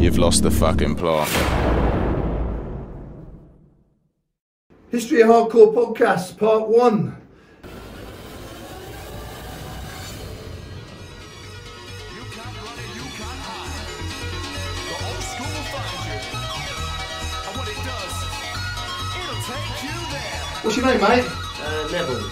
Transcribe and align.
you've 0.00 0.18
lost 0.18 0.42
the 0.42 0.50
fucking 0.50 0.96
plot. 0.96 1.28
History 4.90 5.20
of 5.20 5.28
Hardcore 5.28 5.72
Podcast, 5.74 6.36
Part 6.38 6.68
1. 6.68 7.16
You 12.14 12.22
can't 12.32 12.56
run 12.56 12.78
and 12.78 12.94
you 12.96 13.02
can't 13.18 13.40
hide. 13.46 13.84
The 14.88 14.94
old 15.06 15.22
school 15.30 15.46
will 15.46 15.68
find 15.70 16.00
you. 16.08 16.18
And 17.46 17.54
when 17.58 17.68
it 17.68 17.80
does, 17.84 18.16
it'll 19.20 19.42
take 19.46 19.68
you 19.84 19.96
there. 20.10 20.40
What's 20.62 20.76
your 20.76 20.86
name, 20.86 21.00
mate? 21.00 21.26
Uh, 21.62 21.88
Neville. 21.92 22.26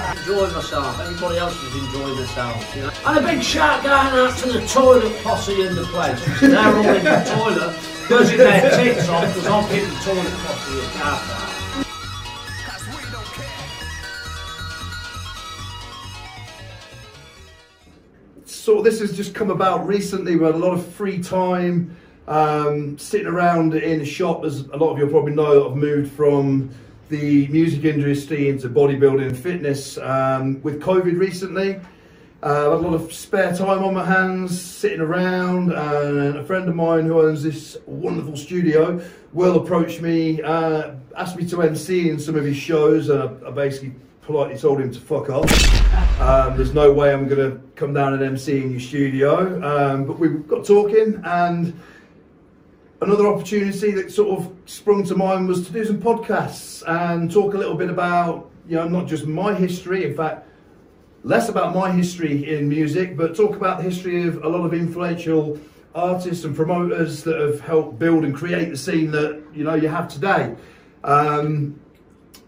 enjoying 0.26 0.52
myself. 0.52 1.00
Everybody 1.00 1.38
else 1.38 1.62
is 1.62 1.84
enjoying 1.84 2.16
themselves, 2.16 2.74
you 2.74 2.82
know. 2.82 2.90
And 3.06 3.18
a 3.18 3.22
big 3.22 3.42
shout 3.42 3.82
going 3.84 3.94
out 3.94 4.36
to 4.38 4.52
the 4.52 4.66
toilet 4.66 5.22
posse 5.22 5.60
in 5.62 5.76
the 5.76 5.84
place. 5.84 6.40
They're 6.40 6.58
all 6.58 6.84
in 6.84 7.04
the 7.04 7.34
toilet, 7.36 7.76
buzzing 8.08 8.38
their 8.38 8.70
tits 8.70 9.08
off 9.08 9.32
because 9.32 9.46
I'm 9.46 9.68
getting 9.70 9.88
the 9.88 10.00
toilet 10.00 10.32
posse 10.32 10.80
at 10.80 10.92
car 10.92 11.20
of 18.78 18.84
this 18.84 18.98
has 18.98 19.16
just 19.16 19.32
come 19.32 19.50
about 19.50 19.86
recently. 19.86 20.34
We 20.34 20.44
had 20.44 20.56
a 20.56 20.58
lot 20.58 20.74
of 20.74 20.84
free 20.84 21.20
time 21.22 21.96
um, 22.26 22.98
sitting 22.98 23.28
around 23.28 23.74
in 23.74 24.00
a 24.00 24.04
shop, 24.04 24.44
as 24.44 24.60
a 24.60 24.76
lot 24.76 24.90
of 24.90 24.98
you 24.98 25.06
probably 25.06 25.34
know. 25.34 25.70
I've 25.70 25.76
moved 25.76 26.12
from 26.12 26.70
the 27.08 27.46
music 27.48 27.84
industry 27.84 28.48
into 28.48 28.68
bodybuilding 28.68 29.28
and 29.28 29.38
fitness 29.38 29.98
um, 29.98 30.60
with 30.62 30.80
COVID 30.82 31.18
recently. 31.18 31.80
Uh, 32.42 32.66
I've 32.66 32.72
had 32.72 32.72
a 32.72 32.76
lot 32.76 32.94
of 32.94 33.12
spare 33.12 33.54
time 33.56 33.82
on 33.82 33.94
my 33.94 34.04
hands, 34.04 34.60
sitting 34.60 35.00
around, 35.00 35.72
and 35.72 36.36
a 36.36 36.44
friend 36.44 36.68
of 36.68 36.74
mine 36.74 37.06
who 37.06 37.20
owns 37.20 37.42
this 37.42 37.76
wonderful 37.86 38.36
studio, 38.36 39.00
Will, 39.32 39.56
approached 39.56 40.00
me, 40.00 40.42
uh, 40.42 40.92
asked 41.16 41.36
me 41.36 41.46
to 41.48 41.62
MC 41.62 42.10
in 42.10 42.18
some 42.18 42.36
of 42.36 42.44
his 42.44 42.56
shows, 42.56 43.08
and 43.08 43.22
I, 43.22 43.48
I 43.48 43.50
basically 43.50 43.94
politely 44.20 44.58
told 44.58 44.80
him 44.80 44.92
to 44.92 45.00
fuck 45.00 45.30
off. 45.30 46.20
Um, 46.20 46.56
there's 46.56 46.74
no 46.74 46.92
way 46.92 47.12
I'm 47.12 47.28
going 47.28 47.50
to 47.50 47.60
come 47.74 47.94
down 47.94 48.14
and 48.14 48.22
MC 48.22 48.62
in 48.62 48.70
your 48.70 48.80
studio. 48.80 49.62
Um, 49.62 50.04
but 50.04 50.18
we 50.18 50.28
got 50.28 50.64
talking, 50.64 51.20
and 51.24 51.78
another 53.06 53.28
opportunity 53.28 53.92
that 53.92 54.10
sort 54.10 54.36
of 54.36 54.52
sprung 54.66 55.04
to 55.04 55.14
mind 55.14 55.46
was 55.46 55.64
to 55.64 55.72
do 55.72 55.84
some 55.84 56.00
podcasts 56.00 56.82
and 56.88 57.30
talk 57.30 57.54
a 57.54 57.56
little 57.56 57.76
bit 57.76 57.88
about, 57.88 58.50
you 58.68 58.74
know, 58.74 58.88
not 58.88 59.06
just 59.06 59.26
my 59.26 59.54
history, 59.54 60.04
in 60.04 60.12
fact, 60.12 60.48
less 61.22 61.48
about 61.48 61.72
my 61.72 61.90
history 61.90 62.52
in 62.52 62.68
music, 62.68 63.16
but 63.16 63.36
talk 63.36 63.54
about 63.54 63.78
the 63.78 63.84
history 63.84 64.26
of 64.26 64.42
a 64.42 64.48
lot 64.48 64.64
of 64.64 64.74
influential 64.74 65.56
artists 65.94 66.44
and 66.44 66.56
promoters 66.56 67.22
that 67.22 67.40
have 67.40 67.60
helped 67.60 67.96
build 67.96 68.24
and 68.24 68.34
create 68.34 68.70
the 68.70 68.76
scene 68.76 69.12
that 69.12 69.40
you 69.54 69.62
know 69.62 69.74
you 69.74 69.88
have 69.88 70.08
today. 70.08 70.54
Um, 71.04 71.80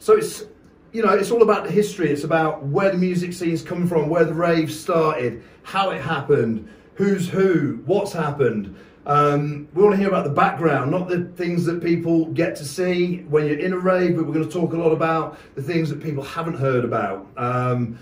so 0.01 0.17
it's 0.17 0.45
you 0.93 1.05
know 1.05 1.13
it's 1.13 1.31
all 1.31 1.43
about 1.43 1.65
the 1.65 1.71
history. 1.71 2.11
It's 2.11 2.25
about 2.25 2.65
where 2.65 2.91
the 2.91 2.99
music 2.99 3.33
scene's 3.33 3.63
come 3.63 3.87
from, 3.87 4.09
where 4.09 4.25
the 4.25 4.35
rave 4.35 4.73
started, 4.73 5.43
how 5.63 5.91
it 5.91 6.01
happened, 6.01 6.69
who's 6.95 7.29
who, 7.29 7.81
what's 7.87 8.13
happened. 8.13 8.77
Um, 9.09 9.69
we 9.73 9.83
want 9.83 9.95
to 9.95 9.99
hear 9.99 10.09
about 10.09 10.25
the 10.25 10.31
background, 10.31 10.91
not 10.91 11.09
the 11.09 11.25
things 11.35 11.65
that 11.65 11.83
people 11.83 12.27
get 12.27 12.55
to 12.57 12.65
see 12.65 13.21
when 13.31 13.47
you're 13.47 13.59
in 13.59 13.73
a 13.73 13.79
rave, 13.79 14.17
but 14.17 14.27
we're 14.27 14.35
going 14.35 14.47
to 14.47 14.53
talk 14.53 14.75
a 14.75 14.77
lot 14.77 14.93
about 14.93 15.39
the 15.55 15.63
things 15.63 15.89
that 15.89 16.03
people 16.03 16.23
haven't 16.23 16.59
heard 16.59 16.85
about. 16.85 17.27
Um, 17.39 17.99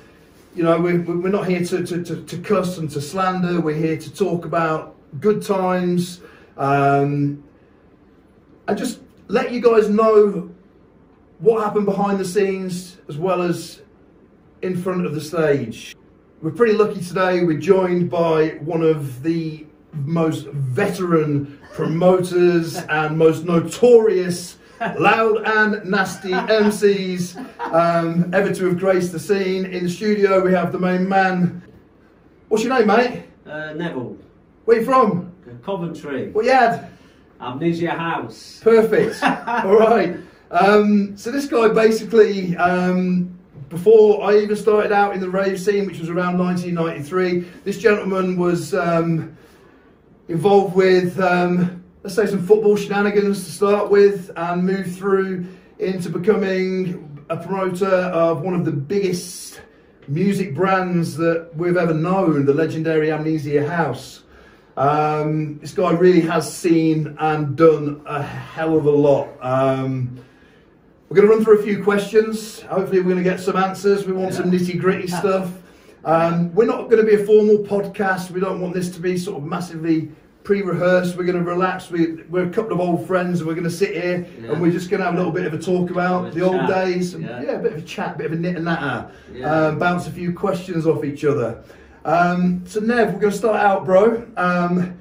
you 0.56 0.64
know, 0.64 0.80
we're, 0.80 1.00
we're 1.02 1.28
not 1.28 1.46
here 1.46 1.64
to, 1.64 1.86
to, 1.86 2.02
to, 2.02 2.22
to 2.24 2.38
cuss 2.38 2.78
and 2.78 2.90
to 2.90 3.00
slander. 3.00 3.60
We're 3.60 3.77
here 3.77 3.96
to 3.96 4.12
talk 4.12 4.46
about 4.46 4.96
good 5.20 5.42
times 5.44 6.22
um, 6.56 7.44
and 8.66 8.77
just 8.77 8.98
let 9.28 9.52
you 9.52 9.60
guys 9.60 9.88
know 9.88 10.50
what 11.39 11.62
happened 11.62 11.86
behind 11.86 12.18
the 12.18 12.24
scenes 12.24 12.96
as 13.08 13.16
well 13.16 13.42
as 13.42 13.80
in 14.62 14.77
front 14.77 15.06
of 15.06 15.14
the 15.14 15.20
stage. 15.20 15.95
We're 16.42 16.50
pretty 16.50 16.72
lucky 16.72 17.00
today. 17.00 17.45
We're 17.45 17.61
joined 17.61 18.11
by 18.11 18.56
one 18.61 18.83
of 18.83 19.22
the 19.22 19.66
most 20.05 20.46
veteran 20.46 21.58
promoters 21.73 22.77
and 22.77 23.18
most 23.18 23.45
notorious 23.45 24.58
loud 24.98 25.42
and 25.46 25.90
nasty 25.90 26.30
MCs 26.30 27.36
um, 27.73 28.33
ever 28.34 28.52
to 28.55 28.67
have 28.67 28.79
graced 28.79 29.12
the 29.12 29.18
scene. 29.18 29.67
In 29.67 29.84
the 29.84 29.90
studio, 29.90 30.45
we 30.45 30.52
have 30.52 30.73
the 30.73 30.79
main 30.79 31.08
man. 31.08 31.62
What's 32.48 32.64
your 32.64 32.79
name, 32.79 32.89
mate? 32.89 33.24
Uh, 33.46 33.73
Neville. 33.74 34.17
Where 34.64 34.80
you 34.80 34.84
from? 34.84 35.33
Coventry. 35.62 36.30
What 36.30 36.45
you 36.45 36.52
had? 36.52 36.90
Amnesia 37.40 37.90
House. 37.90 38.61
Perfect. 38.63 39.23
All 39.23 39.78
right. 39.78 40.17
Um, 40.51 41.17
so 41.17 41.30
this 41.30 41.46
guy 41.46 41.68
basically, 41.68 42.57
um, 42.57 43.36
before 43.68 44.23
I 44.23 44.39
even 44.39 44.57
started 44.57 44.92
out 44.92 45.14
in 45.14 45.20
the 45.20 45.28
rave 45.28 45.61
scene, 45.61 45.86
which 45.86 45.98
was 45.98 46.08
around 46.08 46.39
1993, 46.39 47.40
this 47.64 47.78
gentleman 47.78 48.36
was 48.36 48.74
um, 48.74 49.36
involved 50.29 50.75
with, 50.75 51.19
um, 51.20 51.85
let's 52.03 52.17
say, 52.17 52.27
some 52.27 52.45
football 52.47 52.77
shenanigans 52.77 53.45
to 53.45 53.51
start 53.51 53.91
with, 53.91 54.31
and 54.37 54.64
move 54.64 54.95
through 54.97 55.47
into 55.79 56.11
becoming 56.11 57.25
a 57.29 57.37
promoter 57.37 57.87
of 57.87 58.42
one 58.42 58.55
of 58.55 58.64
the 58.64 58.73
biggest 58.73 59.61
music 60.09 60.55
brands 60.55 61.17
that 61.17 61.51
we've 61.57 61.77
ever 61.77 61.95
known, 61.95 62.47
the 62.47 62.55
legendary 62.55 63.11
Amnesia 63.11 63.69
House. 63.69 64.23
Um, 64.77 65.59
this 65.59 65.73
guy 65.73 65.92
really 65.92 66.20
has 66.20 66.55
seen 66.55 67.17
and 67.19 67.57
done 67.57 68.03
a 68.07 68.23
hell 68.23 68.77
of 68.77 68.85
a 68.87 68.91
lot. 68.91 69.29
Um, 69.41 70.20
we're 71.08 71.17
going 71.17 71.29
to 71.29 71.35
run 71.35 71.45
through 71.45 71.61
a 71.61 71.63
few 71.63 71.83
questions. 71.83 72.61
Hopefully, 72.63 72.98
we're 72.98 73.13
going 73.13 73.25
to 73.25 73.31
get 73.31 73.41
some 73.41 73.57
answers. 73.57 74.07
We 74.07 74.13
want 74.13 74.35
some 74.35 74.51
nitty 74.51 74.79
gritty 74.79 75.07
stuff. 75.07 75.51
Um, 76.11 76.55
we're 76.55 76.67
not 76.67 76.89
going 76.89 77.05
to 77.05 77.17
be 77.17 77.20
a 77.20 77.27
formal 77.27 77.58
podcast. 77.58 78.30
We 78.30 78.40
don't 78.40 78.61
want 78.61 78.74
this 78.74 78.90
to 78.90 79.00
be 79.00 79.18
sort 79.18 79.39
of 79.39 79.44
massively 79.44 80.08
pre 80.44 80.62
rehearsed. 80.62 81.17
We're 81.17 81.24
going 81.24 81.36
to 81.36 81.44
relax. 81.44 81.90
We, 81.90 82.22
we're 82.30 82.46
a 82.46 82.50
couple 82.50 82.72
of 82.72 82.78
old 82.80 83.05
friends. 83.08 83.40
And 83.40 83.48
we're 83.48 83.55
going 83.56 83.64
to 83.64 83.70
sit 83.70 83.90
here 83.94 84.24
Yeah. 84.40 84.52
and 84.52 84.62
we're 84.62 84.70
just 84.70 84.89
going 84.89 85.00
to 85.00 85.05
have 85.06 85.14
a 85.14 85.16
little 85.16 85.33
bit 85.33 85.46
of 85.46 85.52
a 85.52 85.58
talk 85.58 85.90
about 85.90 86.28
a 86.28 86.30
the 86.30 86.42
old 86.42 86.68
days. 86.68 87.14
and- 87.14 87.24
Yeah. 87.24 87.42
yeah, 87.42 87.50
a 87.52 87.58
bit 87.58 87.72
of 87.72 87.78
a 87.78 87.83
chat, 87.83 88.14
a 88.14 88.18
bit 88.18 88.27
of 88.27 88.33
a 88.33 88.36
knit 88.36 88.55
and 88.55 88.64
natter. 88.66 89.11
Yeah. 89.34 89.50
Um, 89.66 89.78
bounce 89.80 90.06
a 90.06 90.12
few 90.12 90.33
questions 90.33 90.86
off 90.86 91.05
each 91.05 91.24
other. 91.24 91.58
Um, 92.05 92.62
so, 92.66 92.78
Nev, 92.78 93.14
we're 93.14 93.18
going 93.20 93.33
to 93.33 93.39
start 93.39 93.56
out, 93.61 93.84
bro. 93.84 94.24
Um, 94.36 94.96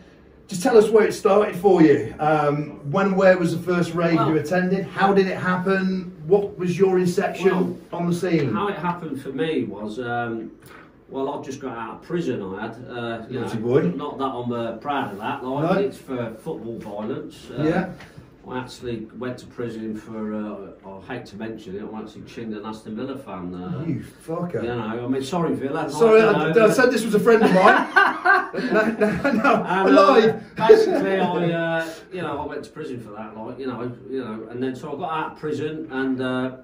just 0.47 0.63
tell 0.63 0.75
us 0.75 0.89
where 0.89 1.05
it 1.05 1.13
started 1.13 1.55
for 1.55 1.83
you. 1.83 2.15
Um, 2.19 2.91
when 2.91 3.07
and 3.07 3.17
where 3.17 3.37
was 3.37 3.55
the 3.55 3.61
first 3.61 3.93
rave 3.93 4.15
Well- 4.15 4.29
you 4.31 4.37
attended? 4.37 4.85
How 4.87 5.13
did 5.13 5.27
it 5.27 5.37
happen? 5.37 6.11
What 6.25 6.57
was 6.57 6.79
your 6.79 6.97
inception 6.97 7.45
Well, 7.51 7.77
on 7.93 8.09
the 8.09 8.15
scene? 8.15 8.51
How 8.51 8.67
it 8.69 8.75
happened 8.77 9.21
for 9.21 9.29
me 9.29 9.65
was, 9.65 9.99
um, 9.99 10.49
well, 11.09 11.29
I've 11.33 11.45
just 11.45 11.59
got 11.59 11.77
out 11.77 11.95
of 11.95 12.01
prison. 12.01 12.41
I 12.41 12.61
had, 12.61 12.71
uh, 12.89 13.25
you 13.29 13.39
Naughty 13.39 13.57
know, 13.59 13.63
boy. 13.63 13.81
not 13.83 14.17
that 14.17 14.25
I'm 14.25 14.51
uh, 14.51 14.71
proud 14.77 15.11
of 15.13 15.17
that. 15.19 15.43
Like 15.43 15.71
No. 15.71 15.79
it's 15.79 15.97
for 15.97 16.33
football 16.35 16.77
violence. 16.79 17.47
Uh, 17.57 17.63
Yeah. 17.63 17.89
I 18.47 18.59
actually 18.59 19.07
went 19.17 19.39
to 19.39 19.47
prison 19.47 19.95
for. 19.95 20.35
Uh, 20.35 20.87
I 20.87 21.13
hate 21.13 21.25
to 21.27 21.35
mention 21.35 21.77
it. 21.77 21.83
I 21.91 21.99
actually 21.99 22.25
chinned 22.25 22.53
an 22.53 22.63
Aston 22.63 22.95
Villa 22.95 23.17
fan. 23.17 23.55
Uh, 23.55 23.83
you 23.87 24.05
fucker. 24.23 24.61
You 24.61 24.67
know, 24.69 24.81
I 25.03 25.07
mean, 25.07 25.23
sorry, 25.23 25.55
Villa. 25.55 25.89
Sorry, 25.89 26.21
I, 26.21 26.25
I, 26.31 26.47
you 26.49 26.53
know, 26.53 26.67
I 26.67 26.69
said 26.69 26.91
this 26.91 27.03
was 27.03 27.15
a 27.15 27.19
friend 27.19 27.41
of 27.41 27.51
mine. 27.51 27.87
no, 28.71 28.85
no, 28.99 29.31
no, 29.31 29.53
I 29.63 29.87
And, 29.87 29.97
uh, 29.97 30.39
basically, 30.67 31.19
I, 31.19 31.51
uh, 31.53 31.93
you 32.13 32.21
know, 32.21 32.39
I 32.39 32.45
went 32.45 32.63
to 32.65 32.69
prison 32.69 32.99
for 32.99 33.09
that, 33.13 33.35
like, 33.35 33.57
you 33.57 33.65
know, 33.65 33.91
you 34.07 34.23
know, 34.23 34.47
and 34.51 34.61
then 34.61 34.75
so 34.75 34.93
I 34.95 34.99
got 34.99 35.11
out 35.11 35.31
of 35.31 35.39
prison, 35.39 35.87
and 35.91 36.21
uh, 36.21 36.57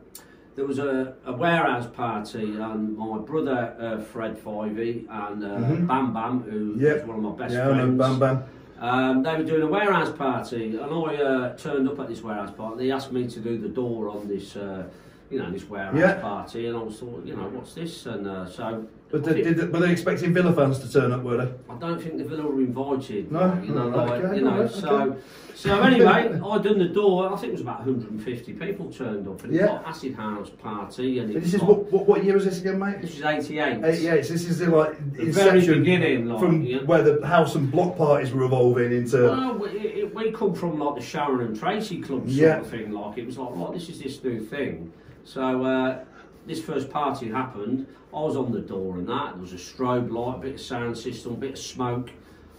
there 0.56 0.66
was 0.66 0.80
a, 0.80 1.14
a 1.26 1.32
warehouse 1.34 1.88
party, 1.88 2.56
and 2.56 2.98
my 2.98 3.18
brother 3.20 3.74
uh, 3.80 4.02
Fred 4.02 4.38
Fivey 4.38 5.06
and 5.10 5.44
uh, 5.44 5.48
Mhm. 5.58 5.88
Bam 5.88 6.14
Bam, 6.14 6.40
who 6.42 6.76
Yep. 6.78 6.98
is 6.98 7.04
one 7.08 7.18
of 7.18 7.24
my 7.24 7.32
best 7.32 7.54
yeah, 7.54 7.66
friends, 7.68 7.98
bam, 7.98 8.20
bam. 8.20 8.44
Um, 8.80 9.24
they 9.24 9.36
were 9.38 9.44
doing 9.44 9.62
a 9.62 9.68
warehouse 9.68 10.12
party, 10.12 10.76
and 10.78 10.92
I 10.94 11.16
uh, 11.16 11.56
turned 11.56 11.88
up 11.88 12.00
at 12.00 12.08
this 12.08 12.22
warehouse 12.24 12.52
party. 12.52 12.86
They 12.86 12.92
asked 12.92 13.12
me 13.12 13.28
to 13.28 13.40
do 13.40 13.58
the 13.60 13.70
door 13.70 14.10
on 14.10 14.28
this, 14.28 14.56
uh, 14.56 14.84
you 15.30 15.40
know, 15.40 15.50
this 15.52 15.70
warehouse 15.70 15.96
Yeah. 15.96 16.20
party, 16.20 16.66
and 16.68 16.76
I 16.76 16.82
was 16.82 17.00
thought, 17.00 17.24
you 17.26 17.36
know, 17.36 17.48
what's 17.54 17.74
this? 17.76 18.06
And 18.08 18.28
uh, 18.28 18.46
so, 18.48 18.86
But 19.12 19.24
did, 19.24 19.44
did, 19.44 19.74
were 19.74 19.80
they 19.80 19.92
expecting 19.92 20.34
Villa 20.34 20.54
fans 20.54 20.80
to 20.80 20.92
turn 20.92 21.12
up, 21.12 21.24
were 21.24 21.38
they? 21.38 21.52
I 21.70 21.78
don't 21.78 22.02
think 22.02 22.18
the 22.18 22.24
Villa 22.24 22.44
were 22.44 22.62
invited. 22.62 23.30
No? 23.32 23.62
you 23.62 23.74
know, 23.74 23.90
like, 23.90 24.24
okay, 24.24 24.38
you 24.38 24.42
know. 24.44 24.66
so, 24.68 25.18
so 25.54 25.82
anyway, 25.82 26.40
I 26.46 26.58
done 26.60 26.80
the 26.80 26.88
door. 26.88 27.32
I 27.32 27.36
think 27.36 27.50
it 27.50 27.52
was 27.52 27.62
about 27.62 27.80
150 27.86 28.54
people 28.54 28.90
turned 28.92 29.28
up, 29.28 29.44
and 29.44 29.54
it 29.54 29.58
Yeah. 29.60 29.66
was 29.66 29.72
like 29.80 29.88
acid 29.88 30.16
house 30.16 30.50
party, 30.50 31.20
and 31.20 31.30
it 31.32 31.42
This 31.42 31.54
is 31.56 31.60
like- 31.62 31.70
what, 31.70 31.92
what, 31.92 32.08
what 32.08 32.24
year 32.24 32.36
was 32.36 32.46
this 32.46 32.62
again, 32.62 32.80
mate? 32.80 33.02
this 33.02 33.18
is 33.18 33.22
88. 33.22 33.84
88. 33.84 34.26
So 34.26 34.34
this 34.34 34.48
is 34.48 34.60
the 34.60 34.70
like 34.70 35.14
The 35.14 35.26
very 35.32 35.60
beginning, 35.60 36.28
like, 36.28 36.40
from 36.40 36.62
yeah. 36.62 36.78
where 36.84 37.04
the 37.04 37.26
house 37.28 37.56
and 37.56 37.70
block 37.70 37.98
parties 37.98 38.32
were 38.32 38.44
evolving 38.44 38.94
into. 38.94 39.24
Well, 39.24 39.56
we, 39.56 39.70
it, 39.72 40.16
we 40.16 40.32
come 40.32 40.54
from 40.54 40.80
like 40.80 40.96
the 40.96 41.02
Sharon 41.02 41.46
and 41.48 41.60
Tracy 41.60 42.00
club 42.02 42.22
sort 42.22 42.32
Yeah. 42.32 42.60
of 42.62 42.68
thing. 42.68 42.92
Like 42.92 43.18
it 43.18 43.26
was 43.26 43.38
like, 43.38 43.50
right, 43.56 43.74
this 43.74 43.90
is 43.90 44.00
this 44.02 44.24
new 44.24 44.40
thing. 44.40 44.94
So 45.24 45.64
uh, 45.66 46.04
this 46.46 46.62
first 46.62 46.90
party 46.90 47.30
happened. 47.30 47.88
I 48.14 48.20
was 48.20 48.36
on 48.36 48.52
the 48.52 48.60
door 48.60 48.98
and 48.98 49.08
that. 49.08 49.34
There 49.34 49.42
was 49.42 49.54
a 49.54 49.58
strobe 49.58 50.12
light, 50.12 50.38
a 50.38 50.40
bit 50.40 50.54
of 50.56 50.62
sound 50.62 50.98
system, 50.98 51.34
a 51.34 51.38
bit 51.38 51.52
of 51.52 51.58
smoke. 51.60 52.12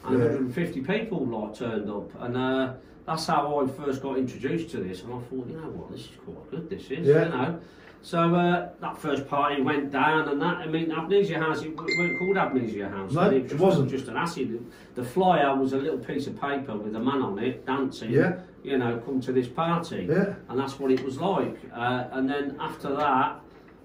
and 0.05 0.19
Yeah. 0.19 0.25
150 0.25 0.81
people 0.81 1.27
like 1.27 1.55
turned 1.55 1.89
up, 1.89 2.11
and 2.23 2.37
uh, 2.37 2.73
that's 3.07 3.27
how 3.27 3.61
I 3.61 3.67
first 3.69 4.03
got 4.03 4.19
introduced 4.19 4.71
to 4.71 4.79
this. 4.79 5.03
And 5.03 5.13
I 5.15 5.19
thought, 5.19 5.47
you 5.49 5.57
know 5.57 5.69
what, 5.71 5.91
this 5.93 6.01
is 6.03 6.11
quite 6.25 6.51
good. 6.51 6.71
This 6.71 6.91
is, 6.91 7.07
Yeah. 7.07 7.25
you 7.27 7.29
know. 7.31 7.59
So 8.05 8.35
uh, 8.35 8.71
that 8.81 8.99
first 8.99 9.29
party 9.29 9.63
went 9.63 9.93
down, 9.93 10.29
and 10.29 10.43
that 10.43 10.57
I 10.57 10.67
mean, 10.67 10.91
Amnesia 10.91 11.39
House. 11.39 11.63
It 11.63 11.77
weren't 11.77 12.19
called 12.19 12.37
Amnesia 12.37 12.89
House. 12.89 13.13
No, 13.13 13.31
it 13.31 13.49
just, 13.49 13.61
wasn't. 13.61 13.91
Just 13.91 14.09
an 14.09 14.17
acid. 14.17 14.67
The 14.97 15.05
flyer 15.05 15.55
was 15.57 15.73
a 15.73 15.77
little 15.79 15.99
piece 16.01 16.27
of 16.27 16.41
paper 16.41 16.77
with 16.77 16.97
a 16.97 16.99
man 16.99 17.23
on 17.23 17.39
it 17.39 17.65
dancing. 17.65 18.11
Yeah. 18.11 18.41
You 18.65 18.79
know, 18.79 18.99
come 19.07 19.21
to 19.21 19.33
this 19.33 19.47
party. 19.47 20.09
Yeah. 20.11 20.35
And 20.49 20.59
that's 20.59 20.81
what 20.81 20.91
it 20.91 21.05
was 21.05 21.19
like. 21.21 21.57
Uh, 21.73 22.09
and 22.11 22.29
then 22.29 22.57
after 22.59 22.93
that, 22.97 23.41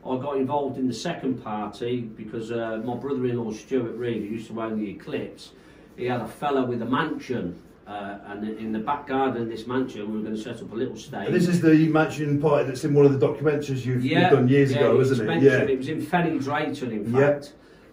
I 0.09 0.21
got 0.21 0.37
involved 0.37 0.77
in 0.77 0.87
the 0.87 0.93
second 0.93 1.43
party 1.43 2.01
because 2.01 2.51
uh, 2.51 2.81
my 2.83 2.95
brother-in-law 2.95 3.51
Stuart 3.51 3.95
Reed, 3.95 4.23
who 4.23 4.35
used 4.35 4.47
to 4.47 4.61
own 4.61 4.79
the 4.79 4.89
Eclipse, 4.89 5.51
he 5.97 6.05
had 6.05 6.21
a 6.21 6.27
fella 6.27 6.63
with 6.65 6.81
a 6.81 6.85
mansion. 6.85 7.61
Uh, 7.85 8.19
and 8.27 8.49
in 8.59 8.73
the 8.73 8.79
back 8.79 9.07
garden 9.07 9.43
of 9.43 9.49
this 9.49 9.65
mansion, 9.65 10.11
we 10.11 10.17
were 10.17 10.23
going 10.23 10.35
to 10.35 10.41
set 10.41 10.61
up 10.61 10.71
a 10.73 10.75
little 10.75 10.97
stage. 10.97 11.27
And 11.27 11.33
this 11.33 11.47
is 11.47 11.61
the 11.61 11.87
mansion 11.87 12.41
party 12.41 12.67
that's 12.67 12.83
in 12.83 12.93
one 12.93 13.05
of 13.05 13.17
the 13.17 13.25
documentaries 13.25 13.85
you've, 13.85 14.03
you've 14.03 14.29
done 14.29 14.49
years 14.49 14.73
yeah, 14.73 14.79
ago, 14.79 14.99
isn't 14.99 15.29
it? 15.29 15.41
Yeah. 15.41 15.61
It 15.61 15.77
was 15.77 15.87
in 15.87 16.05
Fenny 16.05 16.37
Drayton, 16.37 16.91
in 16.91 17.13
Yeah. 17.13 17.41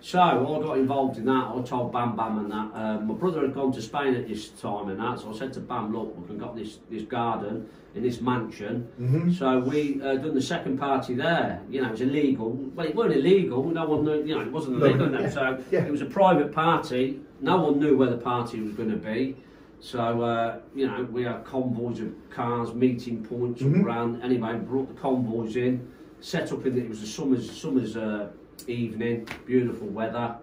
So 0.05 0.21
I 0.21 0.35
got 0.35 0.77
involved 0.77 1.17
in 1.17 1.25
that. 1.25 1.51
I 1.57 1.63
told 1.63 1.91
Bam 1.91 2.15
Bam 2.15 2.37
and 2.41 2.51
that. 2.53 2.71
Uh, 2.79 3.01
my 3.01 3.15
brother 3.15 3.41
had 3.41 3.55
gone 3.55 3.73
to 3.73 3.81
Spain 3.81 4.15
at 4.15 4.29
this 4.29 4.51
time 4.51 4.91
and 4.91 5.01
that, 5.01 5.19
so 5.21 5.33
I 5.33 5.39
said 5.39 5.55
to 5.55 5.61
Bam, 5.61 5.95
look, 5.97 6.15
we've 6.29 6.39
got 6.39 6.55
this, 6.55 6.79
this 6.91 7.05
garden 7.05 7.67
in 7.95 8.03
this 8.03 8.21
mansion. 8.21 8.87
Mhm. 9.01 9.35
So 9.35 9.61
we 9.61 10.03
uh, 10.03 10.17
done 10.17 10.35
the 10.35 10.43
second 10.43 10.77
party 10.79 11.15
there. 11.15 11.63
You 11.71 11.81
know, 11.81 11.89
it 11.89 11.93
was 11.93 12.01
illegal. 12.03 12.51
Well, 12.51 12.87
it 12.87 12.95
wasn't 12.95 13.15
illegal. 13.17 13.65
No 13.71 13.87
one 13.87 14.05
knew. 14.05 14.23
You 14.25 14.35
know, 14.35 14.43
it 14.43 14.53
wasn't 14.53 14.79
No, 14.79 14.85
illegal. 14.85 15.11
yeah, 15.11 15.31
so 15.31 15.65
yeah. 15.71 15.87
it 15.87 15.91
was 15.91 16.03
a 16.03 16.07
private 16.21 16.53
party. 16.53 17.21
No 17.41 17.57
one 17.63 17.79
knew 17.81 17.97
where 17.97 18.11
the 18.11 18.19
party 18.19 18.61
was 18.61 18.75
going 18.75 18.91
to 18.91 18.97
be. 18.99 19.37
So 19.81 20.21
uh, 20.21 20.59
you 20.75 20.87
know, 20.87 21.09
we 21.11 21.23
had 21.23 21.47
convoys 21.47 22.01
of 22.01 22.13
cars, 22.29 22.75
meeting 22.75 23.25
points 23.25 23.63
all 23.63 23.69
Mhm. 23.71 23.85
around. 23.85 24.23
Anyway, 24.23 24.55
brought 24.59 24.89
the 24.95 25.01
convoys 25.01 25.57
in, 25.57 25.89
set 26.21 26.53
up 26.53 26.67
in. 26.67 26.75
The, 26.75 26.83
it 26.83 26.89
was 26.91 27.03
a 27.03 27.07
summer's 27.07 27.51
summer's 27.51 27.97
uh, 27.97 28.29
evening, 28.67 29.29
beautiful 29.47 29.87
weather, 29.89 30.37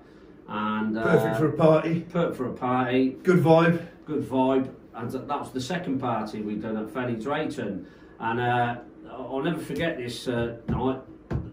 and 0.48 0.98
uh, 0.98 1.04
Perfect 1.04 1.38
for 1.38 1.48
a 1.48 1.54
party. 1.54 2.02
perfect 2.02 2.36
for 2.38 2.48
a 2.48 2.54
party 2.54 3.10
Good 3.24 3.40
vibe. 3.40 3.88
good 4.06 4.24
vibe. 4.24 4.69
And 4.94 5.10
that 5.12 5.28
that 5.28 5.40
was 5.40 5.52
the 5.52 5.62
second 5.62 6.00
party 6.00 6.42
we'd 6.42 6.62
done 6.62 6.75
at 6.78 6.88
Fenny 6.88 7.16
Drayton. 7.22 7.88
And 8.19 8.40
uh, 8.40 8.75
I'll 9.10 9.42
never 9.42 9.60
forget 9.60 9.98
this 9.98 10.28
uh, 10.28 10.58
night. 10.68 11.00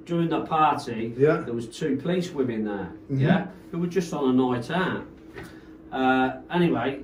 During 0.05 0.29
the 0.31 0.41
party, 0.41 1.15
Yeah. 1.19 1.43
there 1.45 1.53
was 1.55 1.69
two 1.69 1.97
police 1.97 2.31
women 2.33 2.65
there, 2.65 2.91
Mhm. 3.11 3.21
yeah, 3.21 3.47
who 3.71 3.79
were 3.79 3.87
just 3.87 4.13
on 4.15 4.31
a 4.31 4.33
night 4.33 4.71
out. 4.71 5.05
Uh, 5.93 6.41
anyway, 6.51 7.01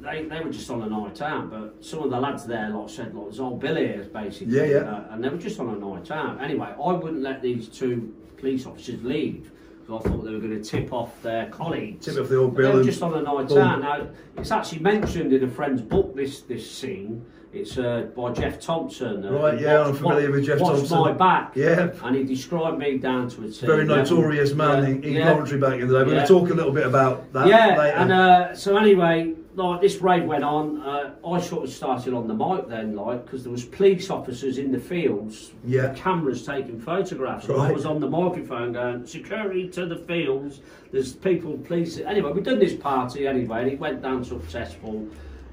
they, 0.00 0.24
they 0.24 0.40
were 0.40 0.50
just 0.50 0.68
on 0.70 0.82
a 0.82 0.88
night 0.88 1.20
out, 1.22 1.50
but 1.50 1.76
some 1.84 2.02
of 2.02 2.10
the 2.10 2.18
lads 2.18 2.44
there 2.46 2.70
like 2.70 2.88
said, 2.88 3.14
like, 3.14 3.24
there's 3.26 3.38
old 3.40 3.60
Billy 3.60 4.00
basically. 4.12 4.56
Yeah, 4.56 4.64
yeah. 4.64 4.76
Uh, 4.78 5.04
and 5.10 5.22
they 5.22 5.28
were 5.28 5.36
just 5.38 5.60
on 5.60 5.68
a 5.68 5.76
night 5.78 6.10
out. 6.10 6.40
Anyway, 6.42 6.66
I 6.82 6.92
wouldn't 6.92 7.22
let 7.22 7.42
these 7.42 7.68
two 7.68 8.14
police 8.42 8.66
officers 8.66 9.02
leave 9.04 9.50
because 9.80 10.04
I 10.04 10.08
thought 10.08 10.24
they 10.24 10.32
were 10.32 10.40
going 10.40 10.60
to 10.60 10.68
tip 10.68 10.92
off 10.92 11.20
their 11.22 11.48
colleagues. 11.50 12.04
Tip 12.04 12.18
off 12.20 12.28
the 12.28 12.36
old 12.38 12.56
bill 12.56 12.82
just 12.82 13.00
on 13.02 13.14
a 13.14 13.22
night 13.22 13.50
out. 13.56 13.80
Now, 13.80 14.08
it's 14.36 14.50
actually 14.50 14.80
mentioned 14.80 15.32
in 15.32 15.44
a 15.44 15.48
friend's 15.48 15.80
book. 15.80 16.14
This 16.14 16.40
this 16.42 16.68
scene. 16.68 17.24
It's 17.52 17.76
uh, 17.76 18.08
by 18.16 18.32
Jeff 18.32 18.58
Thompson. 18.60 19.26
Uh, 19.26 19.30
Right, 19.32 19.60
yeah, 19.60 19.84
I'm 19.84 19.94
familiar 19.94 20.30
with 20.32 20.46
Jeff 20.46 20.58
Watch 20.58 20.76
Thompson. 20.78 21.00
my 21.00 21.12
back. 21.12 21.52
Yeah. 21.54 21.90
And 22.02 22.16
he 22.16 22.24
described 22.24 22.78
me 22.78 22.96
down 22.96 23.28
to 23.28 23.44
a 23.44 23.50
T. 23.50 23.66
very 23.66 23.84
notorious 23.84 24.54
man 24.54 24.82
Yeah, 24.82 24.88
in, 24.88 25.04
in 25.04 25.12
yeah. 25.12 25.24
Coventry 25.24 25.58
back 25.58 25.74
in 25.78 25.86
the 25.86 25.98
day. 25.98 26.04
We're 26.04 26.14
Yeah. 26.14 26.26
going 26.26 26.26
to 26.26 26.32
talk 26.32 26.50
a 26.50 26.54
little 26.54 26.72
bit 26.72 26.86
about 26.86 27.30
that 27.34 27.46
yeah, 27.46 27.76
later. 27.76 27.96
and 27.98 28.10
uh, 28.12 28.54
so 28.56 28.78
anyway, 28.78 29.34
like 29.54 29.80
this 29.80 30.00
raid 30.00 30.26
went 30.26 30.44
on. 30.44 30.80
Uh, 30.80 31.14
I 31.26 31.40
sort 31.40 31.64
of 31.64 31.70
started 31.70 32.14
on 32.14 32.26
the 32.26 32.34
mic 32.34 32.68
then, 32.68 32.96
like 32.96 33.24
because 33.24 33.42
there 33.42 33.52
was 33.52 33.64
police 33.64 34.10
officers 34.10 34.58
in 34.58 34.72
the 34.72 34.78
fields, 34.78 35.52
Yeah. 35.64 35.92
cameras 35.94 36.46
taking 36.46 36.80
photographs. 36.80 37.48
And 37.48 37.60
I 37.60 37.70
was 37.70 37.84
on 37.84 38.00
the 38.00 38.08
microphone 38.08 38.72
going, 38.72 39.06
"Security 39.06 39.68
to 39.70 39.86
the 39.86 39.96
fields." 39.96 40.60
There's 40.90 41.12
people, 41.12 41.58
police. 41.58 41.98
Anyway, 42.00 42.32
we 42.32 42.40
done 42.40 42.58
this 42.58 42.74
party 42.74 43.26
anyway, 43.26 43.62
and 43.62 43.72
it 43.72 43.78
went 43.78 44.02
down 44.02 44.24
successful. 44.24 45.06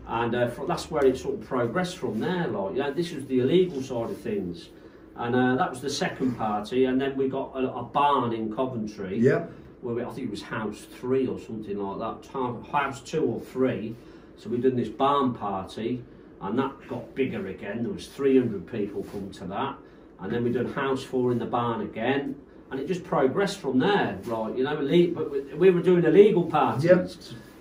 And 0.08 0.34
uh, 0.34 0.50
that's 0.68 0.90
where 0.90 1.06
it 1.06 1.18
sort 1.18 1.36
of 1.36 1.42
progressed 1.46 1.98
from 1.98 2.20
there. 2.20 2.48
Like, 2.48 2.76
yeah, 2.76 2.90
this 2.90 3.14
was 3.14 3.26
the 3.28 3.42
illegal 3.42 3.82
side 3.84 4.10
of 4.10 4.18
things, 4.18 4.70
and 5.18 5.36
uh, 5.36 5.56
that 5.56 5.70
was 5.70 5.82
the 5.82 5.90
second 5.90 6.36
party. 6.36 6.86
And 6.86 7.00
then 7.00 7.16
we 7.16 7.28
got 7.30 7.52
a, 7.56 7.72
a 7.72 7.84
barn 7.84 8.34
in 8.34 8.52
Coventry 8.56 9.20
yeah. 9.20 9.46
Where 9.82 9.96
we, 9.96 10.04
I 10.04 10.10
think 10.12 10.28
it 10.28 10.32
was 10.32 10.42
house 10.42 10.86
three 11.00 11.28
or 11.28 11.40
something 11.40 11.78
like 11.78 12.00
that, 12.00 12.32
house 12.72 13.02
two 13.02 13.24
or 13.24 13.40
three. 13.40 13.96
So 14.38 14.50
we 14.50 14.58
done 14.58 14.76
this 14.76 14.90
barn 14.90 15.34
party, 15.34 16.02
and 16.42 16.58
that 16.60 16.72
got 16.88 17.14
bigger 17.16 17.48
again. 17.48 17.84
There 17.84 17.92
was 17.92 18.08
300 18.08 18.72
people 18.72 19.04
come 19.12 19.30
to 19.32 19.46
that, 19.46 19.76
and 20.20 20.32
then 20.32 20.44
we 20.44 20.52
done 20.52 20.72
house 20.74 21.04
four 21.04 21.32
in 21.32 21.40
the 21.40 21.46
barn 21.46 21.82
again, 21.82 22.36
and 22.72 22.80
it 22.80 22.88
just 22.88 23.04
progressed 23.04 23.60
from 23.60 23.80
there. 23.80 24.18
Right, 24.24 24.56
you 24.56 24.64
know, 24.64 24.76
but 24.76 25.32
we, 25.32 25.54
we 25.56 25.70
were 25.72 25.82
doing 25.82 26.04
illegal 26.06 26.44
parties. 26.44 26.86
Yep. 26.86 27.12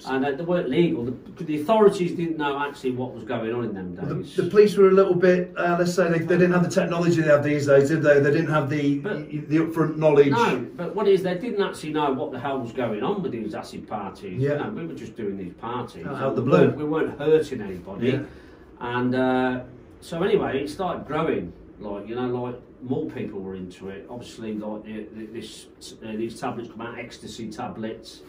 And 0.06 0.24
uh, 0.24 0.32
they 0.32 0.44
weren't 0.44 0.68
legal. 0.68 1.04
The, 1.04 1.44
the 1.44 1.60
authorities 1.60 2.12
didn't 2.12 2.36
know 2.36 2.58
actually 2.58 2.92
what 2.92 3.12
was 3.14 3.24
going 3.24 3.52
on 3.52 3.64
in 3.64 3.74
them 3.74 3.94
The, 3.96 4.14
days. 4.14 4.36
the 4.36 4.44
police 4.44 4.76
were 4.76 4.88
a 4.88 4.92
little 4.92 5.14
bit, 5.14 5.52
uh, 5.56 5.76
let's 5.78 5.94
say, 5.94 6.08
they, 6.08 6.18
they 6.20 6.38
didn't 6.38 6.52
have 6.52 6.62
the 6.62 6.70
technology 6.70 7.20
they 7.20 7.28
have 7.28 7.42
these 7.42 7.66
days, 7.66 7.88
did 7.88 8.02
they? 8.02 8.20
They 8.20 8.30
didn't 8.30 8.50
have 8.50 8.70
the 8.70 8.98
But- 9.00 9.28
the 9.28 9.56
upfront 9.58 9.96
knowledge. 9.96 10.30
No, 10.30 10.66
but 10.76 10.94
what 10.94 11.08
is 11.08 11.22
they 11.22 11.36
didn't 11.36 11.62
actually 11.62 11.92
know 11.92 12.12
what 12.12 12.30
the 12.32 12.38
hell 12.38 12.60
was 12.60 12.72
going 12.72 13.02
on 13.02 13.22
with 13.22 13.32
these 13.32 13.54
acid 13.54 13.88
parties. 13.88 14.38
Yeah. 14.40 14.50
You 14.52 14.56
know, 14.58 14.70
we 14.70 14.86
were 14.86 14.94
just 14.94 15.16
doing 15.16 15.36
these 15.36 15.54
parties. 15.54 16.06
Out 16.06 16.22
of 16.22 16.36
the 16.36 16.42
We 16.42 16.48
blue. 16.50 16.58
weren't- 16.58 16.76
We 16.76 16.84
weren't 16.84 17.18
hurting 17.18 17.60
anybody. 17.60 18.08
Yeah. 18.10 18.22
And 18.80 19.14
uh, 19.14 19.60
so 20.00 20.22
anyway, 20.22 20.62
it 20.62 20.70
started 20.70 21.06
growing. 21.06 21.52
Like 21.80 22.08
you 22.08 22.14
know, 22.14 22.26
like 22.28 22.56
more 22.82 23.06
people 23.10 23.40
were 23.40 23.54
into 23.56 23.88
it. 23.88 24.06
Obviously, 24.08 24.54
like 24.54 24.84
the- 24.84 25.06
the- 25.14 25.26
this 25.26 25.66
uh, 26.04 26.12
these 26.12 26.38
tablets 26.40 26.70
come 26.70 26.82
out, 26.82 26.98
ecstasy 26.98 27.50
tablets. 27.50 28.20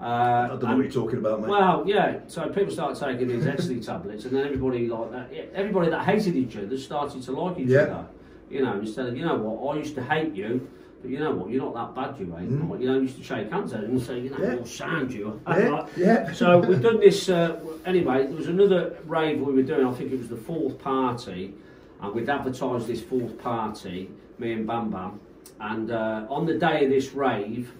Uh, 0.00 0.04
I 0.04 0.46
don't 0.48 0.62
know 0.62 0.68
and- 0.68 0.76
what 0.78 0.82
you're 0.84 1.02
talking 1.04 1.18
about, 1.18 1.40
mate. 1.40 1.50
well, 1.50 1.82
yeah. 1.86 2.20
So 2.28 2.48
people 2.50 2.72
started 2.72 2.98
taking 3.04 3.28
these 3.28 3.46
ecstasy 3.46 3.80
tablets, 3.90 4.24
and 4.26 4.34
then 4.36 4.44
everybody 4.44 4.86
like 4.86 5.10
that, 5.10 5.32
everybody 5.54 5.90
that 5.90 6.04
hated 6.04 6.36
each 6.36 6.56
other 6.56 6.78
started 6.78 7.22
to 7.22 7.32
like 7.32 7.58
each 7.58 7.68
Yeah. 7.68 7.80
other. 7.80 8.06
You 8.50 8.62
know, 8.64 8.78
instead 8.78 9.06
of 9.06 9.16
you 9.16 9.24
know 9.26 9.36
what, 9.36 9.74
I 9.74 9.78
used 9.78 9.94
to 9.96 10.02
hate 10.02 10.34
you, 10.34 10.68
but 11.02 11.10
you 11.10 11.18
know 11.18 11.32
what, 11.32 11.50
you're 11.50 11.62
not 11.64 11.74
that 11.74 11.94
bad, 11.94 12.18
you 12.20 12.32
ain't. 12.38 12.50
Mm. 12.50 12.70
Like, 12.70 12.80
you 12.80 12.86
know, 12.86 12.94
I 12.96 13.00
used 13.00 13.16
to 13.18 13.22
shake 13.24 13.50
hands 13.50 13.72
at 13.72 13.84
him 13.84 13.90
and 13.90 14.00
say, 14.02 14.20
you 14.20 14.30
know, 14.30 14.38
Yeah. 14.40 14.54
you'll 14.54 14.64
sound 14.66 15.12
you. 15.12 15.40
yeah, 15.48 15.86
yeah. 15.96 16.32
So 16.32 16.58
we've 16.60 16.80
done 16.80 17.00
this. 17.00 17.28
Uh, 17.28 17.58
anyway, 17.84 18.26
there 18.26 18.36
was 18.36 18.46
another 18.48 18.96
rave 19.04 19.40
we 19.40 19.52
were 19.52 19.62
doing. 19.62 19.84
I 19.86 19.92
think 19.92 20.12
it 20.12 20.18
was 20.18 20.28
the 20.28 20.36
fourth 20.36 20.78
party, 20.78 21.54
and 22.00 22.14
we'd 22.14 22.28
advertised 22.28 22.86
this 22.86 23.02
fourth 23.02 23.36
party, 23.38 24.10
me 24.38 24.52
and 24.52 24.66
Bam 24.66 24.90
Bam. 24.90 25.20
And 25.60 25.90
uh, 25.90 26.24
on 26.30 26.46
the 26.46 26.54
day 26.54 26.84
of 26.84 26.90
this 26.90 27.12
rave, 27.12 27.72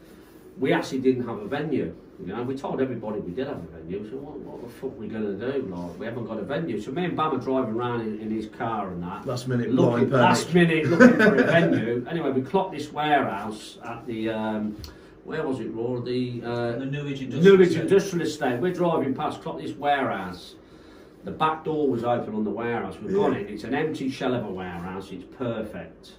we 0.59 0.73
actually 0.73 0.99
didn't 1.01 1.27
have 1.27 1.39
a 1.39 1.47
venue. 1.47 1.95
You 2.21 2.27
know, 2.35 2.43
we 2.43 2.57
told 2.57 2.81
everybody 2.81 3.21
we 3.21 3.31
did 3.33 3.47
have 3.47 3.59
a 3.59 3.79
venue. 3.79 4.09
So 4.11 4.17
what, 4.17 4.39
what 4.41 4.61
the 4.61 4.69
fuck 4.69 4.91
are 4.91 4.95
we 4.95 5.07
going 5.07 5.39
to 5.39 5.53
do? 5.53 5.63
Like, 5.69 5.99
we 5.99 6.07
haven't 6.07 6.27
got 6.27 6.39
a 6.39 6.43
venue. 6.43 6.81
So 6.81 6.91
me 6.91 7.05
and 7.05 7.17
Bam 7.17 7.37
are 7.37 7.39
driving 7.39 7.75
around 7.75 8.01
in, 8.01 8.19
in 8.19 8.31
his 8.31 8.47
car 8.47 8.89
and 8.89 9.01
that. 9.05 9.25
Last 9.25 9.47
minute 9.47 9.71
looking, 9.71 10.11
last 10.11 10.51
panic. 10.51 10.87
minute 10.87 10.91
looking 10.91 11.17
for 11.17 11.35
a 11.37 11.45
venue. 11.45 12.07
Anyway, 12.09 12.31
we 12.31 12.43
clocked 12.43 12.73
this 12.73 12.91
warehouse 12.91 13.79
at 13.85 14.05
the 14.07 14.31
um, 14.31 14.77
where 15.25 15.47
was 15.47 15.61
it, 15.61 15.73
Roar? 15.75 16.01
The 16.01 16.43
uh, 16.43 16.73
the 16.73 16.87
Newage 16.87 17.21
Industrial 17.21 17.57
Newage 17.57 17.69
Estate. 17.69 17.83
Industrial 17.83 18.27
Estate. 18.27 18.61
We're 18.61 18.73
driving 18.73 19.15
past, 19.15 19.43
clocked 19.43 19.61
this 19.61 19.73
warehouse. 19.73 20.55
The 21.25 21.31
back 21.31 21.65
door 21.65 21.89
was 21.89 22.03
open 22.03 22.35
on 22.35 22.45
the 22.45 22.51
warehouse. 22.51 22.97
We've 23.01 23.15
gone 23.15 23.37
in. 23.37 23.47
It's 23.47 23.65
an 23.65 23.75
empty 23.75 24.11
shell 24.11 24.35
of 24.35 24.45
a 24.45 24.51
warehouse. 24.51 25.11
It's 25.13 25.25
perfect. 25.37 26.13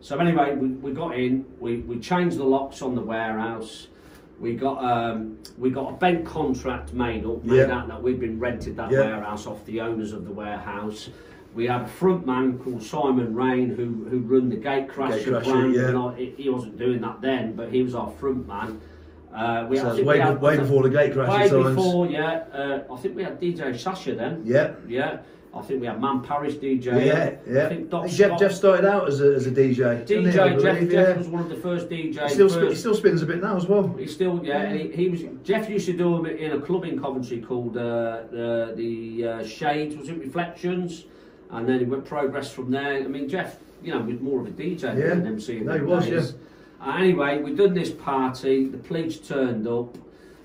So 0.00 0.18
anyway, 0.18 0.54
we, 0.54 0.68
we 0.68 0.92
got 0.92 1.18
in. 1.18 1.46
We, 1.60 1.78
we 1.78 1.98
changed 1.98 2.36
the 2.36 2.44
locks 2.44 2.82
on 2.82 2.94
the 2.94 3.00
warehouse. 3.00 3.88
We 4.42 4.56
got 4.56 4.82
um, 4.84 5.38
we 5.56 5.70
got 5.70 5.88
a 5.90 5.96
bank 5.96 6.26
contract 6.26 6.92
made 6.92 7.24
up, 7.24 7.44
made 7.44 7.68
Yeah. 7.68 7.78
out 7.78 7.86
that 7.86 8.02
we'd 8.02 8.18
been 8.18 8.40
rented 8.40 8.76
that 8.76 8.90
Yeah. 8.90 9.02
warehouse 9.02 9.46
off 9.46 9.64
the 9.66 9.80
owners 9.80 10.12
of 10.12 10.24
the 10.24 10.32
warehouse. 10.32 11.10
We 11.54 11.68
had 11.68 11.82
a 11.82 11.86
front 11.86 12.26
man 12.26 12.58
called 12.58 12.82
Simon 12.82 13.36
Raine 13.36 13.68
who 13.70 14.04
who 14.10 14.18
run 14.18 14.48
the 14.48 14.56
Gatecrasher 14.56 15.72
yeah. 15.72 15.96
I, 15.96 16.34
he- 16.36 16.50
wasn't 16.50 16.76
doing 16.76 17.00
that 17.02 17.20
then, 17.20 17.54
but 17.54 17.70
he 17.70 17.82
was 17.84 17.94
our 17.94 18.10
front 18.10 18.48
man. 18.48 18.80
Uh, 19.32 19.66
we 19.70 19.76
So 19.76 19.94
think 19.94 20.08
way, 20.08 20.18
had- 20.18 20.42
way 20.42 20.56
before 20.56 20.82
the 20.82 20.90
gate 20.90 21.14
Way 21.14 21.24
crashes 21.24 21.52
times. 21.52 21.76
before, 21.76 22.06
yeah. 22.08 22.42
Uh, 22.52 22.92
I 22.92 22.96
think 22.96 23.14
we 23.14 23.22
had 23.22 23.40
DJ 23.40 23.78
Sasha 23.78 24.14
then. 24.16 24.42
Yeah, 24.44 24.72
Yeah. 24.88 25.18
I 25.54 25.60
think 25.60 25.82
we 25.82 25.86
had 25.86 26.00
Man 26.00 26.22
Paris 26.22 26.54
DJ. 26.54 26.84
yeah, 27.06 27.36
yeah. 27.46 27.66
I 27.66 27.68
think 27.68 27.90
Doc 27.90 28.08
Jeff, 28.08 28.28
Scott- 28.28 28.40
Jeff 28.40 28.52
started 28.52 28.86
out 28.86 29.06
as 29.06 29.20
a, 29.20 29.34
as 29.34 29.46
a 29.46 29.50
DJ. 29.50 30.02
DJ 30.06 30.32
Jeff, 30.32 30.56
believe, 30.56 30.90
Jeff 30.90 31.08
yeah. 31.08 31.16
was 31.18 31.28
one 31.28 31.42
of 31.42 31.50
the 31.50 31.56
first 31.56 31.90
DJs. 31.90 32.22
He 32.22 32.28
still, 32.30 32.48
sp- 32.48 32.70
he 32.70 32.74
still 32.74 32.94
spins 32.94 33.20
a 33.20 33.26
bit 33.26 33.42
now 33.42 33.56
as 33.56 33.66
well. 33.66 33.88
he 33.98 34.06
still, 34.06 34.40
yeah, 34.42 34.72
he, 34.72 34.88
he 34.92 35.08
was. 35.10 35.20
Jeff 35.44 35.68
used 35.68 35.84
to 35.86 35.92
do 35.92 36.16
them 36.16 36.26
in 36.26 36.52
a 36.52 36.60
club 36.60 36.84
in 36.84 36.98
Coventry 36.98 37.40
called 37.42 37.76
uh, 37.76 38.22
the 38.30 38.72
the 38.76 39.26
uh, 39.28 39.44
Shades, 39.46 39.94
was 39.94 40.08
it 40.08 40.18
Reflections, 40.18 41.04
and 41.50 41.68
then 41.68 41.80
he 41.80 41.84
went 41.84 42.06
progress 42.06 42.50
from 42.50 42.70
there. 42.70 42.94
I 42.94 43.06
mean, 43.06 43.28
Jeff, 43.28 43.58
you 43.82 43.92
know, 43.92 44.00
was 44.00 44.20
more 44.20 44.40
of 44.40 44.46
a 44.46 44.50
DJ 44.50 44.82
Yeah. 44.84 45.08
than 45.16 45.26
MC. 45.26 45.58
in 45.58 45.66
No, 45.66 45.74
he 45.74 45.82
was, 45.82 46.06
days. 46.06 46.34
Uh, 46.80 46.96
anyway, 46.98 47.42
we 47.42 47.54
done 47.54 47.74
this 47.74 47.90
party. 47.90 48.68
The 48.68 48.78
police 48.78 49.18
turned 49.18 49.68
up. 49.68 49.96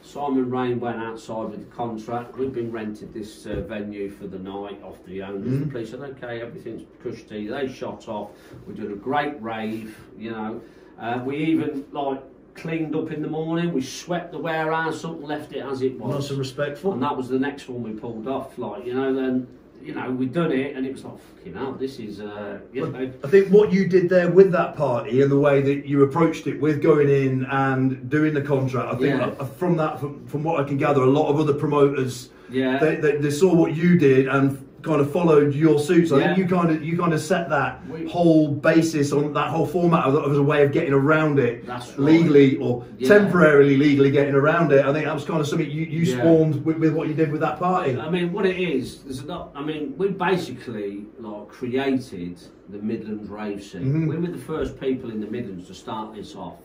Simon 0.07 0.49
Raine 0.49 0.79
went 0.79 0.97
outside 0.97 1.49
with 1.49 1.69
the 1.69 1.75
contract. 1.75 2.37
We've 2.37 2.53
been 2.53 2.71
rented 2.71 3.13
this 3.13 3.45
uh, 3.45 3.55
venue 3.67 4.09
for 4.09 4.25
the 4.25 4.39
night 4.39 4.81
off 4.81 5.03
the 5.05 5.21
owners. 5.21 5.59
The 5.59 5.65
police 5.65 5.89
said, 5.91 5.99
okay, 5.99 6.41
everything's 6.41 6.83
cushy. 7.03 7.47
They 7.47 7.67
shot 7.67 8.07
off. 8.07 8.31
We 8.65 8.73
did 8.73 8.89
a 8.89 8.95
great 8.95 9.41
rave, 9.41 9.97
you 10.17 10.31
know. 10.31 10.61
Uh, 10.97 11.21
we 11.25 11.35
even 11.37 11.85
like 11.91 12.23
cleaned 12.53 12.95
up 12.95 13.11
in 13.11 13.21
the 13.21 13.27
morning. 13.27 13.73
We 13.73 13.81
swept 13.81 14.31
the 14.31 14.39
warehouse 14.39 15.03
up 15.03 15.11
and 15.11 15.23
left 15.23 15.51
it 15.51 15.59
as 15.59 15.81
it 15.81 15.99
was. 15.99 16.23
Nice 16.23 16.29
and 16.29 16.39
respectful. 16.39 16.93
And 16.93 17.03
that 17.03 17.15
was 17.15 17.27
the 17.27 17.39
next 17.39 17.67
one 17.67 17.83
we 17.83 17.91
pulled 17.91 18.29
off. 18.29 18.57
Like 18.57 18.85
you 18.85 18.93
know, 18.93 19.13
then 19.13 19.45
you 19.88 19.94
know 19.96 20.12
we 20.12 20.25
done 20.25 20.51
it, 20.51 20.75
and 20.75 20.86
it 20.86 20.91
was 20.91 21.03
like 21.06 21.17
fucking 21.38 21.53
hell. 21.53 21.72
This 21.72 21.98
is 21.98 22.20
uh, 22.20 22.60
you 22.74 22.88
know. 22.88 23.12
I 23.24 23.27
think 23.27 23.48
what 23.50 23.72
you 23.72 23.88
did 23.88 24.10
there 24.10 24.29
with 24.29 24.51
that 24.51 24.75
party 24.75 25.22
and 25.22 25.32
the 25.32 25.39
way 25.39 25.62
that 25.62 25.86
you 25.86 26.03
approached 26.03 26.46
it 26.46 26.60
with 26.60 26.82
going 26.82 27.10
in 27.10 27.46
and 27.46 28.10
doing 28.10 28.34
the 28.34 28.41
contract, 28.41 28.94
I 28.96 28.98
think 28.98 29.20
Yeah. 29.20 29.27
uh, 29.39 29.46
from 29.46 29.77
that, 29.77 30.00
from, 30.00 30.27
from 30.27 30.44
what 30.44 30.60
I 30.60 30.67
can 30.67 30.77
gather, 30.77 31.01
a 31.01 31.06
lot 31.06 31.29
of 31.29 31.39
other 31.39 31.53
promoters, 31.53 32.29
Yeah. 32.50 32.77
they, 32.79 32.96
they, 32.98 33.15
they 33.17 33.32
saw 33.32 33.53
what 33.56 33.75
you 33.75 33.98
did 33.98 34.27
and 34.27 34.66
kind 34.88 35.01
of 35.01 35.12
followed 35.12 35.53
your 35.53 35.77
suits. 35.79 36.12
I 36.12 36.20
think 36.24 36.38
you 36.38 36.48
kind 36.48 36.72
of 36.72 36.84
you 36.84 36.98
kind 36.98 37.13
of 37.13 37.20
set 37.22 37.50
that 37.50 37.86
We- 37.88 38.08
whole 38.10 38.48
basis 38.50 39.12
on 39.12 39.34
that 39.34 39.50
whole 39.50 39.65
format 39.65 40.06
of, 40.06 40.15
of 40.15 40.32
as 40.32 40.38
a 40.38 40.44
way 40.44 40.63
of 40.63 40.72
getting 40.72 40.94
around 40.94 41.38
it 41.39 41.65
That's 41.65 41.89
right. 41.89 42.00
legally 42.00 42.58
or 42.58 42.84
Yeah. 42.98 43.08
temporarily 43.10 43.77
legally 43.77 44.10
getting 44.12 44.34
around 44.36 44.72
it. 44.72 44.84
I 44.86 44.91
think 44.94 45.06
that 45.06 45.13
was 45.13 45.25
kind 45.25 45.39
of 45.41 45.48
something 45.48 45.70
you, 45.70 45.84
you 45.84 46.03
Yeah. 46.03 46.17
spawned 46.20 46.65
with, 46.65 46.77
with 46.77 46.94
what 46.94 47.08
you 47.10 47.13
did 47.13 47.32
with 47.32 47.41
that 47.41 47.60
party. 47.60 47.98
I 48.00 48.10
mean, 48.10 48.32
what 48.34 48.46
it 48.46 48.58
is, 48.60 49.03
there's 49.03 49.22
a 49.22 49.25
lot. 49.25 49.51
I 49.56 49.63
mean, 49.63 49.94
we 49.98 50.08
basically 50.10 51.06
like 51.20 51.48
created 51.50 52.39
the 52.70 52.79
Midlands 52.79 53.29
rave 53.29 53.63
scene. 53.63 53.94
Mhm. 53.94 54.08
We 54.08 54.17
were 54.17 54.27
the 54.32 54.38
first 54.38 54.79
people 54.79 55.12
in 55.12 55.20
the 55.20 55.27
Midlands 55.27 55.67
to 55.67 55.74
start 55.74 56.15
this 56.15 56.36
off, 56.36 56.60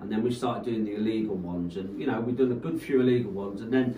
and 0.00 0.10
then 0.10 0.22
we 0.22 0.30
started 0.32 0.64
doing 0.64 0.84
the 0.84 0.94
illegal 0.96 1.36
ones, 1.36 1.76
and 1.76 1.98
you 2.00 2.06
know 2.06 2.20
we've 2.20 2.36
done 2.36 2.52
a 2.52 2.56
good 2.66 2.80
few 2.80 3.00
illegal 3.00 3.30
ones, 3.32 3.60
and 3.60 3.72
then 3.72 3.94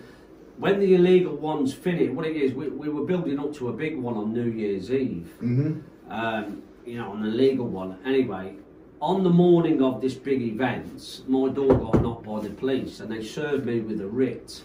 when 0.57 0.79
the 0.79 0.95
illegal 0.95 1.35
ones 1.35 1.73
finished, 1.73 2.13
what 2.13 2.25
it 2.25 2.35
is, 2.35 2.53
we, 2.53 2.69
we 2.69 2.89
were 2.89 3.05
building 3.05 3.39
up 3.39 3.53
to 3.55 3.69
a 3.69 3.73
big 3.73 3.97
one 3.97 4.15
on 4.15 4.33
New 4.33 4.49
Year's 4.49 4.91
Eve. 4.91 5.29
hmm 5.39 5.79
um, 6.09 6.61
you 6.85 6.99
know, 6.99 7.13
an 7.13 7.25
illegal 7.25 7.65
one. 7.65 7.97
Anyway, 8.05 8.55
on 9.01 9.23
the 9.23 9.29
morning 9.29 9.81
of 9.81 10.01
this 10.01 10.13
big 10.13 10.41
event, 10.41 11.21
my 11.27 11.49
door 11.49 11.73
got 11.77 12.01
knocked 12.01 12.25
by 12.25 12.39
the 12.41 12.49
police, 12.51 12.99
and 12.99 13.11
they 13.11 13.23
served 13.23 13.65
me 13.65 13.79
with 13.79 13.99
a 14.01 14.07
writ 14.07 14.61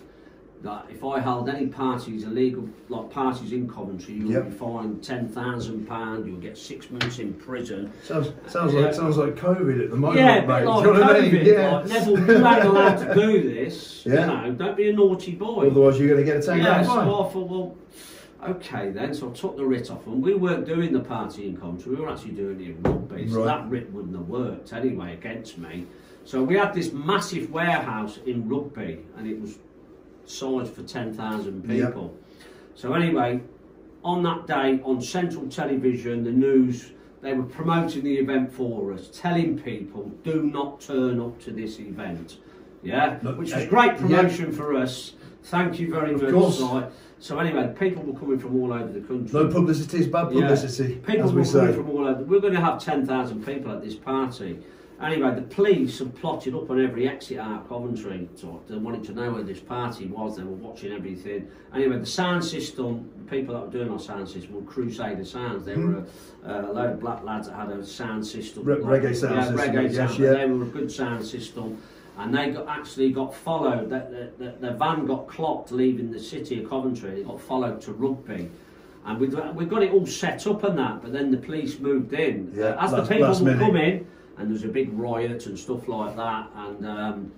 that 0.62 0.86
if 0.90 1.02
I 1.02 1.20
held 1.20 1.48
any 1.48 1.66
parties 1.66 2.24
illegal, 2.24 2.68
like 2.90 3.10
parties 3.10 3.52
in 3.52 3.66
Coventry, 3.68 4.14
you 4.14 4.28
Yep. 4.28 4.44
would 4.44 4.50
be 4.52 4.56
fined 4.58 5.02
ten 5.02 5.26
thousand 5.28 5.86
pound. 5.86 6.26
You 6.26 6.32
would 6.32 6.42
get 6.42 6.58
six 6.58 6.90
months 6.90 7.18
in 7.18 7.32
prison. 7.32 7.90
Sounds 8.02 8.32
sounds 8.46 8.74
Yeah. 8.74 8.80
like 8.80 8.94
sounds 8.94 9.16
like 9.16 9.36
COVID 9.36 9.82
at 9.82 9.90
the 9.90 9.96
moment, 9.96 10.18
yeah, 10.20 10.40
mate. 10.40 10.46
like 10.48 10.60
you 10.84 10.92
know 10.92 11.00
what 11.00 11.16
I 11.16 11.20
mean? 11.22 11.46
Yeah. 11.46 11.76
like, 11.76 11.86
Neville, 11.88 12.18
you 12.18 12.46
ain't 12.46 12.64
allowed 12.64 12.96
to 12.98 13.14
do 13.14 13.42
this. 13.54 14.02
Yeah. 14.06 14.20
You 14.44 14.50
know, 14.50 14.54
don't 14.54 14.76
be 14.76 14.88
a 14.90 14.92
naughty 14.94 15.32
boy. 15.34 15.68
Otherwise, 15.70 15.98
you're 15.98 16.08
going 16.08 16.20
to 16.20 16.24
get 16.24 16.42
a 16.42 16.46
ten 16.46 16.58
Yeah, 16.58 16.64
grand 16.64 16.86
so. 16.86 16.92
I 17.00 17.04
thought, 17.04 17.34
well, 17.34 17.76
okay 18.48 18.90
then. 18.90 19.14
So 19.14 19.30
I 19.30 19.32
took 19.32 19.56
the 19.56 19.64
writ 19.64 19.90
off, 19.90 20.06
and 20.06 20.22
we 20.22 20.34
weren't 20.34 20.66
doing 20.66 20.92
the 20.92 21.00
party 21.00 21.46
in 21.48 21.56
Coventry. 21.56 21.94
We 21.94 22.00
were 22.02 22.08
actually 22.10 22.32
doing 22.32 22.60
it 22.60 22.68
in 22.70 22.82
Rugby, 22.82 23.28
so 23.28 23.38
Right. 23.40 23.46
that 23.46 23.70
writ 23.70 23.92
wouldn't 23.92 24.14
have 24.16 24.28
worked 24.28 24.72
anyway 24.72 25.14
against 25.14 25.58
me. 25.58 25.86
So 26.24 26.42
we 26.42 26.56
had 26.56 26.74
this 26.74 26.92
massive 26.92 27.50
warehouse 27.50 28.18
in 28.26 28.48
Rugby, 28.48 28.98
and 29.16 29.26
it 29.26 29.40
was 29.40 29.58
sized 30.30 30.72
for 30.72 30.82
ten 30.82 31.12
thousand 31.12 31.64
Yeah. 31.68 31.86
people. 31.86 32.16
So 32.74 32.94
anyway, 32.94 33.40
on 34.04 34.22
that 34.22 34.46
day 34.46 34.80
on 34.84 35.00
Central 35.02 35.46
Television, 35.48 36.24
the 36.24 36.32
news. 36.32 36.92
They 37.22 37.34
were 37.34 37.42
promoting 37.42 38.02
the 38.02 38.16
event 38.16 38.50
for 38.50 38.94
us, 38.94 39.10
telling 39.12 39.58
people, 39.58 40.10
do 40.24 40.42
not 40.44 40.80
turn 40.80 41.20
up 41.20 41.38
to 41.42 41.50
this 41.50 41.78
event. 41.78 42.38
Yeah, 42.82 43.18
Look, 43.22 43.36
which 43.36 43.52
was 43.54 43.66
great 43.66 43.90
yeah. 43.92 43.96
promotion 43.98 44.52
for 44.52 44.74
us. 44.74 45.12
Thank 45.42 45.78
you 45.78 45.90
very 45.90 46.14
Of 46.14 46.22
much. 46.22 46.32
course. 46.32 46.64
So 47.18 47.38
anyway, 47.38 47.74
people 47.78 48.04
were 48.04 48.18
coming 48.18 48.38
from 48.38 48.58
all 48.58 48.72
over 48.72 48.90
the 48.90 49.00
country. 49.00 49.38
No 49.38 49.48
publicity 49.48 49.98
is 49.98 50.06
bad 50.06 50.32
Yeah. 50.32 50.40
publicity, 50.48 50.94
People 51.06 51.24
as 51.26 51.32
were 51.34 51.42
we 51.42 51.46
coming 51.50 51.74
from 51.74 51.90
all 51.90 52.06
over. 52.08 52.24
We're 52.24 52.40
going 52.40 52.54
to 52.54 52.60
have 52.62 52.82
ten 52.82 53.04
thousand 53.04 53.44
people 53.44 53.70
at 53.70 53.82
this 53.84 53.96
party. 53.96 54.58
Anyway, 55.02 55.34
the 55.34 55.42
police 55.42 55.98
had 55.98 56.14
plotted 56.16 56.54
up 56.54 56.68
on 56.68 56.78
every 56.84 57.08
exit 57.08 57.38
out 57.38 57.62
of 57.62 57.68
Coventry. 57.68 58.28
So 58.34 58.60
they 58.68 58.76
wanted 58.76 59.02
to 59.04 59.12
know 59.12 59.32
where 59.32 59.42
this 59.42 59.58
party 59.60 60.06
was. 60.06 60.36
They 60.36 60.42
were 60.42 60.50
watching 60.50 60.92
everything. 60.92 61.48
Anyway, 61.74 61.98
the 61.98 62.06
sound 62.06 62.44
system, 62.44 63.10
the 63.16 63.30
people 63.30 63.54
that 63.54 63.64
were 63.64 63.72
doing 63.72 63.90
our 63.90 63.98
sound 63.98 64.28
system 64.28 64.54
were 64.54 64.62
Crusader 64.70 65.24
Sounds. 65.24 65.64
They 65.64 65.74
were 65.74 66.04
a, 66.44 66.60
a 66.66 66.72
load 66.72 66.90
of 66.90 67.00
black 67.00 67.24
lads 67.24 67.48
that 67.48 67.56
had 67.56 67.70
a 67.70 67.84
sound 67.84 68.26
system. 68.26 68.64
Hmm. 68.64 68.68
Re- 68.86 69.00
reggae 69.00 69.16
sound 69.16 69.36
yeah, 69.36 69.42
system, 69.44 69.58
Reggae 69.58 69.82
yes, 69.84 69.94
sound. 69.96 70.18
yeah. 70.18 70.30
They 70.32 70.46
were 70.46 70.62
a 70.64 70.66
good 70.66 70.92
sound 70.92 71.24
system. 71.26 71.80
And 72.18 72.34
they 72.34 72.50
got, 72.50 72.68
actually 72.68 73.10
got 73.12 73.34
followed. 73.34 73.88
The, 73.88 74.30
the, 74.38 74.44
the, 74.44 74.56
the 74.68 74.72
van 74.74 75.06
got 75.06 75.26
clocked 75.28 75.72
leaving 75.72 76.10
the 76.10 76.20
city 76.20 76.62
of 76.62 76.68
Coventry. 76.68 77.20
It 77.20 77.26
got 77.26 77.40
followed 77.40 77.80
to 77.82 77.92
Rugby. 77.92 78.50
And 79.06 79.18
we 79.18 79.28
we 79.28 79.64
got 79.64 79.82
it 79.82 79.92
all 79.92 80.04
set 80.04 80.46
up 80.46 80.62
and 80.62 80.78
that, 80.78 81.00
but 81.00 81.10
then 81.10 81.30
the 81.30 81.38
police 81.38 81.78
moved 81.78 82.12
in. 82.12 82.52
Yeah, 82.54 82.76
As 82.78 82.92
last- 82.92 83.08
the 83.08 83.14
people 83.14 83.28
were 83.28 83.56
coming, 83.56 84.06
and 84.40 84.48
there 84.48 84.54
was 84.54 84.64
a 84.64 84.68
big 84.68 84.90
riot 84.98 85.44
and 85.46 85.58
stuff 85.58 85.86
like 85.86 86.16
that, 86.16 86.48
and 86.54 86.86
um, 86.86 87.32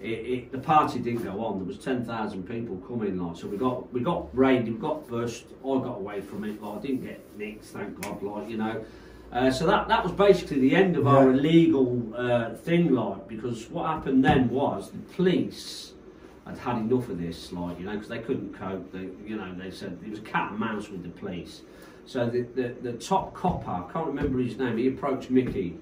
it, 0.00 0.06
it, 0.06 0.52
the 0.52 0.58
party 0.58 0.98
didn't 0.98 1.22
go 1.22 1.44
on. 1.44 1.58
There 1.58 1.66
was 1.66 1.78
ten 1.78 2.06
thousand 2.06 2.48
people 2.48 2.76
coming, 2.88 3.18
like 3.18 3.36
so. 3.36 3.48
We 3.48 3.58
got 3.58 3.92
we 3.92 4.00
got 4.00 4.34
raided, 4.36 4.72
we 4.72 4.80
got 4.80 5.06
burst. 5.06 5.44
I 5.60 5.74
got 5.78 5.98
away 5.98 6.22
from 6.22 6.44
it. 6.44 6.62
Like 6.62 6.78
I 6.78 6.80
didn't 6.80 7.04
get 7.04 7.20
nicked, 7.36 7.66
thank 7.66 8.00
God. 8.00 8.22
Like 8.22 8.48
you 8.48 8.56
know. 8.56 8.84
Uh, 9.30 9.50
so 9.50 9.66
that, 9.66 9.86
that 9.88 10.02
was 10.02 10.10
basically 10.12 10.58
the 10.58 10.74
end 10.74 10.96
of 10.96 11.06
our 11.06 11.32
illegal 11.32 12.14
uh, 12.16 12.54
thing, 12.54 12.94
like 12.94 13.28
because 13.28 13.68
what 13.68 13.86
happened 13.86 14.24
then 14.24 14.48
was 14.48 14.90
the 14.90 14.96
police 15.14 15.92
had 16.46 16.56
had 16.56 16.76
enough 16.78 17.10
of 17.10 17.20
this, 17.20 17.52
like 17.52 17.78
you 17.78 17.84
know, 17.84 17.92
because 17.92 18.08
they 18.08 18.20
couldn't 18.20 18.58
cope. 18.58 18.90
They, 18.90 19.10
you 19.26 19.36
know, 19.36 19.54
they 19.54 19.70
said 19.70 19.98
it 20.02 20.10
was 20.10 20.20
cat 20.20 20.52
and 20.52 20.58
mouse 20.58 20.88
with 20.88 21.02
the 21.02 21.10
police. 21.10 21.60
So 22.06 22.26
the, 22.26 22.40
the, 22.54 22.74
the 22.80 22.92
top 22.94 23.34
copper, 23.34 23.70
I 23.70 23.92
can't 23.92 24.06
remember 24.06 24.38
his 24.38 24.56
name, 24.56 24.78
he 24.78 24.88
approached 24.88 25.28
Mickey 25.28 25.76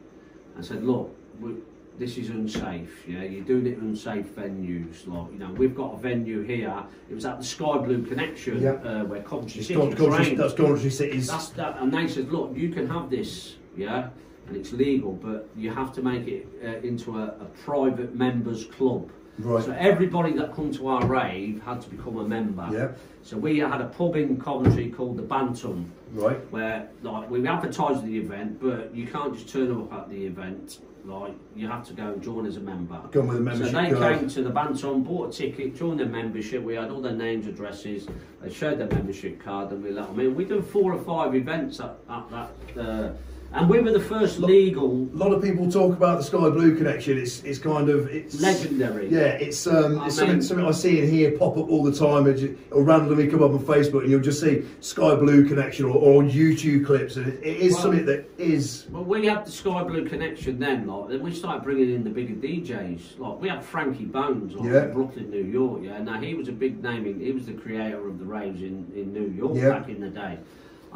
and 0.56 0.64
said, 0.64 0.82
look, 0.84 1.14
we, 1.40 1.54
this 1.98 2.18
is 2.18 2.28
unsafe, 2.30 3.04
yeah, 3.08 3.22
you're 3.22 3.44
doing 3.44 3.66
it 3.66 3.74
in 3.78 3.80
unsafe 3.80 4.26
venues, 4.34 5.06
like, 5.06 5.32
you 5.32 5.38
know, 5.38 5.50
we've 5.52 5.74
got 5.74 5.94
a 5.94 5.96
venue 5.96 6.42
here, 6.42 6.82
it 7.10 7.14
was 7.14 7.24
at 7.24 7.38
the 7.38 7.44
Sky 7.44 7.78
Blue 7.78 8.02
Connection, 8.04 8.60
Yeah. 8.60 8.72
uh, 8.72 9.04
where 9.04 9.22
Coventry 9.22 9.62
City 9.62 9.94
trained. 9.94 10.38
that's 10.38 10.54
Coventry 10.54 10.90
City's. 10.90 11.26
That's 11.28 11.48
that, 11.50 11.78
and 11.80 11.92
they 11.92 12.06
said, 12.08 12.30
look, 12.30 12.52
you 12.54 12.68
can 12.70 12.86
have 12.88 13.08
this, 13.08 13.56
yeah, 13.76 14.08
and 14.46 14.56
it's 14.56 14.72
legal, 14.72 15.12
but 15.12 15.48
you 15.56 15.70
have 15.72 15.92
to 15.94 16.02
make 16.02 16.26
it 16.28 16.46
uh, 16.62 16.86
into 16.86 17.18
a, 17.18 17.24
a 17.40 17.44
private 17.64 18.14
members 18.14 18.66
club. 18.66 19.10
Right. 19.38 19.64
So 19.64 19.72
everybody 19.72 20.32
that 20.34 20.54
come 20.54 20.72
to 20.74 20.88
our 20.88 21.04
rave 21.06 21.62
had 21.62 21.80
to 21.82 21.90
become 21.90 22.16
a 22.18 22.26
member. 22.26 22.68
Yeah. 22.72 22.92
So 23.26 23.36
we 23.36 23.58
had 23.58 23.80
a 23.80 23.86
pub 23.86 24.14
in 24.14 24.40
Coventry 24.40 24.88
called 24.88 25.16
the 25.16 25.22
Bantam, 25.22 25.90
Right. 26.12 26.38
where 26.52 26.88
like 27.02 27.28
we 27.28 27.44
advertised 27.44 28.06
the 28.06 28.16
event, 28.16 28.60
but 28.60 28.94
you 28.94 29.08
can't 29.08 29.34
just 29.34 29.48
turn 29.48 29.72
up 29.72 29.92
at 29.92 30.08
the 30.08 30.26
event. 30.26 30.78
Like 31.04 31.34
you 31.56 31.66
have 31.66 31.84
to 31.88 31.92
go 31.92 32.12
and 32.12 32.22
join 32.22 32.46
as 32.46 32.56
a 32.56 32.60
member. 32.60 33.00
Come 33.10 33.26
with 33.26 33.38
a 33.38 33.40
membership. 33.40 33.74
So 33.74 33.82
they 33.82 33.90
card. 33.90 34.18
came 34.20 34.28
to 34.28 34.42
the 34.44 34.50
Bantam, 34.50 35.02
bought 35.02 35.34
a 35.34 35.36
ticket, 35.36 35.74
joined 35.74 35.98
their 35.98 36.06
membership. 36.06 36.62
We 36.62 36.74
had 36.76 36.90
all 36.92 37.00
their 37.00 37.16
names, 37.16 37.48
addresses. 37.48 38.06
They 38.40 38.52
showed 38.52 38.78
their 38.78 38.86
membership 38.88 39.42
card, 39.42 39.72
and 39.72 39.82
we 39.82 39.90
let 39.90 40.06
them 40.06 40.20
in. 40.20 40.36
We 40.36 40.44
did 40.44 40.64
four 40.64 40.92
or 40.92 41.02
five 41.02 41.34
events 41.34 41.80
at, 41.80 41.96
at 42.08 42.30
that, 42.30 42.80
uh, 42.80 43.12
and 43.52 43.68
we 43.70 43.80
were 43.80 43.90
the 43.92 44.00
first 44.00 44.38
legal, 44.38 45.08
A 45.14 45.16
lot 45.16 45.32
of 45.32 45.42
people 45.42 45.70
talk 45.70 45.92
about 45.96 46.18
the 46.18 46.24
Sky 46.24 46.50
Blue 46.50 46.76
connection. 46.76 47.16
It's 47.18 47.42
it's 47.44 47.58
kind 47.58 47.88
of 47.88 48.08
it's 48.08 48.40
legendary. 48.40 49.08
Yeah, 49.08 49.20
it's 49.46 49.66
um, 49.66 50.00
I 50.00 50.06
it's 50.06 50.16
something, 50.16 50.34
mean- 50.36 50.42
something 50.42 50.66
I 50.66 50.70
see 50.72 51.00
and 51.00 51.08
hear 51.08 51.30
pop 51.32 51.56
up 51.56 51.68
all 51.68 51.82
the 51.82 51.92
time. 51.92 52.26
It'll 52.26 52.82
randomly 52.82 53.28
come 53.28 53.42
up 53.42 53.52
on 53.52 53.60
Facebook, 53.60 54.02
and 54.02 54.10
you'll 54.10 54.20
just 54.20 54.40
see 54.40 54.64
Sky 54.80 55.14
Blue 55.14 55.46
connection 55.48 55.86
or, 55.86 55.94
or 55.96 56.22
on 56.22 56.30
YouTube 56.30 56.84
clips, 56.84 57.16
and 57.16 57.26
it, 57.28 57.40
it 57.42 57.56
is 57.58 57.72
Well- 57.74 57.82
something 57.82 58.06
that 58.06 58.28
is 58.38 58.86
Well, 58.90 59.04
we 59.04 59.26
had 59.26 59.46
the 59.46 59.50
Sky 59.52 59.82
Blue 59.84 60.06
connection 60.08 60.58
then, 60.58 60.86
like, 60.86 61.08
then 61.10 61.22
we 61.22 61.32
started 61.34 61.62
bringing 61.64 61.94
in 61.94 62.04
the 62.04 62.10
bigger 62.10 62.34
DJs. 62.34 63.18
Like, 63.18 63.40
we 63.40 63.48
had 63.48 63.64
Frankie 63.64 64.04
Bones, 64.04 64.54
like, 64.54 64.70
Yeah. 64.70 64.82
from 64.82 64.92
Brooklyn, 64.92 65.30
New 65.30 65.44
York, 65.44 65.80
yeah. 65.82 66.02
Now, 66.02 66.20
he 66.20 66.34
was 66.34 66.48
a 66.48 66.52
big 66.52 66.82
name, 66.82 67.06
in, 67.06 67.20
he 67.20 67.32
was 67.32 67.46
the 67.46 67.52
creator 67.54 68.06
of 68.06 68.18
the 68.18 68.24
raves 68.24 68.60
in, 68.62 68.86
in 68.94 69.12
New 69.12 69.28
York 69.36 69.52
Yeah. 69.56 69.70
back 69.70 69.88
in 69.88 70.00
the 70.00 70.08
day. 70.10 70.38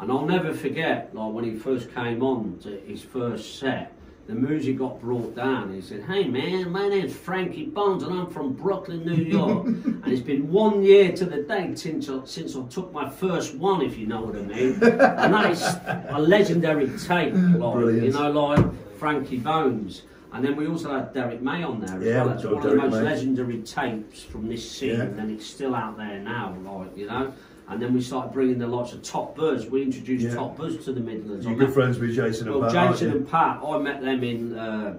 And 0.01 0.11
I'll 0.11 0.25
never 0.25 0.51
forget, 0.53 1.13
like, 1.13 1.31
when 1.31 1.43
he 1.43 1.55
first 1.55 1.93
came 1.93 2.23
on 2.23 2.57
to 2.63 2.69
his 2.87 3.03
first 3.03 3.59
set, 3.59 3.93
the 4.27 4.33
music 4.33 4.77
got 4.79 4.99
brought 4.99 5.35
down. 5.35 5.73
He 5.73 5.81
said, 5.81 6.03
Hey 6.03 6.23
man, 6.27 6.71
my 6.71 6.87
name's 6.87 7.15
Frankie 7.15 7.65
Bones 7.65 8.01
and 8.03 8.13
I'm 8.13 8.27
from 8.29 8.53
Brooklyn, 8.53 9.05
New 9.05 9.13
York. 9.37 9.65
and 9.67 10.07
it's 10.07 10.21
been 10.21 10.49
one 10.51 10.83
year 10.83 11.11
to 11.13 11.25
the 11.25 11.43
date 11.43 11.77
since 11.77 12.09
I, 12.09 12.19
since 12.25 12.55
I 12.55 12.63
took 12.67 12.91
my 12.93 13.09
first 13.09 13.55
one, 13.55 13.81
if 13.81 13.97
you 13.97 14.07
know 14.07 14.21
what 14.21 14.35
I 14.35 14.41
mean. 14.41 14.73
and 14.81 15.33
that 15.33 15.51
is 15.51 15.61
a 16.09 16.17
legendary 16.19 16.87
tape, 16.99 17.33
like, 17.33 17.73
Brilliant. 17.73 18.03
you 18.03 18.13
know, 18.13 18.31
like 18.31 18.97
Frankie 18.97 19.37
Bones. 19.37 20.03
And 20.33 20.45
then 20.45 20.55
we 20.55 20.65
also 20.67 20.93
had 20.93 21.13
Derrick 21.13 21.41
May 21.41 21.61
on 21.63 21.81
there 21.81 21.97
as 21.97 22.03
Yeah, 22.03 22.23
well. 22.23 22.29
That's 22.29 22.43
one 22.45 22.53
got 22.55 22.65
of 22.65 22.71
the 22.71 22.77
most 22.77 22.91
May. 22.93 23.01
legendary 23.03 23.61
tapes 23.63 24.23
from 24.23 24.47
this 24.47 24.71
scene, 24.71 24.91
Yeah. 24.91 25.01
and 25.03 25.29
it's 25.29 25.45
still 25.45 25.75
out 25.75 25.97
there 25.97 26.19
now, 26.19 26.55
like, 26.63 26.95
you 26.97 27.07
know. 27.07 27.33
And 27.71 27.81
then 27.81 27.93
we 27.93 28.01
started 28.01 28.33
bringing 28.33 28.59
the 28.59 28.67
lots 28.67 28.91
of 28.91 29.01
top 29.01 29.33
buzz. 29.33 29.65
We 29.65 29.81
introduced 29.81 30.25
Yeah. 30.25 30.35
top 30.35 30.57
buzz 30.57 30.83
to 30.83 30.91
the 30.91 30.99
Midlands. 30.99 31.45
you're 31.45 31.55
good 31.55 31.71
friends 31.71 31.99
with 31.99 32.13
Jason 32.13 32.49
and 32.49 32.59
well, 32.59 32.69
Pat, 32.69 32.77
aren't 32.77 32.91
Jason 32.97 33.11
and 33.11 33.27
Pat, 33.27 33.61
I 33.65 33.77
met 33.77 34.01
them 34.01 34.23
in 34.25 34.57
uh, 34.57 34.97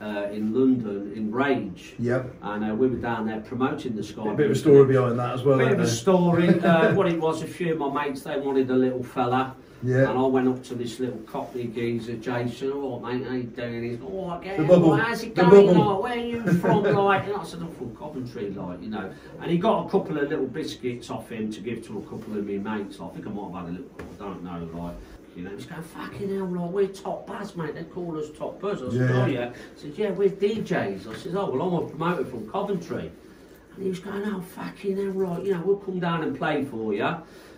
uh, 0.00 0.28
in 0.30 0.54
London 0.54 1.12
in 1.16 1.32
Rage. 1.32 1.94
Yep. 1.98 2.32
And 2.42 2.70
uh, 2.70 2.74
we 2.76 2.86
were 2.86 2.96
down 2.96 3.26
there 3.26 3.40
promoting 3.40 3.96
the 3.96 4.04
Sky. 4.04 4.30
A 4.30 4.34
bit 4.36 4.46
of 4.46 4.52
a 4.52 4.54
story 4.54 4.86
behind 4.86 5.18
that 5.18 5.34
as 5.34 5.42
well. 5.42 5.60
A 5.60 5.64
Bit 5.64 5.72
of 5.72 5.80
a 5.80 5.88
story. 5.88 6.60
uh, 6.60 6.94
what 6.94 7.08
it 7.08 7.20
was, 7.20 7.42
a 7.42 7.46
few 7.46 7.72
of 7.72 7.78
my 7.78 8.06
mates, 8.06 8.22
they 8.22 8.38
wanted 8.38 8.70
a 8.70 8.74
little 8.74 9.02
fella. 9.02 9.56
Yeah. 9.84 10.10
And 10.10 10.18
I 10.18 10.22
went 10.22 10.46
up 10.48 10.62
to 10.64 10.74
this 10.76 11.00
little 11.00 11.18
cockney 11.26 11.66
geezer, 11.66 12.14
Jason, 12.16 12.70
oh 12.72 13.00
mate, 13.00 13.26
how 13.26 13.34
you 13.34 13.42
doing? 13.44 13.82
He's 13.82 13.98
oh, 14.02 14.30
I 14.30 14.42
get 14.44 14.56
The 14.58 14.64
it, 14.64 14.68
bubble. 14.68 14.96
how's 14.96 15.22
it 15.24 15.34
The 15.34 15.42
going? 15.42 15.66
bubble. 15.74 15.94
Like, 15.94 16.02
where 16.02 16.12
are 16.12 16.26
you 16.26 16.42
from? 16.60 16.82
like, 16.84 17.26
and 17.26 17.36
I 17.36 17.44
said, 17.44 17.60
I'm 17.60 17.72
from 17.74 17.96
Coventry, 17.96 18.50
like, 18.50 18.80
you 18.82 18.90
know. 18.90 19.12
And 19.40 19.50
he 19.50 19.58
got 19.58 19.86
a 19.86 19.90
couple 19.90 20.18
of 20.18 20.28
little 20.28 20.46
biscuits 20.46 21.10
off 21.10 21.28
him 21.30 21.50
to 21.52 21.60
give 21.60 21.84
to 21.88 21.98
a 21.98 22.02
couple 22.02 22.38
of 22.38 22.46
my 22.46 22.76
mates. 22.76 22.98
I 23.00 23.08
think 23.08 23.26
I 23.26 23.30
might 23.30 23.42
have 23.52 23.54
had 23.54 23.64
a 23.64 23.72
little, 23.72 23.90
I 24.00 24.24
don't 24.24 24.44
know, 24.44 24.80
like, 24.82 24.94
you 25.34 25.42
know, 25.42 25.50
he's 25.50 25.66
going, 25.66 25.82
fucking 25.82 26.28
hell, 26.36 26.46
like, 26.46 26.70
we're 26.70 26.86
top 26.88 27.26
buzz, 27.26 27.56
mate. 27.56 27.74
They 27.74 27.84
call 27.84 28.16
us 28.18 28.26
top 28.38 28.60
buzz. 28.60 28.82
I 28.82 28.90
said, 28.90 28.94
Yeah. 28.94 29.22
oh, 29.22 29.26
yeah. 29.26 29.52
He 29.74 29.80
said, 29.80 29.98
yeah, 29.98 30.10
we're 30.10 30.28
DJs. 30.30 31.08
I 31.12 31.16
said, 31.16 31.34
oh, 31.34 31.50
well, 31.50 31.62
I'm 31.62 31.84
a 31.86 31.88
promoter 31.88 32.24
from 32.24 32.48
Coventry. 32.50 33.10
And 33.74 33.82
he 33.82 33.88
was 33.88 33.98
going, 33.98 34.22
oh, 34.26 34.40
fucking 34.42 34.96
hell, 34.96 35.06
right, 35.06 35.42
you 35.44 35.54
know, 35.54 35.62
we'll 35.64 35.78
come 35.78 35.98
down 35.98 36.22
and 36.22 36.38
play 36.38 36.64
for 36.66 36.94
you. 36.94 37.16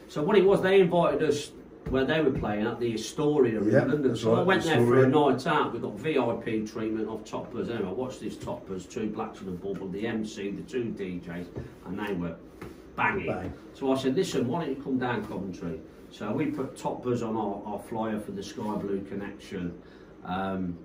So 0.09 0.23
what 0.23 0.39
it 0.39 0.45
was, 0.45 0.63
they 0.63 0.81
invited 0.81 1.23
us 1.29 1.51
where 1.91 2.05
they 2.05 2.21
were 2.21 2.31
playing 2.31 2.67
at 2.67 2.81
the 2.81 2.95
Astoria 2.95 3.61
in 3.61 3.71
Yeah, 3.71 3.85
London. 3.85 4.17
So 4.17 4.35
I 4.35 4.39
right, 4.39 4.47
went 4.47 4.65
there 4.65 4.77
for 4.85 5.05
a 5.05 5.09
night 5.09 5.47
out. 5.47 5.73
We 5.73 5.79
got 5.79 5.95
VIP 5.99 6.67
treatment 6.67 7.09
of 7.09 7.25
Toppers. 7.25 7.69
Anyway, 7.71 7.89
I 7.89 7.93
watched 7.93 8.21
these 8.21 8.37
Toppers, 8.37 8.87
two 8.87 9.09
blacks 9.11 9.41
and 9.41 9.49
a 9.49 9.53
bubble, 9.53 9.89
the 9.89 10.07
MC, 10.07 10.51
the 10.51 10.63
two 10.63 10.85
DJs, 10.97 11.47
and 11.87 11.99
they 11.99 12.13
were 12.15 12.37
banging. 12.97 13.27
Bang. 13.27 13.53
So 13.75 13.93
I 13.93 13.99
said, 13.99 14.15
listen, 14.17 14.49
why 14.49 14.65
don't 14.65 14.77
you 14.77 14.83
come 14.83 14.99
down 14.99 15.25
Coventry? 15.27 15.81
So 16.11 16.33
we 16.33 16.47
put 16.47 16.77
Toppers 16.77 17.23
on 17.23 17.37
our, 17.37 17.63
our 17.67 17.79
flyer 17.81 18.19
for 18.21 18.33
the 18.33 18.43
Sky 18.43 18.77
Blue 18.77 19.01
Connection. 19.09 19.77
Um, 20.25 20.79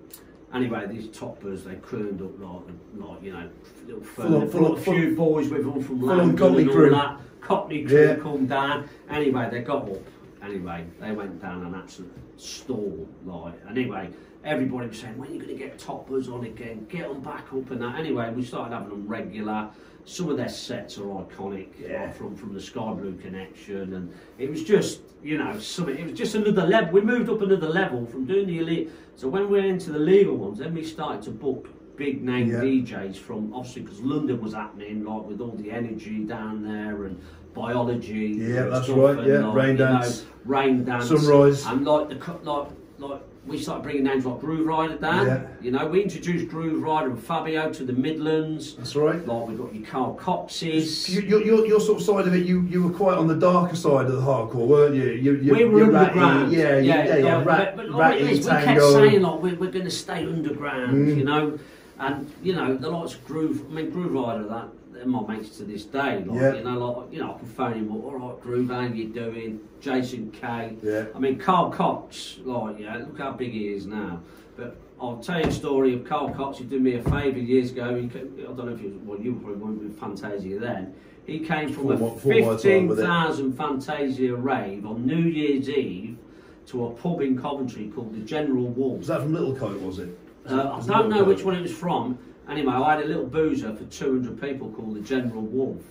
anyway, 0.52 0.86
these 0.86 1.08
Toppers, 1.16 1.64
they 1.64 1.76
crooned 1.76 2.20
up 2.20 2.38
like, 2.38 3.08
like 3.08 3.22
you 3.22 3.32
know, 3.32 3.48
little 3.86 4.02
Full 4.02 4.36
on- 4.42 4.48
full 4.50 4.66
on- 4.72 4.78
a 4.78 4.80
few 4.80 5.14
boys 5.16 5.48
with 5.48 5.64
them 5.64 5.82
from 5.82 6.02
London 6.02 6.36
Cockney 6.36 6.62
and 6.62 6.70
all 6.70 6.76
crew. 6.76 6.90
that. 6.90 7.20
Cockney 7.40 7.84
crew 7.84 8.06
Yeah. 8.08 8.14
come 8.16 8.46
down. 8.46 8.88
Anyway, 9.08 9.48
they 9.50 9.60
got 9.62 9.88
up. 9.88 9.96
Anyway, 10.42 10.86
they 11.00 11.12
went 11.12 11.40
down 11.40 11.64
an 11.64 11.74
absolute 11.74 12.12
storm. 12.36 13.06
Like, 13.24 13.54
anyway, 13.68 14.10
everybody 14.44 14.88
was 14.88 14.98
saying, 14.98 15.18
when 15.18 15.28
are 15.28 15.32
you 15.32 15.38
going 15.40 15.56
to 15.56 15.62
get 15.62 15.78
toppers 15.78 16.28
on 16.28 16.44
again? 16.44 16.86
Get 16.88 17.08
them 17.08 17.20
back 17.20 17.52
up 17.52 17.70
and 17.70 17.82
that. 17.82 17.96
Anyway, 17.98 18.32
we 18.34 18.42
started 18.44 18.72
having 18.74 18.88
them 18.88 19.06
regular. 19.06 19.68
Some 20.06 20.30
of 20.30 20.38
their 20.38 20.48
sets 20.48 20.96
are 20.98 21.02
iconic 21.04 21.68
Yeah. 21.78 22.04
like, 22.04 22.14
from 22.16 22.34
from 22.34 22.54
the 22.54 22.60
Sky 22.60 22.92
Blue 22.94 23.14
Connection, 23.16 23.92
and 23.94 24.12
it 24.38 24.48
was 24.48 24.64
just 24.64 25.02
you 25.22 25.36
know 25.36 25.58
something. 25.58 25.94
It 25.96 26.04
was 26.10 26.18
just 26.18 26.34
another 26.34 26.66
level. 26.66 26.92
We 26.94 27.02
moved 27.02 27.28
up 27.28 27.42
another 27.42 27.68
level 27.68 28.06
from 28.06 28.24
doing 28.24 28.46
the 28.46 28.58
elite. 28.60 28.90
So 29.14 29.28
when 29.28 29.50
we 29.50 29.58
went 29.60 29.66
into 29.66 29.92
the 29.92 29.98
legal 29.98 30.36
ones, 30.36 30.58
then 30.58 30.72
we 30.74 30.84
started 30.84 31.20
to 31.24 31.30
book 31.30 31.68
big 31.96 32.24
name 32.24 32.48
Yeah. 32.48 32.60
DJs 32.62 33.16
from 33.18 33.52
obviously 33.52 33.82
because 33.82 34.00
London 34.00 34.40
was 34.40 34.54
happening, 34.54 35.04
like 35.04 35.26
with 35.26 35.42
all 35.42 35.54
the 35.54 35.70
energy 35.70 36.24
down 36.24 36.62
there 36.62 37.04
and 37.04 37.20
biology. 37.54 38.34
Yeah, 38.38 38.64
that's 38.64 38.88
right, 38.88 39.26
yeah, 39.26 39.38
like, 39.46 39.54
Rain 39.54 39.68
you 39.68 39.84
know, 39.84 40.00
Dance. 40.00 40.26
rain 40.44 40.84
dance, 40.84 41.08
Sunrise. 41.08 41.66
and 41.66 41.84
like 41.84 42.08
the 42.08 42.16
like 42.42 42.68
like 42.98 43.20
we 43.46 43.58
started 43.58 43.82
bringing 43.82 44.04
names 44.04 44.26
like 44.26 44.38
Grooverider 44.40 45.00
down. 45.00 45.26
Yeah. 45.26 45.46
You 45.62 45.70
know, 45.70 45.86
we 45.86 46.02
introduced 46.02 46.48
Grooverider 46.54 47.06
and 47.06 47.18
Fabio 47.22 47.72
to 47.72 47.84
the 47.84 47.92
Midlands. 47.94 48.74
That's 48.74 48.94
right. 48.94 49.26
Like 49.26 49.48
we 49.48 49.54
got 49.54 49.74
your 49.74 49.86
Carl 49.86 50.14
Coxes. 50.14 51.08
You, 51.08 51.22
your, 51.22 51.42
your, 51.42 51.66
your 51.66 51.80
sort 51.80 52.00
of 52.00 52.06
side 52.06 52.26
of 52.28 52.34
it, 52.34 52.44
you, 52.44 52.60
you 52.68 52.82
were 52.82 52.90
quite 52.92 53.16
on 53.16 53.26
the 53.26 53.34
darker 53.34 53.74
side 53.76 54.06
of 54.06 54.12
the 54.12 54.20
hardcore, 54.20 54.66
weren't 54.66 54.94
you? 54.94 55.12
you, 55.12 55.36
you 55.36 55.54
we 55.54 55.64
were 55.64 55.86
ratty, 55.90 56.10
underground. 56.20 56.52
yeah, 56.52 56.76
you- 56.76 56.88
yeah, 56.90 57.16
yeah, 57.16 57.42
rat, 57.42 57.76
but, 57.76 57.88
but 57.90 57.96
ratty, 57.98 58.24
like 58.24 58.34
this, 58.36 58.44
we 58.44 58.50
kept 58.52 58.80
saying 58.82 59.22
like 59.22 59.40
we're, 59.42 59.54
we're 59.56 59.70
going 59.70 59.86
to 59.86 59.90
stay 59.90 60.26
underground, 60.26 60.92
Mm. 61.08 61.16
you 61.16 61.24
know, 61.24 61.58
and 61.98 62.30
you 62.42 62.52
know 62.54 62.76
the 62.76 62.90
likes 62.90 63.14
of 63.14 63.24
Groove. 63.26 63.64
I 63.70 63.72
mean 63.72 63.90
Grooverider, 63.90 64.48
that 64.50 64.68
they're 65.00 65.08
my 65.08 65.26
mates 65.26 65.56
to 65.56 65.64
this 65.64 65.84
day. 65.84 66.22
Like, 66.26 66.38
Yeah. 66.40 66.54
You 66.56 66.64
know, 66.64 66.78
like 66.90 67.12
you 67.12 67.20
know, 67.20 67.34
I 67.34 67.38
can 67.38 67.48
phone 67.48 67.72
him. 67.72 67.90
All 67.90 68.14
right, 68.16 68.40
Groove, 68.42 68.68
how 68.68 68.82
you 68.82 69.08
doing? 69.08 69.60
Jason 69.80 70.30
Kaye. 70.30 70.76
Yeah. 70.82 71.06
I 71.14 71.18
mean 71.18 71.38
Carl 71.38 71.70
Cox, 71.70 72.38
like 72.44 72.78
yeah, 72.78 72.98
look 72.98 73.18
how 73.18 73.32
big 73.32 73.52
he 73.52 73.68
is 73.68 73.86
now. 73.86 74.20
But 74.56 74.76
I'll 75.00 75.16
tell 75.16 75.40
you 75.40 75.46
a 75.46 75.52
story 75.52 75.94
of 75.94 76.04
Carl 76.04 76.28
Cox. 76.34 76.58
He 76.58 76.64
did 76.64 76.82
me 76.82 76.96
a 76.96 77.02
favour 77.02 77.38
years 77.38 77.70
ago. 77.70 77.94
He 77.98 78.08
came, 78.08 78.34
I 78.40 78.42
don't 78.52 78.58
know 78.58 78.68
if 78.68 78.82
was 78.82 78.92
well, 79.04 79.18
you 79.18 79.34
probably 79.36 79.56
weren't 79.56 79.82
with 79.82 79.98
Fantasia 79.98 80.58
then. 80.58 80.94
He 81.26 81.38
came 81.38 81.72
from 81.72 81.86
Before 81.88 81.92
a 81.94 81.98
my- 82.10 82.14
before 82.14 82.32
my 82.34 82.40
time 82.40 82.58
fifteen 82.58 82.96
thousand 82.96 83.52
Fantasia 83.54 84.36
rave 84.36 84.84
on 84.84 85.06
New 85.06 85.16
Year's 85.22 85.68
Eve 85.70 86.18
to 86.66 86.86
a 86.86 86.90
pub 86.90 87.22
in 87.22 87.40
Coventry 87.40 87.88
called 87.94 88.14
the 88.14 88.20
General 88.20 88.66
Wolfe. 88.66 88.98
Was 88.98 89.06
that 89.08 89.22
from 89.22 89.32
Littlecote, 89.32 89.80
was 89.80 89.98
it? 89.98 90.18
Uh, 90.46 90.72
I 90.72 90.86
don't 90.86 91.08
know 91.08 91.24
which 91.24 91.42
one 91.42 91.54
it 91.56 91.62
was 91.62 91.72
from. 91.72 92.18
Anyway, 92.50 92.72
I 92.72 92.96
had 92.96 93.04
a 93.04 93.06
little 93.06 93.26
boozer 93.26 93.74
for 93.74 93.84
200 93.84 94.40
people 94.40 94.70
called 94.70 94.96
the 94.96 95.00
General 95.00 95.42
Wolfe. 95.42 95.84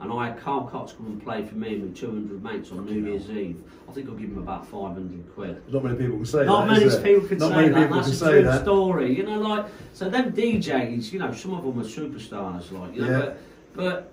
And 0.00 0.12
I 0.12 0.28
had 0.28 0.38
Carl 0.40 0.64
Cox 0.64 0.92
come 0.92 1.06
and 1.06 1.22
play 1.22 1.44
for 1.46 1.54
me 1.54 1.74
and 1.74 1.82
with 1.84 1.96
200 1.96 2.42
mates 2.42 2.70
on 2.70 2.84
New 2.84 3.00
Year's 3.10 3.30
Eve. 3.30 3.56
I 3.88 3.92
think 3.92 4.08
I'll 4.08 4.14
give 4.14 4.28
him 4.28 4.38
about 4.38 4.66
500 4.68 5.34
quid. 5.34 5.62
Not 5.72 5.84
many 5.84 5.96
people 5.96 6.16
can 6.16 6.26
say 6.26 6.44
Not 6.44 6.66
that. 6.68 6.80
many 6.80 7.02
people 7.02 7.28
can 7.28 7.38
Not 7.38 7.48
say 7.50 7.56
many 7.56 7.68
that. 7.70 7.80
people 7.80 7.96
That's 7.96 8.08
can 8.08 8.14
a 8.14 8.18
say 8.18 8.30
true 8.32 8.42
that. 8.44 8.62
story. 8.62 9.16
You 9.16 9.22
know, 9.22 9.40
like 9.40 9.66
so. 9.94 10.10
Them 10.10 10.32
DJs, 10.32 11.12
you 11.12 11.18
know, 11.18 11.32
some 11.32 11.54
of 11.54 11.64
them 11.64 11.78
are 11.80 11.84
superstars. 11.84 12.70
Like, 12.72 12.94
you 12.94 13.02
know, 13.02 13.10
Yeah. 13.10 13.18
but, 13.18 13.38
but 13.74 14.12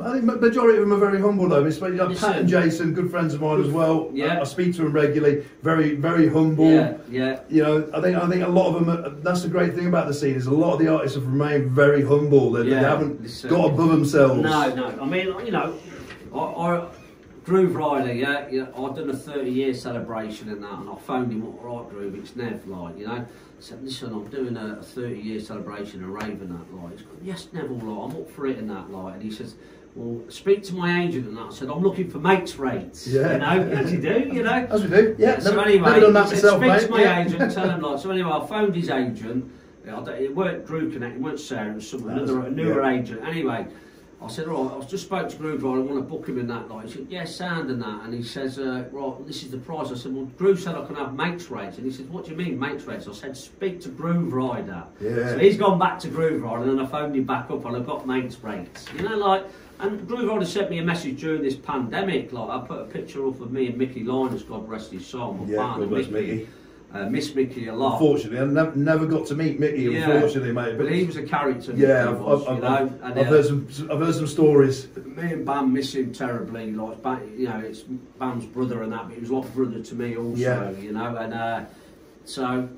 I 0.00 0.12
think 0.12 0.24
ma- 0.24 0.34
majority 0.34 0.78
of 0.78 0.88
them 0.88 0.92
are 0.92 0.98
very 0.98 1.20
humble 1.20 1.48
though. 1.48 1.64
Especially 1.64 1.96
like 1.96 2.18
Pat 2.18 2.38
and 2.38 2.48
Jason, 2.48 2.94
good 2.94 3.10
friends 3.10 3.34
of 3.34 3.40
mine 3.40 3.62
as 3.62 3.68
well. 3.68 4.10
Yeah. 4.12 4.38
I, 4.38 4.40
I 4.40 4.44
speak 4.44 4.74
to 4.76 4.82
them 4.82 4.92
regularly. 4.92 5.44
Very, 5.62 5.94
very 5.94 6.28
humble. 6.28 6.70
yeah, 6.70 6.96
yeah. 7.08 7.40
You 7.48 7.62
know, 7.62 7.90
I 7.94 8.00
think 8.00 8.16
I 8.16 8.28
think 8.28 8.42
a 8.42 8.48
lot 8.48 8.74
of 8.74 8.84
them. 8.84 8.90
Are, 8.90 9.10
that's 9.10 9.42
the 9.42 9.48
great 9.48 9.74
thing 9.74 9.86
about 9.86 10.08
the 10.08 10.14
scene 10.14 10.34
is 10.34 10.46
a 10.46 10.50
lot 10.50 10.74
of 10.74 10.78
the 10.80 10.88
artists 10.88 11.16
have 11.16 11.26
remained 11.26 11.70
very 11.70 12.04
humble. 12.04 12.50
They, 12.50 12.68
they 12.68 12.76
haven't 12.76 13.22
listen. 13.22 13.50
Uh, 13.52 13.56
got 13.56 13.70
above 13.72 13.90
themselves. 13.90 14.40
No, 14.40 14.74
no. 14.74 14.98
I 15.00 15.04
mean, 15.06 15.26
you 15.46 15.52
know, 15.52 15.78
I, 16.34 16.38
I 16.38 16.88
Grooverider, 17.44 18.18
yeah, 18.18 18.48
yeah. 18.50 18.66
I've 18.74 18.96
done 18.96 19.10
a 19.10 19.16
30 19.16 19.50
year 19.50 19.74
celebration 19.74 20.48
and 20.48 20.62
that, 20.62 20.78
and 20.78 20.88
I 20.88 20.96
phoned 20.96 21.30
him 21.30 21.46
up, 21.46 21.62
right, 21.62 21.88
Groove, 21.90 22.14
it's 22.14 22.34
Nev, 22.34 22.66
like, 22.66 22.98
you 22.98 23.06
know. 23.06 23.12
I 23.16 23.26
said, 23.60 23.82
listen, 23.84 24.14
I'm 24.14 24.26
doing 24.28 24.56
a 24.56 24.82
30 24.82 25.20
year 25.20 25.40
celebration 25.40 26.02
and 26.02 26.14
rave 26.14 26.40
and 26.40 26.50
that, 26.50 26.74
like. 26.74 26.92
He's 26.92 27.02
gone, 27.02 27.18
yes, 27.22 27.48
Neville, 27.52 27.76
like, 27.76 28.14
I'm 28.14 28.22
up 28.22 28.30
for 28.30 28.46
it 28.46 28.56
and 28.56 28.70
that, 28.70 28.90
like. 28.90 29.14
And 29.14 29.22
he 29.22 29.30
says, 29.30 29.56
well, 29.94 30.28
speak 30.28 30.62
to 30.64 30.74
my 30.74 31.02
agent 31.04 31.28
and 31.28 31.36
that. 31.36 31.46
I 31.46 31.50
said, 31.50 31.70
I'm 31.70 31.82
looking 31.82 32.10
for 32.10 32.18
mates 32.18 32.56
rates. 32.56 33.06
Yeah. 33.06 33.32
You 33.32 33.38
know, 33.38 33.72
as 33.78 33.92
you 33.92 34.00
do, 34.00 34.28
you 34.32 34.42
know. 34.42 34.66
As 34.70 34.82
we 34.82 34.88
do. 34.88 35.14
Yeah. 35.18 35.38
So 35.38 35.50
never, 35.50 35.68
anyway, 35.68 35.88
never 35.88 36.00
done 36.00 36.12
that 36.14 36.26
he 36.26 36.34
myself, 36.34 36.40
said, 36.40 36.58
speak 36.60 36.72
mate. 36.72 36.86
to 36.86 36.90
my 36.90 37.02
yeah. 37.02 37.24
agent, 37.24 37.52
tell 37.54 37.70
him 37.70 37.80
like. 37.80 37.98
So 38.02 38.10
anyway, 38.10 38.30
I 38.30 38.46
phoned 38.46 38.74
his 38.74 38.90
agent. 38.90 39.50
Yeah, 39.86 40.00
I 40.00 40.04
don't- 40.04 40.18
It 40.20 40.34
weren't 40.34 40.66
Drew 40.66 40.90
Connect, 40.90 41.16
it 41.16 41.20
weren't 41.20 41.38
Sarah, 41.38 41.70
it 41.70 41.74
was 41.74 41.88
some 41.88 42.02
was- 42.04 42.12
another 42.12 42.46
a 42.46 42.50
newer 42.50 42.82
yeah. 42.82 42.98
agent. 42.98 43.22
Anyway, 43.22 43.66
I 44.22 44.28
said, 44.28 44.48
all 44.48 44.64
right, 44.64 44.82
I 44.82 44.86
just 44.86 45.04
spoke 45.04 45.28
to 45.28 45.36
Grooverider, 45.36 45.76
I 45.76 45.80
want 45.80 45.96
to 45.96 46.00
book 46.00 46.26
him 46.26 46.38
in 46.38 46.46
that 46.46 46.68
night. 46.70 46.86
He 46.86 46.92
said, 46.92 47.06
yeah, 47.10 47.24
sound 47.24 47.70
and 47.70 47.82
that. 47.82 48.04
And 48.04 48.14
he 48.14 48.22
says, 48.22 48.58
uh, 48.58 48.84
right, 48.90 49.26
this 49.26 49.42
is 49.42 49.50
the 49.50 49.58
price. 49.58 49.90
I 49.92 49.94
said, 49.96 50.14
well, 50.14 50.24
Groove 50.38 50.58
said 50.60 50.74
I 50.74 50.84
can 50.86 50.96
have 50.96 51.14
mates 51.14 51.50
rates. 51.50 51.76
And 51.76 51.84
he 51.86 51.92
said, 51.92 52.08
what 52.08 52.24
do 52.24 52.30
you 52.30 52.36
mean 52.36 52.58
mates 52.58 52.84
rates? 52.84 53.06
I 53.06 53.12
said, 53.12 53.36
speak 53.36 53.82
to 53.82 53.90
Grooverider. 53.90 54.86
Yeah. 55.00 55.28
So 55.28 55.38
he's 55.38 55.58
gone 55.58 55.78
back 55.78 55.98
to 56.00 56.08
Grooverider 56.08 56.62
and 56.62 56.70
then 56.70 56.80
I 56.80 56.88
phoned 56.88 57.14
him 57.14 57.24
back 57.24 57.50
up 57.50 57.66
and 57.66 57.76
I've 57.76 57.86
got 57.86 58.06
mates 58.06 58.42
rates. 58.42 58.86
You 58.96 59.02
know, 59.06 59.16
like, 59.18 59.44
and 59.80 60.08
Grooverider 60.08 60.46
sent 60.46 60.70
me 60.70 60.78
a 60.78 60.84
message 60.84 61.20
during 61.20 61.42
this 61.42 61.56
pandemic. 61.56 62.32
Like, 62.32 62.48
I 62.48 62.66
put 62.66 62.80
a 62.80 62.84
picture 62.84 63.26
up 63.26 63.40
of 63.40 63.52
me 63.52 63.66
and 63.66 63.76
Mickey 63.76 64.04
Lynas, 64.04 64.46
God 64.46 64.68
rest 64.68 64.92
his 64.92 65.06
soul, 65.06 65.34
my 65.34 65.46
Yeah, 65.46 65.58
partner, 65.58 65.86
bless 65.86 66.08
Mickey. 66.08 66.48
Uh, 66.92 67.08
miss 67.08 67.34
Mickey 67.34 67.66
a 67.66 67.74
lot. 67.74 67.94
Unfortunately, 68.00 68.38
I 68.38 68.44
never, 68.44 68.76
never 68.76 69.04
got 69.06 69.26
to 69.26 69.34
meet 69.34 69.58
Mickey. 69.58 69.82
Yeah. 69.82 70.10
Unfortunately, 70.10 70.52
mate. 70.52 70.78
But 70.78 70.92
he 70.92 71.02
was 71.02 71.16
a 71.16 71.24
character. 71.24 71.72
yeah, 71.74 72.08
I've, 72.08 72.20
was, 72.20 72.46
I've, 72.46 72.58
you 72.58 72.64
I've, 72.64 72.90
know. 72.90 72.98
I've, 73.02 73.16
and, 73.16 73.18
uh, 73.18 73.24
heard 73.24 73.44
some. 73.46 73.88
I've 73.90 73.98
heard 73.98 74.14
some 74.14 74.28
stories. 74.28 74.86
me 75.04 75.32
and 75.32 75.44
Bam 75.44 75.72
miss 75.72 75.92
him 75.92 76.12
terribly. 76.12 76.70
Like, 76.70 76.98
you 77.36 77.48
know, 77.48 77.58
it's 77.58 77.80
Bam's 77.80 78.46
brother 78.46 78.84
and 78.84 78.92
that, 78.92 79.06
but 79.08 79.14
he 79.14 79.20
was 79.20 79.30
like 79.32 79.52
brother 79.54 79.82
to 79.82 79.94
me 79.96 80.16
also. 80.16 80.36
Yeah. 80.40 80.70
You 80.70 80.92
know, 80.92 81.16
and 81.16 81.34
uh, 81.34 81.64
so 82.24 82.68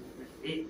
it. 0.42 0.66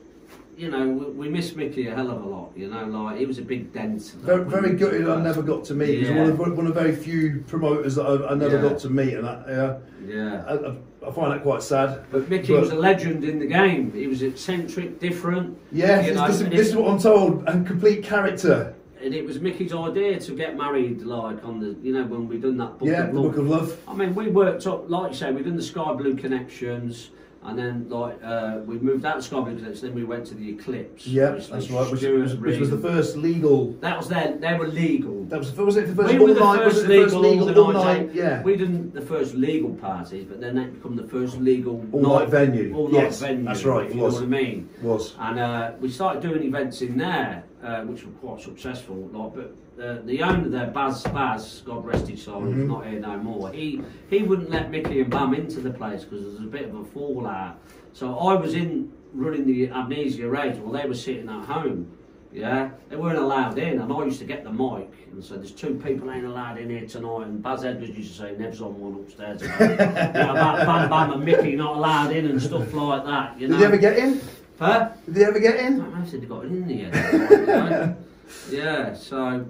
You 0.56 0.70
know, 0.70 0.88
we, 0.88 1.04
we 1.06 1.28
miss 1.28 1.54
Mickey 1.54 1.86
a 1.88 1.94
hell 1.94 2.10
of 2.10 2.24
a 2.24 2.26
lot. 2.26 2.52
You 2.56 2.68
know, 2.68 2.86
like 2.86 3.18
he 3.18 3.26
was 3.26 3.38
a 3.38 3.42
big 3.42 3.72
dent. 3.74 4.00
Very, 4.22 4.42
very 4.44 4.74
good. 4.74 5.06
I 5.06 5.20
never 5.20 5.42
got 5.42 5.64
to 5.64 5.74
meet. 5.74 6.00
Yeah. 6.00 6.16
one 6.18 6.30
of 6.30 6.38
one 6.56 6.66
of 6.66 6.74
the 6.74 6.80
very 6.80 6.96
few 6.96 7.44
promoters 7.46 7.96
that 7.96 8.04
I, 8.06 8.30
I 8.30 8.34
never 8.34 8.56
Yeah. 8.56 8.62
got 8.70 8.78
to 8.80 8.88
meet, 8.90 9.14
and 9.14 9.24
that, 9.26 9.44
yeah, 9.48 9.76
Yeah. 10.06 10.44
I, 10.46 10.54
I- 10.70 10.76
I 11.06 11.10
find 11.12 11.30
that 11.30 11.42
quite 11.44 11.62
sad. 11.62 12.04
But 12.10 12.28
Mickey 12.28 12.52
But- 12.52 12.62
was 12.62 12.70
a 12.70 12.74
legend 12.74 13.22
in 13.22 13.38
the 13.38 13.46
game. 13.46 13.92
He 13.92 14.08
was 14.08 14.22
eccentric, 14.22 14.98
different. 14.98 15.56
Yeah, 15.70 16.00
you 16.00 16.08
this, 16.08 16.16
know, 16.16 16.26
this, 16.26 16.40
and 16.40 16.50
this 16.52 16.60
it- 16.60 16.66
is 16.70 16.74
what 16.76 16.90
I'm 16.90 16.98
told. 16.98 17.44
A 17.46 17.52
complete 17.62 18.02
character. 18.02 18.74
And 19.00 19.14
it 19.14 19.24
was 19.24 19.38
Mickey's 19.40 19.72
idea 19.72 20.18
to 20.18 20.32
get 20.32 20.56
married, 20.56 21.02
like 21.02 21.44
on 21.44 21.60
the, 21.60 21.76
you 21.80 21.92
know, 21.92 22.02
when 22.06 22.26
we 22.26 22.38
done 22.38 22.56
that 22.56 22.78
book 22.78 22.88
yeah, 22.88 23.04
of 23.04 23.14
love. 23.14 23.22
Book 23.24 23.36
of 23.36 23.46
Love. 23.46 23.76
I 23.86 23.94
mean, 23.94 24.16
we 24.16 24.28
worked 24.30 24.66
up, 24.66 24.90
like 24.90 25.12
you 25.12 25.16
say, 25.16 25.30
we 25.30 25.42
done 25.42 25.54
the 25.54 25.62
Sky 25.62 25.92
Blue 25.92 26.16
connections, 26.16 27.10
And 27.46 27.56
then, 27.56 27.88
like, 27.88 28.18
uh, 28.24 28.59
we 28.66 28.76
moved 28.80 29.04
out 29.04 29.18
of 29.18 29.30
Blue 29.30 29.56
Cadets, 29.56 29.80
then 29.80 29.94
we 29.94 30.02
went 30.02 30.26
to 30.26 30.35
the 30.35 30.50
Eclipse. 30.50 31.06
Yeah, 31.06 31.30
that's 31.30 31.48
right. 31.70 31.88
Which, 31.92 32.02
was, 32.02 32.35
which 32.35 32.59
was 32.59 32.70
the 32.70 32.78
first 32.78 33.16
legal. 33.16 33.72
That 33.74 33.96
was 33.96 34.09
their, 34.09 34.37
they 34.37 34.54
were 34.54 34.66
legal. 34.66 35.24
That 35.26 35.38
was 35.38 35.52
was 35.56 35.76
it 35.76 35.87
the 35.87 35.94
first 35.94 36.12
we 36.12 36.18
were 36.18 36.35
the 36.35 36.40
night? 36.40 36.64
Was 36.64 36.74
first 36.74 36.85
it 36.87 36.88
the 36.88 37.02
first 37.04 37.14
legal, 37.14 37.46
legal 37.46 37.64
all 37.64 37.72
night? 37.72 38.12
Yeah. 38.12 38.42
We 38.42 38.56
didn't 38.56 38.94
the 38.94 39.00
first 39.00 39.35
legal 39.35 39.70
parties, 39.74 40.24
but 40.24 40.40
then 40.40 40.56
they 40.56 40.64
become 40.64 40.96
the 40.96 41.06
first 41.06 41.38
legal 41.38 41.87
All 41.92 42.00
night 42.02 42.28
venue. 42.28 42.74
All 42.74 42.92
Yes, 42.92 43.20
night 43.20 43.28
venue. 43.28 43.44
that's 43.44 43.64
right, 43.64 43.94
you 43.94 44.00
was. 44.00 44.14
know 44.14 44.26
what 44.26 44.26
I 44.26 44.42
mean? 44.42 44.68
Was. 44.82 45.14
And 45.20 45.38
uh, 45.38 45.72
we 45.80 45.88
started 45.88 46.22
doing 46.22 46.42
events 46.42 46.82
in 46.82 46.98
there, 46.98 47.44
uh, 47.62 47.82
which 47.82 48.04
were 48.04 48.12
quite 48.12 48.40
successful. 48.40 48.96
Like, 49.12 49.34
but 49.34 49.82
uh, 49.82 49.98
the 50.04 50.22
owner 50.22 50.48
there, 50.48 50.66
Baz, 50.68 51.02
Baz, 51.04 51.62
God 51.64 51.84
rest 51.84 52.06
his 52.08 52.22
soul, 52.22 52.42
Mm-hmm. 52.42 52.52
who's 52.60 52.68
not 52.68 52.86
here 52.86 53.00
no 53.00 53.16
more. 53.18 53.50
He 53.52 53.80
he 54.10 54.22
wouldn't 54.22 54.50
let 54.50 54.70
Mickey 54.70 55.00
and 55.00 55.10
Bam 55.10 55.34
into 55.34 55.60
the 55.60 55.70
place 55.70 56.04
because 56.04 56.22
there 56.22 56.30
was 56.32 56.40
a 56.40 56.44
bit 56.44 56.64
of 56.68 56.74
a 56.74 56.84
fallout. 56.84 57.58
So 57.92 58.18
I 58.18 58.34
was 58.34 58.54
in 58.54 58.92
running 59.12 59.46
the 59.46 59.70
amnesia 59.70 60.28
rage 60.28 60.56
while 60.58 60.72
they 60.80 60.86
were 60.88 60.94
sitting 60.94 61.28
at 61.28 61.44
home. 61.46 61.90
Yeah, 62.32 62.70
they 62.90 62.96
weren't 62.96 63.16
allowed 63.18 63.56
in, 63.56 63.80
and 63.80 63.90
I 63.90 64.04
used 64.04 64.18
to 64.18 64.26
get 64.26 64.44
the 64.44 64.52
mic 64.52 64.90
and 65.10 65.24
say, 65.24 65.36
"There's 65.36 65.52
two 65.52 65.80
people 65.82 66.10
ain't 66.10 66.26
allowed 66.26 66.58
in 66.58 66.68
here 66.68 66.86
tonight." 66.86 67.22
And 67.28 67.42
Baz 67.42 67.64
Edwards 67.64 67.96
used 67.96 68.12
to 68.12 68.18
say, 68.18 68.36
"Nev's 68.36 68.60
on 68.60 68.78
one 68.78 68.94
upstairs." 68.94 69.40
you 69.42 69.48
know, 69.48 70.30
about 70.32 70.66
Bam 70.66 70.90
Bam 70.90 71.12
and 71.12 71.24
Mickey 71.24 71.56
not 71.56 71.76
allowed 71.76 72.12
in 72.12 72.26
and 72.26 72.42
stuff 72.42 72.74
like 72.74 73.04
that. 73.06 73.40
You 73.40 73.46
Did 73.46 73.50
know. 73.52 73.58
they 73.60 73.64
ever 73.64 73.76
get 73.78 73.96
in? 73.96 74.20
Huh? 74.58 74.90
Did 75.04 75.14
they 75.14 75.24
ever 75.24 75.38
get 75.38 75.56
I 75.56 75.66
in? 75.66 75.78
don't 75.78 75.94
know 75.94 76.02
if 76.02 76.10
they'd 76.10 76.28
got 76.28 76.44
in 76.44 76.66
there. 76.66 77.96
yeah, 78.50 78.94
so 78.94 79.46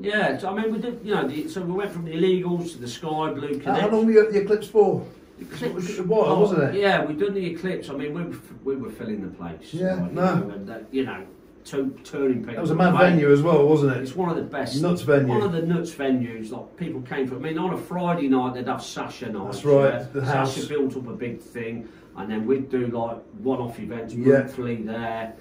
yeah, 0.00 0.36
so 0.38 0.48
I 0.48 0.62
mean 0.62 0.72
we 0.72 0.78
did, 0.78 1.00
you 1.02 1.14
know, 1.14 1.26
the, 1.26 1.48
so 1.48 1.62
we 1.62 1.72
went 1.72 1.90
from 1.90 2.04
the 2.04 2.12
illegals 2.12 2.72
to 2.72 2.78
the 2.78 2.88
sky 2.88 3.32
blue 3.32 3.60
How, 3.64 3.74
how 3.74 3.88
long 3.88 4.06
were 4.06 4.12
you 4.12 4.26
at 4.26 4.32
the 4.32 4.42
Eclipse 4.42 4.66
for? 4.66 5.06
Eclipse. 5.40 5.62
It 5.62 6.06
was, 6.06 6.28
Oh, 6.28 6.40
wasn't 6.40 6.62
it? 6.62 6.80
Yeah, 6.80 7.04
we 7.04 7.14
done 7.14 7.34
the 7.34 7.44
eclipse. 7.44 7.90
I 7.90 7.94
mean, 7.94 8.14
we 8.14 8.22
were, 8.22 8.36
we 8.62 8.76
were 8.76 8.90
filling 8.90 9.20
the 9.22 9.36
place. 9.36 9.74
Yeah, 9.74 9.94
like, 9.94 10.10
you 10.10 10.14
no. 10.14 10.34
know, 10.38 10.50
and, 10.50 10.70
uh, 10.70 10.78
you 10.92 11.04
know, 11.04 11.26
to, 11.66 11.98
turning 12.04 12.40
people. 12.40 12.54
That 12.54 12.60
was 12.60 12.70
a 12.70 12.74
mad 12.74 12.92
away. 12.94 13.10
venue 13.10 13.32
as 13.32 13.42
well, 13.42 13.66
wasn't 13.66 13.96
it? 13.96 14.02
It's 14.02 14.14
one 14.14 14.28
of 14.28 14.36
the 14.36 14.42
best. 14.42 14.80
Nuts 14.80 15.02
venue. 15.02 15.28
One 15.28 15.42
of 15.42 15.52
the 15.52 15.62
nuts 15.62 15.90
venues. 15.92 16.50
Like 16.50 16.76
people 16.76 17.00
came 17.02 17.26
from. 17.26 17.38
I 17.38 17.48
mean, 17.48 17.58
on 17.58 17.72
a 17.72 17.78
Friday 17.78 18.28
night 18.28 18.54
they'd 18.54 18.68
have 18.68 18.82
Sasha 18.82 19.30
night. 19.30 19.44
That's 19.52 19.64
right, 19.64 20.12
the 20.12 20.24
house. 20.24 20.54
Sasha 20.54 20.68
built 20.68 20.96
up 20.96 21.08
a 21.08 21.12
big 21.12 21.40
thing, 21.40 21.88
and 22.16 22.30
then 22.30 22.46
we'd 22.46 22.68
do 22.70 22.86
like 22.88 23.18
one-off 23.42 23.78
events 23.80 24.14
Yeah. 24.14 24.38
monthly 24.38 24.76
there. 24.76 25.34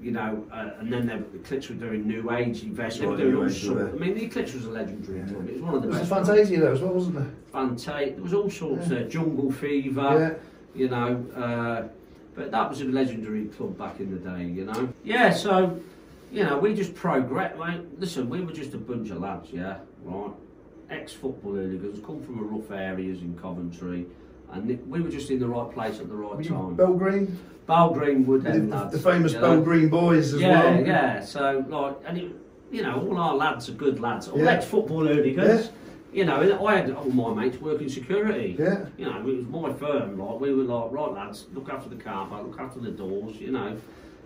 You 0.00 0.12
know, 0.12 0.44
uh, 0.52 0.70
and 0.78 0.92
then 0.92 1.06
the 1.06 1.16
Eclipse 1.40 1.68
were 1.70 1.74
doing 1.74 2.06
New 2.06 2.30
Age 2.30 2.62
events. 2.62 2.98
They 2.98 3.06
were 3.06 3.12
Right, 3.12 3.18
doing 3.20 3.32
New 3.34 3.40
all 3.40 3.46
Age, 3.48 3.68
were 3.68 3.80
sorts. 3.80 3.94
I 3.94 3.98
mean, 3.98 4.14
the 4.14 4.24
Eclipse 4.26 4.54
was 4.54 4.66
a 4.66 4.70
legendary 4.70 5.20
club. 5.28 5.48
It 5.48 5.52
was 5.54 5.62
one 5.62 5.74
of 5.74 5.82
the 5.82 5.88
it 5.88 5.90
was 5.90 5.98
best. 6.08 6.26
Fantasia 6.28 6.60
there 6.60 6.72
as 6.72 6.80
well, 6.82 6.92
wasn't 6.92 7.16
there? 7.16 7.26
Fanta- 7.52 8.14
There 8.14 8.22
was 8.22 8.32
all 8.32 8.48
sorts 8.48 8.88
Yeah. 8.90 8.98
of 8.98 9.08
Jungle 9.08 9.50
Fever 9.50 10.00
Yeah. 10.00 10.34
you 10.80 10.88
know. 10.88 11.24
Uh, 11.34 11.88
but 12.36 12.52
that 12.52 12.70
was 12.70 12.80
a 12.80 12.84
legendary 12.84 13.46
club 13.46 13.76
back 13.76 13.98
in 13.98 14.12
the 14.12 14.18
day, 14.18 14.44
you 14.46 14.64
know. 14.66 14.88
Yeah, 15.02 15.30
so 15.32 15.80
you 16.30 16.44
know, 16.44 16.58
we 16.58 16.74
just 16.74 16.94
progressed. 16.94 17.58
Like, 17.58 17.80
listen, 17.98 18.28
we 18.30 18.40
were 18.42 18.52
just 18.52 18.74
a 18.74 18.78
bunch 18.78 19.10
of 19.10 19.18
lads, 19.20 19.48
yeah, 19.52 19.78
right. 20.04 20.30
Ex-football 20.90 21.52
hooligans, 21.54 21.98
come 22.06 22.20
from 22.22 22.38
a 22.38 22.42
rough 22.42 22.70
areas 22.70 23.20
in 23.22 23.34
Coventry, 23.36 24.06
and 24.52 24.90
we 24.90 25.00
were 25.00 25.10
just 25.10 25.30
in 25.30 25.38
the 25.38 25.48
right 25.48 25.70
place 25.72 25.98
at 26.00 26.08
the 26.08 26.14
right 26.14 26.42
time. 26.46 26.74
Bell 26.74 26.94
Green? 26.94 27.38
Bell 27.66 27.90
Green 27.92 28.24
Wood 28.26 28.44
The, 28.44 28.50
End 28.50 28.72
the, 28.72 28.76
lads, 28.76 28.92
the 28.92 28.98
famous 28.98 29.32
you 29.34 29.40
Bell 29.40 29.56
know. 29.56 29.62
Green 29.62 29.88
boys 29.88 30.32
as 30.34 30.40
yeah, 30.40 30.62
well. 30.64 30.74
yeah. 30.80 30.86
yeah. 30.86 31.20
So 31.24 31.64
like, 31.68 31.96
and 32.06 32.18
it, 32.18 32.32
you 32.70 32.82
know, 32.82 33.06
all 33.08 33.18
our 33.18 33.34
lads 33.34 33.68
are 33.68 33.72
good 33.72 34.00
lads. 34.00 34.28
All 34.28 34.38
Yeah. 34.38 34.52
ex-football 34.52 35.06
hooligans. 35.06 35.70
You 36.10 36.24
know, 36.24 36.66
I 36.66 36.76
had 36.76 36.90
all 36.92 37.04
my 37.10 37.34
mates 37.34 37.58
working 37.60 37.88
security. 37.90 38.56
Yeah. 38.58 38.86
You 38.96 39.04
know, 39.06 39.18
it 39.18 39.24
was 39.24 39.46
my 39.46 39.72
firm. 39.74 40.18
Like 40.18 40.40
we 40.40 40.54
were 40.54 40.64
like, 40.64 40.90
right 40.90 41.12
lads, 41.12 41.46
look 41.52 41.68
after 41.68 41.90
the 41.90 41.96
car 41.96 42.26
park, 42.26 42.46
look 42.46 42.58
after 42.58 42.80
the 42.80 42.90
doors. 42.90 43.36
You 43.36 43.50
know, 43.52 43.76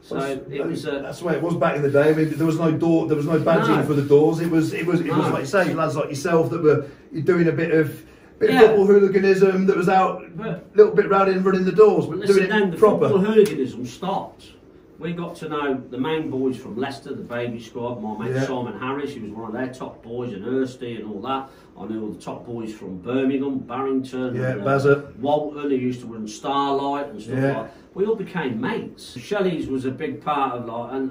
so 0.01 0.19
it 0.19 0.65
was 0.65 0.87
uh, 0.87 0.99
a 0.99 1.03
that's 1.03 1.19
the 1.19 1.25
way 1.27 1.35
it 1.35 1.43
was 1.43 1.57
back 1.57 1.75
in 1.77 1.83
the 1.83 1.91
day. 1.91 2.11
I 2.11 2.15
mean, 2.15 2.31
there 2.37 2.47
was 2.47 2.59
no 2.61 2.71
door, 2.71 3.09
there 3.09 3.17
was 3.17 3.27
no 3.27 3.41
badging 3.41 3.79
No. 3.79 3.85
for 3.85 3.95
the 3.95 4.03
doors. 4.03 4.39
It 4.41 4.49
was, 4.51 4.73
it 4.73 4.87
was, 4.87 5.01
it 5.01 5.09
was 5.13 5.29
like 5.31 5.41
you 5.41 5.47
say, 5.47 5.75
lads 5.75 5.97
like 5.97 6.09
yourself 6.09 6.51
that 6.51 6.63
were 6.63 6.87
doing 7.25 7.49
a 7.49 7.53
bit 7.53 7.73
of, 7.73 8.05
bit 8.43 8.51
Yeah. 8.51 8.63
of 8.63 8.67
football 8.71 8.87
hooliganism 8.87 9.67
that 9.67 9.77
was 9.77 9.89
out, 9.89 10.23
a 10.39 10.61
little 10.75 10.95
bit 10.95 11.09
rowdy 11.09 11.33
and 11.33 11.45
running 11.45 11.65
the 11.65 11.73
doors, 11.73 12.07
But 12.07 12.19
listen, 12.19 12.37
doing 12.37 12.49
then 12.49 12.71
the 12.71 12.77
proper. 12.77 13.09
football 13.09 13.25
hooliganism 13.25 13.87
stopped. 13.87 14.53
We 14.99 15.13
got 15.13 15.35
to 15.37 15.49
know 15.49 15.83
the 15.91 15.99
main 15.99 16.31
boys 16.31 16.57
from 16.57 16.77
Leicester, 16.77 17.11
the 17.13 17.23
baby 17.23 17.59
squad. 17.61 18.01
My 18.01 18.17
mate 18.27 18.37
Yeah. 18.37 18.45
Simon 18.47 18.79
Harris, 18.79 19.13
he 19.15 19.21
was 19.21 19.33
one 19.33 19.47
of 19.49 19.53
their 19.53 19.73
top 19.73 20.01
boys, 20.03 20.33
and 20.33 20.45
Ersty 20.45 20.97
and 21.01 21.11
all 21.11 21.21
that. 21.23 21.51
I 21.77 21.87
knew 21.87 22.03
all 22.03 22.11
the 22.11 22.21
top 22.21 22.47
boys 22.47 22.73
from 22.73 22.99
Birmingham, 22.99 23.59
Barrington, 23.61 24.37
Yeah, 24.37 24.51
and, 24.53 24.61
uh, 24.69 25.01
Walton, 25.21 25.71
who 25.71 25.77
used 25.77 26.01
to 26.03 26.07
run 26.07 26.29
Starlight 26.29 27.09
and 27.11 27.21
stuff 27.21 27.35
Yeah. 27.37 27.47
like. 27.47 27.57
That. 27.57 27.71
We 27.95 28.07
all 28.07 28.15
became 28.15 28.61
mates. 28.61 29.17
Shelley's 29.19 29.67
was 29.69 29.85
a 29.87 29.91
big 29.91 30.21
part 30.23 30.53
of 30.59 30.67
like, 30.67 30.93
and 30.93 31.11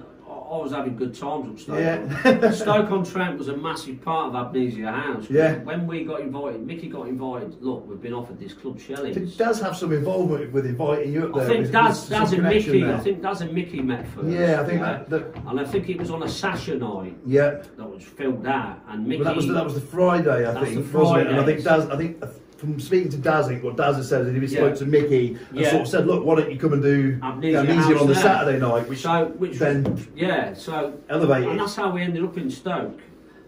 I 0.51 0.57
was 0.57 0.73
having 0.73 0.97
good 0.97 1.15
times 1.15 1.47
up 1.49 1.59
Stoke. 1.59 1.79
Yeah. 1.79 2.51
Stoke 2.51 2.91
on 2.91 3.05
Trent 3.05 3.37
was 3.37 3.47
a 3.47 3.55
massive 3.55 4.01
part 4.01 4.35
of 4.35 4.35
Amnesia 4.35 4.91
House. 4.91 5.29
Yeah. 5.29 5.59
When 5.59 5.87
we 5.87 6.03
got 6.03 6.19
invited, 6.19 6.67
Mickey 6.67 6.89
got 6.89 7.07
invited. 7.07 7.61
Look, 7.61 7.87
we've 7.87 8.01
been 8.01 8.13
offered 8.13 8.37
this 8.37 8.51
club, 8.51 8.77
Shelley's. 8.77 9.15
It 9.15 9.37
does 9.37 9.61
have 9.61 9.77
some 9.77 9.93
involvement 9.93 10.51
with 10.51 10.65
inviting 10.65 11.13
you 11.13 11.27
up 11.27 11.35
there. 11.35 11.45
I 11.45 11.47
think 11.47 11.71
Daz, 11.71 12.09
Daz 12.09 12.33
and 12.33 12.43
Mickey. 12.43 12.81
there. 12.81 12.95
I 12.95 12.99
think 12.99 13.21
Daz 13.21 13.39
and 13.39 13.53
Mickey 13.53 13.81
met 13.81 14.05
first. 14.09 14.27
Yeah, 14.27 14.59
I 14.59 14.65
think 14.65 14.81
that, 14.81 15.09
that 15.09 15.35
And 15.47 15.57
I 15.57 15.63
think 15.63 15.87
it 15.87 15.97
was 15.97 16.11
on 16.11 16.23
a 16.23 16.29
Sasha 16.29 16.75
night 16.75 17.15
yeah. 17.25 17.63
that 17.77 17.89
was 17.89 18.03
filled 18.03 18.45
out, 18.45 18.81
and 18.89 19.07
Mickey. 19.07 19.23
Well, 19.23 19.29
that 19.29 19.37
was 19.37 19.47
the, 19.47 19.53
that 19.53 19.63
was 19.63 19.75
the 19.75 19.81
Friday, 19.81 20.49
I 20.49 20.65
think, 20.65 20.79
it? 20.79 21.27
And 21.27 21.39
I 21.39 21.45
think. 21.45 21.63
Daz, 21.63 21.89
I 21.89 21.95
think 21.95 22.21
from 22.61 22.79
speaking 22.79 23.09
to 23.09 23.17
Daz, 23.17 23.49
what 23.63 23.75
Daz 23.75 23.95
has 23.95 24.07
said 24.07 24.27
is 24.27 24.33
he 24.51 24.55
Yeah. 24.55 24.61
spoke 24.61 24.75
to 24.75 24.85
Mickey 24.85 25.35
and 25.49 25.59
Yeah. 25.59 25.69
sort 25.71 25.81
of 25.81 25.87
said, 25.87 26.05
"Look, 26.05 26.23
why 26.23 26.35
don't 26.35 26.51
you 26.51 26.59
come 26.59 26.73
and 26.73 26.83
do 26.83 27.17
Amnesia 27.23 27.57
Amnesia 27.57 27.99
on 27.99 28.07
the 28.07 28.13
there. 28.13 28.21
Saturday 28.21 28.59
night?" 28.59 28.87
Which 28.87 29.01
so, 29.01 29.25
which 29.39 29.57
then 29.57 29.83
was, 29.83 30.07
yeah, 30.15 30.53
so 30.53 30.93
elevated. 31.09 31.49
and 31.49 31.59
that's 31.59 31.75
how 31.75 31.89
we 31.91 32.01
ended 32.03 32.23
up 32.23 32.37
in 32.37 32.51
Stoke. 32.51 32.99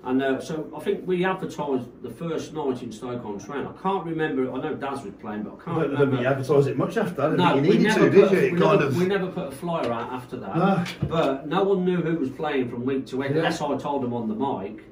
And 0.05 0.21
uh, 0.21 0.41
so 0.41 0.65
I 0.75 0.79
think 0.81 1.01
we 1.05 1.23
advertised 1.23 1.85
the 2.01 2.09
first 2.09 2.53
night 2.55 2.81
in 2.83 2.91
Stoke 2.91 3.23
on 3.23 3.37
Trent. 3.39 3.67
I 3.67 3.81
can't 3.83 4.03
remember. 4.03 4.51
I 4.51 4.57
know 4.57 4.73
Daz 4.73 5.03
was 5.05 5.13
playing, 5.21 5.43
but 5.43 5.51
I 5.51 5.53
I 5.53 5.63
can't 5.63 5.77
don't 5.79 5.91
remember. 5.91 6.21
you 6.21 6.27
advertised 6.27 6.67
it 6.67 6.77
much 6.77 6.97
after 6.97 7.21
that. 7.21 7.31
I 7.31 7.35
No, 7.35 7.51
we 7.53 7.55
you 7.55 7.73
needed 7.75 7.83
never, 7.83 7.99
to, 7.99 8.09
did 8.09 8.27
put, 8.29 8.31
you? 8.33 8.51
we, 8.53 8.59
never, 8.59 8.83
of. 8.83 8.97
we 8.99 9.05
never 9.05 9.27
put 9.27 9.47
a 9.47 9.51
flyer 9.51 9.91
out 9.93 10.11
after 10.11 10.37
that. 10.37 10.57
No. 10.57 10.83
But 11.07 11.47
no 11.47 11.63
one 11.63 11.85
knew 11.85 11.97
who 11.97 12.17
was 12.17 12.29
playing 12.31 12.67
from 12.69 12.83
week 12.83 13.05
to 13.07 13.17
week, 13.17 13.29
Yeah. 13.29 13.37
unless 13.37 13.61
I 13.61 13.77
told 13.77 14.01
them 14.03 14.13
on 14.13 14.27
the 14.27 14.35
mic. 14.35 14.83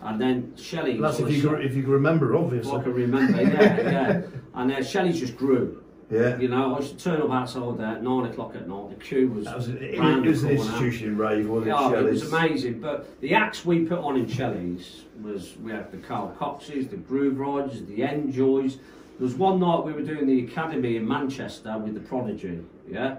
And 0.00 0.20
then 0.20 0.56
Shelley. 0.56 0.98
That's 0.98 1.18
if 1.18 1.30
you, 1.30 1.42
can, 1.42 1.62
if 1.62 1.74
you 1.74 1.82
remember, 1.86 2.36
obviously. 2.36 2.72
I 2.72 2.82
can 2.82 2.92
remember, 2.94 3.42
yeah, 3.42 3.80
yeah. 3.80 4.22
And 4.54 4.72
uh, 4.72 4.82
Shelley 4.82 5.12
just 5.12 5.36
grew. 5.36 5.82
Yeah. 6.10 6.38
You 6.38 6.48
know, 6.48 6.74
I 6.74 6.78
used 6.78 6.98
to 6.98 7.04
turn 7.04 7.20
up 7.20 7.30
outside 7.30 7.78
there 7.78 7.86
at 7.86 8.02
nine 8.02 8.24
o'clock 8.24 8.54
at 8.54 8.66
night. 8.66 8.90
The 8.90 9.04
queue 9.04 9.28
was. 9.28 9.44
That 9.44 9.56
was, 9.56 9.68
it, 9.68 9.82
it 9.82 10.00
was 10.00 10.42
an 10.42 10.50
institution 10.50 11.18
rave, 11.18 11.48
wasn't 11.48 11.68
it? 11.68 11.74
Yeah, 11.74 11.98
it 11.98 12.04
was 12.04 12.32
amazing. 12.32 12.80
But 12.80 13.20
the 13.20 13.34
acts 13.34 13.66
we 13.66 13.84
put 13.84 13.98
on 13.98 14.16
in 14.16 14.26
Shelley's 14.26 15.04
was 15.20 15.56
we 15.58 15.72
had 15.72 15.92
the 15.92 15.98
Carl 15.98 16.34
Coxes, 16.38 16.88
the 16.88 16.96
Grooveriders, 16.96 17.86
the 17.86 18.02
Enjoys. 18.02 18.76
There 18.76 19.26
was 19.26 19.34
one 19.34 19.60
night 19.60 19.84
we 19.84 19.92
were 19.92 20.02
doing 20.02 20.26
the 20.26 20.44
academy 20.44 20.96
in 20.96 21.06
Manchester 21.06 21.76
with 21.76 21.94
the 21.94 22.00
Prodigy, 22.00 22.60
yeah. 22.88 23.16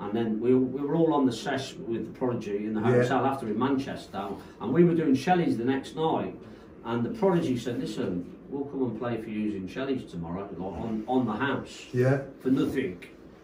And 0.00 0.12
then 0.14 0.40
we, 0.40 0.54
we 0.54 0.80
were 0.80 0.94
all 0.94 1.12
on 1.12 1.26
the 1.26 1.32
sesh 1.32 1.74
with 1.74 2.06
the 2.12 2.18
Prodigy 2.18 2.64
in 2.66 2.74
the 2.74 2.80
Yeah. 2.80 3.02
hotel 3.02 3.26
after 3.26 3.46
in 3.48 3.58
Manchester, 3.58 4.28
and 4.60 4.72
we 4.72 4.84
were 4.84 4.94
doing 4.94 5.14
Shelley's 5.14 5.58
the 5.58 5.64
next 5.64 5.94
night. 5.94 6.34
And 6.84 7.04
the 7.04 7.10
Prodigy 7.10 7.58
said, 7.58 7.78
"Listen, 7.78 8.34
we'll 8.48 8.64
come 8.64 8.82
and 8.82 8.98
play 8.98 9.20
for 9.20 9.28
you 9.28 9.56
in 9.56 9.68
Shelley's 9.68 10.10
tomorrow, 10.10 10.48
like 10.56 10.58
on, 10.60 11.04
on 11.06 11.26
the 11.26 11.32
house." 11.34 11.86
Yeah. 11.92 12.22
for 12.40 12.48
nothing. 12.50 12.98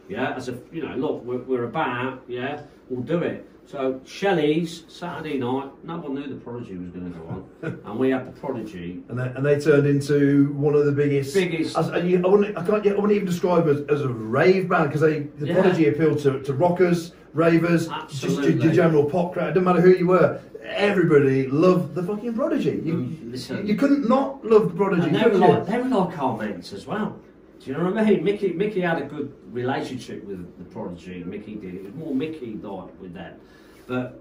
Yeah, 0.08 0.34
as 0.34 0.48
a 0.48 0.58
you 0.72 0.82
know, 0.88 0.94
look, 0.96 1.24
we're, 1.24 1.42
we're 1.42 1.64
about, 1.64 2.22
yeah, 2.28 2.62
we'll 2.88 3.02
do 3.02 3.18
it. 3.18 3.46
So 3.66 4.00
Shelley's 4.04 4.84
Saturday 4.86 5.38
night, 5.38 5.68
no 5.82 5.96
one 5.98 6.14
knew 6.14 6.28
the 6.28 6.36
Prodigy 6.36 6.76
was 6.76 6.90
going 6.90 7.12
to 7.12 7.18
go 7.18 7.26
on, 7.26 7.80
and 7.84 7.98
we 7.98 8.10
had 8.10 8.24
the 8.26 8.38
Prodigy. 8.40 9.02
And 9.08 9.18
they, 9.18 9.24
and 9.24 9.44
they 9.44 9.58
turned 9.58 9.88
into 9.88 10.52
one 10.52 10.74
of 10.74 10.86
the 10.86 10.92
biggest. 10.92 11.34
Biggest- 11.34 11.76
As, 11.76 11.88
and 11.88 12.08
you, 12.08 12.22
I, 12.24 12.28
wouldn't, 12.28 12.56
I 12.56 12.64
can't. 12.64 12.86
I 12.86 12.90
wouldn't 12.90 13.12
even 13.12 13.26
describe 13.26 13.66
it 13.66 13.90
as, 13.90 14.00
as 14.00 14.02
a 14.02 14.08
rave 14.08 14.68
band 14.68 14.88
because 14.88 15.00
they 15.00 15.20
the 15.38 15.48
Yeah. 15.48 15.54
Prodigy 15.54 15.88
appealed 15.88 16.20
to, 16.20 16.40
to 16.44 16.52
rockers, 16.54 17.12
ravers, 17.34 17.88
just 17.88 18.24
Absolutely. 18.24 18.62
your 18.62 18.72
general 18.72 19.04
pop 19.04 19.32
crowd. 19.32 19.48
It 19.48 19.54
doesn't 19.54 19.64
matter 19.64 19.80
who 19.80 19.90
you 19.96 20.06
were. 20.06 20.40
Everybody 20.62 21.48
loved 21.48 21.94
the 21.96 22.02
fucking 22.04 22.34
Prodigy. 22.34 22.80
You, 22.84 22.94
Mm, 22.94 23.66
you 23.66 23.74
couldn't 23.74 24.08
not 24.08 24.44
love 24.44 24.68
the 24.68 24.74
Prodigy. 24.76 25.08
And 25.08 25.16
they 25.16 25.28
were 25.28 25.38
like 25.38 25.66
they 25.66 25.78
were 25.78 25.88
like 25.88 26.16
our 26.18 26.36
mates 26.36 26.72
as 26.72 26.86
well. 26.86 27.18
Do 27.60 27.70
you 27.70 27.76
know 27.76 27.84
what 27.90 27.98
I 27.98 28.04
mean? 28.04 28.24
Mickey 28.24 28.52
Mickey 28.52 28.80
had 28.80 28.98
a 29.02 29.06
good 29.06 29.34
relationship 29.50 30.24
with 30.24 30.56
the 30.58 30.64
Prodigy. 30.64 31.24
Mickey 31.24 31.54
did. 31.54 31.74
It 31.74 31.84
was 31.84 31.94
more 31.94 32.14
Mickey 32.14 32.54
like 32.62 33.00
with 33.00 33.14
them, 33.14 33.40
but 33.86 34.20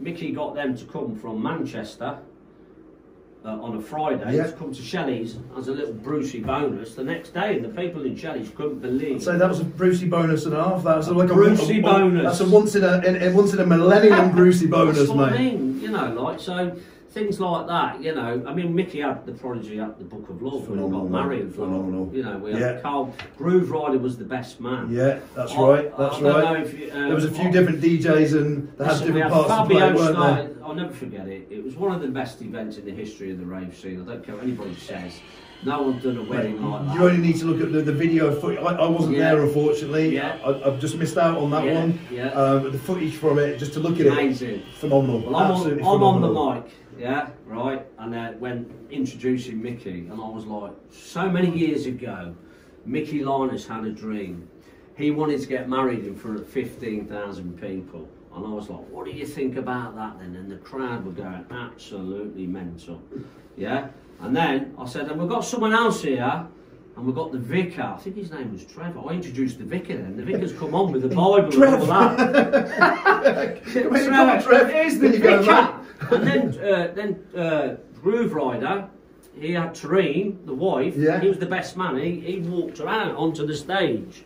Mickey 0.00 0.32
got 0.32 0.54
them 0.54 0.76
to 0.76 0.84
come 0.86 1.16
from 1.16 1.42
Manchester. 1.42 2.18
Uh, 3.46 3.60
on 3.60 3.76
a 3.76 3.80
Friday 3.82 4.36
Yeah. 4.36 4.46
to 4.46 4.52
come 4.52 4.72
to 4.72 4.80
Shelley's 4.80 5.36
as 5.58 5.68
a 5.68 5.72
little 5.72 5.92
Brucey 5.92 6.40
bonus 6.40 6.94
the 6.94 7.04
next 7.04 7.34
day, 7.34 7.56
and 7.56 7.62
the 7.62 7.68
people 7.68 8.02
in 8.06 8.16
Shelley's 8.16 8.48
couldn't 8.48 8.78
believe. 8.78 9.22
So 9.22 9.36
that 9.36 9.46
was 9.46 9.60
a 9.60 9.64
Brucey 9.64 10.08
bonus 10.08 10.46
and 10.46 10.54
a 10.54 10.64
half. 10.64 10.82
That 10.84 10.96
was 10.96 11.10
like 11.10 11.28
a 11.28 11.34
Brucey 11.34 11.76
a, 11.76 11.80
a, 11.80 11.82
bonus. 11.82 12.38
That's 12.38 12.40
a 12.40 12.48
once 12.50 12.74
in 12.74 12.84
a, 12.84 13.02
in, 13.02 13.16
in 13.16 13.34
once 13.34 13.52
in 13.52 13.60
a 13.60 13.66
millennium 13.66 14.32
Brucey 14.32 14.66
bonus, 14.66 14.96
That's 14.96 15.10
what 15.10 15.32
mate. 15.32 15.38
I 15.38 15.42
mean, 15.42 15.78
you 15.78 15.90
know, 15.90 16.14
like 16.14 16.40
so. 16.40 16.74
Things 17.14 17.38
like 17.38 17.68
that, 17.68 18.02
you 18.02 18.12
know. 18.12 18.42
I 18.44 18.52
mean, 18.52 18.74
Mickey 18.74 18.98
had 18.98 19.24
the 19.24 19.30
prodigy 19.30 19.78
at 19.78 19.98
the 19.98 20.04
Book 20.04 20.28
of 20.30 20.42
Love 20.42 20.68
when 20.68 20.78
he 20.80 20.84
Phenomenal, 20.84 21.02
got 21.02 21.10
married. 21.12 21.44
like, 21.44 21.54
phenomenal. 21.54 22.10
You 22.12 22.24
know, 22.24 22.38
we 22.38 22.50
had 22.50 22.60
Yeah. 22.60 22.80
Carl 22.80 23.14
Grooverider 23.38 24.00
was 24.00 24.18
the 24.18 24.24
best 24.24 24.60
man. 24.60 24.88
Yeah, 24.90 25.20
that's 25.36 25.52
I- 25.52 25.60
right. 25.62 25.96
That's 25.96 26.16
I 26.16 26.20
don't 26.20 26.34
right. 26.34 26.44
know 26.58 26.64
if 26.64 26.76
you, 26.76 26.90
um, 26.92 27.06
there 27.06 27.14
was 27.14 27.24
a 27.24 27.30
few 27.30 27.44
I- 27.44 27.50
different 27.52 27.80
DJs 27.80 28.34
and 28.34 28.68
they 28.76 28.84
had 28.84 28.94
we 28.94 29.06
different 29.06 29.22
had 29.22 29.32
parts 29.32 29.48
to 29.48 29.54
Fabio 29.54 29.78
play, 29.78 29.92
weren't 29.92 30.16
started, 30.16 30.56
I'll 30.64 30.74
never 30.74 30.92
forget 30.92 31.28
it. 31.28 31.46
It 31.52 31.64
was 31.64 31.76
one 31.76 31.94
of 31.94 32.02
the 32.02 32.08
best 32.08 32.42
events 32.42 32.78
in 32.78 32.84
the 32.84 32.90
history 32.90 33.30
of 33.30 33.38
the 33.38 33.46
rave 33.46 33.76
scene. 33.76 34.02
I 34.04 34.10
don't 34.12 34.24
care 34.26 34.34
what 34.34 34.42
anybody 34.42 34.74
says. 34.74 35.12
No 35.64 35.82
one's 35.82 36.02
done 36.02 36.16
a 36.18 36.22
wedding 36.24 36.60
like 36.68 36.84
that. 36.88 36.94
You 36.96 37.04
only 37.08 37.18
need 37.18 37.36
to 37.36 37.44
look 37.46 37.60
at 37.60 37.72
the, 37.72 37.80
the 37.80 37.92
video 37.92 38.34
footage. 38.34 38.58
I, 38.58 38.72
I 38.74 38.88
wasn't 38.88 39.16
Yeah. 39.18 39.34
there, 39.36 39.44
unfortunately. 39.44 40.14
Yeah. 40.16 40.36
I, 40.44 40.62
I've 40.68 40.80
just 40.80 40.96
missed 40.98 41.16
out 41.16 41.38
on 41.38 41.50
that 41.52 41.64
Yeah, 41.64 41.74
one. 41.80 41.98
yeah. 42.10 42.28
Um, 42.32 42.64
but 42.64 42.72
the 42.72 42.78
footage 42.78 43.14
from 43.14 43.38
it, 43.38 43.56
just 43.58 43.72
to 43.74 43.80
look 43.80 43.94
at 44.00 44.06
it, 44.06 44.12
Amazing. 44.12 44.62
phenomenal. 44.80 45.20
Well, 45.20 45.36
I'm 45.36 45.52
on, 45.52 45.72
I'm 45.78 46.02
on 46.02 46.20
the 46.20 46.28
mic, 46.60 46.72
yeah, 46.98 47.30
right, 47.46 47.84
and 47.98 48.14
uh, 48.14 48.32
when 48.32 48.72
introducing 48.90 49.60
Mickey, 49.62 50.06
and 50.10 50.12
I 50.12 50.28
was 50.28 50.44
like, 50.44 50.72
so 50.90 51.28
many 51.28 51.50
years 51.56 51.86
ago, 51.86 52.34
Mickey 52.84 53.20
Lynas 53.20 53.66
had 53.66 53.84
a 53.84 53.90
dream. 53.90 54.48
He 54.96 55.10
wanted 55.10 55.40
to 55.40 55.46
get 55.46 55.68
married 55.68 56.04
in 56.04 56.14
front 56.14 56.38
of 56.38 56.48
15,000 56.48 57.60
people. 57.60 58.08
And 58.34 58.46
I 58.46 58.48
was 58.50 58.68
like, 58.68 58.80
what 58.90 59.06
do 59.06 59.12
you 59.12 59.26
think 59.26 59.56
about 59.56 59.94
that 59.96 60.18
then? 60.18 60.36
And 60.36 60.50
the 60.50 60.56
crowd 60.56 61.04
were 61.04 61.12
going 61.12 61.44
absolutely 61.50 62.46
mental. 62.46 63.00
Yeah? 63.56 63.88
And 64.20 64.36
then 64.36 64.74
I 64.78 64.86
said, 64.86 65.08
and 65.08 65.20
we've 65.20 65.28
got 65.28 65.44
someone 65.44 65.72
else 65.72 66.02
here, 66.02 66.46
and 66.96 67.06
we've 67.06 67.14
got 67.14 67.32
the 67.32 67.38
vicar. 67.38 67.94
I 67.96 67.96
think 67.96 68.16
his 68.16 68.30
name 68.30 68.52
was 68.52 68.64
Trevor. 68.64 69.00
I 69.08 69.14
introduced 69.14 69.58
the 69.58 69.64
vicar 69.64 69.96
then. 69.96 70.16
The 70.16 70.22
vicar's 70.22 70.52
come 70.52 70.74
on 70.74 70.92
with 70.92 71.02
the 71.02 71.08
Bible 71.08 71.62
and 71.62 71.74
all 71.74 71.86
that. 71.86 73.60
When 73.64 74.04
you 74.04 74.10
come 74.10 74.40
Trevor, 74.40 74.64
on, 74.64 74.70
here's 74.70 74.98
the 74.98 75.08
then 75.08 75.42
vicar. 75.42 75.83
And 76.00 76.26
then, 76.26 76.48
uh, 76.58 76.92
then 76.94 77.24
uh, 77.36 77.76
Grooverider, 78.02 78.88
he 79.38 79.52
had 79.52 79.74
Tareen, 79.74 80.44
the 80.46 80.54
wife. 80.54 80.96
Yeah. 80.96 81.20
He 81.20 81.28
was 81.28 81.38
the 81.38 81.46
best 81.46 81.76
man. 81.76 81.96
He, 81.98 82.20
he 82.20 82.38
walked 82.40 82.80
around 82.80 83.12
onto 83.16 83.46
the 83.46 83.56
stage, 83.56 84.24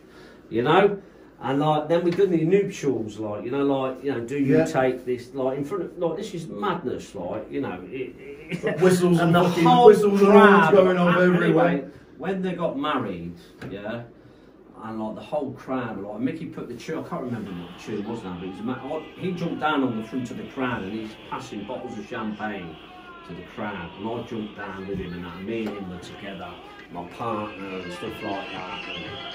you 0.49 0.61
know. 0.63 1.01
And 1.41 1.61
like 1.61 1.87
then 1.87 2.03
we 2.03 2.11
done 2.11 2.31
the 2.31 2.43
nuptials, 2.43 3.17
like 3.17 3.45
you 3.45 3.51
know, 3.51 3.63
like 3.63 4.03
you 4.03 4.11
know, 4.11 4.19
do 4.19 4.37
you 4.37 4.57
Yeah. 4.57 4.65
take 4.65 5.05
this 5.05 5.33
like 5.33 5.57
in 5.57 5.63
front 5.63 5.83
of 5.85 5.97
like 5.97 6.17
this 6.17 6.33
is 6.33 6.47
madness, 6.47 7.15
like 7.15 7.49
you 7.49 7.61
know, 7.61 7.81
it, 7.89 8.13
it, 8.63 8.81
Whistles 8.81 9.19
and 9.21 9.33
the 9.33 9.43
fucking 9.45 9.63
whole 9.63 9.87
whistles 9.87 10.19
and 10.21 10.31
crowd- 10.31 10.73
going 10.73 10.97
on 10.97 11.07
Anyway, 11.17 11.35
everywhere. 11.35 11.91
when 12.17 12.41
they 12.41 12.53
got 12.53 12.77
married, 12.77 13.35
yeah, 13.71 14.01
and 14.83 14.99
like 14.99 15.15
the 15.15 15.21
whole 15.21 15.51
crowd, 15.53 16.01
like 16.01 16.19
Mickey 16.19 16.45
put 16.45 16.67
the 16.67 16.75
tune, 16.75 17.03
I 17.03 17.07
can't 17.07 17.23
remember 17.23 17.51
what 17.51 17.77
the 17.77 17.83
tune 17.83 18.07
was 18.07 18.23
now, 18.23 18.37
but 18.39 18.47
it 18.47 18.65
was 18.65 18.77
oh, 18.83 19.03
he 19.17 19.31
jumped 19.31 19.59
down 19.59 19.83
on 19.83 20.01
the 20.01 20.07
front 20.07 20.31
of 20.31 20.37
the 20.37 20.47
crowd 20.47 20.83
and 20.83 20.93
he's 20.93 21.11
passing 21.29 21.65
bottles 21.65 21.97
of 21.97 22.07
champagne 22.07 22.75
to 23.27 23.35
the 23.35 23.43
crowd, 23.43 23.91
and 23.97 24.09
I 24.09 24.23
jumped 24.23 24.57
down 24.57 24.87
with 24.87 24.97
him, 24.97 25.13
and 25.13 25.25
that 25.25 25.41
me 25.43 25.65
and 25.65 25.77
him 25.77 25.89
were 25.89 25.99
together, 25.99 26.51
my 26.91 27.07
partner 27.09 27.79
and 27.79 27.93
stuff 27.93 28.13
like 28.23 28.51
that. 28.51 28.83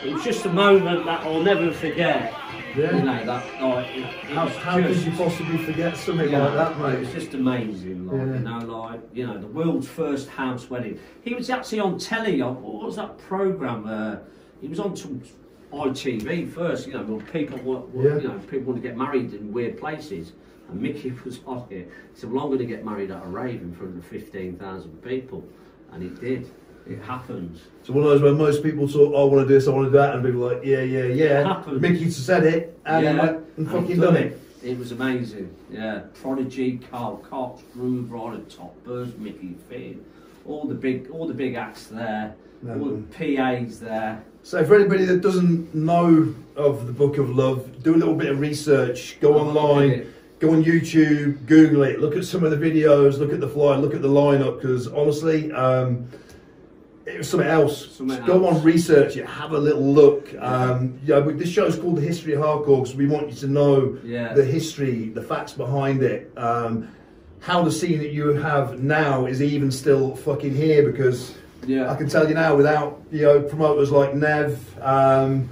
And 0.03 0.11
it 0.11 0.13
was 0.15 0.25
just 0.25 0.45
a 0.47 0.53
moment 0.53 1.05
that 1.07 1.21
I'll 1.21 1.43
never 1.43 1.71
forget. 1.73 2.33
Yeah. 2.77 2.97
You 2.97 3.03
know 3.05 3.25
that 3.25 3.63
like 3.63 3.87
it, 3.91 3.99
it 3.99 4.05
How, 4.35 4.49
how 4.49 4.77
could 4.83 4.97
you 4.97 5.13
possibly 5.13 5.59
forget 5.59 5.97
something 5.97 6.29
yeah, 6.31 6.45
like 6.45 6.55
that, 6.55 6.73
It 6.73 6.79
mate? 6.81 6.99
was 7.01 7.13
just 7.13 7.35
amazing, 7.35 8.07
like, 8.09 8.17
Yeah. 8.17 8.33
you 8.35 8.39
know, 8.41 8.59
like, 8.59 9.01
you 9.13 9.27
know, 9.27 9.39
the 9.39 9.47
world's 9.47 9.87
first 9.87 10.29
house 10.29 10.69
wedding. 10.69 10.99
He 11.23 11.35
was 11.35 11.49
actually 11.51 11.79
on 11.81 11.99
telly, 11.99 12.41
on, 12.41 12.61
what 12.61 12.85
was 12.85 12.97
that 12.97 13.17
programme? 13.19 13.87
Uh, 13.87 14.17
he 14.65 14.69
was 14.69 14.81
on 14.81 14.97
some 14.97 15.21
ITV 15.75 16.51
first, 16.51 16.87
you 16.87 16.95
know, 16.95 17.03
where 17.03 17.21
people, 17.27 17.59
were, 17.59 17.81
were- 17.81 18.09
Yeah. 18.17 18.23
you 18.23 18.29
know, 18.29 18.39
people 18.51 18.73
want 18.73 18.83
to 18.83 18.89
get 18.89 18.97
married 18.97 19.35
in 19.35 19.53
weird 19.53 19.79
places. 19.79 20.33
And 20.71 20.81
Mickey 20.81 21.13
was 21.27 21.41
on 21.47 21.67
it. 21.69 21.91
He 22.15 22.19
said, 22.21 22.33
well, 22.33 22.45
I'm 22.45 22.49
going 22.49 22.61
to 22.61 22.65
get 22.65 22.83
married 22.83 23.11
at 23.11 23.23
a 23.23 23.27
rave 23.27 23.61
in 23.61 23.75
front 23.75 23.99
of 23.99 24.07
15,000 24.07 25.03
people. 25.03 25.45
And 25.93 26.03
it 26.03 26.19
did. 26.19 26.51
It 26.89 27.03
happened. 27.03 27.61
So 27.83 27.93
one 27.93 28.05
of 28.05 28.09
those 28.09 28.23
where 28.23 28.33
most 28.33 28.63
people 28.63 28.89
thought, 28.89 29.13
oh, 29.15 29.29
I 29.29 29.31
want 29.31 29.47
to 29.47 29.49
do 29.49 29.53
this, 29.55 29.69
I 29.69 29.71
want 29.73 29.85
to 29.87 29.91
do 29.91 29.99
that, 29.99 30.15
and 30.15 30.25
people 30.25 30.41
were 30.41 30.55
like, 30.55 30.65
yeah, 30.65 30.81
yeah, 30.81 31.05
yeah. 31.05 31.43
happened. 31.47 31.83
Mickey 31.83 32.11
said 32.11 32.45
it, 32.45 32.79
and 32.87 33.07
he 33.07 33.15
went 33.15 33.45
and 33.59 33.71
fucking 33.71 34.01
done 34.01 34.17
it. 34.17 34.41
It 34.63 34.79
was 34.79 34.93
amazing. 34.93 35.55
Yeah, 35.71 36.01
Prodigy, 36.15 36.79
Carl 36.91 37.19
Cox, 37.19 37.63
Grooverider, 37.77 38.55
Top 38.55 38.83
Buzz, 38.85 39.15
Mickey 39.17 39.57
Finn, 39.69 40.03
all 40.47 40.65
the 40.67 40.75
big, 40.75 41.11
all 41.11 41.27
the 41.27 41.35
big 41.35 41.55
acts 41.55 41.87
there, 41.87 42.35
No. 42.65 42.81
all 42.81 42.89
the 42.97 43.37
PAs 43.37 43.79
there. 43.81 44.23
So 44.43 44.65
for 44.65 44.75
anybody 44.75 45.05
that 45.05 45.21
doesn't 45.21 45.75
know 45.75 46.35
of 46.57 46.87
the 46.87 46.93
Book 46.93 47.19
of 47.19 47.31
Love, 47.31 47.83
do 47.83 47.95
a 47.95 47.97
little 47.97 48.15
bit 48.15 48.31
of 48.31 48.41
research, 48.41 49.19
go 49.21 49.33
Have 49.35 49.43
a 49.43 49.45
look 49.45 49.57
at 49.57 49.61
online, 49.61 50.15
go 50.39 50.51
on 50.53 50.65
YouTube, 50.65 51.47
Google 51.47 51.83
it, 51.83 52.01
look 52.01 52.17
at 52.17 52.25
some 52.25 52.43
of 52.45 52.51
the 52.51 52.57
videos, 52.57 53.19
look 53.19 53.33
at 53.33 53.41
the 53.41 53.49
flyer, 53.49 53.79
look 53.79 53.95
at 53.95 54.03
the 54.03 54.09
lineup, 54.09 54.61
because 54.61 54.89
honestly, 54.89 55.53
um, 55.53 56.09
it 57.07 57.19
was 57.19 57.29
something 57.29 57.49
else. 57.49 57.97
Something 57.97 58.17
Just 58.17 58.27
go 58.27 58.47
on, 58.49 58.63
research 58.63 59.17
it, 59.19 59.27
have 59.27 59.53
a 59.53 59.59
little 59.59 59.83
look. 59.93 60.35
Um, 60.39 60.99
yeah, 61.05 61.21
this 61.21 61.51
show's 61.51 61.77
called 61.79 61.97
The 61.97 62.03
History 62.03 62.33
of 62.33 62.41
Hardcore 62.43 62.83
because 62.83 62.97
we 62.97 63.07
want 63.07 63.29
you 63.29 63.35
to 63.37 63.47
know 63.47 63.99
Yeah. 64.03 64.33
the 64.33 64.45
history, 64.45 65.11
the 65.11 65.23
facts 65.23 65.53
behind 65.53 66.03
it. 66.03 66.33
Um, 66.37 66.89
how 67.41 67.63
the 67.63 67.71
scene 67.71 67.99
that 67.99 68.13
you 68.13 68.29
have 68.29 68.83
now 68.83 69.27
is 69.27 69.43
even 69.43 69.71
still 69.71 70.17
fucking 70.17 70.55
here 70.55 70.83
because 70.91 71.35
Yeah. 71.67 71.91
I 71.91 71.97
can 71.97 72.09
tell 72.09 72.29
you 72.29 72.35
now, 72.35 72.57
without 72.57 73.03
you 73.11 73.23
know 73.23 73.43
promoters 73.43 73.91
like 73.91 74.15
Nev 74.15 74.59
um, 74.83 75.49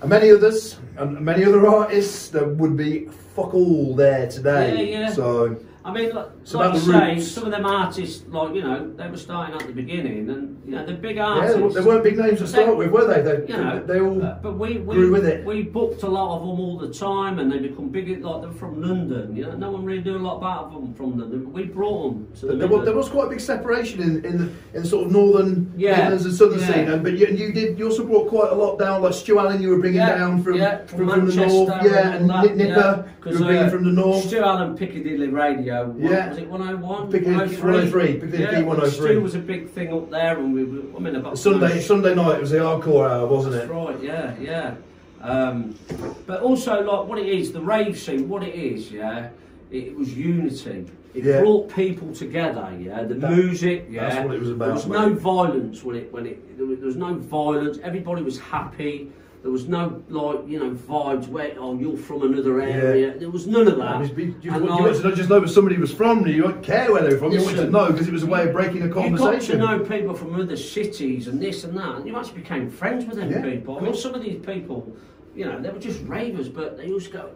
and 0.00 0.10
many 0.10 0.30
others 0.30 0.78
and 0.96 1.20
many 1.20 1.44
other 1.44 1.66
artists, 1.66 2.28
there 2.28 2.44
would 2.46 2.76
be 2.76 3.06
fuck 3.34 3.54
all 3.54 3.94
there 3.94 4.28
today. 4.30 4.90
Yeah, 4.90 4.98
yeah. 5.00 5.12
So 5.12 5.56
I 5.84 5.92
mean, 5.92 6.12
It's 6.44 6.52
like 6.52 6.66
about 6.66 6.78
the 6.78 6.92
say, 6.92 7.14
roots. 7.14 7.30
some 7.32 7.44
of 7.46 7.52
them 7.52 7.64
artists, 7.64 8.22
like 8.28 8.54
you 8.54 8.60
know, 8.60 8.92
they 8.98 9.08
were 9.08 9.16
starting 9.16 9.54
at 9.54 9.66
the 9.66 9.72
beginning, 9.72 10.28
and 10.28 10.62
you 10.66 10.72
know, 10.72 10.84
the 10.84 10.92
big 10.92 11.16
artists. 11.16 11.56
they, 11.56 11.80
they 11.80 11.86
weren't 11.86 12.04
big 12.04 12.18
names 12.18 12.38
to 12.40 12.46
start 12.46 12.76
with, 12.76 12.90
were 12.90 13.06
they? 13.06 13.22
They, 13.22 13.48
you 13.50 13.56
know, 13.56 13.82
they 13.82 13.98
all 13.98 14.22
uh, 14.22 14.34
but 14.42 14.58
we, 14.58 14.76
we 14.76 14.94
grew 14.94 15.10
with 15.10 15.24
it. 15.24 15.42
We 15.46 15.62
booked 15.62 16.02
a 16.02 16.06
lot 16.06 16.36
of 16.36 16.42
them 16.42 16.60
all 16.60 16.76
the 16.78 16.92
time, 16.92 17.38
and 17.38 17.50
they 17.50 17.60
become 17.60 17.88
big. 17.88 18.22
Like 18.22 18.42
they're 18.42 18.52
from 18.52 18.82
London, 18.82 19.34
you 19.34 19.46
know. 19.46 19.56
No 19.56 19.70
one 19.70 19.86
really 19.86 20.04
knew 20.04 20.18
a 20.18 20.18
lot 20.18 20.36
about 20.36 20.70
them 20.70 20.92
from 20.92 21.18
London. 21.18 21.50
We 21.50 21.64
brought 21.64 22.10
them 22.10 22.28
to 22.40 22.46
the 22.48 22.56
There 22.56 22.68
was, 22.68 22.84
there 22.84 22.94
was 22.94 23.08
quite 23.08 23.28
a 23.28 23.30
big 23.30 23.40
separation 23.40 24.02
in, 24.02 24.22
in 24.26 24.36
the 24.36 24.52
in 24.74 24.82
the 24.82 24.86
sort 24.86 25.06
of 25.06 25.12
northern 25.12 25.72
Yeah, 25.78 25.96
Midlands 25.96 26.26
and 26.26 26.34
southern 26.34 26.60
yeah. 26.60 26.72
scene, 26.74 26.90
and 26.90 27.02
but 27.02 27.14
you, 27.14 27.26
and 27.26 27.38
you 27.38 27.52
did 27.54 27.78
you 27.78 27.86
also 27.86 28.04
brought 28.04 28.28
quite 28.28 28.52
a 28.52 28.54
lot 28.54 28.78
down. 28.78 29.00
Like 29.00 29.14
Stu 29.14 29.38
Allen, 29.38 29.62
you 29.62 29.70
were 29.70 29.78
bringing 29.78 30.00
Yeah, 30.00 30.18
down 30.18 30.42
from 30.42 30.56
yeah, 30.56 30.84
from, 30.84 31.08
from 31.08 31.26
the 31.26 31.46
north, 31.46 31.68
yeah, 31.82 32.16
and 32.16 32.26
Nip 32.26 32.42
that, 32.42 32.56
Nipper, 32.56 33.08
yeah. 33.24 33.32
you 33.32 33.38
were 33.38 33.44
bringing 33.46 33.64
uh, 33.64 33.70
from 33.70 33.84
the 33.84 33.92
north. 33.92 34.26
Stu 34.26 34.42
Allen 34.42 34.76
Piccadilly 34.76 35.28
Radio. 35.28 35.96
Yeah. 35.98 36.33
Was 36.34 36.42
it 36.42 36.50
101? 36.50 37.12
Piccadilly 37.12 37.56
103, 37.56 38.12
Piccadilly 38.14 38.42
yeah, 38.42 38.58
Key 38.58 38.62
103. 38.64 39.08
Stu 39.08 39.20
was 39.20 39.34
a 39.36 39.38
big 39.38 39.70
thing 39.70 39.92
up 39.92 40.10
there, 40.10 40.36
and 40.38 40.52
we 40.52 40.64
were. 40.64 40.96
I 40.96 41.00
mean, 41.00 41.14
about 41.14 41.38
Sunday 41.38 41.80
Sunday 41.80 42.12
night 42.14 42.36
it 42.36 42.40
was 42.40 42.50
the 42.50 42.56
hardcore 42.58 43.08
hour, 43.08 43.26
wasn't 43.28 43.54
That's 43.54 43.70
it? 43.70 43.72
right, 43.72 44.02
yeah, 44.02 44.34
yeah. 44.40 44.74
Um, 45.20 45.76
but 46.26 46.42
also, 46.42 46.80
like, 46.82 47.08
what 47.08 47.18
it 47.18 47.26
is, 47.28 47.52
the 47.52 47.60
rave 47.60 47.96
scene, 47.98 48.28
what 48.28 48.42
it 48.42 48.54
is, 48.56 48.90
yeah, 48.90 49.28
it, 49.70 49.84
it 49.84 49.96
was 49.96 50.12
unity. 50.16 50.86
It 51.14 51.22
Yeah. 51.24 51.40
brought 51.40 51.72
people 51.72 52.12
together, 52.12 52.68
yeah. 52.80 53.04
The 53.04 53.14
That- 53.14 53.30
music, 53.30 53.86
yeah. 53.88 54.08
that's 54.08 54.26
what 54.26 54.34
it 54.34 54.40
was 54.40 54.50
about, 54.50 54.64
There 54.66 54.74
was 54.74 54.86
mate. 54.88 54.98
no 54.98 55.14
violence 55.14 55.84
when 55.84 55.96
it, 55.96 56.12
when 56.12 56.26
it, 56.26 56.58
there 56.58 56.66
was 56.66 56.96
no 56.96 57.14
violence. 57.14 57.78
Everybody 57.84 58.22
was 58.22 58.40
happy. 58.40 59.12
There 59.44 59.52
was 59.52 59.68
no 59.68 60.02
like 60.08 60.48
you 60.48 60.58
know 60.58 60.70
vibes 60.70 61.28
where 61.28 61.54
oh 61.58 61.78
you're 61.78 61.98
from 61.98 62.22
another 62.22 62.62
area. 62.62 63.18
There 63.18 63.28
was 63.28 63.46
none 63.46 63.68
of 63.68 63.76
that. 63.76 64.00
You, 64.16 64.24
you, 64.24 64.36
you, 64.40 64.50
And, 64.54 64.64
you 64.64 64.70
like, 64.70 64.80
wanted 64.80 65.02
to 65.02 65.14
just 65.14 65.28
know 65.28 65.38
where 65.38 65.48
somebody 65.48 65.76
was 65.76 65.92
from, 65.92 66.26
you 66.26 66.40
don't 66.44 66.62
care 66.62 66.90
where 66.90 67.02
they 67.02 67.10
were 67.12 67.18
from, 67.18 67.30
you 67.32 67.42
wanted 67.42 67.66
to 67.66 67.70
know 67.70 67.92
because 67.92 68.08
it 68.08 68.12
was 68.14 68.22
a 68.22 68.26
way 68.26 68.46
of 68.48 68.52
breaking 68.54 68.80
a 68.84 68.88
conversation. 68.88 69.60
You 69.60 69.66
got 69.66 69.72
to 69.72 69.78
know 69.80 69.84
people 69.84 70.14
from 70.14 70.34
other 70.40 70.56
cities 70.56 71.28
and 71.28 71.38
this 71.42 71.62
and 71.64 71.76
that, 71.76 71.96
and 71.96 72.06
you 72.06 72.16
actually 72.18 72.40
became 72.40 72.70
friends 72.70 73.04
with 73.04 73.16
them 73.16 73.30
Yeah, 73.30 73.42
people. 73.42 73.76
I 73.76 73.82
mean, 73.82 73.94
some 73.94 74.14
of 74.14 74.22
these 74.22 74.40
people, 74.46 74.90
you 75.36 75.44
know, 75.44 75.60
they 75.60 75.68
were 75.68 75.78
just 75.78 76.02
ravers, 76.04 76.48
but 76.48 76.78
they 76.78 76.86
used 76.86 77.08
to 77.08 77.12
go, 77.12 77.30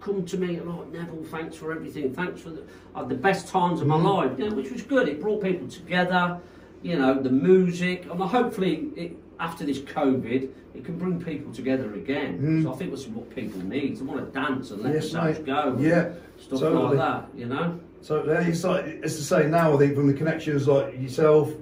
come 0.00 0.26
to 0.26 0.36
me 0.36 0.56
and 0.56 0.68
like 0.68 0.88
Neville, 0.88 1.24
thanks 1.26 1.54
for 1.54 1.70
everything, 1.72 2.12
thanks 2.12 2.40
for 2.40 2.50
the, 2.50 2.64
uh, 2.96 3.04
the 3.04 3.14
best 3.14 3.46
times 3.46 3.80
of 3.80 3.86
my 3.86 3.94
Mm-hmm. 3.98 4.06
life, 4.06 4.32
you 4.36 4.50
know, 4.50 4.56
which 4.56 4.72
was 4.72 4.82
good. 4.82 5.08
It 5.08 5.20
brought 5.20 5.40
people 5.44 5.68
together, 5.68 6.40
you 6.82 6.98
know, 6.98 7.22
the 7.22 7.30
music, 7.30 8.06
and 8.10 8.20
hopefully 8.20 8.88
it, 8.96 9.16
after 9.40 9.64
this 9.64 9.78
COVID, 9.80 10.48
it 10.74 10.84
can 10.84 10.98
bring 10.98 11.22
people 11.22 11.52
together 11.52 11.92
again. 11.94 12.62
So 12.62 12.72
I 12.72 12.76
think 12.76 12.90
that's 12.90 13.06
what 13.08 13.28
people 13.34 13.60
need. 13.60 13.98
They 13.98 14.02
want 14.04 14.24
to 14.24 14.38
dance 14.40 14.70
and 14.70 14.82
let 14.82 14.92
Mm. 14.92 14.94
Yes, 14.94 15.10
themselves 15.12 15.38
mate. 15.38 15.46
go. 15.46 15.76
Yeah, 15.80 16.12
Stuff 16.38 16.60
totally. 16.60 16.96
like 16.96 16.98
that, 16.98 17.28
you 17.36 17.46
know. 17.46 17.78
So 18.00 18.16
it's 18.18 18.64
like 18.64 18.84
it's 18.86 19.16
the 19.16 19.22
same 19.22 19.50
now. 19.50 19.74
I 19.74 19.78
think 19.78 19.94
from 19.94 20.06
the 20.08 20.14
connections 20.14 20.66
like 20.66 21.00
yourself, 21.00 21.52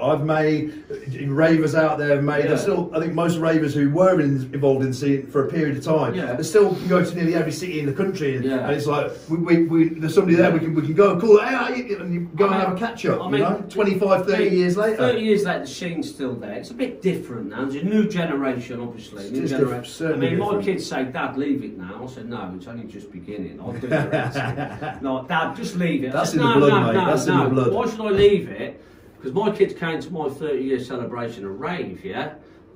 I've 0.00 0.24
made, 0.24 0.84
ravers 1.28 1.74
out 1.74 1.96
there 1.98 2.16
have 2.16 2.24
made. 2.24 2.44
Yeah. 2.44 2.56
Still, 2.56 2.90
I 2.94 3.00
think 3.00 3.14
most 3.14 3.38
ravers 3.38 3.74
who 3.74 3.88
were 3.90 4.20
in, 4.20 4.36
involved 4.52 4.82
in 4.84 4.88
the 4.90 4.96
scene 4.96 5.26
for 5.26 5.46
a 5.46 5.50
period 5.50 5.78
of 5.78 5.84
time, 5.84 6.14
Yeah. 6.14 6.34
they 6.34 6.42
still 6.42 6.72
go 6.88 7.02
to 7.02 7.14
nearly 7.14 7.34
every 7.34 7.52
city 7.52 7.80
in 7.80 7.86
the 7.86 7.92
country, 7.92 8.36
and, 8.36 8.44
Yeah. 8.44 8.66
and 8.66 8.72
it's 8.72 8.86
like 8.86 9.10
we, 9.30 9.38
we, 9.38 9.64
we, 9.64 9.88
there's 9.88 10.14
somebody 10.14 10.36
there 10.36 10.50
we 10.50 10.58
can 10.58 10.74
we 10.74 10.82
can 10.82 10.92
go 10.94 11.12
and 11.12 11.20
call 11.20 11.40
hey, 11.40 11.54
how 11.54 11.68
you-" 11.70 11.98
and 12.00 12.12
you 12.12 12.20
go 12.36 12.46
I 12.46 12.48
and 12.48 12.58
mean- 12.58 12.68
have 12.68 12.76
a 12.76 12.78
catch 12.78 13.06
up. 13.06 13.20
I 13.22 13.30
you 13.30 13.38
know, 13.38 13.64
25, 13.70 14.26
30 14.26 14.32
Thirty- 14.44 14.56
years 14.56 14.76
later. 14.76 14.96
30 14.96 15.20
years 15.20 15.44
later, 15.44 15.60
the 15.60 15.66
scene's 15.66 16.08
still 16.10 16.34
there. 16.34 16.52
It's 16.52 16.70
a 16.70 16.74
bit 16.74 17.00
different 17.00 17.48
now. 17.50 17.64
There's 17.64 17.82
a 17.82 17.86
new 17.86 18.08
generation, 18.08 18.80
obviously. 18.80 19.24
It 19.26 19.32
New 19.32 19.48
generation. 19.48 20.12
I 20.12 20.16
mean, 20.16 20.38
my 20.38 20.62
kids 20.62 20.86
say, 20.86 21.04
Dad, 21.04 21.38
leave 21.38 21.64
it 21.64 21.78
now. 21.78 22.04
I 22.04 22.06
said, 22.12 22.28
No, 22.28 22.52
it's 22.56 22.66
only 22.66 22.84
just 22.84 23.10
beginning. 23.10 23.58
I'll 23.60 23.72
do 23.72 23.86
the 23.86 24.08
rest. 24.08 25.02
no, 25.02 25.24
Dad, 25.26 25.56
just 25.56 25.76
leave 25.76 26.04
it. 26.04 26.12
That's 26.12 26.30
said, 26.32 26.40
in 26.40 26.46
the 26.46 26.54
blood, 26.54 26.68
no, 26.68 26.86
mate. 26.88 26.94
No, 26.94 27.06
That's 27.06 27.26
in 27.26 27.38
the 27.38 27.48
blood. 27.48 27.72
Why 27.72 27.88
should 27.88 28.00
I 28.00 28.10
leave 28.10 28.48
it? 28.50 28.84
Because 29.22 29.36
my 29.36 29.52
kids 29.56 29.72
came 29.72 30.00
to 30.00 30.12
my 30.12 30.28
30 30.28 30.64
year 30.64 30.80
celebration 30.80 31.44
of 31.44 31.60
rave, 31.60 32.04
yeah? 32.04 32.34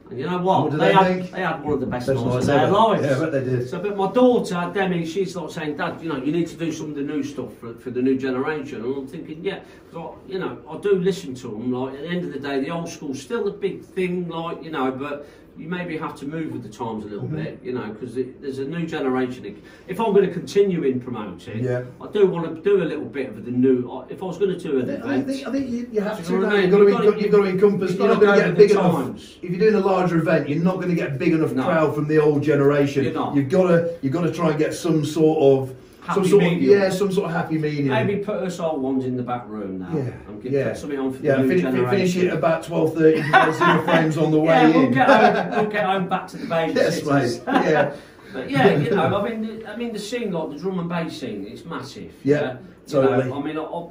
And 0.08 0.20
you 0.20 0.26
know 0.26 0.38
what? 0.38 0.70
What 0.70 0.72
they, 0.78 0.78
they 0.78 0.92
had, 0.92 1.06
think? 1.16 1.30
they 1.32 1.40
had 1.40 1.64
one 1.64 1.72
of 1.72 1.80
the 1.80 1.86
best 1.86 2.06
nights 2.06 2.20
of 2.22 2.46
their 2.46 2.70
lives. 2.70 3.04
Yeah, 3.04 3.16
I 3.16 3.18
bet 3.18 3.32
they 3.32 3.42
did. 3.42 3.68
So, 3.68 3.80
but 3.80 3.96
my 3.96 4.12
daughter, 4.12 4.70
Demi, 4.72 5.04
she's 5.04 5.34
like 5.34 5.50
saying, 5.50 5.76
Dad, 5.76 6.00
you 6.00 6.08
know, 6.08 6.18
you 6.22 6.30
need 6.30 6.46
to 6.46 6.54
do 6.56 6.70
some 6.70 6.90
of 6.90 6.94
the 6.94 7.02
new 7.02 7.24
stuff 7.24 7.52
for, 7.58 7.74
for 7.74 7.90
the 7.90 8.00
new 8.00 8.16
generation. 8.16 8.84
And 8.84 8.94
I'm 8.94 9.08
thinking, 9.08 9.42
yeah, 9.42 9.58
'cause 9.90 10.14
I, 10.28 10.30
you 10.32 10.38
know, 10.38 10.58
I 10.70 10.78
do 10.78 10.94
listen 11.00 11.34
to 11.34 11.48
them. 11.48 11.72
Like, 11.72 11.94
at 11.94 12.02
the 12.02 12.08
end 12.08 12.24
of 12.24 12.32
the 12.32 12.38
day, 12.38 12.60
the 12.60 12.70
old 12.70 12.88
school's 12.88 13.20
still 13.20 13.42
the 13.44 13.50
big 13.50 13.82
thing, 13.82 14.28
like, 14.28 14.62
you 14.62 14.70
know, 14.70 14.92
but 14.92 15.26
you 15.58 15.68
maybe 15.68 15.96
have 15.96 16.14
to 16.16 16.26
move 16.26 16.52
with 16.52 16.62
the 16.62 16.68
times 16.68 17.04
a 17.04 17.08
little 17.08 17.24
Mm-hmm. 17.26 17.36
bit, 17.36 17.60
you 17.62 17.72
know, 17.72 17.88
because 17.92 18.14
there's 18.14 18.58
a 18.58 18.64
new 18.64 18.86
generation. 18.86 19.60
If 19.88 20.00
I'm 20.00 20.12
going 20.12 20.26
to 20.26 20.32
continue 20.32 20.82
in 20.84 21.00
promoting, 21.00 21.64
Yeah. 21.64 21.84
I 22.00 22.08
do 22.08 22.26
want 22.26 22.54
to 22.54 22.60
do 22.62 22.82
a 22.82 22.84
little 22.84 23.04
bit 23.06 23.28
of 23.30 23.44
the 23.44 23.50
new. 23.50 24.04
If 24.08 24.22
I 24.22 24.26
was 24.26 24.38
going 24.38 24.50
to 24.50 24.58
do 24.58 24.78
an 24.80 24.90
I 24.90 24.94
event, 24.94 25.26
think, 25.28 25.46
I 25.46 25.52
think 25.52 25.70
you, 25.70 25.88
you 25.92 26.00
have 26.02 26.24
to. 26.24 26.32
you 26.32 26.38
know 26.40 26.46
what 26.46 26.52
now. 26.52 26.58
I 26.58 26.60
mean? 26.60 26.70
You've 26.70 26.90
got 26.92 27.00
to, 27.00 27.06
You've 27.06 27.20
you've 27.22 27.32
got 27.32 27.42
to 27.42 27.48
encompass. 27.48 27.94
You're 27.94 28.08
not 28.08 28.20
going 28.20 28.38
to 28.38 28.44
get 28.46 28.56
big 28.58 28.70
enough. 28.72 28.92
times. 28.92 29.38
If 29.42 29.50
you're 29.50 29.58
doing 29.58 29.74
a 29.74 29.80
larger 29.86 30.18
event, 30.18 30.48
you're 30.48 30.62
not 30.62 30.76
going 30.76 30.88
to 30.90 30.94
get 30.94 31.12
a 31.12 31.14
big 31.14 31.32
enough 31.32 31.52
No. 31.52 31.64
crowd 31.64 31.94
from 31.94 32.06
the 32.08 32.18
old 32.18 32.42
generation. 32.42 33.04
You're 33.04 33.12
not. 33.14 33.34
You've 33.34 33.48
got 33.48 33.68
to. 33.68 33.98
You've 34.02 34.12
got 34.12 34.22
to 34.22 34.32
try 34.32 34.50
and 34.50 34.58
get 34.58 34.74
some 34.74 35.04
sort 35.04 35.38
of. 35.70 35.76
Happy 36.06 36.20
some 36.20 36.28
sort 36.30 36.42
medium. 36.44 36.72
of 36.72 36.78
yeah, 36.82 36.90
some 36.90 37.12
sort 37.12 37.26
of 37.30 37.36
happy 37.36 37.58
medium. 37.58 37.88
maybe 37.88 38.16
put 38.22 38.36
us 38.36 38.60
old 38.60 38.80
ones 38.80 39.04
in 39.04 39.16
the 39.16 39.22
back 39.22 39.44
room 39.48 39.78
now. 39.80 39.90
Yeah, 39.92 40.10
and 40.28 40.42
get, 40.42 40.52
yeah. 40.52 40.68
put 40.68 40.78
something 40.78 40.98
on 40.98 41.12
for 41.12 41.22
yeah, 41.22 41.32
the 41.36 41.42
new 41.42 41.48
finish, 41.48 41.62
generation. 41.62 41.90
finish 41.90 42.16
it 42.16 42.32
about 42.32 42.62
twelve 42.62 42.94
thirty. 42.94 43.22
Zero 43.22 43.82
frames 43.84 44.16
on 44.16 44.30
the 44.30 44.38
way 44.38 44.46
yeah, 44.54 44.68
we'll 44.68 44.84
in. 44.86 44.92
get, 44.92 45.08
home, 45.08 45.50
we'll 45.50 45.70
get 45.70 45.84
home 45.84 46.08
back 46.08 46.28
to 46.28 46.36
the 46.36 46.46
yes, 46.74 47.04
mate. 47.04 47.42
Yeah, 47.46 47.94
But 48.32 48.50
yeah, 48.50 48.76
you 48.76 48.90
know, 48.90 49.16
I 49.16 49.30
mean, 49.30 49.58
the, 49.60 49.68
I 49.70 49.76
mean, 49.76 49.92
the 49.92 49.98
scene, 49.98 50.30
like 50.32 50.50
the 50.50 50.58
drum 50.58 50.78
and 50.78 50.88
bass 50.88 51.18
scene, 51.20 51.46
it's 51.46 51.64
massive. 51.64 52.12
Yeah, 52.22 52.38
You 52.40 52.46
know, 52.46 52.58
totally. 52.88 53.32
I 53.32 53.40
mean, 53.42 53.58
I, 53.58 53.62
I, 53.62 53.86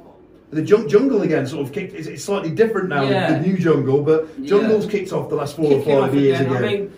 the 0.50 0.62
jungle 0.62 1.22
again 1.22 1.46
sort 1.46 1.66
of 1.66 1.72
kicked. 1.72 1.92
It's, 1.94 2.06
it's 2.06 2.22
slightly 2.24 2.50
different 2.50 2.88
now. 2.88 3.02
Yeah. 3.02 3.38
The 3.38 3.46
new 3.46 3.58
jungle, 3.58 4.02
but 4.02 4.28
Yeah. 4.38 4.48
jungle's 4.48 4.86
kicked 4.86 5.12
off 5.12 5.28
the 5.28 5.34
last 5.34 5.56
four 5.56 5.66
or 5.66 5.78
kicking 5.80 5.96
off 5.96 6.10
five 6.10 6.14
years 6.14 6.40
again. 6.40 6.52
ago. 6.56 6.64
I 6.64 6.68
mean, 6.72 6.92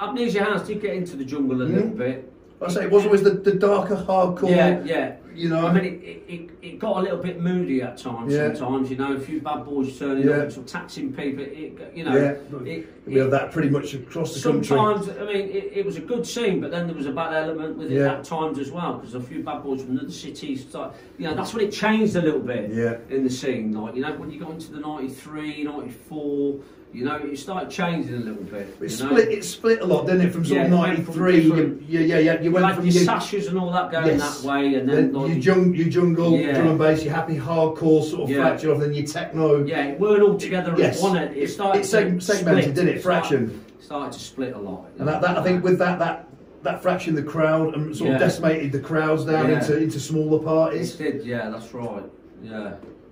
Amnesia 0.00 0.44
House 0.44 0.66
did 0.66 0.80
get 0.80 0.94
into 0.94 1.16
the 1.16 1.24
jungle 1.24 1.60
a 1.60 1.64
little 1.64 1.90
Mhm. 1.90 1.98
bit. 1.98 2.32
I 2.62 2.68
say 2.70 2.84
it 2.84 2.90
was 2.90 3.04
always 3.04 3.22
the, 3.22 3.30
the 3.30 3.52
darker, 3.52 3.96
hardcore. 3.96 4.50
Yeah, 4.50 4.82
yeah. 4.84 5.16
You 5.34 5.48
know. 5.48 5.66
I 5.66 5.72
mean, 5.72 5.84
it, 5.84 6.22
it, 6.32 6.50
it, 6.62 6.78
got 6.78 6.98
a 6.98 7.00
little 7.00 7.18
bit 7.18 7.40
moody 7.40 7.82
at 7.82 7.98
times. 7.98 8.32
Yeah. 8.32 8.54
Sometimes, 8.54 8.88
you 8.90 8.96
know, 8.96 9.14
a 9.14 9.20
few 9.20 9.40
bad 9.40 9.64
boys 9.64 9.98
turning 9.98 10.28
Yeah. 10.28 10.36
up, 10.42 10.52
some 10.52 10.64
taxing 10.64 11.12
people. 11.12 11.42
It, 11.44 11.92
you 11.92 12.04
know, 12.04 12.14
Yeah. 12.16 12.62
it, 12.64 12.86
we 13.04 13.16
have 13.16 13.32
that 13.32 13.50
pretty 13.50 13.68
much 13.68 13.94
across 13.94 14.34
the 14.34 14.40
country. 14.48 14.68
Sometimes, 14.68 15.08
I 15.08 15.24
mean, 15.24 15.48
it, 15.50 15.72
it 15.74 15.84
was 15.84 15.96
a 15.96 16.00
good 16.00 16.24
scene, 16.24 16.60
but 16.60 16.70
then 16.70 16.86
there 16.86 16.94
was 16.94 17.06
a 17.06 17.12
bad 17.12 17.34
element 17.34 17.76
with 17.76 17.90
it 17.90 17.96
Yeah. 17.96 18.14
at 18.14 18.24
times 18.24 18.60
as 18.60 18.70
well, 18.70 18.94
because 18.98 19.14
a 19.16 19.20
few 19.20 19.42
bad 19.42 19.64
boys 19.64 19.82
from 19.82 19.98
other 19.98 20.08
cities. 20.10 20.62
Start, 20.68 20.94
you 21.18 21.26
know, 21.26 21.34
that's 21.34 21.52
when 21.52 21.64
it 21.66 21.72
changed 21.72 22.14
a 22.14 22.22
little 22.22 22.40
bit 22.40 22.70
Yeah. 22.72 22.98
in 23.10 23.24
the 23.24 23.30
scene. 23.30 23.72
Like, 23.72 23.96
you 23.96 24.02
know, 24.02 24.12
when 24.14 24.30
you 24.30 24.38
got 24.38 24.52
into 24.52 24.70
the 24.70 24.78
93, 24.80 25.64
94, 25.64 26.60
you 26.94 27.04
know, 27.04 27.16
it 27.16 27.36
started 27.38 27.68
changing 27.70 28.14
a 28.14 28.18
little 28.18 28.44
bit. 28.44 28.76
It 28.80 28.88
split. 28.90 29.10
know? 29.10 29.34
It 29.36 29.44
split 29.44 29.80
a 29.80 29.84
lot, 29.84 30.06
didn't 30.06 30.22
it? 30.28 30.32
From 30.32 30.44
sort 30.44 30.58
Yeah, 30.60 30.66
of 30.66 30.72
it 30.72 30.76
went 30.78 31.04
from 31.06 31.18
'93. 31.24 31.76
Yeah, 31.88 32.00
yeah, 32.00 32.18
yeah. 32.18 32.40
You 32.40 32.52
went 32.52 32.66
had 32.66 32.76
from 32.76 32.84
your 32.86 32.94
your, 32.94 33.04
sashes 33.04 33.48
and 33.48 33.58
all 33.58 33.72
that 33.72 33.90
going 33.90 34.06
Yes. 34.06 34.40
that 34.42 34.48
way, 34.48 34.74
and 34.74 34.88
then, 34.88 35.12
then 35.12 35.12
like, 35.12 35.28
your, 35.30 35.56
jung, 35.56 35.74
your 35.74 35.88
jungle, 35.88 36.38
Yeah. 36.38 36.52
drum 36.54 36.68
and 36.68 36.78
bass, 36.78 37.02
your 37.04 37.12
happy 37.12 37.36
hardcore 37.36 38.04
sort 38.04 38.22
of 38.22 38.30
Yeah. 38.30 38.42
fractured 38.42 38.70
off, 38.70 38.80
then 38.80 38.94
your 38.94 39.06
techno. 39.06 39.64
yeah, 39.64 39.86
it 39.86 39.98
weren't 40.00 40.22
all 40.22 40.36
together 40.36 40.72
Yes. 40.78 40.96
as 40.98 41.02
one. 41.02 41.16
It, 41.16 41.48
started 41.48 41.80
It 41.80 41.86
segmented, 41.86 42.22
split. 42.22 42.74
didn't 42.74 42.88
it? 42.88 42.96
It 42.96 43.02
started- 43.02 43.02
Fraction. 43.02 43.60
Started 43.80 44.12
to 44.12 44.18
split 44.20 44.54
a 44.54 44.58
lot. 44.58 44.86
And 44.98 45.08
that, 45.08 45.20
that 45.20 45.36
I 45.36 45.42
think 45.42 45.62
with 45.64 45.78
that 45.78 45.98
that 45.98 46.28
that 46.62 46.80
fraction 46.82 47.14
the 47.14 47.22
crowd 47.22 47.74
and 47.74 47.94
sort 47.94 48.12
of 48.12 48.18
decimated 48.18 48.72
the 48.72 48.78
crowds 48.78 49.26
down 49.26 49.50
Yeah. 49.50 49.58
into 49.58 49.76
into 49.76 50.00
smaller 50.00 50.38
parties. 50.38 50.98
it 50.98 51.12
did, 51.18 51.26
yeah, 51.26 51.50
that's 51.50 51.74
right. 51.74 52.02
Yeah, 52.42 52.70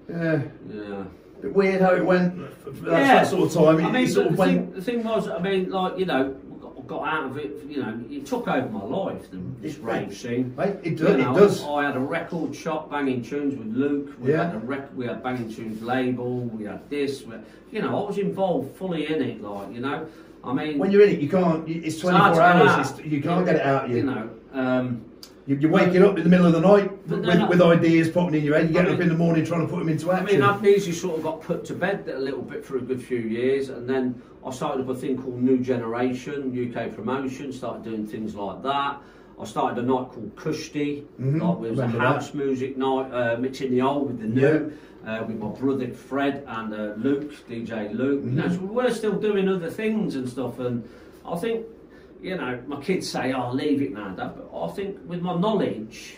Yeah. 0.08 0.40
yeah. 0.72 1.02
Bit 1.42 1.54
weird 1.54 1.80
how 1.80 1.94
it 1.94 2.04
went. 2.04 2.36
That's 2.64 2.80
Yeah. 2.84 3.14
that 3.14 3.26
sort 3.26 3.48
of 3.48 3.52
time. 3.52 3.80
It, 3.80 3.84
I 3.84 3.90
mean, 3.90 4.08
sort 4.08 4.26
of 4.28 4.32
the, 4.34 4.38
went. 4.38 4.52
thing, 4.66 4.72
the 4.74 4.80
thing 4.82 5.02
was, 5.04 5.28
I 5.28 5.38
mean, 5.40 5.70
like 5.70 5.98
you 5.98 6.06
know, 6.06 6.34
got, 6.60 6.86
got 6.86 7.08
out 7.08 7.24
of 7.30 7.36
it. 7.36 7.64
You 7.68 7.82
know, 7.82 8.00
it 8.08 8.24
took 8.26 8.46
over 8.46 8.68
my 8.68 8.84
life. 8.84 9.28
The, 9.30 9.38
this 9.60 9.78
rave 9.78 10.16
scene. 10.16 10.54
Mate, 10.56 10.76
it, 10.84 10.90
You 10.92 10.96
does. 10.96 11.16
know, 11.18 11.36
it 11.36 11.40
does. 11.40 11.64
I 11.64 11.84
had 11.84 11.96
a 11.96 12.00
record 12.00 12.54
shop 12.54 12.90
banging 12.92 13.22
tunes 13.22 13.56
with 13.56 13.74
Luke. 13.76 14.14
We 14.20 14.30
Yeah. 14.30 14.46
had 14.46 14.54
a 14.54 14.58
rec- 14.58 14.96
we 14.96 15.06
had 15.06 15.20
banging 15.22 15.52
tunes 15.52 15.82
label. 15.82 16.42
We 16.42 16.64
had 16.64 16.88
this. 16.88 17.24
We, 17.24 17.34
you 17.72 17.82
know, 17.82 18.04
I 18.04 18.06
was 18.06 18.18
involved 18.18 18.76
fully 18.76 19.12
in 19.12 19.20
it. 19.20 19.42
Like 19.42 19.74
you 19.74 19.80
know, 19.80 20.06
I 20.44 20.52
mean, 20.52 20.78
When 20.78 20.92
you're 20.92 21.02
in 21.02 21.10
it, 21.10 21.20
you 21.20 21.28
can't. 21.28 21.68
It's 21.68 21.86
it's 21.94 21.98
24 22.02 22.34
to 22.34 22.40
hours. 22.40 22.90
It's, 22.90 23.00
you 23.04 23.20
can't 23.20 23.44
get 23.44 23.56
it 23.56 23.62
out. 23.62 23.88
You, 23.90 23.96
You 23.96 24.02
know, 24.04 24.30
um, 24.52 25.04
you, 25.46 25.56
you're 25.56 25.70
waking 25.70 26.02
up 26.02 26.16
in 26.16 26.24
the 26.24 26.30
middle 26.30 26.46
of 26.46 26.52
the 26.52 26.60
night 26.60 26.90
with, 27.08 27.48
with 27.48 27.62
ideas 27.62 28.08
popping 28.08 28.34
in 28.36 28.44
your 28.44 28.56
head. 28.56 28.68
You 28.68 28.74
get 28.74 28.88
I 28.88 28.92
up 28.92 29.00
in 29.00 29.08
the 29.08 29.14
morning 29.16 29.44
trying 29.44 29.62
to 29.62 29.66
put 29.66 29.78
them 29.80 29.88
into 29.88 30.12
action. 30.12 30.42
I 30.42 30.56
mean, 30.56 30.72
Amnesia 30.74 30.92
sort 30.92 31.16
of 31.18 31.22
got 31.24 31.40
put 31.40 31.64
to 31.66 31.74
bed 31.74 32.08
a 32.08 32.18
little 32.18 32.42
bit 32.42 32.64
for 32.64 32.76
a 32.76 32.80
good 32.80 33.02
few 33.02 33.18
years, 33.18 33.68
and 33.68 33.88
then 33.88 34.20
I 34.46 34.50
started 34.50 34.82
up 34.82 34.88
a 34.88 34.94
thing 34.94 35.20
called 35.20 35.42
New 35.42 35.58
Generation 35.58 36.52
UK 36.52 36.94
Promotion. 36.94 37.52
Started 37.52 37.84
doing 37.84 38.06
things 38.06 38.34
like 38.34 38.62
that. 38.62 38.98
I 39.40 39.44
started 39.44 39.82
a 39.82 39.86
night 39.86 40.08
called 40.10 40.36
Kushti, 40.36 41.04
Mhm, 41.20 41.40
like 41.40 41.66
it 41.66 41.70
was 41.70 41.78
a 41.80 41.88
house 41.88 42.32
music 42.34 42.76
night, 42.76 43.10
uh, 43.12 43.36
mixing 43.38 43.72
the 43.72 43.82
old 43.82 44.06
with 44.08 44.20
the 44.20 44.26
new. 44.28 44.72
Uh, 45.04 45.24
with 45.26 45.36
my 45.36 45.48
brother 45.48 45.88
Fred 45.88 46.44
and 46.46 46.72
uh, 46.72 46.94
Luke, 46.96 47.34
DJ 47.48 47.92
Luke. 47.92 48.22
You 48.24 48.30
know, 48.30 48.48
so 48.48 48.58
we 48.60 48.68
were 48.68 48.88
still 48.92 49.14
doing 49.18 49.48
other 49.48 49.68
things 49.68 50.14
and 50.14 50.28
stuff. 50.28 50.60
And 50.60 50.88
I 51.26 51.34
think, 51.36 51.66
you 52.22 52.36
know, 52.36 52.62
my 52.66 52.80
kids 52.80 53.08
say, 53.10 53.32
"Oh, 53.32 53.52
leave 53.52 53.82
it 53.82 53.92
now, 53.92 54.10
Dad." 54.10 54.34
But 54.36 54.56
I 54.56 54.68
think 54.72 54.98
with 55.06 55.20
my 55.20 55.34
knowledge, 55.36 56.16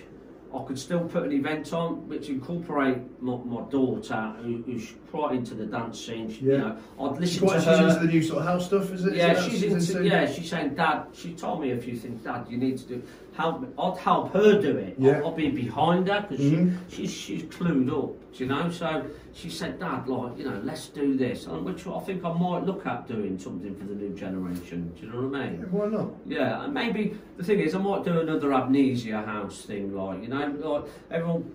I 0.54 0.62
could 0.64 0.78
still 0.78 1.00
put 1.00 1.24
an 1.24 1.32
event 1.32 1.72
on 1.72 2.06
which 2.08 2.28
incorporate 2.28 2.98
my, 3.20 3.36
my 3.38 3.62
daughter, 3.70 4.32
who, 4.42 4.62
who's 4.64 4.92
quite 5.10 5.32
into 5.34 5.54
the 5.54 5.66
dance 5.66 6.04
scene. 6.06 6.30
She, 6.30 6.42
Yeah. 6.44 6.52
You 6.52 6.58
know, 6.58 6.76
I'd 7.00 7.18
listen 7.20 7.46
quite, 7.46 7.54
to 7.54 7.60
she's 7.60 7.78
her. 7.78 7.88
into 7.88 8.00
the 8.06 8.12
new 8.12 8.22
sort 8.22 8.38
of 8.40 8.44
house 8.44 8.66
stuff, 8.66 8.92
is 8.92 9.04
it? 9.04 9.16
Yeah, 9.16 9.32
Is 9.32 9.44
she's 9.44 9.62
into, 9.64 10.04
yeah, 10.06 10.30
she's 10.30 10.48
saying, 10.48 10.74
Dad, 10.74 11.06
she 11.12 11.32
told 11.32 11.60
me 11.60 11.72
a 11.72 11.76
few 11.78 11.96
things, 11.96 12.22
Dad, 12.22 12.46
you 12.48 12.56
need 12.58 12.78
to 12.78 12.84
do, 12.84 13.02
help 13.36 13.64
I'd 13.78 13.98
help 13.98 14.32
her 14.32 14.60
do 14.60 14.76
it. 14.76 14.94
Yeah. 14.98 15.18
I'll, 15.18 15.26
I'll 15.26 15.32
be 15.32 15.48
behind 15.50 16.08
her 16.08 16.24
because 16.28 16.44
Mhm. 16.44 16.76
she, 16.88 16.96
she's, 17.02 17.12
she's 17.12 17.42
clued 17.44 17.90
up, 17.90 18.14
you 18.40 18.46
know? 18.46 18.70
So 18.70 19.06
she 19.32 19.50
said, 19.50 19.80
Dad, 19.80 20.06
like, 20.08 20.38
you 20.38 20.44
know, 20.44 20.60
let's 20.62 20.88
do 20.88 21.16
this, 21.16 21.46
and 21.46 21.64
which 21.64 21.86
I 21.86 21.98
think 22.00 22.24
I 22.24 22.32
might 22.32 22.64
look 22.64 22.86
at 22.86 23.08
doing 23.08 23.38
something 23.38 23.74
for 23.74 23.84
the 23.86 23.94
new 23.94 24.14
generation, 24.14 24.92
do 24.98 25.06
you 25.06 25.12
know 25.12 25.26
what 25.28 25.40
I 25.40 25.50
mean? 25.50 25.60
Yeah, 25.60 25.66
Why 25.70 25.86
not? 25.88 26.10
Yeah, 26.26 26.64
and 26.64 26.72
maybe 26.74 27.16
the 27.36 27.42
thing 27.44 27.58
is, 27.60 27.74
I 27.74 27.78
might 27.78 28.04
do 28.04 28.20
another 28.20 28.52
amnesia 28.52 29.22
house 29.22 29.62
thing, 29.62 29.94
like 29.94 30.22
you 30.22 30.28
know, 30.28 30.46
like 30.62 30.84
everyone. 31.10 31.50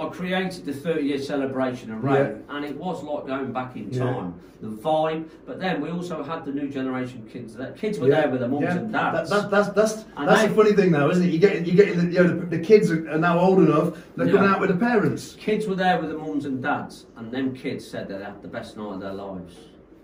I 0.00 0.08
created 0.08 0.64
the 0.64 0.72
30 0.72 1.02
year 1.02 1.18
celebration 1.18 1.92
of 1.92 2.04
Rain, 2.04 2.44
and 2.48 2.64
it 2.64 2.76
was 2.76 3.02
like 3.02 3.26
going 3.26 3.52
back 3.52 3.76
in 3.76 3.90
Yeah. 3.90 4.04
time. 4.04 4.34
The 4.62 4.68
vibe, 4.68 5.28
but 5.46 5.60
then 5.60 5.82
we 5.82 5.90
also 5.90 6.22
had 6.22 6.46
the 6.46 6.50
new 6.50 6.68
generation 6.70 7.28
kids. 7.30 7.54
That 7.56 7.76
kids 7.76 7.98
were 7.98 8.08
there 8.08 8.30
with 8.30 8.40
their 8.40 8.48
mums 8.48 8.62
yeah. 8.64 8.76
and 8.78 8.90
dads. 8.90 9.28
That, 9.28 9.50
that, 9.50 9.50
that's 9.50 9.68
that's 9.92 10.04
And 10.16 10.26
that's 10.26 10.40
they- 10.42 10.48
the 10.48 10.54
funny 10.54 10.72
thing 10.72 10.92
now, 10.92 11.10
isn't 11.10 11.22
it? 11.22 11.30
You 11.30 11.38
get 11.38 11.66
you 11.66 11.74
get 11.74 11.94
the, 11.94 12.06
you 12.06 12.24
know, 12.24 12.40
the, 12.40 12.46
the 12.56 12.58
kids 12.58 12.90
are 12.90 13.18
now 13.18 13.38
old 13.38 13.58
enough. 13.58 13.98
They're 14.16 14.26
Yeah. 14.26 14.32
coming 14.32 14.48
out 14.48 14.60
with 14.60 14.70
the 14.70 14.76
parents. 14.76 15.36
kids 15.38 15.66
were 15.66 15.74
there 15.74 16.00
with 16.00 16.08
the 16.10 16.16
mums 16.16 16.46
and 16.46 16.62
dads, 16.62 17.04
and 17.18 17.30
them 17.30 17.54
kids 17.54 17.86
said 17.86 18.08
that 18.08 18.18
they 18.18 18.24
had 18.24 18.40
the 18.40 18.48
best 18.48 18.78
night 18.78 18.94
of 18.94 19.00
their 19.00 19.12
lives. 19.12 19.54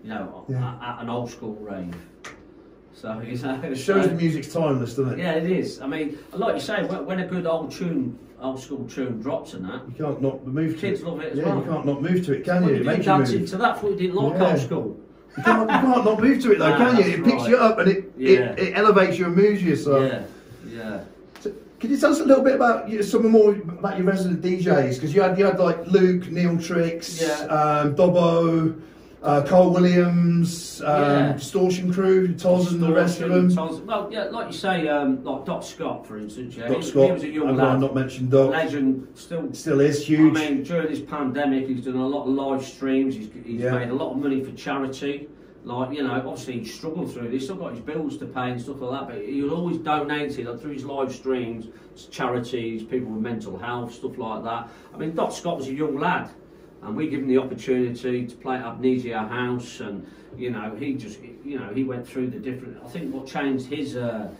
You 0.03 0.09
know, 0.09 0.45
Yeah. 0.47 0.75
at, 0.81 0.97
at 0.97 1.01
an 1.01 1.09
old 1.09 1.31
school 1.31 1.55
rave. 1.55 1.95
So 2.93 3.19
you 3.21 3.35
know, 3.37 3.59
It 3.63 3.75
shows 3.75 4.07
the 4.07 4.13
music's 4.13 4.53
timeless, 4.53 4.95
doesn't 4.95 5.13
it? 5.13 5.19
Yeah, 5.19 5.31
it 5.33 5.49
is. 5.51 5.81
I 5.81 5.87
mean, 5.87 6.19
like 6.31 6.53
you 6.53 6.61
say, 6.61 6.83
when, 6.85 7.05
when 7.07 7.19
a 7.21 7.25
good 7.27 7.47
old 7.47 7.71
tune, 7.71 8.19
old 8.43 8.59
school 8.59 8.85
tune 8.87 9.21
drops 9.21 9.53
and 9.53 9.65
that, 9.65 9.81
You 9.87 10.05
can't 10.05 10.21
not 10.21 10.45
move 10.45 10.75
to 10.75 10.81
Kids 10.81 11.01
it. 11.01 11.07
love 11.07 11.21
it 11.21 11.31
as 11.33 11.37
yeah, 11.39 11.45
well. 11.45 11.57
you 11.59 11.63
can't 11.71 11.85
not 11.85 12.01
move 12.01 12.25
to 12.25 12.33
it, 12.33 12.43
can 12.45 12.61
Well, 12.61 12.69
you? 12.69 12.75
you 12.75 12.81
It 12.81 12.85
makes 12.85 12.97
you 12.99 13.03
dance 13.05 13.31
move. 13.31 13.41
into 13.41 13.57
that, 13.57 13.79
for 13.79 13.89
you 13.89 13.95
didn't 13.95 14.15
like 14.15 14.33
Yeah. 14.39 14.51
old 14.51 14.59
school. 14.59 14.97
You 15.37 15.43
can't, 15.43 15.61
you 15.61 15.77
can't 15.77 16.05
not 16.05 16.21
move 16.21 16.41
to 16.43 16.51
it 16.51 16.59
though, 16.59 16.69
Nah, 16.69 16.77
can 16.91 16.97
you? 16.97 17.11
It 17.17 17.23
picks 17.23 17.41
right. 17.43 17.49
you 17.49 17.57
up 17.57 17.79
and 17.79 17.89
it, 17.89 18.11
Yeah. 18.17 18.29
it, 18.51 18.59
it 18.59 18.77
elevates 18.77 19.17
you 19.17 19.25
and 19.25 19.35
moves 19.35 19.63
you. 19.63 19.75
So, 19.75 20.03
Yeah, 20.03 20.21
yeah. 20.69 20.99
So, 21.39 21.51
can 21.79 21.89
you 21.89 21.97
tell 21.97 22.11
us 22.11 22.19
a 22.19 22.25
little 22.25 22.43
bit 22.43 22.55
about 22.55 22.89
you, 22.89 23.01
some 23.01 23.27
more 23.29 23.51
about 23.53 23.97
your 23.97 24.05
resident 24.07 24.41
DJs? 24.41 24.95
Because 24.95 25.15
you 25.15 25.21
had 25.21 25.37
you 25.39 25.45
had 25.45 25.59
like 25.59 25.87
Luke, 25.87 26.29
Neil 26.29 26.57
Tricks, 26.57 27.21
Yeah. 27.21 27.45
um, 27.47 27.95
Dobbo. 27.95 28.75
Uh, 29.23 29.41
Carl 29.43 29.71
Williams, 29.71 30.81
um, 30.81 31.01
Yeah. 31.01 31.33
Distortion 31.33 31.93
Crew, 31.93 32.27
Toz 32.33 32.71
and 32.71 32.81
the 32.83 32.91
rest 32.91 33.21
of 33.21 33.29
them. 33.31 33.49
Toz- 33.49 33.81
Well, 33.81 34.09
yeah, 34.11 34.25
like 34.25 34.47
you 34.47 34.53
say, 34.53 34.87
um, 34.87 35.23
like 35.23 35.45
Doc 35.45 35.63
Scott, 35.63 36.05
for 36.05 36.17
instance. 36.17 36.55
Yeah, 36.57 36.67
Doc 36.67 36.77
he, 36.77 36.83
Scott, 36.83 37.05
he 37.05 37.11
was 37.13 37.23
a 37.23 37.29
young 37.29 37.55
lad, 37.55 37.79
not 37.79 37.95
mentioned 37.95 38.31
Doc. 38.31 38.51
legend, 38.51 39.07
still. 39.15 39.53
Still 39.53 39.79
is 39.79 40.05
huge. 40.05 40.35
I 40.37 40.49
mean, 40.49 40.63
during 40.63 40.89
this 40.89 40.99
pandemic, 41.01 41.67
he's 41.67 41.85
done 41.85 41.95
a 41.95 42.07
lot 42.07 42.23
of 42.27 42.33
live 42.33 42.63
streams. 42.65 43.15
He's, 43.15 43.29
he's 43.45 43.61
Yeah. 43.61 43.71
made 43.77 43.89
a 43.89 43.93
lot 43.95 44.11
of 44.11 44.17
money 44.17 44.43
for 44.43 44.51
charity. 44.51 45.29
Like 45.65 45.93
you 45.95 46.03
know, 46.03 46.11
obviously 46.15 46.59
he 46.59 46.65
struggled 46.65 47.13
through 47.13 47.23
this. 47.29 47.31
He's 47.31 47.43
still 47.45 47.55
got 47.55 47.71
his 47.71 47.79
bills 47.79 48.17
to 48.17 48.25
pay 48.25 48.51
and 48.51 48.61
stuff 48.61 48.81
like 48.81 48.91
that. 49.07 49.07
But 49.15 49.25
he 49.25 49.41
was 49.41 49.53
always 49.53 49.77
donating 49.77 50.45
like, 50.45 50.59
through 50.59 50.73
his 50.73 50.83
live 50.83 51.15
streams, 51.15 51.67
to 51.95 52.09
charities, 52.09 52.83
people 52.83 53.09
with 53.11 53.21
mental 53.21 53.57
health, 53.57 53.93
stuff 53.93 54.17
like 54.17 54.43
that. 54.43 54.67
I 54.93 54.97
mean, 54.97 55.15
Doc 55.15 55.31
Scott 55.31 55.55
was 55.55 55.69
a 55.69 55.73
young 55.73 55.97
lad, 55.97 56.29
and 56.85 56.95
we 56.95 57.07
give 57.07 57.21
him 57.21 57.27
the 57.27 57.37
opportunity 57.37 58.25
to 58.25 58.35
play 58.35 58.55
at 58.57 58.65
Amnesia 58.65 59.19
House, 59.27 59.79
and 59.79 60.05
you 60.37 60.49
know, 60.51 60.75
he 60.79 60.93
just, 60.95 61.19
you 61.45 61.59
know, 61.59 61.71
he 61.73 61.83
went 61.83 62.07
through 62.07 62.27
the 62.31 62.39
different. 62.39 62.77
I 62.83 62.87
think 62.87 63.13
what 63.13 63.27
changed 63.27 63.67
his. 63.67 63.95
Uh, 63.95 64.31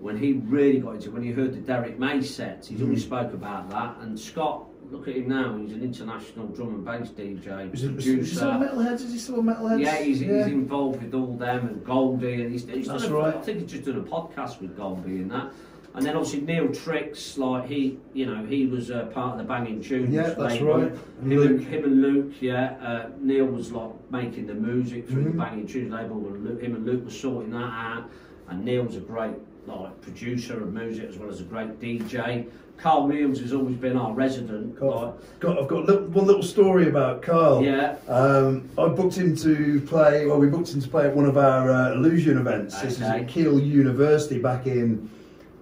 when 0.00 0.16
he 0.16 0.32
really 0.46 0.78
got 0.78 0.94
into 0.94 1.10
when 1.10 1.22
he 1.22 1.30
heard 1.30 1.52
the 1.52 1.58
Derrick 1.60 1.98
May 1.98 2.22
sets, 2.22 2.68
he's 2.68 2.80
Mm. 2.80 2.84
always 2.84 3.02
spoke 3.02 3.34
about 3.34 3.68
that. 3.68 3.98
And 4.00 4.18
Scott, 4.18 4.66
look 4.90 5.06
at 5.08 5.14
him 5.14 5.28
now, 5.28 5.58
he's 5.58 5.72
an 5.74 5.82
international 5.82 6.46
drum 6.46 6.68
and 6.76 6.84
bass 6.86 7.10
DJ, 7.10 7.70
Is, 7.74 7.84
it, 7.84 7.98
is, 7.98 8.04
he 8.06 8.12
producer. 8.14 8.34
still 8.34 8.48
Metalheadz? 8.52 8.94
Is 9.04 9.12
he 9.12 9.18
still 9.18 9.42
Metalheadz? 9.42 9.80
yeah, 9.82 9.96
he's, 10.02 10.20
he's 10.20 10.30
involved 10.46 11.02
with 11.02 11.12
all 11.12 11.36
them 11.36 11.66
and 11.68 11.84
Goldie, 11.84 12.40
and 12.42 12.50
he's, 12.50 12.66
he's 12.66 12.86
That's 12.88 13.02
done 13.02 13.12
a, 13.12 13.14
right. 13.14 13.34
I 13.36 13.40
think 13.42 13.60
he's 13.60 13.72
just 13.72 13.84
done 13.84 13.96
a 13.98 14.02
podcast 14.02 14.58
with 14.62 14.74
Goldie 14.74 15.18
and 15.18 15.30
that. 15.32 15.52
And 15.94 16.06
then 16.06 16.14
obviously 16.16 16.42
Neil 16.42 16.72
Tricks, 16.72 17.36
like 17.36 17.66
he, 17.68 17.98
you 18.14 18.24
know, 18.26 18.44
he 18.44 18.66
was 18.66 18.90
uh, 18.92 19.06
part 19.06 19.32
of 19.32 19.38
the 19.38 19.44
Banging 19.44 19.82
Tunes. 19.82 20.14
Yeah, 20.14 20.22
that's 20.22 20.38
label. 20.38 20.66
right. 20.78 20.92
Him 20.92 20.98
Luke. 21.28 21.50
and, 21.50 21.64
him 21.64 21.84
and 21.84 22.02
Luke, 22.02 22.32
yeah. 22.40 22.76
Uh, 22.80 23.08
Neil 23.20 23.46
was 23.46 23.72
like 23.72 23.90
making 24.10 24.46
the 24.46 24.54
music 24.54 25.08
through 25.08 25.22
Mhm. 25.24 25.32
the 25.32 25.38
Banging 25.38 25.66
Tunes 25.66 25.92
label, 25.92 26.16
and 26.28 26.44
Luke, 26.44 26.62
him 26.62 26.76
and 26.76 26.86
Luke 26.86 27.04
were 27.04 27.10
sorting 27.10 27.50
that 27.52 27.58
out. 27.58 28.04
And 28.48 28.64
Neil's 28.64 28.96
a 28.96 29.00
great 29.00 29.34
like 29.66 30.00
producer 30.00 30.62
of 30.62 30.72
music 30.72 31.08
as 31.08 31.18
well 31.18 31.28
as 31.28 31.40
a 31.40 31.44
great 31.44 31.80
DJ. 31.80 32.46
Carl 32.78 33.06
Williams 33.08 33.40
has 33.40 33.52
always 33.52 33.76
been 33.76 33.96
our 33.96 34.14
resident. 34.14 34.78
Got, 34.80 35.18
got, 35.38 35.58
I've 35.58 35.68
got 35.68 35.84
little, 35.84 36.06
one 36.06 36.26
little 36.26 36.42
story 36.42 36.88
about 36.88 37.20
Carl. 37.20 37.62
Yeah, 37.62 37.96
Um, 38.08 38.70
I 38.78 38.88
booked 38.88 39.16
him 39.16 39.36
to 39.36 39.80
play. 39.82 40.24
Well, 40.26 40.38
we 40.38 40.46
booked 40.46 40.72
him 40.72 40.80
to 40.80 40.88
play 40.88 41.06
at 41.06 41.14
one 41.14 41.26
of 41.26 41.36
our 41.36 41.70
uh, 41.70 41.92
illusion 41.92 42.38
events. 42.38 42.80
This 42.80 42.96
is 42.96 43.02
Okay. 43.02 43.20
at 43.20 43.28
Keele 43.28 43.60
University 43.60 44.38
back 44.40 44.66
in, 44.66 45.10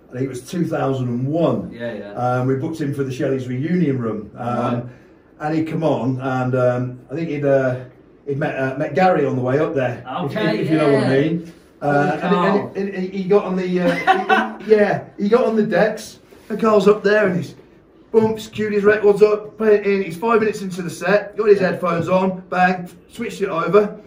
I 0.09 0.13
think 0.13 0.25
it 0.25 0.29
was 0.29 0.49
2001. 0.51 1.71
yeah, 1.73 1.93
yeah. 1.95 2.13
Um, 2.15 2.47
we 2.47 2.55
booked 2.57 2.81
him 2.81 2.95
for 2.95 3.05
the 3.05 3.13
Shelley's 3.13 3.47
reunion 3.47 3.99
room, 3.99 4.31
um, 4.37 4.57
Right. 4.75 4.85
and 5.41 5.55
he'd 5.55 5.69
come 5.69 5.85
on, 5.85 6.21
and 6.21 6.55
um, 6.55 7.01
I 7.11 7.15
think 7.15 7.29
he'd 7.29 7.45
uh, 7.45 7.81
he'd 8.27 8.39
met 8.39 8.59
uh, 8.59 8.77
met 8.79 8.95
Gary 8.95 9.27
on 9.27 9.37
the 9.37 9.43
way 9.43 9.59
up 9.59 9.75
there. 9.75 9.99
if- 10.07 10.31
Okay, 10.31 10.61
if, 10.61 10.71
you 10.71 10.79
know 10.79 10.93
what 10.93 11.05
I 11.05 11.09
mean. 11.21 11.53
Uh, 11.81 12.19
and, 12.23 12.77
and, 12.77 12.89
and 12.95 13.13
he 13.13 13.23
got 13.25 13.45
on 13.45 13.55
the 13.55 13.81
uh, 13.81 14.59
he- 14.59 14.73
yeah 14.75 15.05
he 15.19 15.29
got 15.29 15.45
on 15.45 15.57
the 15.57 15.63
decks. 15.63 16.19
And 16.49 16.59
Carl's 16.59 16.89
up 16.89 17.03
there, 17.03 17.27
and 17.27 17.37
he's 17.37 17.55
bumps, 18.11 18.47
queued 18.47 18.73
his 18.73 18.85
records 18.85 19.23
up, 19.23 19.59
playing 19.59 19.85
in. 19.85 20.03
He's 20.03 20.17
five 20.17 20.41
minutes 20.41 20.63
into 20.63 20.81
the 20.81 20.89
set, 20.91 21.37
got 21.37 21.49
his 21.49 21.61
headphones 21.61 22.09
on, 22.09 22.41
bang, 22.49 22.89
switched 23.13 23.43
it 23.43 23.51
over. 23.51 24.01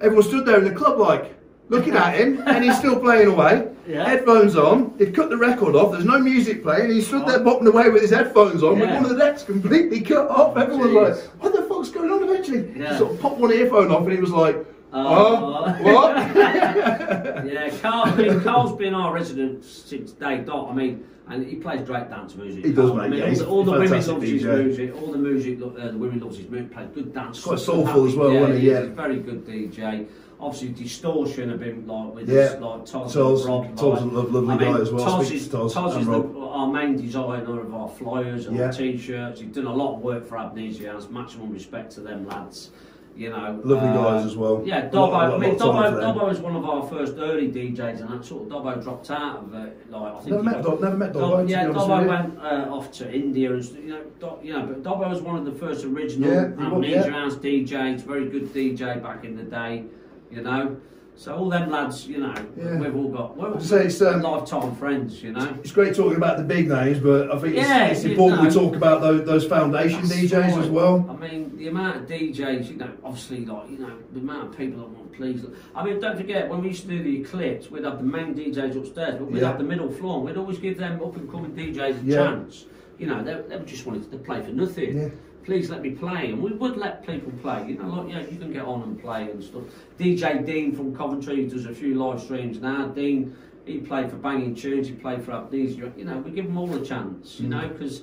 Everyone 0.00 0.24
stood 0.24 0.46
there 0.46 0.58
in 0.58 0.64
the 0.64 0.70
club 0.70 1.00
like 1.00 1.34
looking 1.68 1.94
at 1.94 2.14
him, 2.14 2.42
and 2.46 2.64
he's 2.64 2.76
still 2.78 2.98
playing 2.98 3.28
away. 3.28 3.68
Yeah. 3.86 4.04
Headphones 4.06 4.54
on. 4.56 4.94
They've 4.98 5.12
cut 5.12 5.30
the 5.30 5.36
record 5.36 5.74
off. 5.74 5.92
There's 5.92 6.04
no 6.04 6.18
music 6.18 6.62
playing. 6.62 6.90
He 6.90 7.00
stood 7.00 7.26
there 7.26 7.38
bopping 7.40 7.66
away 7.68 7.88
with 7.88 8.02
his 8.02 8.10
headphones 8.10 8.62
on, 8.62 8.78
with 8.78 8.88
Yeah. 8.88 8.96
one 9.00 9.04
of 9.04 9.10
the 9.10 9.16
decks 9.16 9.42
completely 9.44 10.00
cut 10.02 10.28
off. 10.28 10.56
Everyone 10.58 10.92
was 10.94 11.18
Jeez. 11.18 11.22
like, 11.24 11.42
"What 11.42 11.52
the 11.54 11.62
fuck's 11.62 11.88
going 11.90 12.10
on?" 12.10 12.22
Eventually, 12.22 12.70
Yeah. 12.76 12.92
he 12.92 12.98
sort 12.98 13.12
of 13.12 13.20
popped 13.20 13.38
one 13.40 13.52
earphone 13.52 13.90
off, 13.90 14.02
and 14.04 14.12
he 14.12 14.20
was 14.20 14.30
like, 14.30 14.56
Oh. 14.92 15.64
"Oh, 15.66 15.82
what?" 15.84 16.16
Yeah, 17.46 17.70
Carl, 17.80 18.08
I 18.08 18.16
mean, 18.16 18.40
Carl's 18.40 18.76
been 18.76 18.94
our 18.94 19.12
resident 19.14 19.64
since 19.64 20.12
day 20.12 20.38
dot. 20.38 20.68
I 20.70 20.74
mean, 20.74 21.04
and 21.28 21.44
he 21.46 21.56
plays 21.56 21.82
great 21.82 22.08
dance 22.10 22.34
music. 22.34 22.64
He 22.64 22.72
does, 22.72 22.90
Carl. 22.90 23.00
I 23.02 23.08
mean, 23.08 23.18
yeah, 23.20 23.26
all 23.26 23.34
the, 23.36 23.46
all 23.46 23.64
the 23.64 23.72
women 23.72 23.90
love 24.06 24.22
his 24.22 24.44
music. 24.44 24.94
All 25.00 25.12
the 25.12 25.18
music, 25.18 25.58
uh, 25.62 25.88
the 25.92 25.98
women 25.98 26.20
love 26.20 26.36
his 26.36 26.48
music. 26.48 26.72
Plays 26.72 26.88
good 26.94 27.14
dance. 27.14 27.42
quite 27.42 27.58
soulful 27.58 28.06
as 28.06 28.14
well, 28.16 28.32
yeah, 28.32 28.40
wasn't 28.40 28.58
he? 28.58 28.64
he's 28.64 28.72
Yeah. 28.72 28.78
a 28.80 28.86
very 28.86 29.18
good 29.18 29.46
DJ. 29.46 30.06
Obviously, 30.40 30.68
Distortion 30.68 31.50
have 31.50 31.58
been 31.60 31.84
like 31.86 32.14
with 32.14 32.28
Yeah. 32.28 32.40
us, 32.40 32.60
like 32.60 32.84
Toz, 32.86 33.12
Toz- 33.12 33.40
and 33.40 33.48
Rob. 33.48 33.76
Toz 33.76 33.82
like- 33.94 34.12
a 34.12 34.14
lovely 34.16 34.54
I 34.54 34.56
mean, 34.58 34.72
guy 34.72 34.80
as 34.80 34.92
well. 34.92 35.04
Toz 35.04 35.30
is, 35.32 35.48
to 35.48 35.56
Toz 35.56 35.74
Toz 35.74 35.92
and 35.94 36.02
is 36.02 36.06
Rob. 36.08 36.32
the, 36.34 36.40
our 36.40 36.66
main 36.72 36.96
designer 36.96 37.60
of 37.60 37.74
our 37.74 37.88
flyers 37.88 38.46
and 38.46 38.56
Yeah. 38.56 38.66
our 38.66 38.72
t-shirts. 38.72 39.40
He's 39.40 39.50
done 39.54 39.66
a 39.66 39.74
lot 39.74 39.94
of 39.96 40.00
work 40.02 40.24
for 40.26 40.38
Amnesia. 40.38 40.92
Has 40.92 41.10
maximum 41.10 41.50
respect 41.52 41.90
to 41.92 42.00
them 42.02 42.26
lads. 42.28 42.70
You 43.16 43.30
know, 43.30 43.58
Lovely 43.64 43.88
uh, 43.88 43.94
guys 43.94 44.26
as 44.26 44.36
well. 44.36 44.62
Yeah, 44.64 44.88
Dobbo. 44.90 45.10
lot- 45.10 45.34
I 45.34 45.38
mean, 45.38 45.58
lot 45.58 45.60
of 45.60 45.74
time 45.74 45.94
Dobbo. 45.94 46.20
Dobbo 46.20 46.28
was 46.28 46.38
one 46.38 46.54
of 46.54 46.64
our 46.64 46.84
first 46.84 47.14
early 47.18 47.48
DJs, 47.50 48.00
and 48.00 48.10
that 48.10 48.24
sort 48.24 48.44
of 48.44 48.48
Dobbo 48.50 48.80
dropped 48.80 49.10
out 49.10 49.38
of 49.38 49.54
it. 49.54 49.76
Like 49.90 50.02
I 50.14 50.18
think 50.18 50.30
Never 50.30 50.42
met 50.44 50.62
got- 50.62 50.80
never 50.80 50.96
met 50.96 51.12
Dobbo. 51.14 51.38
Dob- 51.40 51.48
yeah, 51.48 51.64
Dobbo 51.66 52.06
went 52.06 52.38
uh, 52.38 52.68
off 52.72 52.92
to 52.92 53.12
India 53.12 53.52
and 53.52 53.64
you 53.64 53.88
know, 53.88 54.00
Do, 54.20 54.28
you 54.46 54.52
know, 54.52 54.66
but 54.66 54.84
Dobbo 54.84 55.08
was 55.10 55.20
one 55.20 55.34
of 55.34 55.44
the 55.44 55.50
first 55.50 55.84
original 55.84 56.30
Yeah, 56.30 56.44
was, 56.50 56.72
Amnesia 56.72 56.94
yeah. 57.06 57.10
House 57.10 57.34
DJs. 57.34 58.02
Very 58.02 58.28
good 58.28 58.54
DJ 58.54 59.02
back 59.02 59.24
in 59.24 59.36
the 59.36 59.42
day, 59.42 59.82
you 60.30 60.42
know. 60.42 60.76
So 61.16 61.34
all 61.34 61.50
them 61.50 61.68
lads, 61.68 62.06
you 62.06 62.18
know, 62.18 62.32
Yeah. 62.56 62.78
we've 62.78 62.94
all 62.94 63.08
got 63.08 63.56
I'd 63.56 63.60
say 63.60 63.86
it's, 63.86 64.00
um, 64.02 64.22
lifetime 64.22 64.76
friends, 64.76 65.20
you 65.20 65.32
know. 65.32 65.48
It's 65.64 65.72
great 65.72 65.96
talking 65.96 66.16
about 66.16 66.38
the 66.38 66.44
big 66.44 66.68
names, 66.68 67.00
but 67.00 67.32
I 67.34 67.38
think 67.40 67.56
Yeah, 67.56 67.86
it's, 67.86 67.98
it's 67.98 68.04
you 68.04 68.10
important 68.12 68.42
we 68.42 68.50
talk 68.50 68.76
about 68.76 69.00
those, 69.00 69.26
those 69.26 69.44
foundation 69.44 70.02
DJs 70.02 70.56
as 70.62 70.68
well. 70.68 71.04
I 71.10 71.16
mean, 71.16 71.56
the 71.56 71.66
amount 71.66 71.96
of 71.96 72.06
DJs, 72.06 72.70
you 72.70 72.76
know, 72.76 72.90
obviously, 73.02 73.44
like, 73.44 73.68
you 73.68 73.78
know, 73.78 73.90
the 74.12 74.20
amount 74.20 74.50
of 74.50 74.56
people 74.56 74.78
that 74.78 74.90
want 74.90 75.10
to 75.10 75.16
please. 75.18 75.44
I 75.74 75.84
mean, 75.84 75.98
don't 75.98 76.16
forget, 76.16 76.48
when 76.48 76.62
we 76.62 76.68
used 76.68 76.82
to 76.82 76.88
do 76.88 77.02
the 77.02 77.20
Eclipse, 77.22 77.68
we'd 77.68 77.82
have 77.82 77.98
the 77.98 78.04
main 78.04 78.36
DJs 78.36 78.76
upstairs, 78.76 79.16
but 79.18 79.28
we'd 79.28 79.40
Yeah. 79.42 79.48
have 79.48 79.58
the 79.58 79.64
middle 79.64 79.90
floor, 79.90 80.18
and 80.18 80.26
we'd 80.26 80.36
always 80.36 80.60
give 80.60 80.78
them 80.78 81.02
up 81.02 81.16
and 81.16 81.28
coming 81.28 81.50
DJs 81.50 82.00
a 82.00 82.04
Yeah. 82.06 82.16
chance. 82.26 82.66
You 82.96 83.08
know, 83.08 83.24
they, 83.24 83.36
they 83.48 83.58
just 83.64 83.86
wanted 83.86 84.08
to 84.12 84.18
play 84.18 84.40
for 84.40 84.52
nothing. 84.52 85.10
Yeah. 85.48 85.54
Please 85.54 85.70
let 85.70 85.82
me 85.82 85.90
play, 85.90 86.30
and 86.30 86.42
we 86.42 86.52
would 86.52 86.76
let 86.76 87.06
people 87.06 87.32
play. 87.42 87.66
You 87.68 87.78
know, 87.78 87.88
like, 87.88 88.10
yeah, 88.10 88.20
you 88.20 88.38
can 88.38 88.52
get 88.52 88.62
on 88.64 88.82
and 88.82 89.00
play 89.00 89.30
and 89.30 89.42
stuff. 89.42 89.62
DJ 89.98 90.44
Dean 90.44 90.74
from 90.74 90.94
Coventry 90.94 91.46
does 91.46 91.64
a 91.66 91.74
few 91.74 91.94
live 91.94 92.20
streams 92.20 92.60
now. 92.60 92.88
Dean, 92.88 93.34
he 93.64 93.78
played 93.78 94.10
for 94.10 94.16
Banging 94.16 94.54
Tunes, 94.54 94.88
he 94.88 94.94
played 94.94 95.22
for 95.24 95.32
Amnesia. 95.32 95.92
You 95.96 96.04
know, 96.04 96.18
we 96.18 96.30
give 96.32 96.46
them 96.46 96.58
all 96.58 96.72
a 96.74 96.84
chance, 96.84 97.40
you 97.40 97.48
know, 97.48 97.66
because 97.68 98.02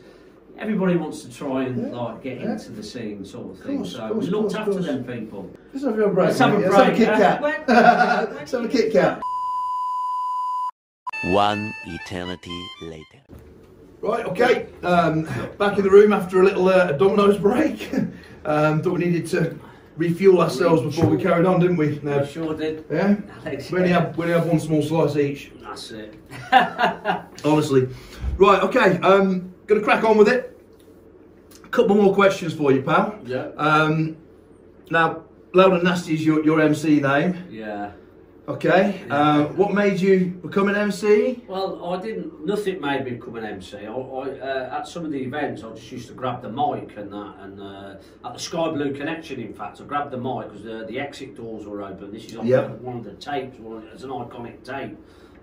everybody 0.57 0.95
wants 0.95 1.21
to 1.23 1.31
try 1.31 1.63
and 1.65 1.75
Mm. 1.77 1.89
Yeah, 1.91 1.97
like 2.01 2.23
get 2.23 2.39
yeah. 2.39 2.51
into 2.53 2.71
the 2.71 2.83
scene 2.83 3.23
sort 3.25 3.51
of 3.51 3.63
thing. 3.65 3.77
Course, 3.77 3.91
so 3.93 4.09
course, 4.09 4.25
we 4.25 4.31
looked 4.31 4.41
course, 4.43 4.55
after 4.55 4.71
course. 4.71 4.85
them 4.85 5.03
people. 5.03 5.51
Let's 5.73 5.85
have 5.85 5.99
a 5.99 6.07
break. 6.09 6.27
Let's 6.27 6.39
have 6.39 6.53
a 6.53 6.57
break, 6.57 6.69
Let's 6.69 6.77
have 6.77 6.87
a 6.93 6.97
Kit 6.97 7.07
yeah. 7.07 7.17
Kat. 7.17 7.41
When- 7.41 7.53
when 7.65 8.35
Let's 8.35 8.51
have 8.51 8.65
a 8.65 8.67
Kit 8.67 8.91
Kat. 8.93 9.21
One 11.31 11.73
eternity 11.85 12.67
later. 12.81 13.21
Right, 14.05 14.23
okay. 14.27 14.67
Um, 14.83 15.23
back 15.57 15.79
in 15.79 15.83
the 15.83 15.89
room 15.89 16.13
after 16.13 16.39
a 16.39 16.45
little 16.45 16.69
uh, 16.69 16.91
Domino's 16.91 17.39
break. 17.39 17.91
um, 18.45 18.83
thought 18.83 18.93
we 18.93 19.05
needed 19.05 19.25
to 19.31 19.57
refuel 19.97 20.41
ourselves 20.41 20.83
before 20.83 21.07
we 21.07 21.19
carried 21.19 21.47
on, 21.47 21.59
didn't 21.59 21.77
we? 21.77 21.93
We 21.93 21.99
Now, 22.03 22.23
sure 22.23 22.55
did. 22.55 22.85
yeah. 22.91 23.15
Alex. 23.43 23.71
We 23.71 23.79
only 23.79 23.89
have 23.91 24.15
we 24.15 24.25
only 24.25 24.37
have 24.37 24.45
one 24.45 24.59
small 24.59 24.83
slice 24.83 25.15
each. 25.15 25.51
That's 25.59 25.89
it. 25.89 26.13
Honestly. 27.43 27.89
Right, 28.37 28.61
okay. 28.61 28.99
Um, 28.99 29.55
gonna 29.65 29.81
crack 29.81 30.03
on 30.03 30.19
with 30.19 30.29
it. 30.29 30.55
A 31.63 31.69
couple 31.69 31.95
more 31.95 32.13
questions 32.13 32.53
for 32.53 32.71
you, 32.71 32.83
pal. 32.83 33.17
Yeah. 33.25 33.47
Um, 33.57 34.17
now, 34.91 35.23
Loud 35.55 35.73
and 35.73 35.83
Nasty 35.83 36.13
is 36.13 36.23
your, 36.23 36.45
your 36.45 36.61
MC 36.61 36.99
name. 36.99 37.43
Yeah. 37.49 37.93
Okay. 38.47 39.03
Uh, 39.09 39.45
what 39.59 39.73
made 39.73 39.99
you 39.99 40.27
become 40.27 40.67
an 40.69 40.75
MC? 40.75 41.43
Well, 41.47 41.83
I 41.83 41.99
didn't. 41.99 42.45
Nothing 42.45 42.79
made 42.79 43.03
me 43.03 43.11
become 43.11 43.37
an 43.37 43.43
MC. 43.43 43.77
I, 43.77 43.91
I 43.91 44.29
uh, 44.39 44.77
at 44.79 44.87
some 44.87 45.03
of 45.03 45.11
the 45.11 45.17
events, 45.19 45.63
I 45.63 45.71
just 45.73 45.91
used 45.91 46.07
to 46.09 46.13
grab 46.13 46.43
the 46.43 46.49
mic 46.49 46.95
and 46.95 47.11
that, 47.11 47.35
and 47.39 47.59
uh, 47.59 47.95
at 48.23 48.33
the 48.33 48.39
Sky 48.39 48.69
Blue 48.69 48.93
Connection, 48.93 49.39
in 49.39 49.51
fact, 49.53 49.81
I 49.81 49.85
grabbed 49.85 50.11
the 50.11 50.17
mic 50.17 50.49
because 50.49 50.63
the, 50.63 50.85
the 50.87 50.99
exit 50.99 51.35
doors 51.35 51.65
were 51.65 51.81
open. 51.81 52.11
This 52.13 52.25
is 52.25 52.35
on 52.37 52.45
Yeah. 52.45 52.67
one 52.67 52.97
of 52.97 53.03
the 53.03 53.13
tapes. 53.13 53.57
One, 53.57 53.87
it's 53.91 54.03
an 54.03 54.09
iconic 54.11 54.63
tape. 54.63 54.95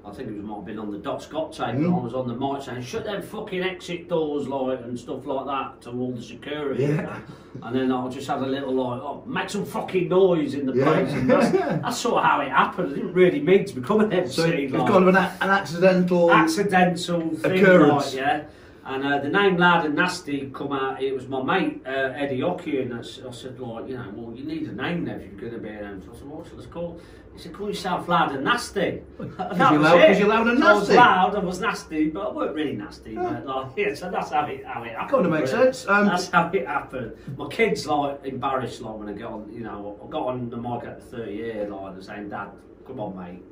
I 0.04 0.10
think 0.10 0.30
it 0.30 0.34
was, 0.36 0.44
might 0.44 0.56
have 0.56 0.64
been 0.64 0.78
on 0.80 0.90
the 0.90 0.98
Doc 0.98 1.22
Scott 1.22 1.52
tape, 1.52 1.76
Mm. 1.76 1.96
I 2.00 2.02
was 2.02 2.12
on 2.14 2.26
the 2.26 2.34
mic 2.34 2.62
saying, 2.62 2.82
"Shut 2.82 3.04
them 3.04 3.22
fucking 3.22 3.62
exit 3.62 4.08
doors, 4.08 4.48
like 4.48 4.80
and 4.80 4.98
stuff 4.98 5.24
like 5.26 5.46
that 5.46 5.80
to 5.82 5.90
all 5.90 6.10
the 6.10 6.20
security." 6.22 6.84
and 6.84 6.96
Yeah. 6.96 7.18
And 7.62 7.76
then 7.76 7.92
I 7.92 8.08
just 8.08 8.26
had 8.26 8.38
a 8.40 8.46
little 8.46 8.72
like, 8.74 9.00
"Oh, 9.00 9.22
make 9.26 9.48
some 9.48 9.64
fucking 9.64 10.08
noise 10.08 10.54
in 10.54 10.66
the 10.66 10.72
Yeah. 10.74 10.84
place." 10.84 11.12
And 11.12 11.30
that's, 11.30 11.50
that's 11.82 11.98
sort 11.98 12.16
of 12.16 12.24
how 12.24 12.40
it 12.40 12.48
happened. 12.48 12.92
I 12.92 12.94
didn't 12.96 13.12
really 13.14 13.40
mean 13.40 13.64
to 13.64 13.74
become 13.74 14.00
an 14.00 14.12
MC. 14.12 14.32
So 14.32 14.44
it 14.46 14.72
was 14.72 14.80
like 14.80 14.90
kind 14.90 15.02
of 15.08 15.14
an, 15.14 15.16
an 15.16 15.50
accidental. 15.50 16.32
accidental 16.32 17.20
thing, 17.36 17.60
Occurrence. 17.62 18.06
like, 18.06 18.14
yeah. 18.14 18.42
And 18.84 19.04
uh, 19.06 19.18
the 19.20 19.28
name 19.28 19.56
Loud 19.58 19.86
and 19.86 19.94
Nasty 19.94 20.50
come 20.52 20.72
out. 20.72 21.00
It 21.00 21.14
was 21.14 21.28
my 21.28 21.40
mate 21.42 21.82
uh, 21.86 21.90
Eddie 21.90 22.40
Hockey, 22.40 22.80
and 22.80 22.92
I 22.94 23.02
said, 23.02 23.60
like, 23.60 23.88
you 23.88 23.96
know, 23.96 24.10
well, 24.14 24.36
you 24.36 24.44
need 24.44 24.68
a 24.68 24.72
name 24.72 25.04
there 25.04 25.20
if 25.20 25.30
you're 25.30 25.40
going 25.40 25.52
to 25.52 25.58
be 25.60 25.68
an 25.68 25.84
MC. 25.84 26.08
I 26.12 26.14
said, 26.16 26.26
what 26.26 26.52
what's 26.52 26.64
it 26.66 26.70
called? 26.70 27.00
He 27.32 27.38
said, 27.38 27.52
call 27.54 27.68
yourself 27.68 28.08
Loud 28.08 28.32
and 28.32 28.44
Nasty. 28.44 29.02
Because 29.16 29.56
you're 29.70 29.78
loud- 29.78 30.18
you're 30.18 30.28
loud 30.28 30.48
and 30.48 30.62
I 30.62 30.72
was 30.74 30.88
nasty. 30.88 30.96
loud, 30.96 31.34
I 31.34 31.38
was 31.38 31.60
nasty, 31.60 32.10
but 32.10 32.28
I 32.28 32.32
weren't 32.32 32.54
really 32.54 32.72
nasty. 32.76 33.14
But 33.14 33.46
like, 33.46 33.66
yeah, 33.76 33.94
so 33.94 34.10
that's 34.10 34.30
how 34.30 34.44
it 34.46 34.66
how 34.66 34.82
it 34.82 34.90
happened. 34.90 35.10
Kinda 35.10 35.28
makes 35.30 35.52
really. 35.52 35.64
sense. 35.72 35.88
Um, 35.88 36.06
that's 36.06 36.28
how 36.28 36.50
it 36.52 36.66
happened. 36.66 37.12
My 37.38 37.48
kids 37.48 37.86
like 37.86 38.20
embarrassed 38.24 38.82
like 38.82 38.96
when 38.98 39.08
I 39.08 39.12
get 39.12 39.26
on, 39.26 39.50
you 39.50 39.60
know, 39.60 39.98
I 40.04 40.10
got 40.10 40.26
on 40.26 40.50
the 40.50 40.56
mic 40.58 40.84
at 40.84 41.00
the 41.00 41.16
30 41.16 41.32
year, 41.32 41.68
like 41.68 41.94
the 41.96 42.02
saying, 42.02 42.28
Dad, 42.28 42.50
come 42.86 43.00
on, 43.00 43.16
mate. 43.16 43.42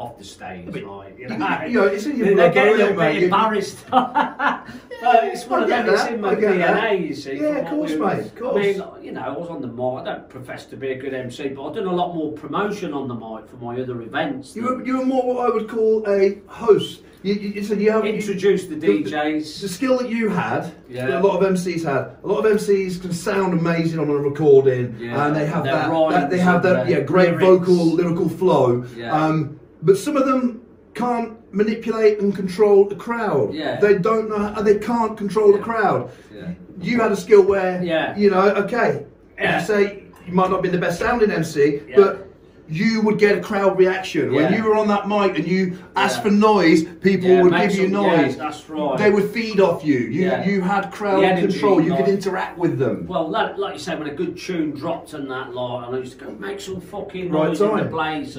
Off 0.00 0.16
the 0.16 0.24
stage, 0.24 0.64
But 0.64 0.82
like 0.84 1.18
you 1.18 1.28
know, 1.28 1.64
you 1.66 1.78
know, 1.78 1.86
it's 1.86 2.06
in 2.06 2.16
your 2.16 2.34
they 2.34 2.50
get 2.50 2.68
a 2.68 2.70
little 2.72 2.96
bit 2.96 3.22
embarrassed. 3.24 3.84
but 3.90 4.64
it's 5.24 5.46
one 5.46 5.62
of 5.64 5.68
them. 5.68 5.90
It's 5.90 6.06
in 6.06 6.22
my 6.22 6.30
I 6.30 6.34
get 6.36 6.56
that. 6.56 6.82
DNA. 6.82 7.08
You 7.08 7.14
see. 7.14 7.34
Yeah, 7.38 7.58
of 7.58 7.68
course, 7.68 7.92
mate, 7.92 8.20
of 8.20 8.34
course. 8.34 8.56
I 8.56 8.60
mean, 8.60 9.04
you 9.04 9.12
know, 9.12 9.20
I 9.20 9.28
was 9.28 9.50
on 9.50 9.60
the 9.60 9.66
mic. 9.66 10.00
I 10.00 10.04
don't 10.04 10.28
profess 10.30 10.64
to 10.66 10.76
be 10.78 10.92
a 10.92 10.98
good 10.98 11.12
MC, 11.12 11.48
but 11.48 11.68
I've 11.68 11.74
done 11.74 11.86
a 11.86 11.94
lot 11.94 12.14
more 12.14 12.32
promotion 12.32 12.94
on 12.94 13.08
the 13.08 13.14
mic 13.14 13.46
for 13.50 13.56
my 13.56 13.78
other 13.78 14.00
events. 14.00 14.56
You 14.56 14.62
were, 14.64 14.82
you 14.82 14.98
were 15.00 15.04
more 15.04 15.34
what 15.34 15.50
I 15.50 15.54
would 15.54 15.68
call 15.68 16.02
a 16.08 16.40
host. 16.46 17.02
You, 17.22 17.34
you, 17.34 17.48
you 17.50 17.62
said 17.62 17.78
you 17.82 17.92
have 17.92 18.06
Introduce 18.06 18.66
the 18.68 18.76
the- 18.76 19.04
DJs. 19.04 19.60
The 19.60 19.68
skill 19.68 19.98
that 19.98 20.08
you 20.08 20.30
had, 20.30 20.72
Yeah. 20.88 21.08
that 21.08 21.20
a 21.22 21.26
lot 21.26 21.42
of 21.42 21.52
MCs 21.52 21.84
had. 21.84 22.16
A 22.24 22.26
lot 22.26 22.46
of 22.46 22.50
MCs 22.58 23.02
can 23.02 23.12
sound 23.12 23.52
amazing 23.52 23.98
on 23.98 24.08
a 24.08 24.14
recording, 24.14 24.96
Yeah. 24.98 25.26
and 25.26 25.36
they 25.36 25.44
have 25.44 25.64
that, 25.64 25.90
that. 25.90 26.30
They 26.30 26.38
have 26.38 26.62
that. 26.62 26.88
Yeah, 26.88 27.00
great 27.00 27.36
lyrics. 27.36 27.44
vocal, 27.44 27.74
lyrical 27.74 28.30
flow. 28.30 28.86
Yeah. 28.96 29.12
Um, 29.12 29.59
but 29.82 29.96
some 29.96 30.16
of 30.16 30.26
them 30.26 30.62
can't 30.94 31.32
manipulate 31.54 32.20
and 32.20 32.34
control 32.34 32.84
the 32.88 32.94
crowd. 32.96 33.54
Yeah. 33.54 33.80
They 33.80 33.98
don't 33.98 34.28
know. 34.28 34.38
How, 34.38 34.62
they 34.62 34.78
can't 34.78 35.16
control 35.16 35.52
the 35.52 35.58
crowd. 35.58 36.10
Yeah. 36.34 36.52
You 36.80 37.00
had 37.00 37.12
a 37.12 37.16
skill 37.16 37.42
where, 37.42 37.82
Yeah. 37.82 38.16
you 38.16 38.30
know, 38.30 38.48
okay, 38.64 39.04
Yeah. 39.38 39.60
you 39.60 39.66
say, 39.66 40.02
you 40.26 40.32
might 40.34 40.50
not 40.50 40.62
be 40.62 40.68
the 40.68 40.78
best 40.78 40.98
sounding 40.98 41.30
MC, 41.30 41.80
Yeah. 41.88 41.96
but 41.96 42.26
you 42.68 43.00
would 43.02 43.18
get 43.18 43.36
a 43.36 43.40
crowd 43.40 43.76
reaction 43.78 44.32
when 44.32 44.52
you 44.52 44.62
were 44.62 44.76
on 44.76 44.86
that 44.86 45.08
mic 45.08 45.36
and 45.36 45.44
you 45.46 45.76
asked 45.96 46.18
Yeah. 46.18 46.22
for 46.22 46.30
noise. 46.30 46.84
People 46.84 47.28
Yeah, 47.28 47.42
would 47.42 47.52
give 47.52 47.74
you 47.74 47.90
some- 47.92 48.04
yeah, 48.04 48.22
noise. 48.22 48.36
that's 48.36 48.70
right. 48.70 48.96
They 48.96 49.10
would 49.10 49.24
feed 49.30 49.60
off 49.60 49.84
you. 49.84 49.98
You 49.98 50.22
Yeah. 50.26 50.46
you 50.48 50.60
had 50.60 50.92
crowd 50.92 51.20
control. 51.38 51.80
You 51.80 51.94
could 51.96 52.06
interact 52.08 52.58
with 52.58 52.78
them. 52.78 53.06
Well, 53.08 53.28
like, 53.28 53.58
like 53.58 53.72
you 53.74 53.80
say, 53.80 53.96
when 53.96 54.06
a 54.08 54.14
good 54.14 54.36
tune 54.36 54.70
dropped 54.70 55.14
and 55.14 55.28
that, 55.30 55.52
like, 55.52 55.86
and 55.88 55.96
I 55.96 55.98
used 55.98 56.18
to 56.20 56.24
go, 56.26 56.30
make 56.38 56.60
some 56.60 56.80
fucking 56.80 57.32
Right 57.32 57.48
noise 57.48 57.60
in 57.60 57.66
the 57.68 57.74
and 57.74 57.90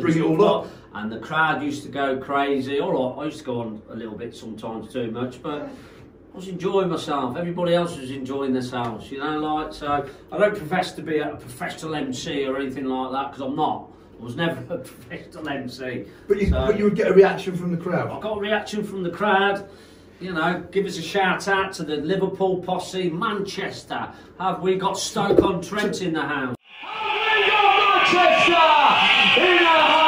Bring 0.01 0.17
it 0.17 0.21
all 0.23 0.45
up. 0.45 0.67
And 0.93 1.11
the 1.11 1.19
crowd 1.19 1.63
used 1.63 1.83
to 1.83 1.89
go 1.89 2.17
crazy. 2.17 2.79
All 2.79 2.91
right, 3.15 3.21
I 3.21 3.25
used 3.25 3.39
to 3.39 3.43
go 3.45 3.61
on 3.61 3.81
a 3.89 3.95
little 3.95 4.15
bit 4.17 4.35
sometimes 4.35 4.91
too 4.91 5.09
much, 5.11 5.41
but 5.41 5.61
I 5.63 6.35
was 6.35 6.47
enjoying 6.49 6.89
myself. 6.89 7.37
Everybody 7.37 7.75
else 7.75 7.97
was 7.97 8.11
enjoying 8.11 8.51
themselves, 8.53 9.09
you 9.09 9.19
know, 9.19 9.39
like, 9.39 9.73
so 9.73 10.05
I 10.31 10.37
don't 10.37 10.55
profess 10.55 10.91
to 10.93 11.01
be 11.01 11.19
a 11.19 11.29
professional 11.37 11.95
MC 11.95 12.45
or 12.45 12.57
anything 12.57 12.85
like 12.85 13.11
that, 13.13 13.31
because 13.31 13.41
I'm 13.47 13.55
not. 13.55 13.87
I 14.19 14.23
was 14.23 14.35
never 14.35 14.59
a 14.73 14.77
professional 14.79 15.47
MC. 15.47 16.05
But 16.27 16.41
you, 16.41 16.47
So- 16.49 16.65
but 16.67 16.77
you 16.77 16.83
would 16.85 16.95
get 16.95 17.07
a 17.07 17.13
reaction 17.13 17.55
from 17.55 17.71
the 17.71 17.77
crowd. 17.81 18.09
I 18.11 18.19
got 18.19 18.37
a 18.37 18.41
reaction 18.41 18.83
from 18.83 19.03
the 19.03 19.09
crowd. 19.11 19.69
You 20.19 20.33
know, 20.33 20.63
give 20.71 20.85
us 20.85 20.97
a 20.99 21.01
shout 21.01 21.47
out 21.47 21.71
to 21.73 21.83
the 21.83 21.95
Liverpool 21.97 22.59
posse, 22.61 23.09
Manchester. 23.09 24.09
Have 24.39 24.61
we 24.61 24.75
got 24.75 24.99
Stoke 24.99 25.41
on 25.41 25.61
Trent 25.61 26.01
in 26.03 26.13
the 26.13 26.21
house? 26.21 26.55
Have 26.81 27.37
We 27.39 27.47
got 27.49 28.13
Manchester 28.13 29.41
in 29.41 29.57
the 29.63 29.69
house. 29.69 30.00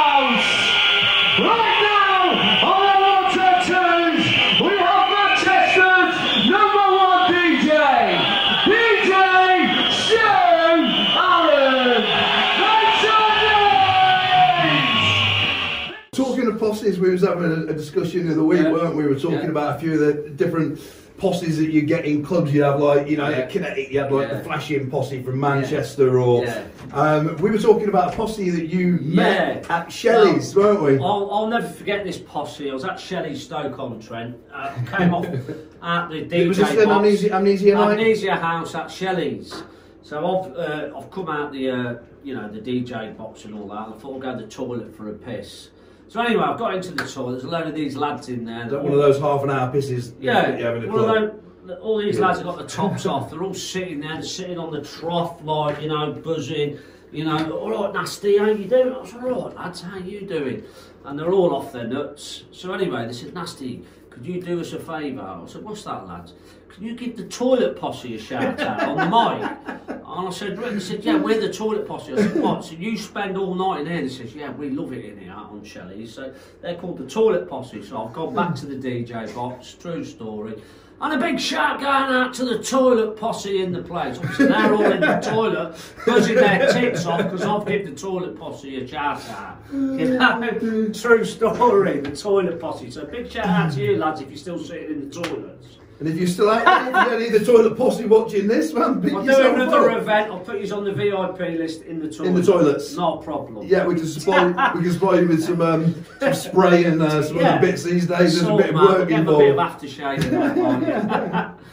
Posses, 16.83 16.99
we 16.99 17.09
was 17.11 17.21
having 17.21 17.43
a, 17.51 17.71
a 17.71 17.73
discussion 17.73 18.27
the 18.27 18.33
other 18.33 18.43
week, 18.43 18.61
Yeah. 18.61 18.71
weren't 18.71 18.95
we? 18.95 19.03
We 19.03 19.09
were 19.09 19.19
talking 19.19 19.39
Yeah. 19.39 19.47
about 19.49 19.75
a 19.77 19.79
few 19.79 19.93
of 19.93 19.99
the 19.99 20.29
different 20.29 20.79
posses 21.17 21.57
that 21.57 21.69
you 21.69 21.81
get 21.83 22.05
in 22.05 22.23
clubs. 22.25 22.53
You 22.53 22.63
have 22.63 22.79
like, 22.81 23.07
you 23.07 23.17
know, 23.17 23.29
Yeah. 23.29 23.45
Kinetic, 23.45 23.91
you 23.91 23.99
had 23.99 24.11
like 24.11 24.27
Yeah. 24.29 24.37
the 24.37 24.43
flashing 24.43 24.89
posse 24.89 25.21
from 25.23 25.39
Manchester, 25.39 26.19
or 26.19 26.43
Yeah. 26.43 26.63
um, 26.93 27.37
we 27.37 27.49
were 27.51 27.57
talking 27.57 27.87
about 27.87 28.13
a 28.13 28.17
posse 28.17 28.49
that 28.49 28.67
you 28.67 28.99
met 29.01 29.69
at 29.69 29.91
Shelley's, 29.91 30.55
weren't 30.55 30.81
we? 30.81 30.97
I'll, 30.97 31.29
I'll 31.31 31.47
never 31.47 31.67
forget 31.67 32.03
this 32.03 32.17
posse. 32.17 32.69
I 32.69 32.73
was 32.73 32.83
at 32.83 32.99
Shelley 32.99 33.35
Stoke 33.35 33.79
on 33.79 33.99
Trent. 34.01 34.35
Uh, 34.53 34.71
came 34.97 35.13
off 35.13 35.25
at 35.83 36.09
the 36.09 36.25
DJ 36.25 36.47
was 36.47 36.57
this 36.57 36.69
box. 36.75 36.87
amnesia, 36.87 37.33
amnesia? 37.33 37.75
Amnesia 37.77 38.35
House 38.35 38.75
at 38.75 38.91
Shelley's. 38.91 39.63
So 40.01 40.17
I've 40.17 40.57
uh, 40.57 40.97
I've 40.97 41.09
come 41.11 41.29
out 41.29 41.53
the 41.53 41.69
uh, 41.69 41.95
you 42.25 42.33
know 42.35 42.49
the 42.49 42.59
DJ 42.59 43.15
box 43.15 43.45
and 43.45 43.53
all 43.55 43.67
that. 43.69 43.87
I 43.87 43.91
thought 43.99 44.15
I'd 44.17 44.21
go 44.21 44.35
to 44.37 44.45
the 44.45 44.51
toilet 44.51 44.93
for 44.97 45.09
a 45.09 45.13
piss. 45.13 45.69
So 46.13 46.21
anyway, 46.21 46.43
I've 46.43 46.59
got 46.59 46.75
into 46.75 46.91
the 46.91 47.05
toilet. 47.05 47.31
There's 47.31 47.43
a 47.45 47.47
load 47.47 47.65
of 47.65 47.73
these 47.73 47.95
lads 47.95 48.29
in 48.29 48.45
there. 48.45 48.69
that 48.69 48.83
one 48.83 48.93
of 48.93 48.99
those 48.99 49.17
half 49.17 49.41
an 49.41 49.49
hour 49.49 49.73
pisses 49.73 50.13
Yeah, 50.19 50.51
that 50.51 50.59
you 50.59 50.65
have 50.65 50.75
in 50.75 50.83
a 50.83 50.87
one 50.87 50.99
of 50.99 51.05
club? 51.07 51.65
them, 51.65 51.77
all 51.81 51.97
these 51.97 52.19
lads 52.19 52.37
have 52.37 52.45
got 52.45 52.59
the 52.59 52.67
tops 52.67 53.07
off. 53.07 53.31
They're 53.31 53.41
all 53.41 53.55
sitting 53.55 53.99
there, 54.01 54.13
they're 54.13 54.21
sitting 54.21 54.59
on 54.59 54.71
the 54.71 54.83
trough, 54.83 55.43
like, 55.43 55.81
you 55.81 55.87
know, 55.87 56.11
buzzing. 56.13 56.77
You 57.11 57.23
know, 57.25 57.57
all 57.57 57.71
right, 57.71 57.91
Nasty, 57.95 58.37
how 58.37 58.45
you 58.45 58.65
doing? 58.65 58.93
I 58.93 58.99
was 58.99 59.11
all 59.15 59.21
right, 59.21 59.55
lads, 59.55 59.81
how 59.81 59.97
you 59.97 60.27
doing? 60.27 60.63
And 61.03 61.17
they're 61.17 61.31
all 61.31 61.55
off 61.55 61.73
their 61.73 61.87
nuts. 61.87 62.43
So 62.51 62.71
anyway, 62.73 63.07
they 63.07 63.13
said, 63.13 63.33
Nasty, 63.33 63.83
could 64.11 64.23
you 64.23 64.39
do 64.39 64.59
us 64.61 64.71
a 64.73 64.79
favour? 64.79 65.19
I 65.23 65.43
said, 65.47 65.63
what's 65.63 65.83
that, 65.85 66.07
lads? 66.07 66.33
Can 66.69 66.83
you 66.83 66.93
give 66.95 67.17
the 67.17 67.25
toilet 67.25 67.75
posse 67.75 68.13
a 68.13 68.19
shout 68.19 68.59
out 68.59 68.83
on 68.83 68.97
the 68.97 69.87
mic? 69.89 69.99
And 70.15 70.27
I 70.27 70.31
said. 70.31 70.57
They 70.57 70.79
said, 70.79 71.03
yeah, 71.03 71.15
we're 71.15 71.39
the 71.39 71.51
toilet 71.51 71.87
posse. 71.87 72.13
I 72.13 72.17
said, 72.17 72.35
what? 72.41 72.63
So 72.63 72.75
you 72.75 72.97
spend 72.97 73.37
all 73.37 73.55
night 73.55 73.81
in 73.81 73.87
here? 73.87 74.01
They 74.01 74.09
says, 74.09 74.35
yeah, 74.35 74.51
we 74.51 74.69
love 74.69 74.93
it 74.93 75.03
in 75.05 75.17
here 75.19 75.33
on 75.33 75.63
Shelley's. 75.63 76.13
So 76.13 76.33
they're 76.61 76.75
called 76.75 76.99
the 76.99 77.07
toilet 77.07 77.49
posse. 77.49 77.83
So 77.83 78.05
I've 78.05 78.13
gone 78.13 78.35
back 78.35 78.55
to 78.55 78.65
the 78.65 78.75
DJ 78.75 79.33
box, 79.33 79.73
true 79.73 80.03
story. 80.03 80.61
And 81.01 81.13
a 81.13 81.17
big 81.17 81.39
shout 81.39 81.79
going 81.79 82.13
out 82.13 82.33
to 82.35 82.45
the 82.45 82.63
toilet 82.63 83.17
posse 83.17 83.61
in 83.61 83.73
the 83.73 83.81
place. 83.81 84.17
Obviously, 84.19 84.45
they're 84.45 84.73
all 84.73 84.85
in 84.85 85.01
the 85.01 85.19
toilet, 85.19 85.75
buzzing 86.05 86.35
their 86.35 86.71
tits 86.71 87.05
off 87.05 87.23
because 87.23 87.41
I've 87.41 87.65
given 87.65 87.93
the 87.93 87.99
toilet 87.99 88.39
posse 88.39 88.81
a 88.81 88.87
shout 88.87 89.27
out. 89.29 89.57
You 89.71 90.17
know, 90.17 90.91
true 90.93 91.25
story, 91.25 91.99
the 91.99 92.15
toilet 92.15 92.59
posse. 92.61 92.89
So 92.89 93.05
big 93.05 93.29
shout 93.29 93.47
out 93.47 93.73
to 93.73 93.81
you 93.81 93.97
lads 93.97 94.21
if 94.21 94.29
you're 94.29 94.37
still 94.37 94.59
sitting 94.59 94.91
in 94.91 95.09
the 95.09 95.21
toilets. 95.21 95.79
And 95.99 96.09
if 96.09 96.17
you're 96.17 96.27
still 96.27 96.49
out 96.49 96.65
there, 96.65 96.89
if 97.03 97.07
you're 97.11 97.19
any 97.21 97.29
the 97.37 97.45
toilet 97.45 97.77
posse 97.77 98.05
watching 98.05 98.47
this, 98.47 98.73
man, 98.73 99.01
pick 99.01 99.13
I'll 99.13 99.23
do 99.23 99.31
another 99.53 99.91
up. 99.91 100.01
event. 100.01 100.31
I'll 100.31 100.39
put 100.39 100.59
you 100.59 100.73
on 100.75 100.83
the 100.83 100.91
VIP 100.91 101.39
list 101.57 101.83
in 101.83 101.99
the 101.99 102.09
toilet. 102.09 102.29
In 102.29 102.35
the 102.35 102.43
toilets. 102.43 102.95
No 102.97 103.17
problem. 103.17 103.65
Yeah, 103.67 103.85
we 103.85 103.95
can 103.95 104.07
supply 104.07 104.47
we 104.75 104.81
can 104.83 104.91
supply 104.91 105.19
you 105.19 105.27
with 105.27 105.43
some 105.43 105.61
um, 105.61 106.03
some 106.19 106.33
spray 106.33 106.85
and 106.85 107.01
uh, 107.01 107.23
some 107.23 107.37
Yeah. 107.37 107.55
other 107.55 107.67
bits 107.67 107.83
these 107.83 108.07
days. 108.07 108.41
There's 108.41 108.41
a 108.49 108.55
bit 108.55 108.69
of 108.69 108.75
work 108.75 109.09
'em 109.11 109.27
a 109.27 109.37
bit 109.37 109.51
of 109.51 109.57
aftershave 109.57 110.23
in 110.25 110.31
that 110.31 110.57
one. 110.57 111.55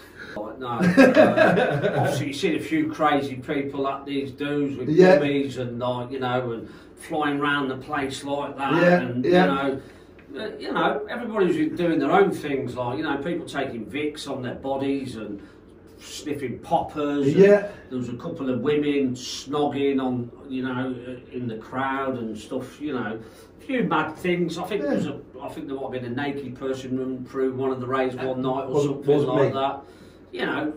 No, 0.60 0.66
uh, 0.68 1.94
obviously 1.96 2.26
you 2.28 2.32
see 2.34 2.56
a 2.56 2.60
few 2.60 2.92
crazy 2.92 3.36
people 3.36 3.88
at 3.88 4.04
these 4.04 4.30
dudes 4.30 4.76
with 4.76 4.90
Yeah. 4.90 5.16
dummies 5.16 5.56
and 5.56 5.78
like 5.78 6.10
you 6.10 6.20
know 6.20 6.52
and 6.52 6.68
flying 6.96 7.40
around 7.40 7.68
the 7.68 7.78
place 7.78 8.22
like 8.24 8.58
that 8.58 8.74
Yeah, 8.74 9.00
and 9.00 9.24
yeah. 9.24 9.30
you 9.30 9.54
know 9.54 9.72
uh, 9.76 9.80
you 10.58 10.72
know 10.72 11.06
everybody's 11.10 11.76
doing 11.76 11.98
their 11.98 12.12
own 12.12 12.30
things 12.30 12.74
like 12.76 12.96
you 12.98 13.02
know 13.04 13.16
people 13.18 13.46
taking 13.46 13.84
Vicks 13.86 14.28
on 14.30 14.42
their 14.42 14.54
bodies 14.54 15.16
and 15.16 15.40
sniffing 16.00 16.58
poppers 16.60 17.34
Yeah. 17.34 17.68
there 17.90 17.98
was 17.98 18.08
a 18.08 18.16
couple 18.16 18.48
of 18.48 18.60
women 18.60 19.14
snogging 19.14 20.00
on 20.02 20.30
you 20.48 20.62
know 20.62 20.94
uh, 21.06 21.36
in 21.36 21.46
the 21.46 21.56
crowd 21.58 22.18
and 22.18 22.36
stuff 22.38 22.80
you 22.80 22.92
know 22.94 23.18
a 23.60 23.64
few 23.64 23.82
mad 23.84 24.16
things 24.16 24.56
I 24.56 24.64
think 24.64 24.82
there 24.82 24.94
was 24.94 25.06
a 25.06 25.20
I 25.42 25.48
think 25.48 25.66
there 25.66 25.76
might 25.76 25.92
have 25.94 26.02
been 26.02 26.12
a 26.12 26.14
naked 26.14 26.54
person 26.58 26.98
running 26.98 27.24
through 27.26 27.54
one 27.54 27.70
of 27.70 27.80
the 27.80 27.86
raves 27.86 28.14
one 28.16 28.40
night 28.42 28.64
or 28.64 28.68
Wasn't- 28.68 28.94
something 29.04 29.14
wasn't 29.14 29.34
like 29.34 29.48
me. 29.48 29.52
that 29.60 29.80
you 30.32 30.46
know 30.46 30.72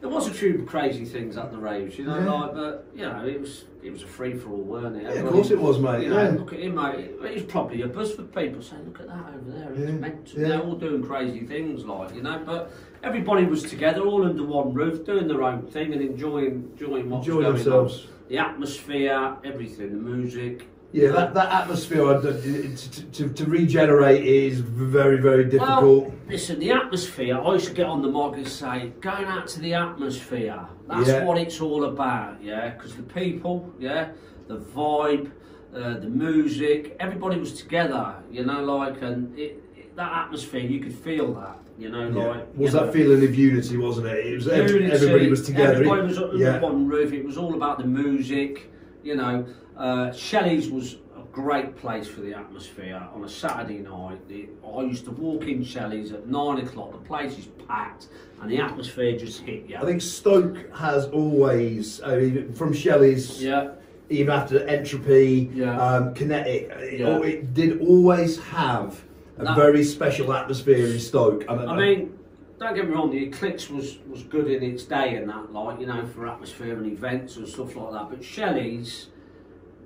there 0.00 0.08
was 0.10 0.26
a 0.28 0.32
few 0.32 0.64
crazy 0.64 1.04
things 1.04 1.36
at 1.36 1.50
the 1.50 1.58
raves 1.58 1.98
you 1.98 2.04
know 2.04 2.18
Yeah. 2.18 2.32
like 2.32 2.54
but 2.54 2.86
you 2.94 3.02
know 3.02 3.24
it 3.26 3.40
was 3.40 3.64
it 3.82 3.90
was 3.92 4.02
a 4.02 4.06
free 4.06 4.34
for 4.34 4.50
all 4.50 4.58
weren't 4.58 4.96
it 4.96 5.02
Yeah, 5.04 5.22
of 5.22 5.30
course 5.32 5.50
it 5.50 5.58
was, 5.58 5.78
mate. 5.78 6.04
you 6.04 6.10
know, 6.10 6.22
Yeah. 6.22 6.30
look 6.38 6.52
at 6.52 6.60
him, 6.60 6.74
mate. 6.74 6.98
It 7.24 7.34
was 7.34 7.42
probably 7.44 7.80
a 7.82 7.86
buzz 7.88 8.12
for 8.14 8.24
people 8.24 8.60
saying, 8.60 8.84
"Look 8.84 9.00
at 9.00 9.06
that 9.06 9.24
over 9.34 9.50
there." 9.58 9.70
It's 9.72 9.80
Yeah, 9.80 9.90
meant 9.96 10.26
to. 10.26 10.40
yeah. 10.40 10.48
They're 10.48 10.60
all 10.60 10.74
doing 10.74 11.02
crazy 11.02 11.40
things, 11.46 11.86
like 11.86 12.14
you 12.14 12.20
know. 12.22 12.42
But 12.44 12.70
everybody 13.02 13.46
was 13.46 13.62
together, 13.62 14.02
all 14.02 14.22
under 14.26 14.44
one 14.44 14.74
roof, 14.74 15.06
doing 15.06 15.28
their 15.28 15.42
own 15.42 15.62
thing 15.62 15.94
and 15.94 16.02
enjoying 16.02 16.68
enjoying 16.72 17.08
what 17.08 17.18
Enjoying 17.20 17.52
was 17.54 17.64
going 17.64 17.86
themselves. 17.86 18.04
on. 18.06 18.12
The 18.28 18.36
atmosphere, 18.38 19.36
everything, 19.44 19.90
the 19.92 20.10
music. 20.10 20.68
Yeah, 20.92 21.12
that, 21.12 21.34
that 21.34 21.52
atmosphere 21.52 22.04
uh, 22.04 22.20
to, 22.20 22.76
to, 23.12 23.28
to 23.28 23.44
regenerate 23.44 24.26
is 24.26 24.58
very, 24.58 25.18
very 25.18 25.44
difficult. 25.44 26.08
Well, 26.08 26.14
listen, 26.28 26.58
the 26.58 26.72
atmosphere. 26.72 27.40
I 27.40 27.52
used 27.52 27.68
to 27.68 27.74
get 27.74 27.86
on 27.86 28.02
the 28.02 28.08
mic 28.08 28.38
and 28.38 28.48
say, 28.48 28.92
going 29.00 29.26
out 29.26 29.46
to 29.48 29.60
the 29.60 29.74
atmosphere. 29.74 30.66
That's 30.88 31.08
Yeah. 31.08 31.24
what 31.24 31.38
it's 31.38 31.60
all 31.60 31.84
about, 31.84 32.42
yeah. 32.42 32.70
Because 32.70 32.96
the 32.96 33.04
people, 33.04 33.72
yeah, 33.78 34.08
the 34.48 34.56
vibe, 34.58 35.30
uh, 35.72 35.94
the 35.98 36.08
music, 36.08 36.96
everybody 36.98 37.38
was 37.38 37.52
together, 37.54 38.16
you 38.28 38.44
know, 38.44 38.64
like, 38.64 39.00
and 39.02 39.38
it, 39.38 39.62
it, 39.76 39.94
that 39.96 40.12
atmosphere, 40.24 40.60
you 40.62 40.80
could 40.80 40.94
feel 40.94 41.34
that, 41.34 41.58
You 41.78 41.88
know, 41.88 42.08
Yeah. 42.08 42.28
like 42.32 42.46
was 42.56 42.72
that 42.72 42.86
know, 42.86 42.92
feeling 42.92 43.22
of 43.24 43.34
unity, 43.34 43.76
wasn't 43.76 44.08
it? 44.08 44.26
It 44.26 44.34
was 44.34 44.46
unity, 44.46 44.92
everybody 44.92 45.30
was 45.30 45.46
together. 45.46 45.74
Everybody 45.74 46.02
was 46.02 46.18
under 46.18 46.36
yeah. 46.36 46.58
one 46.60 46.88
roof. 46.88 47.12
It 47.12 47.24
was 47.24 47.38
all 47.38 47.54
about 47.54 47.78
the 47.78 47.86
music. 47.86 48.70
You 49.02 49.16
know, 49.16 49.46
uh, 49.80 50.12
Shelley's 50.12 50.70
was 50.70 50.96
a 51.16 51.22
great 51.32 51.76
place 51.76 52.06
for 52.06 52.20
the 52.20 52.34
atmosphere 52.34 53.02
on 53.14 53.24
a 53.24 53.28
Saturday 53.28 53.78
night. 53.78 54.28
The, 54.28 54.48
I 54.76 54.82
used 54.82 55.06
to 55.06 55.10
walk 55.10 55.44
in 55.44 55.64
Shelley's 55.64 56.12
at 56.12 56.26
nine 56.26 56.58
o'clock. 56.58 56.92
The 56.92 56.98
place 56.98 57.38
is 57.38 57.46
packed, 57.66 58.08
and 58.42 58.50
the 58.50 58.58
atmosphere 58.58 59.16
just 59.18 59.40
hit 59.40 59.66
you. 59.66 59.76
I 59.76 59.84
think 59.84 60.02
Stoke 60.02 60.70
has 60.76 61.06
always, 61.06 62.00
I 62.02 62.16
mean, 62.16 62.52
from 62.52 62.72
Shelley's, 62.74 63.42
Yeah, 63.42 63.72
even 64.10 64.32
after 64.34 64.66
Entropy, 64.66 65.50
Yeah. 65.54 65.80
um, 65.80 66.14
Kinetic, 66.14 66.70
it, 66.78 67.00
Yeah. 67.00 67.18
it 67.22 67.54
did 67.54 67.80
always 67.80 68.38
have 68.40 69.02
a 69.38 69.44
That- 69.44 69.56
very 69.56 69.82
special 69.84 70.32
atmosphere 70.34 70.86
in 70.86 70.98
Stoke. 70.98 71.44
And, 71.48 71.60
I 71.70 71.76
mean. 71.76 72.16
Don't 72.58 72.74
get 72.74 72.86
me 72.86 72.94
wrong, 72.94 73.10
the 73.10 73.24
Eclipse 73.24 73.70
was, 73.70 74.00
was 74.06 74.22
good 74.24 74.46
in 74.50 74.62
its 74.62 74.84
day 74.84 75.14
and 75.14 75.26
that, 75.30 75.50
like, 75.50 75.80
you 75.80 75.86
know, 75.86 76.04
for 76.04 76.26
atmosphere 76.28 76.74
and 76.76 76.84
events 76.92 77.38
and 77.38 77.48
stuff 77.48 77.74
like 77.74 77.92
that. 77.92 78.10
But 78.10 78.22
Shelley's, 78.22 79.06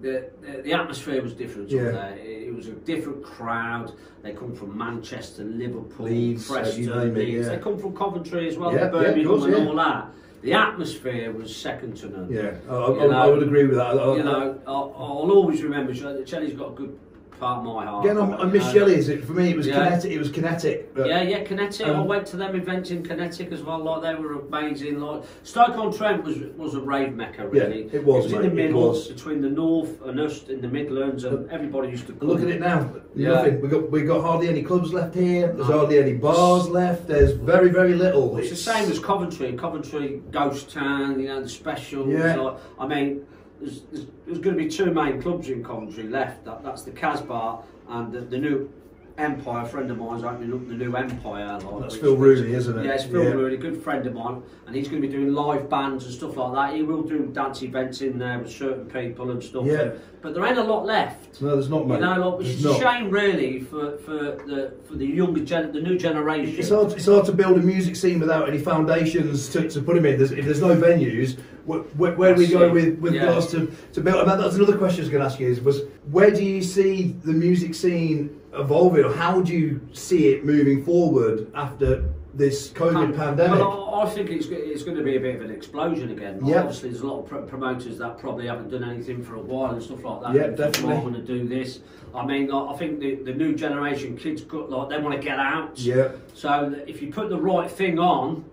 the, 0.04 0.30
the, 0.42 0.62
the 0.62 0.72
atmosphere 0.72 1.22
was 1.22 1.32
different 1.32 1.70
Yeah. 1.70 1.84
there. 1.90 2.16
It, 2.18 2.48
it 2.48 2.54
was 2.54 2.68
a 2.68 2.72
different 2.72 3.24
crowd. 3.24 3.92
They 4.22 4.32
come 4.32 4.54
from 4.54 4.76
Manchester, 4.76 5.44
Liverpool, 5.44 6.06
Leeds, 6.06 6.48
uh, 6.50 6.54
Preston, 6.54 6.86
name 6.86 6.98
it, 6.98 7.14
Leeds. 7.14 7.46
yeah. 7.46 7.56
They 7.56 7.62
come 7.62 7.78
from 7.78 7.96
Coventry 7.96 8.48
as 8.48 8.56
well, 8.58 8.72
Yeah, 8.74 8.88
Birmingham 8.88 9.26
course, 9.26 9.44
and 9.44 9.54
all 9.68 9.74
that. 9.76 10.08
The 10.42 10.52
atmosphere 10.52 11.32
was 11.32 11.54
second 11.56 11.96
to 11.98 12.08
none. 12.10 12.30
yeah, 12.30 12.56
I, 12.68 12.74
I, 12.74 12.88
You 12.90 13.00
I 13.00 13.06
know, 13.26 13.32
would 13.32 13.42
agree 13.44 13.64
with 13.66 13.76
that. 13.78 13.98
I- 13.98 14.16
You 14.16 14.22
know, 14.24 14.60
I'll, 14.66 14.94
I'll 14.96 15.30
always 15.38 15.62
remember 15.62 15.94
Shelley's 15.94 16.52
got 16.54 16.72
a 16.72 16.74
good 16.74 16.98
part 17.38 17.58
of 17.58 17.64
my 17.64 17.84
heart. 17.84 18.04
Again, 18.04 18.18
I, 18.18 18.36
I 18.36 18.44
miss. 18.46 18.70
Shelley's. 18.72 19.08
It, 19.08 19.24
for 19.24 19.32
me, 19.32 19.50
it 19.50 19.56
was 19.56 19.66
Yeah. 19.66 19.74
kinetic. 19.84 20.10
It 20.12 20.18
was 20.18 20.30
kinetic. 20.30 20.94
but- 20.94 21.06
Yeah, 21.08 21.22
yeah, 21.22 21.42
Kinetic. 21.44 21.86
I 21.86 21.90
Um, 21.90 22.06
went 22.06 22.26
to 22.28 22.36
them 22.36 22.54
events 22.54 22.90
in 22.90 23.02
Kinetic 23.02 23.52
as 23.52 23.62
well. 23.62 23.78
Like 23.82 24.02
they 24.02 24.14
were 24.14 24.34
amazing. 24.40 25.00
Like 25.00 25.22
Stoke 25.42 25.76
on 25.78 25.92
Trent 25.92 26.24
was 26.24 26.36
was 26.56 26.74
a 26.74 26.80
rave 26.80 27.14
mecca. 27.14 27.46
Really, 27.48 27.82
Yeah, 27.84 27.96
it 27.98 28.04
was, 28.04 28.26
in 28.26 28.32
mate, 28.32 28.38
the 28.42 28.46
it 28.48 28.54
middle 28.54 28.88
was. 28.88 29.08
between 29.08 29.40
the 29.42 29.48
north 29.50 30.00
and 30.04 30.18
us 30.20 30.48
in 30.48 30.60
the 30.60 30.68
Midlands, 30.68 31.24
and 31.24 31.50
everybody 31.50 31.88
used 31.90 32.06
to. 32.06 32.14
Look 32.20 32.40
at 32.42 32.48
it 32.48 32.60
now. 32.60 32.90
Yeah. 33.14 33.28
Nothing. 33.30 33.60
We 33.60 33.68
got 33.68 33.90
we 33.90 34.02
got 34.02 34.22
hardly 34.22 34.48
any 34.48 34.62
clubs 34.62 34.92
left 34.92 35.14
here. 35.14 35.48
There's 35.48 35.68
No. 35.68 35.78
hardly 35.78 35.98
any 35.98 36.14
bars 36.14 36.68
left. 36.68 37.06
There's 37.06 37.32
very 37.32 37.68
very 37.70 37.94
little. 37.94 38.36
It's 38.38 38.50
the 38.50 38.56
same 38.56 38.90
as 38.90 38.98
Coventry. 38.98 39.52
Coventry 39.52 40.22
Ghost 40.30 40.72
Town. 40.72 41.20
You 41.20 41.28
know 41.28 41.42
the 41.42 41.48
specials. 41.48 42.08
Yeah. 42.08 42.36
Like, 42.36 42.56
I 42.78 42.86
mean. 42.86 43.22
There's, 43.60 43.82
there's, 44.26 44.38
going 44.38 44.56
to 44.56 44.62
be 44.62 44.68
two 44.68 44.92
main 44.92 45.22
clubs 45.22 45.48
in 45.48 45.64
Coventry 45.64 46.04
left. 46.04 46.44
That, 46.44 46.62
that's 46.62 46.82
the 46.82 46.90
Kasbah 46.90 47.62
and 47.88 48.12
the, 48.12 48.20
the 48.20 48.38
new 48.38 48.70
Empire. 49.18 49.62
A 49.64 49.68
friend 49.68 49.90
of 49.90 49.98
mine's 49.98 50.24
opening 50.24 50.52
up 50.52 50.66
the 50.66 50.74
new 50.74 50.94
Empire. 50.96 51.58
Like, 51.60 51.80
That's 51.82 51.96
Phil 51.96 52.16
Rooney, 52.16 52.52
isn't 52.52 52.78
it? 52.78 52.84
Yeah, 52.84 52.92
it's 52.94 53.04
Phil 53.04 53.22
Yeah. 53.22 53.30
Rooney, 53.30 53.54
a 53.54 53.58
good 53.58 53.82
friend 53.82 54.04
of 54.06 54.14
mine, 54.14 54.42
and 54.66 54.74
he's 54.74 54.88
going 54.88 55.00
to 55.00 55.06
be 55.08 55.12
doing 55.14 55.32
live 55.32 55.70
bands 55.70 56.04
and 56.04 56.12
stuff 56.12 56.36
like 56.36 56.52
that. 56.54 56.76
He 56.76 56.82
will 56.82 57.02
do 57.02 57.26
dance 57.26 57.62
events 57.62 58.00
in 58.00 58.18
there 58.18 58.38
with 58.40 58.50
certain 58.50 58.86
people 58.86 59.30
and 59.30 59.42
stuff. 59.42 59.66
Yeah. 59.66 59.92
But 60.20 60.34
there 60.34 60.44
ain't 60.44 60.58
a 60.58 60.64
lot 60.64 60.84
left. 60.86 61.40
No, 61.40 61.50
there's 61.54 61.68
not, 61.68 61.86
mate. 61.86 61.96
You 61.96 62.00
know, 62.00 62.30
like, 62.30 62.38
which 62.38 62.46
There's 62.48 62.58
is 62.60 62.64
a 62.64 62.68
not. 62.72 62.80
shame, 62.80 63.10
really, 63.10 63.60
for, 63.60 63.98
for 63.98 64.14
the 64.14 64.74
for 64.88 64.94
the 64.94 65.06
younger 65.06 65.44
gen, 65.44 65.70
the 65.72 65.80
new 65.80 65.98
generation. 65.98 66.56
It's 66.58 66.70
hard, 66.70 66.92
it's 66.92 67.06
hard 67.06 67.26
to 67.26 67.32
build 67.32 67.58
a 67.58 67.62
music 67.62 67.94
scene 67.96 68.18
without 68.20 68.48
any 68.48 68.58
foundations 68.58 69.48
to, 69.50 69.68
to 69.68 69.80
put 69.82 69.94
them 69.96 70.06
in. 70.06 70.18
There's, 70.18 70.32
if 70.32 70.44
there's 70.44 70.60
no 70.62 70.74
venues, 70.74 71.38
where, 71.66 71.80
where, 71.80 72.14
where 72.14 72.34
do 72.34 72.40
we 72.40 72.48
go 72.48 72.70
with, 72.72 72.98
with 72.98 73.14
Yeah. 73.14 73.26
regards 73.26 73.46
to, 73.52 73.70
to 73.92 74.00
build? 74.00 74.20
And 74.20 74.28
that, 74.30 74.38
that's 74.38 74.56
another 74.56 74.76
question 74.78 75.00
I 75.00 75.02
was 75.04 75.10
going 75.10 75.20
to 75.20 75.26
ask 75.26 75.38
you: 75.38 75.48
is 75.48 75.60
was 75.60 75.82
where 76.10 76.30
do 76.30 76.42
you 76.44 76.62
see 76.62 77.14
the 77.24 77.32
music 77.32 77.74
scene 77.74 78.40
evolving, 78.56 79.04
or 79.04 79.12
how 79.14 79.40
do 79.40 79.52
you 79.52 79.80
see 79.92 80.28
it 80.28 80.44
moving 80.44 80.84
forward 80.84 81.50
after 81.54 82.08
this 82.34 82.70
COVID 82.70 82.96
Um, 83.04 83.14
pandemic? 83.14 83.58
Well, 83.60 83.94
I, 83.94 84.02
I 84.02 84.10
think 84.10 84.30
it's, 84.30 84.46
it's 84.46 84.82
going 84.82 84.96
to 84.96 85.02
be 85.02 85.16
a 85.16 85.20
bit 85.20 85.36
of 85.36 85.42
an 85.42 85.50
explosion 85.50 86.10
again. 86.10 86.40
Yeah. 86.44 86.60
Obviously, 86.60 86.90
there's 86.90 87.02
a 87.02 87.06
lot 87.06 87.20
of 87.20 87.26
pr- 87.28 87.36
promoters 87.38 87.98
that 87.98 88.18
probably 88.18 88.46
haven't 88.48 88.70
done 88.70 88.82
anything 88.84 89.22
for 89.22 89.36
a 89.36 89.40
while 89.40 89.72
and 89.72 89.82
stuff 89.82 90.02
like 90.04 90.22
that. 90.22 90.34
Yeah, 90.34 90.42
and 90.44 90.56
definitely. 90.56 90.94
"Oh, 90.94 91.06
I'm 91.06 91.14
to 91.14 91.22
do 91.22 91.46
this. 91.48 91.80
I 92.14 92.24
mean, 92.26 92.48
like, 92.48 92.74
I 92.74 92.78
think 92.78 93.00
the, 93.00 93.16
the 93.16 93.32
new 93.32 93.54
generation 93.54 94.16
kids 94.16 94.42
got 94.42 94.70
like 94.70 94.88
they 94.88 94.98
want 94.98 95.14
to 95.20 95.24
get 95.24 95.38
out. 95.38 95.78
yeah. 95.78 96.08
So 96.34 96.74
if 96.86 97.00
you 97.02 97.12
put 97.12 97.28
the 97.28 97.40
right 97.40 97.70
thing 97.70 97.98
on, 97.98 98.44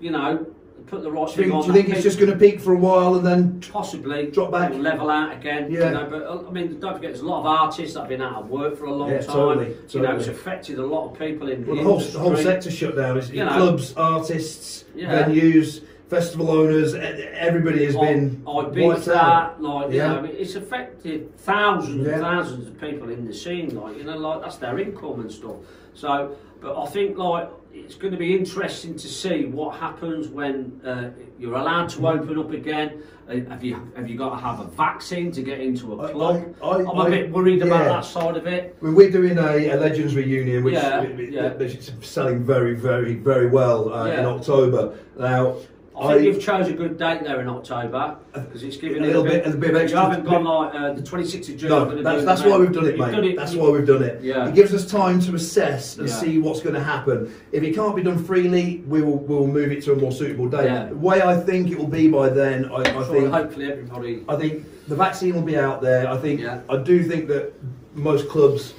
you 0.00 0.10
know, 0.10 0.46
put 0.86 1.02
the 1.02 1.10
right 1.10 1.26
Do 1.28 1.32
thing 1.34 1.44
think, 1.44 1.54
on. 1.54 1.60
do 1.62 1.66
you 1.68 1.72
think 1.74 1.88
it's 1.88 2.02
just 2.02 2.18
going 2.18 2.30
to 2.30 2.38
peak 2.38 2.60
for 2.60 2.72
a 2.72 2.76
while 2.78 3.14
and 3.16 3.26
then? 3.26 3.60
possibly 3.72 4.30
Drop 4.30 4.52
back? 4.52 4.72
level 4.74 5.10
out 5.10 5.32
again. 5.32 5.70
Yeah. 5.70 5.86
You 5.86 5.90
know, 5.94 6.06
but 6.08 6.22
uh, 6.22 6.48
I 6.48 6.50
mean, 6.52 6.78
don't 6.80 6.94
forget, 6.94 7.10
there's 7.12 7.20
a 7.20 7.26
lot 7.26 7.40
of 7.40 7.46
artists 7.46 7.94
that 7.94 8.00
have 8.00 8.08
been 8.08 8.22
out 8.22 8.42
of 8.42 8.48
work 8.50 8.76
for 8.76 8.84
a 8.86 8.92
long 8.92 9.10
Yeah, 9.10 9.18
time. 9.18 9.26
totally, 9.36 9.76
You 9.90 10.00
know, 10.00 10.16
it's 10.16 10.28
affected 10.28 10.78
a 10.78 10.86
lot 10.86 11.10
of 11.12 11.18
people 11.18 11.48
in 11.50 11.66
Well, 11.66 11.76
the 11.76 11.82
the 11.82 11.88
whole, 11.88 11.98
the 12.00 12.18
whole 12.18 12.36
sector 12.36 12.70
shut 12.70 12.96
down. 12.96 13.18
It's 13.18 13.30
You 13.30 13.44
know. 13.44 13.52
clubs, 13.52 13.94
artists, 13.96 14.84
Yeah. 14.94 15.24
venues, 15.28 15.82
festival 16.08 16.50
owners. 16.50 16.94
Everybody 16.94 17.84
has 17.84 17.96
been 17.96 18.42
I, 18.46 18.50
I 18.50 18.54
wiped 18.54 18.74
beat 18.74 18.90
out. 18.92 19.04
that, 19.06 19.62
like 19.62 19.92
Yeah. 19.92 20.14
you 20.16 20.22
know, 20.22 20.28
it's 20.32 20.54
affected 20.54 21.36
thousands 21.38 22.06
and 22.06 22.20
thousands 22.20 22.68
of 22.68 22.80
people 22.80 23.08
in 23.10 23.26
the 23.26 23.34
scene, 23.34 23.74
like 23.74 23.96
you 23.96 24.04
know, 24.04 24.16
like 24.16 24.40
that's 24.42 24.56
their 24.56 24.78
income 24.78 25.20
and 25.20 25.32
stuff. 25.32 25.56
So, 25.94 26.36
but 26.60 26.80
I 26.80 26.86
think 26.86 27.18
like 27.18 27.48
it's 27.84 27.94
going 27.94 28.12
to 28.12 28.18
be 28.18 28.34
interesting 28.34 28.96
to 28.96 29.06
see 29.08 29.44
what 29.44 29.78
happens 29.78 30.28
when 30.28 30.80
uh, 30.84 31.10
you're 31.38 31.54
allowed 31.54 31.88
to 31.90 32.08
open 32.08 32.38
up 32.38 32.50
again. 32.50 33.02
Uh, 33.28 33.40
have 33.50 33.62
you 33.62 33.74
have 33.96 34.08
you 34.08 34.16
got 34.16 34.30
to 34.30 34.36
have 34.36 34.60
a 34.60 34.64
vaccine 34.64 35.30
to 35.32 35.42
get 35.42 35.60
into 35.60 36.00
a 36.00 36.10
club? 36.10 36.54
I- 36.62 36.78
am 36.80 36.86
a 36.88 37.10
bit 37.10 37.30
worried 37.30 37.62
about 37.62 37.84
that 37.84 38.04
side 38.04 38.36
of 38.36 38.46
it. 38.46 38.76
Well, 38.80 38.92
We're 38.92 39.10
doing 39.10 39.36
a, 39.38 39.70
a 39.70 39.76
Legends 39.76 40.14
reunion, 40.14 40.64
which 40.64 40.74
Yeah, 40.74 41.02
yeah. 41.02 41.52
is 41.54 41.92
selling 42.02 42.44
very, 42.44 42.74
very, 42.74 43.14
very 43.14 43.48
well 43.48 43.92
uh, 43.92 44.06
in 44.06 44.24
October. 44.24 44.96
Now, 45.18 45.56
I 45.98 46.12
think 46.14 46.24
you've 46.26 46.42
chose 46.42 46.68
a 46.68 46.72
good 46.74 46.98
date 46.98 47.22
there 47.24 47.40
in 47.40 47.48
October 47.48 48.16
because 48.34 48.62
it's 48.62 48.76
giving 48.76 49.02
A 49.02 49.06
it 49.06 49.06
little 49.06 49.22
bit- 49.24 49.46
a 49.46 49.50
bit 49.56 49.70
of 49.70 49.76
extra- 49.76 50.00
You 50.02 50.06
haven't 50.10 50.24
gone 50.26 50.44
like 50.44 50.74
uh, 50.74 50.92
the 50.92 51.00
26th 51.02 51.48
of 51.48 51.56
June. 51.56 51.68
No, 51.70 52.02
that's, 52.02 52.24
that's 52.24 52.42
why 52.42 52.58
we've 52.58 52.72
done 52.72 52.86
it, 52.86 52.98
mate. 52.98 53.12
done 53.12 53.24
it- 53.24 53.36
That's 53.36 53.54
you- 53.54 53.60
why 53.60 53.70
we've 53.70 53.86
done 53.86 54.02
it. 54.02 54.22
Yeah. 54.22 54.48
It 54.48 54.54
gives 54.54 54.74
us 54.74 54.84
time 54.90 55.20
to 55.20 55.34
assess 55.34 55.96
and 55.96 56.06
Yeah. 56.08 56.14
see 56.14 56.38
what's 56.38 56.60
going 56.60 56.74
to 56.74 56.82
happen. 56.82 57.32
If 57.52 57.62
it 57.62 57.74
can't 57.74 57.96
be 57.96 58.02
done 58.02 58.18
freely, 58.22 58.84
we 58.86 59.00
will 59.00 59.18
we'll 59.18 59.46
move 59.46 59.72
it 59.72 59.82
to 59.84 59.92
a 59.92 59.96
more 59.96 60.12
suitable 60.12 60.48
date. 60.48 60.64
Yeah. 60.66 60.86
The 60.90 60.96
way 60.96 61.22
I 61.22 61.36
think 61.36 61.70
it 61.70 61.78
will 61.78 61.86
be 61.88 62.08
by 62.08 62.28
then, 62.28 62.66
I, 62.66 62.76
I 62.80 62.84
So 62.84 63.04
think 63.12 63.30
hopefully 63.32 63.72
everybody. 63.72 64.24
I 64.28 64.36
think 64.36 64.66
the 64.88 64.96
vaccine 64.96 65.34
will 65.34 65.42
be 65.42 65.56
out 65.56 65.80
there. 65.80 66.08
I 66.08 66.18
think 66.18 66.40
Yeah. 66.40 66.60
I 66.68 66.76
do 66.76 67.02
think 67.04 67.28
that 67.28 67.52
most 67.94 68.28
clubs, 68.28 68.74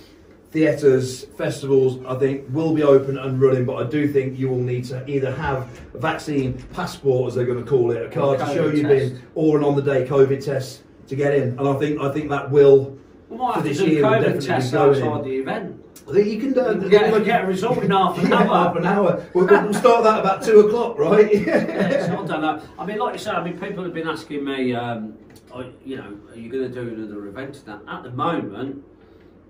theatres, 0.52 1.26
festivals, 1.38 2.04
I 2.06 2.16
think 2.16 2.45
will 2.50 2.74
be 2.74 2.84
open 2.84 3.18
and 3.18 3.41
running. 3.41 3.66
But 3.66 3.86
I 3.86 3.89
do 3.89 4.12
think 4.12 4.38
you 4.39 4.50
will 4.50 4.62
need 4.62 4.86
to 4.86 5.08
either 5.10 5.32
have 5.32 5.68
a 5.93 6.00
vaccine 6.00 6.54
passport, 6.74 7.30
as 7.30 7.36
they're 7.36 7.45
going 7.45 7.64
to 7.64 7.70
call 7.70 7.91
it, 7.91 8.06
a 8.06 8.10
card 8.10 8.39
to 8.39 8.45
show 8.48 8.68
you've 8.70 8.88
been, 8.88 9.22
or 9.36 9.58
an 9.58 9.64
on-the-day 9.64 10.08
COVID 10.08 10.43
test 10.43 10.84
to 11.08 11.16
get 11.16 11.34
in. 11.34 11.58
And 11.60 11.68
I 11.68 11.74
think 11.76 12.00
I 12.02 12.12
think 12.12 12.30
that 12.30 12.50
will. 12.52 12.98
We 13.30 13.36
might 13.38 13.56
have 13.56 13.64
for 13.64 13.70
to 13.70 13.76
this 13.76 13.78
do 13.80 14.02
COVID 14.02 14.45
tests 14.45 14.74
outside 14.74 15.18
in. 15.20 15.24
the 15.24 15.36
event. 15.38 15.84
I 16.08 16.14
think 16.14 16.28
you 16.28 16.39
can 16.39 16.54
do. 16.54 16.62
You 16.86 16.89
can 16.89 16.89
get, 16.89 17.26
get 17.26 17.43
a 17.43 17.48
result 17.48 17.80
in 17.80 17.91
half 17.91 18.18
an 18.18 18.32
hour. 18.34 18.45
half 18.45 18.76
an 18.78 18.86
hour. 18.86 19.26
We'll, 19.34 19.45
we'll 19.48 19.74
start 19.74 20.06
that 20.06 20.22
about 20.22 20.41
two 20.43 20.62
o'clock, 20.62 20.98
right? 20.98 21.30
Yeah, 21.48 21.88
it's 21.89 22.08
not 22.08 22.28
done 22.28 22.41
that. 22.41 22.64
I 22.80 22.86
mean, 22.86 23.00
like 23.00 23.14
you 23.14 23.20
said, 23.20 23.36
I 23.36 23.43
mean, 23.43 23.60
people 23.60 23.84
have 23.84 23.93
been 23.93 24.08
asking 24.08 24.45
me, 24.45 24.74
um, 24.74 25.18
are, 25.52 25.66
you 25.84 25.98
know, 25.98 26.18
are 26.32 26.38
you 26.38 26.50
going 26.50 26.72
to 26.72 26.74
do 26.74 26.88
another 26.88 27.28
event? 27.28 27.64
Now, 27.68 27.82
at 27.89 28.04
the 28.04 28.12
moment, 28.12 28.86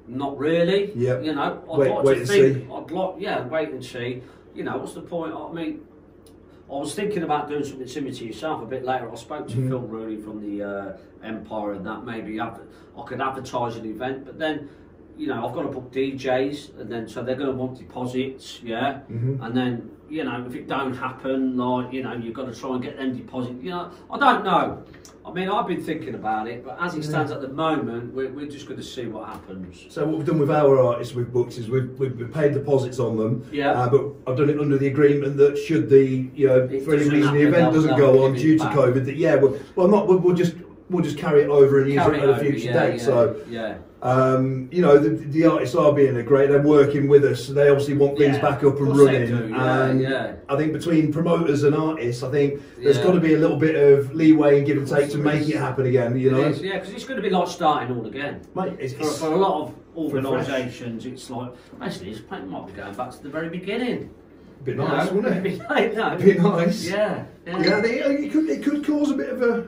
not 0.08 0.38
really. 0.38 0.92
Yeah. 0.96 1.20
You 1.20 1.36
know, 1.36 1.62
I'd 1.72 1.78
Wait- 1.78 1.92
like 1.92 2.04
wait 2.04 2.16
to 2.20 2.26
think. 2.26 2.58
see. 2.68 2.74
I'd 2.74 2.92
like, 2.92 3.16
yeah, 3.20 3.48
wait 3.48 3.70
and 3.70 3.84
see. 3.84 4.24
You 4.56 4.64
know, 4.64 4.78
what's 4.78 4.94
the 4.94 5.02
point? 5.02 5.34
I 5.34 5.52
mean, 5.52 5.82
I 6.70 6.74
was 6.76 6.94
thinking 6.96 7.24
about 7.24 7.48
doing 7.50 7.64
something 7.64 7.88
similar 7.88 8.14
to 8.14 8.26
yourself 8.26 8.62
a 8.62 8.66
bit 8.66 8.84
later. 8.84 9.12
I 9.12 9.16
spoke 9.16 9.48
to 9.50 9.56
Mhm. 9.56 9.68
Phil 9.70 9.80
Rooney 9.82 10.18
from 10.18 10.42
the 10.42 10.64
uh, 10.64 10.98
Empire 11.24 11.74
and 11.74 11.86
that 11.86 12.06
maybe 12.06 12.40
I 12.42 12.52
could 13.06 13.22
advertise 13.22 13.76
an 13.78 13.86
event, 13.86 14.26
but 14.26 14.38
then. 14.40 14.70
You 15.18 15.28
know, 15.28 15.48
I've 15.48 15.54
got 15.54 15.64
to 15.64 15.70
book 15.70 15.92
DJs, 15.92 16.80
and 16.80 16.92
then 16.92 17.08
so 17.08 17.24
they're 17.24 17.36
going 17.36 17.50
to 17.50 17.56
want 17.56 17.78
deposits, 17.78 18.60
yeah. 18.64 19.00
Mhm. 19.12 19.44
And 19.44 19.58
then 19.58 19.92
you 20.10 20.24
know, 20.24 20.46
if 20.48 20.56
it 20.56 20.68
don't 20.68 20.94
happen, 20.96 21.58
like 21.58 21.92
you 21.92 22.04
know, 22.04 22.14
you've 22.14 22.34
got 22.34 22.46
to 22.54 22.60
try 22.60 22.74
and 22.74 22.82
get 22.82 22.98
them 22.98 23.16
deposit. 23.16 23.56
You 23.62 23.72
know, 23.72 23.92
I 24.12 24.18
don't 24.18 24.44
know. 24.46 24.84
I 25.26 25.34
mean, 25.34 25.50
I've 25.50 25.68
been 25.68 25.84
thinking 25.84 26.16
about 26.16 26.48
it, 26.48 26.64
but 26.64 26.78
as 26.82 26.96
it 26.96 27.04
stands 27.04 27.34
at 27.34 27.42
the 27.42 27.50
moment, 27.50 28.14
we're, 28.14 28.32
we're 28.32 28.48
just 28.48 28.66
going 28.66 28.80
to 28.80 28.86
see 28.86 29.08
what 29.08 29.28
happens. 29.28 29.86
So 29.90 30.06
what 30.06 30.20
we've 30.20 30.26
done 30.26 30.40
with 30.40 30.50
our 30.50 30.80
artists 30.80 31.14
we've 31.14 31.30
booked 31.30 31.58
is 31.58 31.70
we've, 31.70 31.90
we've, 32.00 32.16
we've 32.16 32.34
paid 32.34 32.54
deposits 32.54 32.98
on 32.98 33.18
them. 33.18 33.46
Yeah. 33.52 33.72
Uh, 33.72 33.90
but 33.90 34.06
I've 34.26 34.38
done 34.38 34.50
it 34.50 34.58
under 34.58 34.78
the 34.78 34.88
agreement 34.88 35.36
that 35.36 35.58
should 35.58 35.90
the 35.90 36.30
you 36.34 36.48
know 36.48 36.60
It 36.72 36.84
for 36.84 36.94
any 36.94 37.10
reason 37.10 37.34
the 37.34 37.42
event 37.42 37.74
doesn't 37.74 37.98
go 37.98 38.24
on 38.24 38.36
due 38.36 38.58
to 38.58 38.64
back. 38.64 38.76
COVID, 38.76 39.04
that 39.04 39.18
yeah, 39.18 39.36
well, 39.36 39.60
well 39.76 39.90
not 39.90 40.08
we'll, 40.08 40.20
we'll 40.20 40.36
just 40.36 40.54
we'll 40.90 41.04
just 41.04 41.18
carry 41.18 41.44
it 41.44 41.50
over 41.50 41.82
and 41.82 41.92
use 41.92 42.02
Carry 42.02 42.20
it 42.20 42.24
at 42.24 42.30
a 42.30 42.40
future 42.40 42.68
yeah, 42.68 42.74
date. 42.74 42.98
yeah, 43.00 43.04
So 43.06 43.42
yeah, 43.50 43.78
um, 44.02 44.70
you 44.72 44.82
know 44.82 44.98
the, 44.98 45.10
the 45.10 45.46
artists 45.46 45.76
are 45.76 45.92
being 45.92 46.18
a 46.18 46.24
great. 46.24 46.50
They're 46.50 46.62
working 46.62 47.08
with 47.08 47.26
us. 47.26 47.48
They 47.48 47.70
obviously 47.70 47.96
want 47.96 48.18
things 48.18 48.38
back 48.38 48.64
up 48.64 48.78
and 48.78 48.98
running. 48.98 49.28
do, 49.28 49.50
yeah, 49.50 49.86
and 49.86 50.02
yeah. 50.02 50.36
I 50.48 50.56
think 50.56 50.74
between 50.74 51.12
promoters 51.12 51.64
and 51.64 51.76
artists, 51.76 52.24
I 52.24 52.32
think 52.32 52.62
there's 52.78 53.00
got 53.00 53.14
to 53.14 53.20
be 53.20 53.34
a 53.34 53.38
little 53.38 53.58
bit 53.58 53.76
of 53.76 54.14
leeway 54.14 54.58
and 54.60 54.66
give 54.68 54.78
and 54.78 54.88
take 54.88 55.10
to 55.12 55.18
make 55.18 55.48
it 55.50 55.58
happen 55.58 55.86
again. 55.88 56.18
You 56.18 56.32
know, 56.32 56.42
is, 56.46 56.62
yeah, 56.62 56.80
because 56.80 56.94
it's 56.94 57.06
going 57.06 57.18
to 57.22 57.24
be 57.28 57.30
like 57.30 57.48
starting 57.48 57.96
all 57.96 58.06
again. 58.06 58.42
mate, 58.56 58.74
it's, 58.80 58.94
For, 58.94 59.00
it's- 59.02 59.20
for 59.20 59.32
a 59.34 59.38
lot 59.38 59.64
of 59.68 59.76
organisations, 59.98 61.06
it's 61.06 61.30
like 61.30 61.52
basically 61.80 62.12
it's 62.12 62.22
might 62.30 62.68
be 62.68 62.74
going 62.74 62.94
back 62.96 63.12
to 63.12 63.24
the 63.24 63.30
very 63.30 63.50
beginning. 63.50 64.14
Be 64.64 64.72
You 64.72 64.78
nice, 64.78 65.10
know, 65.10 65.18
wouldn't 65.18 65.38
it? 65.38 65.44
Be, 65.44 65.58
nice, 65.58 65.96
no. 65.96 66.18
Be 66.18 66.34
nice. 66.34 66.86
Yeah. 66.86 67.26
Yeah. 67.46 67.62
Yeah, 67.64 67.80
they, 67.80 68.00
it 68.00 68.32
could 68.32 68.50
it 68.50 68.64
could 68.64 68.84
cause 68.86 69.12
a 69.12 69.16
bit 69.16 69.30
of 69.30 69.42
a 69.42 69.68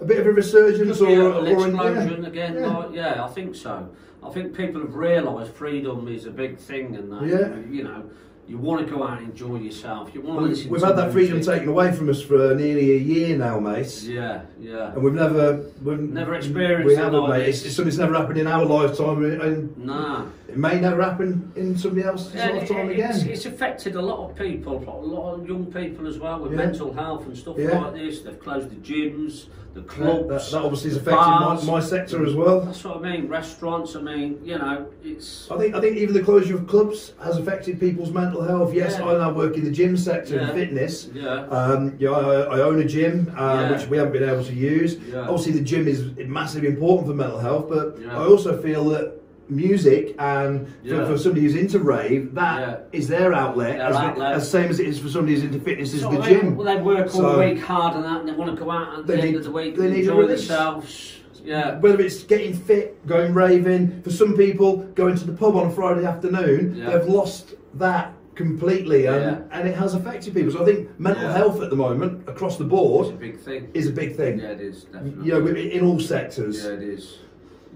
a 0.00 0.04
bit 0.04 0.18
of 0.18 0.26
a 0.26 0.32
resurgence 0.32 1.00
or, 1.00 1.08
a- 1.08 1.38
an 1.40 1.46
explosion 1.46 2.22
yeah. 2.22 2.28
again. 2.28 2.54
Yeah. 2.56 2.66
Like, 2.76 2.94
yeah, 2.94 3.24
I 3.24 3.28
think 3.28 3.54
so. 3.54 3.88
I 4.22 4.30
think 4.30 4.56
people 4.56 4.80
have 4.80 4.94
realised 4.94 5.52
freedom 5.52 6.08
is 6.08 6.26
a 6.26 6.30
big 6.30 6.58
thing, 6.58 6.96
and 6.96 7.12
that 7.12 7.22
Yeah. 7.24 7.56
you 7.70 7.84
know, 7.84 8.02
you 8.48 8.56
want 8.58 8.86
to 8.86 8.92
go 8.92 9.06
out 9.06 9.18
and 9.20 9.30
enjoy 9.30 9.56
yourself. 9.58 10.10
You 10.14 10.22
want 10.22 10.38
to 10.38 10.42
We've, 10.42 10.50
listen. 10.52 10.70
we've 10.70 10.80
to 10.80 10.86
had 10.86 10.96
that 10.96 11.12
freedom 11.12 11.34
music. 11.36 11.54
taken 11.54 11.68
away 11.68 11.92
from 11.92 12.08
us 12.08 12.22
for 12.22 12.54
nearly 12.54 12.92
a 12.94 12.98
year 12.98 13.36
now, 13.36 13.60
mate. 13.60 14.02
Yeah, 14.04 14.40
yeah. 14.58 14.92
And 14.92 15.02
we've 15.02 15.12
never, 15.12 15.64
we've 15.82 16.00
Never 16.00 16.34
experienced 16.34 16.86
We 16.88 16.96
haven't, 16.96 17.20
like 17.20 17.40
mate. 17.40 17.48
It's, 17.50 17.64
it's 17.66 17.76
something 17.76 17.90
that's 17.90 17.98
never 17.98 18.14
happened 18.14 18.38
in 18.38 18.46
our 18.46 18.64
lifetime, 18.64 19.22
and 19.24 19.76
Nah. 19.78 20.24
It 20.48 20.56
may 20.56 20.80
never 20.80 21.02
happen 21.02 21.52
in 21.56 21.76
somebody 21.76 22.06
else's 22.06 22.34
Yeah, 22.34 22.48
it- 22.48 22.54
lifetime 22.60 22.90
it's, 22.90 23.18
again. 23.18 23.28
it's 23.32 23.46
affected 23.46 23.94
a 23.96 24.02
lot 24.02 24.30
of 24.30 24.36
people, 24.36 24.76
a 24.88 25.06
lot 25.06 25.34
of 25.34 25.46
young 25.46 25.66
people 25.66 26.06
as 26.06 26.18
well 26.18 26.40
with 26.40 26.52
Yeah. 26.52 26.58
mental 26.58 26.92
health 26.92 27.26
and 27.26 27.36
stuff 27.36 27.56
Yeah. 27.58 27.78
like 27.80 27.94
this. 27.94 28.20
They've 28.22 28.38
closed 28.40 28.70
the 28.70 28.76
gyms, 28.76 29.46
the 29.74 29.80
that, 29.80 29.88
clubs. 29.88 30.50
that 30.52 30.62
obviously 30.62 30.90
has 30.90 31.02
the 31.02 31.10
affected 31.10 31.66
my, 31.66 31.72
my 31.74 31.80
sector 31.80 32.24
as 32.24 32.34
well. 32.34 32.62
That's 32.62 32.82
what 32.82 32.96
I 33.04 33.12
mean. 33.12 33.28
Restaurants. 33.28 33.94
I 33.94 34.00
mean, 34.00 34.40
you 34.42 34.58
know, 34.58 34.86
it's. 35.04 35.48
I 35.50 35.58
think 35.58 35.74
I 35.74 35.80
think 35.82 35.98
even 35.98 36.14
the 36.14 36.22
closure 36.22 36.54
of 36.56 36.66
clubs 36.66 37.12
has 37.22 37.36
affected 37.36 37.78
people's 37.78 38.10
mental 38.10 38.42
health. 38.42 38.72
Yes. 38.72 38.98
I 38.98 39.12
now 39.18 39.32
work 39.34 39.56
in 39.58 39.64
the 39.64 39.70
gym 39.70 39.96
sector 39.98 40.38
and 40.38 40.52
fitness. 40.52 41.10
Yeah. 41.14 41.46
Um, 41.50 41.94
yeah, 41.98 42.10
I, 42.10 42.56
I 42.56 42.60
own 42.62 42.80
a 42.80 42.86
gym, 42.86 43.30
uh, 43.36 43.68
which 43.68 43.86
we 43.88 43.98
haven't 43.98 44.14
been 44.14 44.28
able 44.28 44.44
to 44.44 44.54
use. 44.54 44.96
Obviously, 45.14 45.52
the 45.52 45.60
gym 45.60 45.86
is 45.86 46.04
massively 46.26 46.68
important 46.70 47.06
for 47.08 47.14
mental 47.14 47.38
health, 47.38 47.66
but. 47.68 47.98
I 48.08 48.24
also 48.24 48.56
feel 48.60 48.84
that 48.86 49.17
music 49.50 50.14
and 50.18 50.66
for, 50.68 50.72
Yeah. 50.88 51.06
for 51.06 51.18
somebody 51.18 51.42
who's 51.42 51.54
into 51.54 51.78
rave, 51.78 52.34
that 52.34 52.88
is 52.92 53.08
Yeah. 53.08 53.18
their 53.18 53.32
outlet, 53.34 53.78
Their 53.78 53.86
as, 53.86 53.96
outlet. 53.96 54.32
as 54.34 54.50
same 54.50 54.70
as 54.70 54.78
it 54.80 54.86
is 54.86 54.98
for 54.98 55.08
somebody 55.08 55.34
who's 55.34 55.44
into 55.44 55.58
fitness, 55.60 55.94
is 55.94 56.02
So 56.02 56.10
the 56.10 56.18
they, 56.18 56.34
gym. 56.34 56.56
Well, 56.56 56.66
they 56.66 56.82
work 56.82 57.14
all 57.14 57.38
week 57.38 57.60
hard 57.60 57.96
and 57.96 58.04
that, 58.04 58.20
and 58.20 58.28
they 58.28 58.32
want 58.32 58.56
to 58.56 58.62
go 58.62 58.70
out 58.70 58.98
at 59.00 59.06
the 59.06 59.12
They 59.14 59.20
end 59.20 59.30
need- 59.30 59.36
of 59.36 59.44
the 59.44 59.50
week 59.50 59.76
they 59.76 59.84
and 59.86 59.94
need 59.94 60.00
enjoy 60.00 60.18
release. 60.18 60.46
themselves. 60.48 61.14
Yeah. 61.44 61.78
Whether 61.80 62.00
it's 62.00 62.22
getting 62.24 62.52
fit, 62.52 63.06
going 63.06 63.32
raving, 63.32 64.02
for 64.02 64.10
some 64.10 64.36
people, 64.36 64.86
going 64.94 65.16
to 65.16 65.24
the 65.26 65.32
pub 65.32 65.56
on 65.56 65.68
a 65.68 65.70
Friday 65.70 66.04
afternoon, 66.04 66.74
Yeah. 66.76 66.90
they've 66.90 67.08
lost 67.08 67.54
that 67.74 68.12
completely, 68.34 69.06
and, 69.06 69.20
Yeah. 69.22 69.38
and 69.58 69.66
it 69.68 69.74
has 69.76 69.94
affected 69.94 70.34
people. 70.34 70.52
So 70.52 70.62
I 70.62 70.64
think 70.64 70.88
mental 70.98 71.24
Yeah. 71.24 71.36
health 71.36 71.60
at 71.62 71.70
the 71.70 71.76
moment, 71.76 72.22
across 72.28 72.56
the 72.56 72.64
It's 72.64 72.70
board, 72.70 73.06
a 73.08 73.12
big 73.12 73.38
thing. 73.38 73.68
is 73.74 73.88
a 73.88 73.92
big 73.92 74.14
thing. 74.14 74.38
Yeah, 74.40 74.50
it 74.50 74.60
is. 74.60 74.84
Definitely. 74.84 75.26
You 75.26 75.32
know, 75.40 75.46
in 75.46 75.84
all 75.84 75.98
sectors. 75.98 76.64
Yeah, 76.64 76.72
it 76.72 76.82
is. 76.82 77.18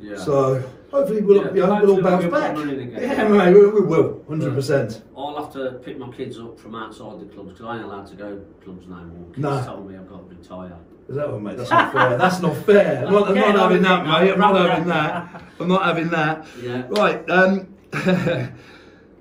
Yeah. 0.00 0.16
So 0.16 0.62
hopefully 0.93 1.22
we'll, 1.22 1.43
Yeah, 1.47 1.55
you 1.55 1.66
know, 1.66 1.80
we'll 1.82 1.90
all 1.97 2.03
bounce 2.03 2.26
back. 2.26 2.57
again. 2.57 2.97
Yeah, 3.01 3.28
mate, 3.28 3.53
we, 3.55 3.66
we 3.70 3.80
will, 3.80 4.22
hundred 4.28 4.55
percent. 4.55 5.03
I'll 5.16 5.43
have 5.43 5.53
to 5.55 5.80
pick 5.84 5.99
my 5.99 6.11
kids 6.12 6.38
up 6.38 6.59
from 6.61 6.74
outside 6.76 7.18
the 7.20 7.24
clubs 7.26 7.53
because 7.53 7.66
I 7.66 7.76
ain't 7.76 7.84
allowed 7.84 8.07
to 8.09 8.14
go 8.16 8.40
clubs 8.62 8.86
no 8.86 8.97
more. 8.97 9.26
Kids 9.28 9.38
No. 9.38 9.64
told 9.64 9.90
me 9.90 9.97
I've 9.97 10.09
got 10.09 10.28
to 10.28 10.36
retire. 10.36 10.76
Is 11.09 11.16
that 11.16 11.30
one, 11.32 11.43
mate? 11.43 11.57
That's 11.57 11.70
not 11.70 11.93
fair. 11.93 12.16
That's 12.16 12.40
not 12.40 12.57
fair. 12.59 13.05
I'm 13.07 13.12
not, 13.12 13.28
I'm 13.28 13.34
not 13.34 13.57
having 13.59 13.82
that, 13.82 14.05
mate. 14.07 14.32
I'm 14.32 14.38
not 14.38 14.70
having 14.70 14.88
that. 14.88 15.43
I'm 15.59 15.68
not 15.68 15.84
having 15.84 16.09
that. 16.11 16.47
Yeah. 16.62 16.82
Right. 16.90 17.28
Um, 17.28 17.68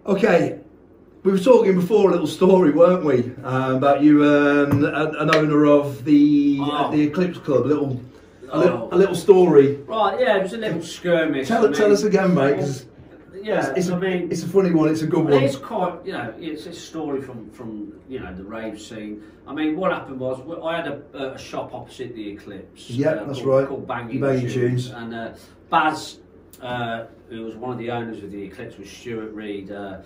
okay. 0.06 0.60
We 1.24 1.32
were 1.32 1.38
talking 1.40 1.76
before 1.76 2.10
a 2.10 2.12
little 2.14 2.26
story, 2.28 2.72
weren't 2.72 3.04
we, 3.06 3.32
um, 3.44 3.76
about 3.76 4.02
you, 4.02 4.24
um, 4.24 4.84
an, 4.84 5.16
an 5.18 5.36
owner 5.36 5.66
of 5.68 6.04
the 6.04 6.58
Oh. 6.62 6.92
the 6.92 7.02
Eclipse 7.04 7.38
Club. 7.40 7.66
Little, 7.68 8.02
a 8.52 8.60
little, 8.60 8.90
Oh. 8.92 8.96
a 8.96 8.98
little 8.98 9.16
story. 9.16 9.78
Right, 9.88 10.20
yeah, 10.20 10.38
it 10.38 10.44
was 10.44 10.54
a 10.54 10.58
little 10.58 10.82
skirmish. 10.82 11.48
Tell, 11.48 11.68
I 11.68 11.72
tell 11.72 11.92
us 11.92 12.04
again, 12.04 12.34
mate. 12.34 12.56
'cause 12.58 12.86
Yeah, 13.44 13.74
it's, 13.76 13.90
a, 13.90 13.96
I 13.96 14.00
mean, 14.00 14.32
it's 14.32 14.44
a 14.44 14.48
funny 14.48 14.72
one. 14.72 14.90
It's 14.90 15.02
a 15.02 15.08
good 15.08 15.24
one. 15.24 15.42
It's 15.42 15.56
quite, 15.56 16.06
you 16.06 16.12
know, 16.14 16.32
it's 16.40 16.68
a 16.68 16.74
story 16.74 17.22
from 17.22 17.50
from 17.50 17.94
you 18.08 18.20
know 18.20 18.32
the 18.36 18.44
rave 18.44 18.80
scene. 18.80 19.24
I 19.48 19.54
mean, 19.54 19.76
what 19.78 19.92
happened 19.92 20.20
was 20.20 20.40
I 20.64 20.76
had 20.78 20.88
a, 20.88 21.34
a 21.34 21.38
shop 21.40 21.74
opposite 21.74 22.14
the 22.14 22.30
Eclipse. 22.30 22.84
uh, 22.92 22.94
Yeah, 22.94 23.14
that's 23.16 23.40
called, 23.40 23.46
right. 23.48 23.68
Called 23.68 23.88
Banging, 23.88 24.20
Banging 24.22 24.42
Tunes. 24.48 24.54
Tunes. 24.54 24.90
And 24.92 25.16
uh, 25.16 25.30
Baz, 25.72 26.20
uh, 26.62 27.06
who 27.30 27.44
was 27.44 27.56
one 27.56 27.72
of 27.72 27.80
the 27.80 27.90
owners 27.90 28.22
of 28.24 28.30
the 28.32 28.44
Eclipse, 28.44 28.78
was 28.78 28.90
Stuart 28.90 29.32
Reed. 29.34 29.72
Uh, 29.72 29.98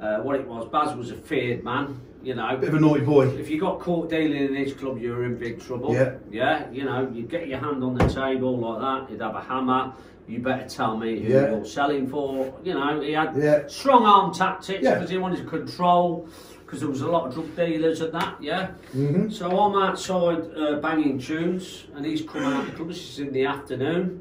uh, 0.00 0.18
what 0.20 0.36
it 0.36 0.46
was, 0.46 0.68
Baz 0.68 0.96
was 0.96 1.10
a 1.10 1.16
feared 1.16 1.64
man. 1.64 2.00
You 2.22 2.34
know, 2.34 2.54
Bit 2.58 2.68
of 2.68 2.74
a 2.74 2.80
naughty 2.80 3.00
boy. 3.04 3.28
if 3.28 3.48
you 3.48 3.58
got 3.58 3.80
caught 3.80 4.10
dealing 4.10 4.44
in 4.44 4.54
his 4.54 4.74
club, 4.74 5.00
you 5.00 5.12
were 5.12 5.24
in 5.24 5.36
big 5.38 5.58
trouble. 5.60 5.94
Yeah. 5.94 6.16
Yeah, 6.30 6.70
you 6.70 6.84
know, 6.84 7.10
you'd 7.12 7.30
get 7.30 7.48
your 7.48 7.58
hand 7.58 7.82
on 7.82 7.94
the 7.94 8.06
table 8.08 8.58
like 8.58 8.80
that, 8.80 9.10
you'd 9.10 9.22
have 9.22 9.34
a 9.36 9.40
hammer, 9.40 9.94
you 10.28 10.38
better 10.40 10.68
tell 10.68 10.98
me 10.98 11.18
who 11.18 11.32
Yeah. 11.32 11.50
you're 11.50 11.64
selling 11.64 12.06
for. 12.08 12.52
You 12.62 12.74
know, 12.74 13.00
he 13.00 13.12
had 13.12 13.34
Yeah. 13.36 13.66
strong 13.68 14.04
arm 14.04 14.34
tactics 14.34 14.82
Yeah. 14.82 14.94
because 14.96 15.08
he 15.08 15.16
wanted 15.16 15.38
to 15.38 15.44
control, 15.44 16.28
because 16.66 16.80
there 16.80 16.90
was 16.90 17.00
a 17.00 17.08
lot 17.10 17.26
of 17.28 17.32
drug 17.34 17.56
dealers 17.56 18.02
and 18.02 18.12
that, 18.12 18.34
yeah. 18.38 18.68
Mhm. 18.94 19.32
So 19.32 19.46
I'm 19.58 19.82
outside 19.82 20.42
uh, 20.54 20.74
banging 20.76 21.18
tunes, 21.18 21.86
and 21.96 22.04
he's 22.04 22.20
come 22.20 22.42
out 22.44 22.66
the 22.66 22.72
club, 22.72 22.88
this 22.88 23.12
is 23.12 23.18
in 23.18 23.32
the 23.32 23.46
afternoon, 23.46 24.20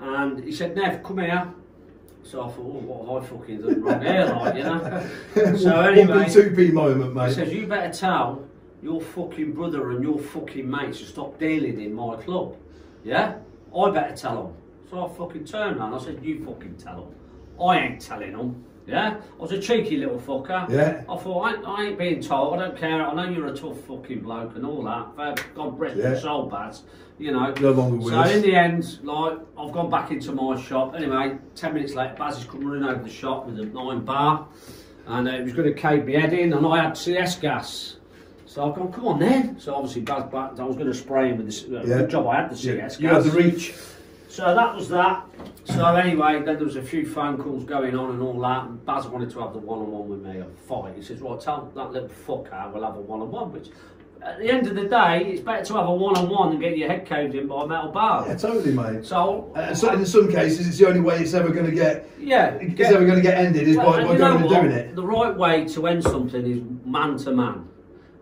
and 0.00 0.42
he 0.42 0.52
said, 0.52 0.74
Nev, 0.74 1.02
come 1.02 1.18
here. 1.18 1.48
So 2.22 2.42
I 2.42 2.48
thought, 2.48 2.58
oh, 2.58 2.80
what 2.84 3.22
have 3.22 3.32
I 3.32 3.36
fucking 3.36 3.62
done 3.62 3.82
wrong 3.82 4.00
here, 4.02 4.24
like, 4.26 4.54
you 4.56 4.62
know? 4.62 5.56
so 5.56 5.80
anyway, 5.80 6.28
two 6.28 6.52
P 6.54 6.70
moment, 6.70 7.14
mate. 7.14 7.28
he 7.28 7.34
says, 7.34 7.52
you 7.52 7.66
better 7.66 7.92
tell 7.92 8.44
your 8.82 9.00
fucking 9.00 9.52
brother 9.52 9.90
and 9.90 10.02
your 10.02 10.18
fucking 10.18 10.70
mates 10.70 10.98
to 10.98 11.06
stop 11.06 11.38
dealing 11.38 11.80
in 11.80 11.94
my 11.94 12.16
club. 12.16 12.56
Yeah? 13.04 13.38
I 13.76 13.90
better 13.90 14.16
tell 14.16 14.42
them. 14.44 14.54
So 14.90 15.06
I 15.06 15.08
fucking 15.16 15.44
turned 15.44 15.78
around. 15.78 15.94
I 15.94 15.98
said, 15.98 16.20
you 16.22 16.44
fucking 16.44 16.76
tell 16.76 17.02
them. 17.02 17.14
I 17.64 17.78
ain't 17.78 18.00
telling 18.00 18.32
them. 18.32 18.64
Yeah? 18.90 19.16
I 19.38 19.42
was 19.42 19.52
a 19.52 19.60
cheeky 19.60 19.96
little 19.98 20.18
fucker. 20.18 20.68
Yeah. 20.68 21.02
I 21.08 21.16
thought, 21.16 21.42
I, 21.66 21.70
I 21.70 21.82
ain't 21.86 21.98
being 21.98 22.20
told. 22.20 22.54
I 22.58 22.66
don't 22.66 22.76
care. 22.76 23.06
I 23.06 23.14
know 23.14 23.30
you're 23.30 23.46
a 23.46 23.56
tough 23.56 23.78
fucking 23.86 24.20
bloke 24.20 24.56
and 24.56 24.66
all 24.66 24.82
that. 24.84 25.16
But 25.16 25.44
God 25.54 25.78
rest 25.78 25.96
Yeah. 25.96 26.10
your 26.10 26.20
soul, 26.20 26.46
Baz. 26.46 26.82
You 27.18 27.32
know. 27.32 27.52
No 27.60 27.70
longer 27.72 27.96
with 27.98 28.12
so 28.14 28.20
us. 28.20 28.32
in 28.32 28.42
the 28.42 28.54
end, 28.54 28.98
like, 29.04 29.38
I've 29.58 29.72
gone 29.72 29.90
back 29.90 30.10
into 30.10 30.32
my 30.32 30.60
shop. 30.60 30.94
Anyway, 30.96 31.38
10 31.54 31.74
minutes 31.74 31.94
later, 31.94 32.14
Baz 32.18 32.36
has 32.36 32.44
come 32.46 32.66
running 32.66 32.88
over 32.88 33.02
the 33.02 33.10
shop 33.10 33.46
with 33.46 33.60
a 33.60 33.64
nine 33.66 34.04
bar. 34.04 34.48
And 35.06 35.28
uh, 35.28 35.32
he 35.36 35.42
was 35.42 35.52
going 35.52 35.72
to 35.72 35.80
cave 35.80 36.04
me 36.04 36.14
head 36.14 36.32
in, 36.32 36.52
and 36.52 36.66
I 36.66 36.82
had 36.82 36.96
CS 36.96 37.36
gas. 37.38 37.96
So 38.46 38.68
I've 38.68 38.74
gone, 38.74 38.90
come 38.92 39.06
on 39.06 39.18
then. 39.20 39.60
So 39.60 39.74
obviously, 39.74 40.02
Baz 40.02 40.24
I 40.32 40.64
was 40.64 40.76
going 40.76 40.88
to 40.88 40.94
spray 40.94 41.28
him 41.28 41.36
with 41.38 41.46
this. 41.46 41.64
Uh, 41.64 41.82
Yeah. 41.86 41.98
Good 41.98 42.10
job 42.10 42.26
I 42.26 42.42
had 42.42 42.50
the 42.50 42.56
Yeah. 42.56 42.88
CS 42.88 43.00
You 43.00 43.08
gas. 43.08 43.24
had 43.24 43.32
the 43.32 43.38
reach. 43.38 43.74
So 44.28 44.54
that 44.54 44.74
was 44.74 44.88
that. 44.88 45.24
So 45.64 45.94
anyway, 45.94 46.42
then 46.42 46.56
there 46.56 46.64
was 46.64 46.76
a 46.76 46.82
few 46.82 47.06
phone 47.06 47.36
calls 47.38 47.64
going 47.64 47.94
on 47.96 48.10
and 48.10 48.22
all 48.22 48.38
that. 48.40 48.64
And 48.66 48.84
Baz 48.84 49.06
wanted 49.06 49.30
to 49.30 49.40
have 49.40 49.52
the 49.52 49.58
one-on-one 49.58 50.08
with 50.08 50.20
me, 50.20 50.40
a 50.40 50.46
fight. 50.66 50.94
He 50.96 51.02
says, 51.02 51.20
"Right, 51.20 51.40
tell 51.40 51.70
that 51.74 51.92
little 51.92 52.08
fucker 52.26 52.72
we'll 52.72 52.82
have 52.84 52.96
a 52.96 53.00
one-on-one." 53.00 53.52
Which, 53.52 53.68
at 54.22 54.38
the 54.38 54.50
end 54.50 54.66
of 54.66 54.74
the 54.74 54.84
day, 54.84 55.24
it's 55.26 55.40
better 55.40 55.64
to 55.64 55.74
have 55.74 55.86
a 55.88 55.94
one-on-one 55.94 56.50
than 56.50 56.60
get 56.60 56.76
your 56.76 56.88
head 56.88 57.06
caved 57.06 57.34
in 57.34 57.46
by 57.46 57.64
a 57.64 57.66
metal 57.66 57.90
bar. 57.90 58.26
Yeah, 58.26 58.36
totally, 58.36 58.72
mate. 58.74 59.04
So, 59.04 59.50
Uh, 59.54 59.72
so 59.74 59.92
in 59.92 60.04
some 60.04 60.30
cases, 60.30 60.66
it's 60.68 60.78
the 60.78 60.86
only 60.88 61.00
way 61.00 61.20
it's 61.20 61.34
ever 61.34 61.50
going 61.50 61.66
to 61.66 61.72
get. 61.72 62.08
yeah, 62.18 62.54
It's 62.60 62.80
ever 62.90 63.04
going 63.04 63.16
to 63.16 63.22
get 63.22 63.38
ended 63.38 63.66
is 63.68 63.76
Well, 63.76 63.92
by, 63.92 64.04
by 64.04 64.16
going 64.16 64.40
and 64.42 64.48
doing 64.48 64.70
it. 64.72 64.94
The 64.96 65.06
right 65.06 65.34
way 65.36 65.64
to 65.66 65.86
end 65.86 66.02
something 66.02 66.44
is 66.46 66.60
man 66.84 67.16
to 67.18 67.32
man. 67.32 67.64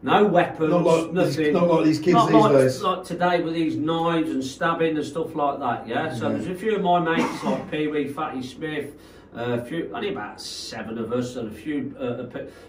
No 0.01 0.24
weapons, 0.26 0.70
Not 0.70 0.84
like 0.84 1.12
nothing. 1.12 1.53
not 1.53 1.68
like 1.68 1.84
these 1.86 1.99
kids 1.99 2.14
Not 2.14 2.26
these 2.30 2.36
like, 2.42 2.53
days. 2.53 2.82
like 2.82 3.05
today 3.05 3.42
with 3.42 3.55
these 3.55 3.74
knives 3.76 4.30
and 4.30 4.44
stabbing 4.44 4.96
and 4.96 5.05
stuff 5.05 5.34
like 5.34 5.59
that. 5.59 5.88
Yeah. 5.88 6.14
So 6.14 6.28
Yeah. 6.28 6.34
there's 6.34 6.46
a 6.46 6.55
few 6.55 6.76
of 6.76 6.82
my 6.82 7.01
mates 7.01 7.42
like 7.44 7.68
Pee 7.70 7.88
Wee, 7.88 8.07
Fatty 8.07 8.42
Smith. 8.42 8.92
uh, 9.36 9.59
A 9.59 9.64
few, 9.64 9.90
only 9.92 10.11
about 10.11 10.40
seven 10.40 10.99
of 10.99 11.12
us, 11.12 11.36
and 11.36 11.49
a 11.49 11.51
few. 11.55 11.94
Uh, 12.01 12.24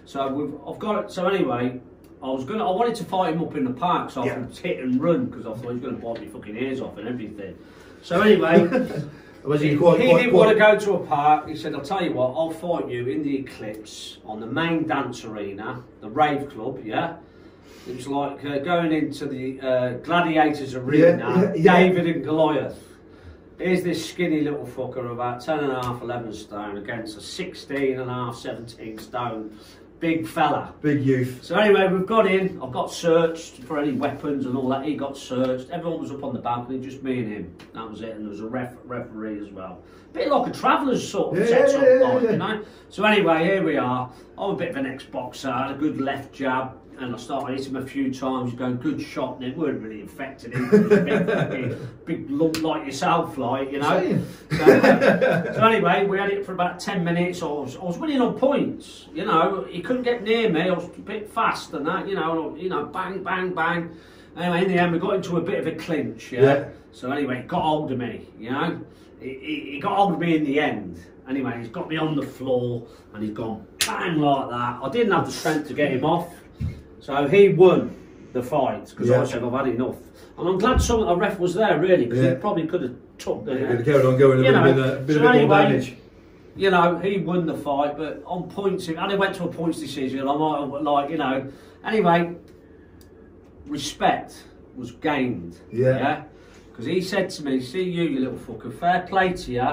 so 0.06 0.28
we've, 0.28 0.54
I've 0.68 0.80
got 0.80 1.06
it. 1.06 1.12
So 1.12 1.28
anyway, 1.28 1.80
I 2.22 2.30
was 2.30 2.44
gonna. 2.46 2.68
I 2.68 2.72
wanted 2.76 2.96
to 2.96 3.06
fight 3.06 3.34
him 3.34 3.42
up 3.44 3.56
in 3.56 3.64
the 3.64 3.72
park, 3.74 4.10
so 4.12 4.24
I 4.24 4.26
Yeah. 4.26 4.34
could 4.36 4.58
hit 4.58 4.80
and 4.84 5.02
run 5.02 5.26
because 5.28 5.46
I 5.46 5.52
thought 5.54 5.68
he 5.74 5.80
was 5.80 5.82
gonna 5.82 5.98
bite 5.98 6.22
me 6.22 6.28
fucking 6.28 6.58
ears 6.58 6.82
off 6.82 6.98
and 6.98 7.08
everything. 7.08 7.56
So 8.02 8.22
anyway. 8.22 8.68
Was 9.50 9.62
He, 9.62 9.70
he 9.70 9.78
quite, 9.78 10.00
he 10.00 10.10
quite, 10.10 10.22
didn't 10.22 10.36
want 10.36 10.52
to 10.52 10.56
go 10.56 10.78
to 10.78 10.94
a 10.94 11.08
park. 11.08 11.50
He 11.50 11.56
said, 11.56 11.74
I'll 11.74 11.82
tell 11.82 12.04
you 12.04 12.14
what, 12.14 12.36
I'll 12.38 12.52
fight 12.52 12.88
you 12.88 13.08
in 13.08 13.24
the 13.24 13.36
Eclipse 13.36 14.20
on 14.24 14.40
the 14.40 14.46
main 14.46 14.88
dance 14.88 15.26
arena, 15.26 15.82
the 16.02 16.10
rave 16.10 16.52
club, 16.52 16.86
yeah? 16.86 17.16
It 17.88 17.96
was 17.96 18.08
like 18.08 18.46
uh, 18.46 18.60
going 18.60 18.92
into 18.92 19.26
the 19.26 19.60
uh, 19.60 19.94
Gladiators 20.04 20.76
arena, 20.76 21.18
Yeah, 21.18 21.42
yeah, 21.42 21.54
yeah. 21.56 21.80
David 21.80 22.16
and 22.16 22.24
Goliath. 22.24 22.78
Here's 23.58 23.82
this 23.82 24.08
skinny 24.08 24.42
little 24.42 24.68
fucker 24.68 25.12
about 25.12 25.44
10 25.44 25.62
and 25.62 25.72
a 25.72 25.82
half, 25.82 26.04
11 26.04 26.32
stone 26.32 26.78
against 26.78 27.18
a 27.18 27.22
16 27.22 28.00
and 28.00 28.08
a 28.08 28.14
half, 28.14 28.38
17 28.38 29.00
stone 29.00 29.58
big 30.00 30.28
fella. 30.28 30.74
Big 30.82 31.04
youth. 31.06 31.40
So 31.44 31.56
anyway, 31.58 31.88
we've 31.92 32.06
got 32.06 32.26
in. 32.28 32.60
I've 32.62 32.72
got 32.72 32.92
searched 32.92 33.64
for 33.64 33.80
any 33.80 33.92
weapons 33.94 34.46
and 34.46 34.56
all 34.56 34.70
that. 34.70 34.86
He 34.86 34.96
got 34.96 35.18
searched. 35.18 35.70
Everyone 35.70 36.00
was 36.02 36.12
up 36.12 36.24
on 36.24 36.34
the 36.34 36.40
balcony, 36.40 36.80
just 36.80 37.04
me 37.04 37.20
and 37.20 37.32
him. 37.34 37.56
That 37.74 37.90
was 37.90 38.02
it. 38.02 38.12
And 38.16 38.24
there 38.24 38.30
was 38.30 38.40
a 38.42 38.48
ref- 38.48 38.78
referee 38.86 39.40
as 39.46 39.50
well. 39.52 39.82
bit 40.14 40.30
like 40.30 40.48
a 40.54 40.58
traveller's 40.58 41.08
sort 41.08 41.38
of 41.38 41.40
Yeah, 41.50 41.68
setup, 41.68 41.82
yeah, 41.84 42.00
yeah, 42.00 42.08
like, 42.08 42.24
you 42.24 42.38
know. 42.38 42.66
So 42.90 43.04
anyway, 43.04 43.44
here 43.44 43.64
we 43.64 43.78
are. 43.78 44.12
I'm 44.38 44.52
a 44.52 44.56
bit 44.56 44.70
of 44.70 44.78
an 44.78 44.86
ex-boxer. 44.86 45.52
Had 45.52 45.72
a 45.72 45.78
good 45.78 46.00
left 46.00 46.34
jab. 46.34 46.78
And 47.00 47.16
I 47.16 47.18
started 47.18 47.58
hitting 47.58 47.76
him 47.76 47.82
a 47.82 47.86
few 47.86 48.14
times, 48.14 48.54
going 48.54 48.78
good 48.78 49.02
shot, 49.02 49.36
and 49.36 49.46
it 49.46 49.58
weren't 49.58 49.82
really 49.82 50.02
affecting 50.04 50.52
him. 50.52 50.70
'cause 50.70 50.82
he's 50.82 50.92
a 50.92 51.78
big, 52.06 52.30
lump 52.30 52.62
like 52.62 52.86
yourself, 52.86 53.38
like 53.38 53.72
you 53.72 53.80
know. 53.80 54.22
So, 54.52 54.64
uh, 54.64 55.54
so 55.54 55.66
anyway, 55.66 56.06
we 56.06 56.18
had 56.18 56.30
it 56.30 56.46
for 56.46 56.54
about 56.54 56.80
ten 56.80 57.04
minutes. 57.04 57.42
I 57.42 57.46
was, 57.46 57.78
I 57.78 57.84
was 57.84 57.98
winning 57.98 58.22
on 58.22 58.38
points. 58.38 59.08
You 59.14 59.26
know, 59.26 59.66
he 59.70 59.82
couldn't 59.82 60.04
get 60.04 60.24
near 60.24 60.50
me. 60.50 60.62
I 60.62 60.74
was 60.74 60.86
a 60.86 61.02
bit 61.02 61.30
fast 61.30 61.74
and 61.74 61.86
that. 61.88 62.08
You 62.08 62.16
know, 62.16 62.56
you 62.58 62.70
know, 62.70 62.86
bang, 62.86 63.24
bang, 63.24 63.54
bang. 63.54 63.90
Anyway, 64.38 64.64
in 64.64 64.68
the 64.70 64.80
end, 64.80 64.92
we 64.92 65.00
got 65.00 65.16
into 65.16 65.38
a 65.38 65.42
bit 65.42 65.60
of 65.60 65.68
a 65.68 65.76
clinch. 65.76 66.32
Yeah. 66.32 66.42
Yeah. 66.42 66.66
So 66.92 67.12
anyway, 67.12 67.42
he 67.42 67.48
got 67.48 67.62
hold 67.62 67.92
of 67.92 67.98
me. 67.98 68.28
You 68.40 68.52
know, 68.52 68.82
he, 69.20 69.30
he, 69.42 69.72
he 69.72 69.80
got 69.80 69.96
hold 69.96 70.14
of 70.14 70.20
me 70.20 70.36
in 70.38 70.44
the 70.44 70.60
end. 70.60 71.00
Anyway, 71.30 71.56
he's 71.60 71.70
got 71.70 71.88
me 71.88 71.98
on 71.98 72.16
the 72.16 72.26
floor 72.26 72.88
and 73.14 73.24
he's 73.24 73.34
gone 73.34 73.66
bang 73.86 74.18
like 74.18 74.50
that. 74.50 74.80
I 74.84 74.90
didn't 74.90 75.12
have 75.12 75.26
the 75.26 75.32
strength 75.32 75.68
to 75.68 75.74
get 75.74 75.92
him 75.92 76.04
off, 76.06 76.34
so 77.10 77.28
he 77.28 77.50
won 77.50 77.96
the 78.34 78.44
fight 78.44 78.88
because 78.90 79.10
Yeah. 79.10 79.22
I 79.22 79.26
said 79.26 79.44
I've 79.44 79.52
had 79.52 79.68
enough. 79.68 79.96
And 80.38 80.48
I'm 80.48 80.60
glad 80.60 80.80
some 80.80 81.02
a 81.08 81.16
ref 81.16 81.40
was 81.40 81.56
there 81.56 81.80
really 81.80 82.06
because 82.06 82.24
Yeah. 82.24 82.30
he 82.32 82.36
probably 82.36 82.68
could 82.68 82.84
have 82.84 82.96
took 83.18 83.46
the. 83.46 83.58
Have 83.58 83.84
carried 83.84 84.06
on 84.06 84.18
going, 84.18 84.38
You 84.44 84.52
there 84.52 84.62
would 84.62 84.76
know, 84.78 84.84
been 84.84 84.84
a 84.84 84.94
uh, 84.94 85.00
bit, 85.02 85.16
so 85.16 85.20
a 85.20 85.22
bit 85.24 85.24
more 85.24 85.34
anyway, 85.34 85.64
damage. 85.64 85.96
You 86.56 86.70
know, 86.70 86.98
he 87.00 87.18
won 87.18 87.48
the 87.48 87.56
fight, 87.56 87.98
but 87.98 88.22
on 88.26 88.44
points, 88.50 88.88
and 88.90 89.12
it 89.12 89.18
went 89.18 89.34
to 89.36 89.46
a 89.46 89.48
points 89.48 89.80
decision. 89.80 90.28
I 90.28 90.36
might 90.36 90.60
have, 90.60 90.70
like, 90.84 91.10
you 91.10 91.18
know. 91.18 91.48
Anyway, 91.84 92.36
respect 93.66 94.44
was 94.76 94.92
gained. 94.92 95.58
Yeah. 95.72 95.98
Yeah. 95.98 96.24
Because 96.70 96.86
he 96.86 97.02
said 97.02 97.30
to 97.32 97.44
me, 97.44 97.60
"See 97.62 97.84
you, 97.84 98.04
you 98.04 98.20
little 98.20 98.38
fucker. 98.38 98.72
Fair 98.74 99.06
play 99.10 99.34
to 99.34 99.52
you. 99.52 99.70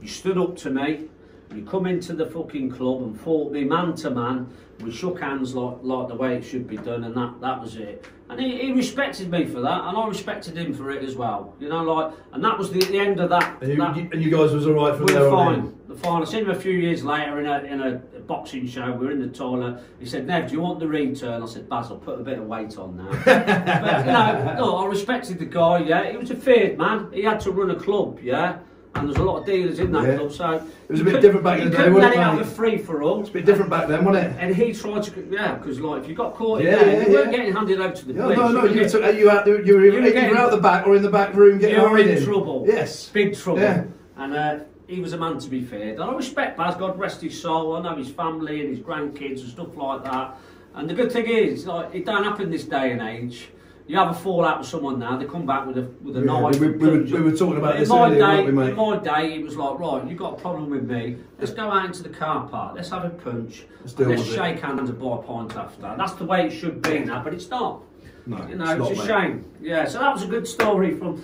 You 0.00 0.08
stood 0.08 0.38
up 0.38 0.56
to 0.58 0.70
me. 0.70 1.08
You 1.54 1.64
come 1.64 1.86
into 1.86 2.12
the 2.12 2.26
fucking 2.26 2.70
club 2.70 3.02
and 3.02 3.18
fought 3.20 3.52
me 3.52 3.64
man 3.64 3.94
to 3.96 4.10
man. 4.10 4.52
We 4.80 4.92
shook 4.92 5.20
hands 5.20 5.54
like 5.54 5.78
like 5.82 6.08
the 6.08 6.14
way 6.14 6.36
it 6.36 6.42
should 6.42 6.68
be 6.68 6.76
done, 6.76 7.04
and 7.04 7.16
that 7.16 7.40
that 7.40 7.60
was 7.60 7.76
it. 7.76 8.04
And 8.30 8.38
he, 8.38 8.58
he 8.58 8.72
respected 8.72 9.30
me 9.30 9.46
for 9.46 9.60
that, 9.60 9.84
and 9.84 9.96
I 9.96 10.06
respected 10.06 10.56
him 10.56 10.74
for 10.74 10.90
it 10.90 11.02
as 11.02 11.16
well. 11.16 11.56
You 11.58 11.70
know, 11.70 11.82
like, 11.82 12.12
and 12.32 12.44
that 12.44 12.58
was 12.58 12.70
the, 12.70 12.80
the 12.80 12.98
end 12.98 13.18
of 13.20 13.30
that. 13.30 13.62
And 13.62 13.70
you, 13.70 13.76
that 13.78 13.96
and 13.96 14.22
you 14.22 14.30
guys 14.30 14.52
was 14.52 14.66
all 14.66 14.74
right 14.74 14.94
from 14.94 15.06
we 15.06 15.14
there 15.14 15.22
were 15.22 15.30
on 15.30 15.46
fine. 15.46 15.58
in? 15.64 15.78
The 15.88 15.94
fine. 15.94 16.22
I 16.22 16.24
seen 16.26 16.44
him 16.44 16.50
a 16.50 16.54
few 16.54 16.74
years 16.74 17.02
later 17.02 17.40
in 17.40 17.46
a 17.46 17.58
in 17.60 17.80
a 17.80 17.96
boxing 18.20 18.66
show. 18.66 18.92
We 18.92 19.06
were 19.06 19.12
in 19.12 19.20
the 19.20 19.28
toilet. 19.28 19.82
He 19.98 20.04
said, 20.06 20.26
"Nev, 20.26 20.48
do 20.48 20.52
you 20.52 20.60
want 20.60 20.78
the 20.78 20.86
return?" 20.86 21.42
I 21.42 21.46
said, 21.46 21.68
"Basil, 21.68 21.96
put 21.96 22.20
a 22.20 22.22
bit 22.22 22.38
of 22.38 22.44
weight 22.44 22.76
on 22.76 22.98
now." 22.98 23.10
but 23.24 24.06
you 24.06 24.12
know, 24.12 24.54
no, 24.58 24.76
I 24.76 24.86
respected 24.86 25.38
the 25.38 25.46
guy. 25.46 25.78
Yeah, 25.78 26.10
he 26.10 26.18
was 26.18 26.30
a 26.30 26.36
feared 26.36 26.76
man. 26.76 27.10
He 27.12 27.22
had 27.22 27.40
to 27.40 27.50
run 27.50 27.70
a 27.70 27.80
club. 27.80 28.20
Yeah. 28.22 28.58
And 28.94 29.06
there's 29.08 29.18
a 29.18 29.22
lot 29.22 29.38
of 29.40 29.46
dealers 29.46 29.78
in 29.78 29.92
that 29.92 30.02
Yeah. 30.04 30.16
club, 30.16 30.32
so 30.32 30.50
it 30.54 30.62
was 30.90 31.00
a 31.00 31.04
bit 31.04 31.20
different 31.20 31.44
back 31.44 31.60
in 31.60 31.66
the 31.66 31.70
day, 31.70 31.84
couldn't 31.84 31.94
let 32.00 32.12
it, 32.14 32.18
have 32.18 32.40
a 32.40 32.44
free 32.44 32.78
for 32.78 33.02
all. 33.02 33.20
It's 33.20 33.28
a 33.28 33.32
bit 33.32 33.44
different 33.44 33.70
back 33.70 33.86
then, 33.86 34.04
wasn't 34.04 34.26
it? 34.26 34.32
And 34.40 34.54
he 34.56 34.72
tried 34.72 35.02
to, 35.04 35.28
yeah, 35.30 35.54
because 35.54 35.78
like 35.80 36.02
if 36.02 36.08
you 36.08 36.14
got 36.14 36.34
caught 36.34 36.62
Yeah, 36.62 36.72
in 36.72 36.78
there, 36.78 37.02
yeah, 37.02 37.06
you 37.06 37.12
weren't 37.14 37.30
getting 37.30 37.52
handed 37.52 37.80
over 37.80 37.94
to 37.94 38.06
the 38.06 38.12
Yeah, 38.14 38.22
police. 38.22 38.38
no, 38.38 38.48
no, 38.48 38.60
were 38.62 38.66
you, 38.68 38.74
getting- 38.74 38.90
took, 38.90 39.16
you, 39.16 39.30
out, 39.30 39.46
you, 39.46 39.52
were, 39.52 39.60
you, 39.62 39.74
were 39.74 39.84
You 39.84 39.92
were 40.02 40.10
getting- 40.10 40.36
out 40.36 40.50
the 40.50 40.56
back 40.56 40.86
or 40.86 40.96
in 40.96 41.02
the 41.02 41.10
back 41.10 41.34
room 41.34 41.58
getting 41.58 41.76
you 41.76 41.82
were 41.82 41.88
ironed 41.90 42.10
in 42.10 42.24
trouble. 42.24 42.64
Yes. 42.66 43.08
Big 43.10 43.36
trouble. 43.36 43.60
Yeah. 43.60 43.84
And 44.16 44.34
uh, 44.34 44.58
he 44.88 45.00
was 45.00 45.12
a 45.12 45.18
man 45.18 45.38
to 45.38 45.48
be 45.48 45.62
feared. 45.62 46.00
And 46.00 46.02
I 46.02 46.12
respect 46.14 46.56
Baz, 46.56 46.74
God 46.74 46.98
rest 46.98 47.20
his 47.20 47.40
soul. 47.40 47.76
I 47.76 47.82
know 47.82 47.94
his 47.94 48.08
family 48.08 48.62
and 48.62 48.70
his 48.70 48.80
grandkids 48.80 49.40
and 49.42 49.50
stuff 49.50 49.76
like 49.76 50.02
that. 50.04 50.36
And 50.74 50.88
the 50.88 50.94
good 50.94 51.12
thing 51.12 51.26
is, 51.26 51.66
like, 51.66 51.94
it 51.94 52.04
don't 52.06 52.24
happen 52.24 52.50
this 52.50 52.64
day 52.64 52.92
and 52.92 53.02
age. 53.02 53.50
You 53.88 53.96
have 53.96 54.10
a 54.10 54.14
fallout 54.14 54.58
with 54.58 54.68
someone 54.68 54.98
now, 54.98 55.16
they 55.16 55.24
come 55.24 55.46
back 55.46 55.66
with 55.66 55.78
a 55.78 55.88
with 56.02 56.16
a 56.18 56.20
Yeah, 56.20 56.26
knife. 56.26 56.60
we- 56.60 56.68
we 56.72 56.86
were- 56.88 56.98
we 57.04 57.20
were 57.22 57.32
talking 57.32 57.56
about 57.56 57.74
in 57.76 57.80
this 57.80 57.88
my 57.88 58.06
earlier, 58.10 58.26
day, 58.26 58.44
we, 58.44 58.52
mate? 58.52 58.70
In 58.70 58.76
my 58.76 58.96
day, 58.98 59.34
it 59.36 59.42
was 59.42 59.56
like, 59.56 59.78
right, 59.80 60.06
you've 60.06 60.18
got 60.18 60.34
a 60.34 60.36
problem 60.36 60.68
with 60.68 60.84
me. 60.88 61.16
Let's 61.40 61.52
go 61.54 61.70
out 61.70 61.86
into 61.86 62.02
the 62.02 62.10
car 62.10 62.46
park. 62.46 62.74
Let's 62.76 62.90
have 62.90 63.06
a 63.06 63.08
punch. 63.10 63.64
Let's 63.80 63.98
let's 63.98 64.20
with 64.22 64.30
it. 64.32 64.36
shake 64.36 64.60
hands 64.60 64.90
and 64.90 64.98
buy 65.00 65.14
a 65.14 65.18
pint 65.18 65.56
after. 65.56 65.94
That's 65.96 66.12
the 66.12 66.26
way 66.26 66.46
it 66.48 66.50
should 66.50 66.82
be 66.82 66.98
now, 67.00 67.22
but 67.24 67.32
it's 67.32 67.48
not. 67.50 67.80
No, 68.26 68.36
You 68.36 68.42
it's 68.42 68.54
know, 68.58 68.76
not, 68.76 68.90
it's, 68.90 69.00
a 69.00 69.02
mate. 69.04 69.08
shame. 69.08 69.44
Yeah, 69.62 69.86
so 69.86 69.98
that 70.00 70.12
was 70.12 70.22
a 70.22 70.26
good 70.26 70.46
story 70.46 70.90
from 70.94 71.22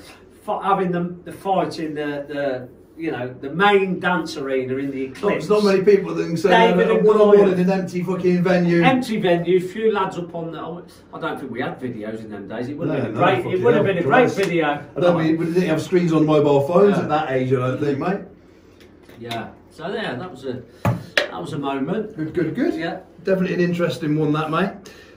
f- 0.49 0.63
having 0.63 0.91
the, 0.91 1.15
the 1.25 1.33
fight 1.33 1.79
in 1.79 1.93
the, 1.95 2.25
the 2.27 2.69
you 2.97 3.11
know 3.11 3.35
the 3.41 3.51
main 3.51 3.99
dance 3.99 4.37
arena 4.37 4.77
in 4.77 4.91
the 4.91 5.03
Eclipse. 5.07 5.49
there's 5.49 5.51
not 5.51 5.65
many 5.65 5.83
people 5.83 6.15
that 6.15 6.27
can 6.27 6.37
say 6.37 6.51
David 6.51 6.89
that 6.89 6.97
and 6.99 7.05
one 7.07 7.21
on 7.21 7.29
one 7.29 7.37
Goliath. 7.39 7.59
in 7.59 7.69
an 7.71 7.81
empty 7.81 8.03
fucking 8.05 8.43
venue. 8.43 8.83
Empty 8.83 9.21
venue, 9.21 9.61
few 9.61 9.93
lads 9.93 10.17
up 10.17 10.33
on 10.35 10.53
the. 10.53 10.59
I 11.13 11.19
don't 11.21 11.39
think 11.41 11.51
we 11.51 11.61
had 11.61 11.81
videos 11.81 12.21
in 12.21 12.31
them 12.31 12.47
days. 12.47 12.69
It 12.69 12.79
would 12.79 12.89
have 12.89 12.99
No, 12.99 13.05
been 13.05 13.15
a 13.17 13.43
great. 13.43 13.55
It 13.55 13.63
would 13.65 13.75
have 13.75 13.85
been 13.85 13.99
a 13.99 14.03
great 14.03 14.31
video. 14.31 14.85
I 14.97 15.01
don't 15.01 15.19
mean 15.21 15.37
we 15.37 15.47
didn't 15.47 15.63
have 15.69 15.83
screens 15.83 16.13
on 16.13 16.25
mobile 16.25 16.67
phones 16.69 16.97
Yeah. 16.97 17.03
at 17.03 17.09
that 17.09 17.31
age. 17.33 17.53
I 17.53 17.57
don't 17.57 17.81
think, 17.81 17.99
mate. 17.99 18.21
Yeah. 19.19 19.49
So 19.71 19.89
yeah, 19.93 20.15
that 20.15 20.31
was 20.31 20.45
a 20.45 20.63
that 21.17 21.41
was 21.41 21.53
a 21.53 21.59
moment. 21.59 22.15
Good, 22.17 22.33
good, 22.33 22.55
good. 22.55 22.75
Yeah. 22.75 23.01
Definitely 23.25 23.55
an 23.55 23.61
interesting 23.61 24.17
one, 24.17 24.33
that 24.35 24.51
mate. 24.51 24.71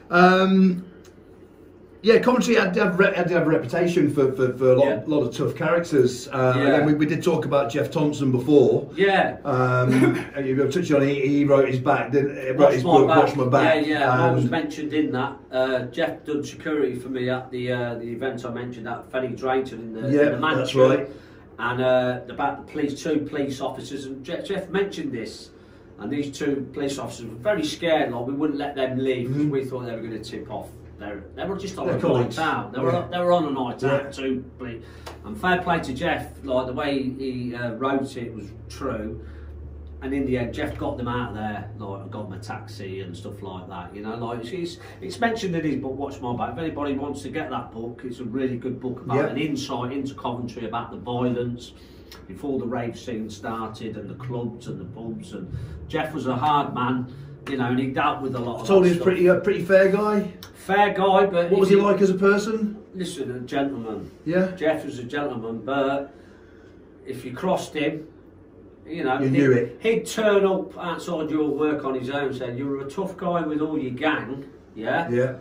Um, 0.09 0.83
yeah, 2.03 2.19
Coventry 2.19 2.55
had, 2.55 2.75
had, 2.75 2.97
re- 2.97 3.13
had, 3.13 3.29
have 3.31 3.47
a 3.47 3.49
reputation 3.49 4.13
for, 4.13 4.31
for, 4.33 4.53
for 4.57 4.71
a 4.73 4.75
lot, 4.75 4.85
Yeah. 4.85 5.01
lot 5.07 5.21
of 5.23 5.35
tough 5.35 5.55
characters. 5.55 6.27
Uh, 6.27 6.53
Yeah. 6.55 6.61
And 6.63 6.73
then 6.73 6.85
we, 6.85 6.93
we 6.93 7.05
did 7.05 7.23
talk 7.23 7.45
about 7.45 7.71
Geoff 7.71 7.89
Thompson 7.91 8.31
before. 8.31 8.89
Yeah. 8.95 9.37
Um, 9.43 10.15
you 10.45 10.55
touched 10.69 10.91
on 10.91 11.01
he, 11.01 11.27
he 11.27 11.45
wrote 11.45 11.69
his 11.69 11.79
back, 11.79 12.11
didn't 12.11 12.37
he? 12.37 12.49
Wrote 12.51 12.59
Watch 12.59 12.73
his 12.75 12.83
book, 12.83 13.07
back. 13.07 13.17
Watch 13.17 13.35
My 13.35 13.45
Back. 13.47 13.85
Yeah, 13.85 13.99
yeah. 13.99 14.11
I 14.11 14.31
was 14.31 14.45
mentioned 14.49 14.93
in 14.93 15.11
that. 15.11 15.37
Uh, 15.51 15.79
Geoff 15.85 16.23
done 16.25 16.43
security 16.43 16.95
for 16.99 17.09
me 17.09 17.29
at 17.29 17.49
the 17.51 17.71
uh, 17.71 17.95
the 17.95 18.07
event 18.11 18.45
I 18.45 18.51
mentioned 18.51 18.87
at 18.87 19.09
Fenny 19.11 19.35
Drayton 19.35 19.79
in 19.79 19.93
the, 19.93 20.01
Yeah, 20.11 20.25
in 20.27 20.31
the 20.33 20.37
mansion. 20.39 20.59
that's 20.59 20.75
right. 20.75 21.09
And 21.59 21.81
uh, 21.81 22.19
about 22.29 22.65
the 22.67 22.71
police, 22.71 23.01
two 23.01 23.19
police 23.21 23.59
officers, 23.61 24.05
and 24.05 24.23
Geoff, 24.23 24.45
Geoff 24.45 24.69
mentioned 24.69 25.11
this. 25.11 25.49
And 25.99 26.11
these 26.11 26.37
two 26.37 26.69
police 26.73 26.99
officers 26.99 27.25
were 27.25 27.35
very 27.37 27.63
scared. 27.65 28.11
Like 28.11 28.27
we 28.27 28.33
wouldn't 28.33 28.59
let 28.59 28.75
them 28.75 28.99
leave 28.99 29.29
because 29.29 29.45
Mhm. 29.47 29.49
we 29.49 29.65
thought 29.65 29.85
they 29.87 29.95
were 29.95 30.01
going 30.07 30.11
to 30.11 30.19
tip 30.23 30.51
off. 30.51 30.69
They 30.99 31.07
were, 31.07 31.23
they 31.35 31.45
were 31.45 31.57
just 31.57 31.77
on 31.77 31.87
They're 31.87 31.97
a 31.97 31.99
night 32.01 32.39
out. 32.39 32.73
They 32.73 32.79
were 32.79 32.91
Yeah. 32.91 33.07
they 33.11 33.19
were 33.19 33.31
on 33.31 33.45
a 33.45 33.51
night 33.51 33.81
Yeah. 33.83 33.95
out 33.95 34.13
too. 34.13 34.43
And 34.59 35.39
fair 35.39 35.61
play 35.61 35.79
to 35.79 35.93
Geoff. 35.93 36.43
Like 36.43 36.67
the 36.67 36.73
way 36.73 37.03
he 37.03 37.55
uh, 37.55 37.73
wrote 37.73 38.17
it 38.17 38.33
was 38.33 38.51
true. 38.69 39.21
And 40.01 40.13
in 40.13 40.25
the 40.25 40.37
end, 40.37 40.53
Geoff 40.53 40.77
got 40.77 40.97
them 40.97 41.07
out 41.07 41.29
of 41.29 41.35
there. 41.35 41.71
Like, 41.79 42.05
I 42.05 42.07
got 42.07 42.29
them 42.29 42.39
a 42.39 42.41
taxi 42.41 43.01
and 43.01 43.17
stuff 43.17 43.41
like 43.41 43.67
that. 43.67 43.95
You 43.95 44.03
know, 44.03 44.15
like 44.15 44.45
it's, 44.45 44.77
it's, 45.01 45.19
mentioned 45.19 45.55
in 45.55 45.65
his 45.65 45.77
book, 45.77 45.97
Watch 45.97 46.21
My 46.21 46.35
Back. 46.35 46.53
If 46.53 46.59
anybody 46.59 46.93
wants 46.93 47.23
to 47.23 47.29
get 47.29 47.49
that 47.49 47.71
book, 47.71 48.01
it's 48.03 48.19
a 48.19 48.23
really 48.23 48.57
good 48.57 48.79
book 48.79 49.01
about 49.01 49.31
an 49.31 49.37
insight 49.37 49.91
into 49.93 50.13
Coventry 50.13 50.67
about 50.67 50.91
the 50.91 50.97
violence 50.97 51.73
before 52.27 52.59
the 52.59 52.65
rave 52.65 52.97
scene 52.97 53.27
started 53.29 53.97
and 53.97 54.07
the 54.07 54.15
clubs 54.15 54.67
and 54.67 54.79
the 54.79 54.85
pubs. 54.85 55.33
And 55.33 55.51
Geoff 55.87 56.13
was 56.13 56.27
a 56.27 56.35
hard 56.35 56.75
man, 56.75 57.11
you 57.49 57.57
know, 57.57 57.65
and 57.67 57.79
he 57.79 57.87
dealt 57.87 58.21
with 58.21 58.35
a 58.35 58.39
lot 58.39 58.61
of 58.69 58.83
he 58.83 58.89
was 58.91 58.99
pretty, 58.99 59.27
a 59.27 59.35
pretty 59.39 59.63
fair 59.63 59.89
guy. 59.91 60.31
fair 60.53 60.93
guy, 60.93 61.25
but 61.25 61.49
What 61.51 61.59
was 61.61 61.69
he 61.69 61.75
you- 61.75 61.81
like 61.81 62.01
as 62.01 62.09
a 62.09 62.15
person? 62.15 62.77
Listen, 62.93 63.31
a 63.35 63.39
gentleman. 63.41 64.09
Yeah. 64.25 64.51
Geoff 64.55 64.83
was 64.85 64.97
a 64.99 65.03
gentleman, 65.03 65.61
but 65.63 66.13
if 67.05 67.23
you 67.23 67.31
crossed 67.33 67.73
him, 67.73 68.07
you 68.87 69.03
know, 69.03 69.19
You 69.19 69.25
he'd, 69.29 69.31
knew 69.33 69.51
it. 69.51 69.77
he'd 69.81 70.05
turn 70.07 70.45
up 70.45 70.77
outside 70.77 71.29
your 71.29 71.47
work 71.49 71.83
on 71.85 71.93
his 71.95 72.09
own, 72.09 72.33
saying, 72.33 72.57
"You're 72.57 72.81
a 72.81 72.89
tough 72.89 73.15
guy 73.17 73.41
with 73.41 73.61
all 73.61 73.77
your 73.77 73.91
gang, 73.91 74.45
yeah. 74.75 75.09
Yeah. 75.09 75.33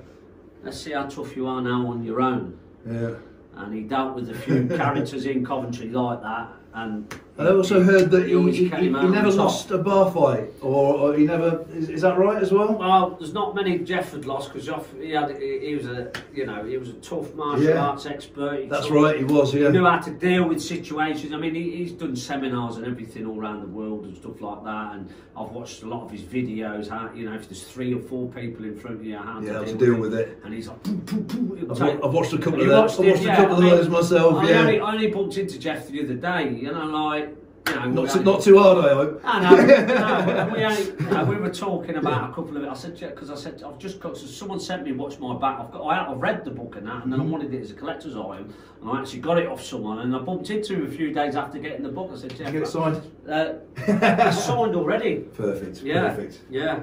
Let's 0.65 0.79
see 0.79 0.93
how 0.93 1.05
tough 1.05 1.37
you 1.37 1.47
are 1.47 1.63
now 1.63 1.87
on 1.87 2.03
your 2.05 2.21
own." 2.21 2.59
Yeah. 2.89 3.15
And 3.57 3.73
he 3.73 3.83
dealt 3.83 4.15
with 4.17 4.29
a 4.31 4.35
few 4.35 4.67
characters 4.77 5.25
in 5.27 5.45
Coventry 5.47 5.89
like 5.91 6.21
that, 6.23 6.49
and 6.75 7.09
I 7.39 7.49
also 7.49 7.83
heard 7.83 8.11
that 8.13 8.23
he 8.23 8.29
he, 8.31 8.35
always 8.35 8.57
he, 8.57 8.65
he, 8.65 8.71
came 8.71 8.97
out 8.97 9.05
he 9.05 9.11
never 9.11 9.31
lost 9.31 9.71
a 9.71 9.77
bar 9.77 10.11
fight, 10.11 10.51
or, 10.63 10.95
or 10.95 11.15
he 11.15 11.27
never. 11.27 11.67
Is, 11.75 11.91
is 11.91 12.01
that 12.01 12.17
right 12.17 12.43
as 12.43 12.51
well? 12.51 12.75
Well, 12.75 13.11
there's 13.19 13.35
not 13.35 13.55
many 13.55 13.79
Geoff 13.79 14.13
had 14.13 14.25
lost 14.25 14.53
because 14.53 14.67
he 14.99 15.11
had 15.11 15.37
he, 15.41 15.75
was 15.75 15.87
a 15.87 16.11
you 16.33 16.47
know 16.47 16.65
he 16.65 16.79
was 16.79 16.89
a 16.89 16.95
tough 16.95 17.35
martial 17.35 17.65
Yeah. 17.65 17.87
arts 17.89 18.07
expert. 18.07 18.63
He 18.63 18.69
That's 18.69 18.87
took- 18.87 18.95
right, 18.95 19.19
he 19.19 19.25
was. 19.25 19.53
He 19.53 19.69
knew 19.69 19.85
how 19.85 19.99
to 19.99 20.11
deal 20.13 20.49
with 20.49 20.63
situations. 20.63 21.35
I 21.35 21.37
mean, 21.37 21.55
he, 21.55 21.77
he's 21.77 21.93
done 21.93 22.17
seminars 22.17 22.77
and 22.77 22.87
everything 22.87 23.27
all 23.27 23.39
around 23.39 23.61
the 23.61 23.69
world 23.69 24.05
and 24.07 24.17
stuff 24.17 24.41
like 24.41 24.65
that. 24.65 24.95
And 24.95 25.11
I've 25.37 25.51
watched 25.51 25.83
a 25.83 25.87
lot 25.87 26.05
of 26.05 26.11
his 26.11 26.23
videos. 26.23 26.89
How 26.89 27.13
you 27.15 27.29
know, 27.29 27.35
if 27.37 27.51
there's 27.51 27.65
three 27.65 27.93
or 27.93 28.01
four 28.01 28.29
people 28.31 28.65
in 28.65 28.79
front 28.79 28.97
of 28.97 29.05
you, 29.05 29.19
how 29.19 29.41
Yeah, 29.41 29.59
to 29.59 29.67
to 29.67 29.67
deal, 29.67 29.77
deal 29.93 30.01
with 30.01 30.15
it. 30.15 30.39
And 30.43 30.55
he's 30.55 30.69
like, 30.69 30.83
poo, 30.85 30.97
poo, 31.01 31.23
poo. 31.25 31.69
I've, 31.71 31.79
take- 31.79 32.03
I've 32.03 32.15
watched 32.15 32.33
a 32.33 32.39
couple 32.39 32.63
of 32.63 32.69
those. 32.69 32.99
I've 32.99 33.07
it, 33.07 33.11
watched 33.11 33.23
a 33.23 33.27
yeah, 33.27 33.37
couple 33.37 33.57
I 33.57 33.61
mean, 33.61 33.73
of 33.75 33.79
those 33.79 33.89
myself. 33.91 34.35
I 34.37 34.49
yeah. 34.49 34.61
only, 34.61 34.81
I 34.81 34.93
only 34.93 35.09
bumped 35.09 35.37
into 35.37 35.59
Geoff 35.59 35.89
the 35.89 36.03
other 36.03 36.15
day. 36.15 36.55
You 36.57 36.73
know, 36.73 36.87
like 36.87 37.26
you 37.69 37.75
know, 37.75 37.91
not, 37.91 38.11
too, 38.11 38.23
not 38.23 38.43
too 38.43 38.59
hard, 38.59 38.85
I 38.85 38.95
hope. 38.95 39.21
I 39.25 39.41
know. 39.41 39.57
no, 40.47 40.53
we, 40.55 40.65
only, 40.65 40.85
you 40.85 41.11
know, 41.11 41.25
we 41.25 41.37
were 41.37 41.51
talking 41.51 41.97
about 41.97 42.31
a 42.31 42.35
couple 42.35 42.57
of 42.57 42.63
it. 42.63 42.69
I 42.69 42.75
said 42.75 42.99
because 42.99 43.31
I 43.31 43.35
said 43.35 43.63
I've 43.67 43.79
just 43.79 43.99
got. 44.01 44.17
So 44.17 44.27
someone 44.27 44.61
sent 44.61 44.85
me 44.85 44.93
Watch 44.93 45.19
My 45.19 45.37
Back. 45.37 45.61
I've 45.61 45.73
got. 45.73 45.83
I, 45.83 46.11
I've 46.11 46.19
read 46.19 46.45
the 46.45 46.51
book 46.51 46.77
and 46.77 46.87
that, 46.87 47.03
and 47.05 47.13
then 47.13 47.17
Mm-hmm. 47.21 47.29
I 47.29 47.33
wanted 47.33 47.55
it 47.55 47.61
as 47.63 47.71
a 47.71 47.75
collector's 47.75 48.15
item, 48.17 48.53
and 48.81 48.91
I 48.91 49.01
actually 49.01 49.21
got 49.21 49.39
it 49.39 49.47
off 49.49 49.63
someone, 49.63 49.99
and 50.01 50.15
I 50.15 50.19
bumped 50.21 50.51
into 50.51 50.75
him 50.75 50.87
a 50.87 50.91
few 50.91 51.13
days 51.13 51.35
after 51.35 51.59
getting 51.59 51.83
the 51.83 51.89
book. 51.89 52.11
I 52.13 52.17
said, 52.17 52.37
Geoff, 52.37 52.53
Get 52.53 52.63
it 52.63 52.69
signed. 52.69 53.03
Uh, 53.29 53.55
it's 53.77 54.45
signed 54.45 54.77
already. 54.77 55.17
Perfect. 55.35 55.83
Yeah. 55.83 56.09
Perfect. 56.11 56.41
Yeah. 56.51 56.81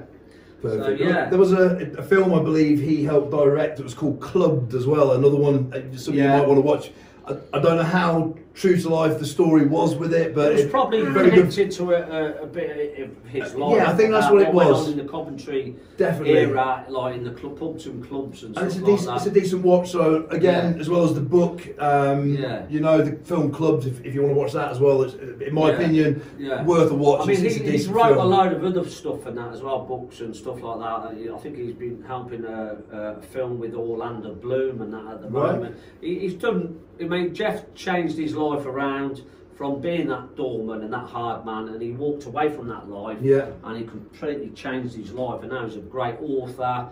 Perfect. 0.61 0.83
So, 0.83 0.89
yeah. 1.05 1.29
There 1.29 1.39
was 1.39 1.51
a, 1.53 1.93
a 1.97 2.03
film 2.03 2.33
I 2.33 2.41
believe 2.41 2.79
he 2.79 3.03
helped 3.03 3.31
direct. 3.31 3.79
It 3.79 3.83
was 3.83 3.93
called 3.93 4.19
Clubbed 4.21 4.73
as 4.73 4.87
well. 4.87 5.11
Another 5.13 5.35
one, 5.35 5.71
something 5.97 6.15
Yeah. 6.15 6.35
you 6.35 6.39
might 6.39 6.47
want 6.47 6.57
to 6.57 6.61
watch. 6.61 6.91
I, 7.27 7.57
I 7.57 7.61
don't 7.61 7.77
know 7.77 7.83
how 7.83 8.35
true 8.53 8.77
to 8.79 8.87
life 8.89 9.17
the 9.17 9.25
story 9.25 9.65
was 9.65 9.95
with 9.95 10.13
it, 10.13 10.35
but 10.35 10.51
It 10.51 10.55
was 10.55 10.61
it- 10.65 10.71
probably 10.71 11.01
very 11.01 11.31
good. 11.31 11.71
to 11.71 11.91
a, 11.93 12.01
a, 12.39 12.43
a 12.43 12.45
bit 12.45 12.99
of 12.99 13.25
his 13.25 13.55
life. 13.55 13.77
Yeah, 13.77 13.89
I 13.89 13.95
think 13.95 14.11
that's 14.11 14.27
uh, 14.27 14.31
what 14.33 14.41
it 14.43 14.53
was. 14.53 14.89
in 14.89 14.97
the 14.97 15.05
Coventry 15.05 15.75
Definitely. 15.97 16.37
era, 16.37 16.85
like 16.87 17.15
in 17.15 17.23
the 17.23 17.31
club, 17.31 17.57
pubs 17.57 17.87
and 17.87 18.07
clubs 18.07 18.43
and 18.43 18.55
And 18.55 18.71
stuff 18.71 18.71
it's 18.71 18.75
a 18.75 18.79
like 18.81 18.91
decent, 18.91 19.07
that. 19.07 19.15
it's 19.17 19.25
a 19.25 19.31
decent 19.41 19.63
watch. 19.63 19.89
So 19.91 20.27
again, 20.27 20.75
Yeah. 20.75 20.79
as 20.81 20.87
well 20.89 21.03
as 21.03 21.15
the 21.15 21.21
book, 21.21 21.67
um, 21.79 22.29
Yeah. 22.35 22.65
you 22.69 22.79
know, 22.79 23.01
the 23.01 23.15
film 23.25 23.51
clubs. 23.51 23.87
If, 23.87 24.05
if 24.05 24.13
you 24.13 24.21
want 24.21 24.35
to 24.35 24.39
watch 24.39 24.51
that 24.53 24.69
as 24.71 24.79
well, 24.79 25.01
it's, 25.01 25.15
in 25.15 25.51
my 25.53 25.69
Yeah. 25.69 25.75
opinion, 25.75 26.21
Yeah. 26.37 26.63
worth 26.63 26.91
a 26.91 26.95
watch. 26.95 27.21
I 27.21 27.25
mean, 27.25 27.43
it's, 27.43 27.55
he, 27.55 27.61
it's 27.63 27.71
he's 27.71 27.87
wrote 27.89 28.17
a 28.17 28.23
load 28.23 28.53
of 28.53 28.63
other 28.63 28.87
stuff 28.87 29.25
and 29.25 29.35
that 29.37 29.51
as 29.51 29.63
well, 29.63 29.79
books 29.79 30.19
and 30.21 30.35
stuff 30.35 30.61
like 30.61 30.79
that. 30.79 31.09
And, 31.09 31.19
you 31.19 31.29
know, 31.29 31.37
I 31.37 31.39
think 31.39 31.57
he's 31.57 31.73
been 31.73 32.03
helping 32.07 32.45
a, 32.45 32.77
a 32.91 33.21
film 33.23 33.57
with 33.59 33.73
Orlando 33.73 34.35
Bloom 34.35 34.81
and 34.83 34.93
that 34.93 35.07
at 35.07 35.21
the 35.23 35.29
Right. 35.29 35.53
moment. 35.53 35.77
He, 36.01 36.19
he's 36.19 36.35
done. 36.35 36.79
I 37.01 37.05
mean, 37.05 37.33
Geoff 37.33 37.63
changed 37.73 38.19
his 38.19 38.35
life 38.35 38.42
around 38.51 39.21
from 39.55 39.79
being 39.81 40.07
that 40.07 40.35
doorman 40.35 40.81
and 40.81 40.91
that 40.93 41.07
hard 41.07 41.45
man, 41.45 41.67
and 41.69 41.81
he 41.81 41.91
walked 41.91 42.25
away 42.25 42.49
from 42.49 42.67
that 42.67 42.89
life. 42.89 43.17
Yeah. 43.21 43.51
And 43.63 43.77
he 43.77 43.83
completely 43.85 44.49
changed 44.49 44.95
his 44.95 45.11
life, 45.13 45.41
and 45.41 45.51
now 45.51 45.65
he's 45.65 45.75
a 45.75 45.79
great 45.79 46.15
author. 46.21 46.89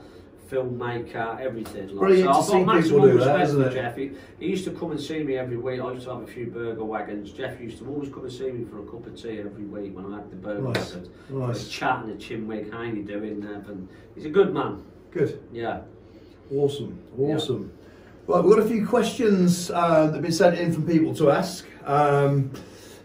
Filmmaker, 0.49 1.39
everything. 1.39 1.87
Like, 1.87 1.97
Brilliant 1.97 2.35
so 2.35 2.51
to 2.51 2.57
I've 2.59 2.65
got 2.65 2.75
maximum 2.75 3.01
people 3.03 3.17
do 3.17 3.23
that, 3.23 3.39
respect 3.39 3.63
for? 3.69 3.73
Geoff. 3.73 3.95
He, 3.95 4.11
he 4.37 4.47
used 4.51 4.65
to 4.65 4.71
come 4.71 4.91
and 4.91 4.99
see 4.99 5.23
me 5.23 5.37
every 5.37 5.55
week. 5.55 5.79
I 5.79 5.93
used 5.93 6.05
to 6.07 6.13
have 6.13 6.23
a 6.23 6.27
few 6.27 6.47
burger 6.47 6.83
wagons. 6.83 7.31
Geoff 7.31 7.57
used 7.61 7.77
to 7.79 7.87
always 7.87 8.09
come 8.09 8.23
and 8.23 8.31
see 8.33 8.51
me 8.51 8.65
for 8.65 8.79
a 8.81 8.85
cup 8.85 9.07
of 9.07 9.15
tea 9.15 9.39
every 9.39 9.63
week 9.63 9.95
when 9.95 10.11
I 10.11 10.17
had 10.17 10.29
the 10.29 10.35
burger 10.35 10.59
Nice, 10.61 10.93
wagons. 10.93 11.09
nice. 11.29 11.67
A 11.67 11.69
chat 11.69 12.03
and 12.03 12.11
a 12.11 12.15
chinwig. 12.15 12.69
How 12.69 12.81
you 12.83 13.01
doing, 13.01 13.41
Evan? 13.43 13.87
He's 14.13 14.25
a 14.25 14.29
good 14.29 14.53
man. 14.53 14.83
Good. 15.11 15.41
Yeah. 15.53 15.83
Awesome, 16.53 16.99
awesome. 17.17 17.71
Right, 18.31 18.41
we've 18.45 18.55
got 18.55 18.63
a 18.63 18.69
few 18.69 18.87
questions 18.87 19.69
uh, 19.71 20.05
that 20.05 20.13
have 20.13 20.21
been 20.21 20.31
sent 20.31 20.57
in 20.57 20.71
from 20.71 20.87
people 20.87 21.13
to 21.15 21.31
ask. 21.31 21.65
Um, 21.83 22.49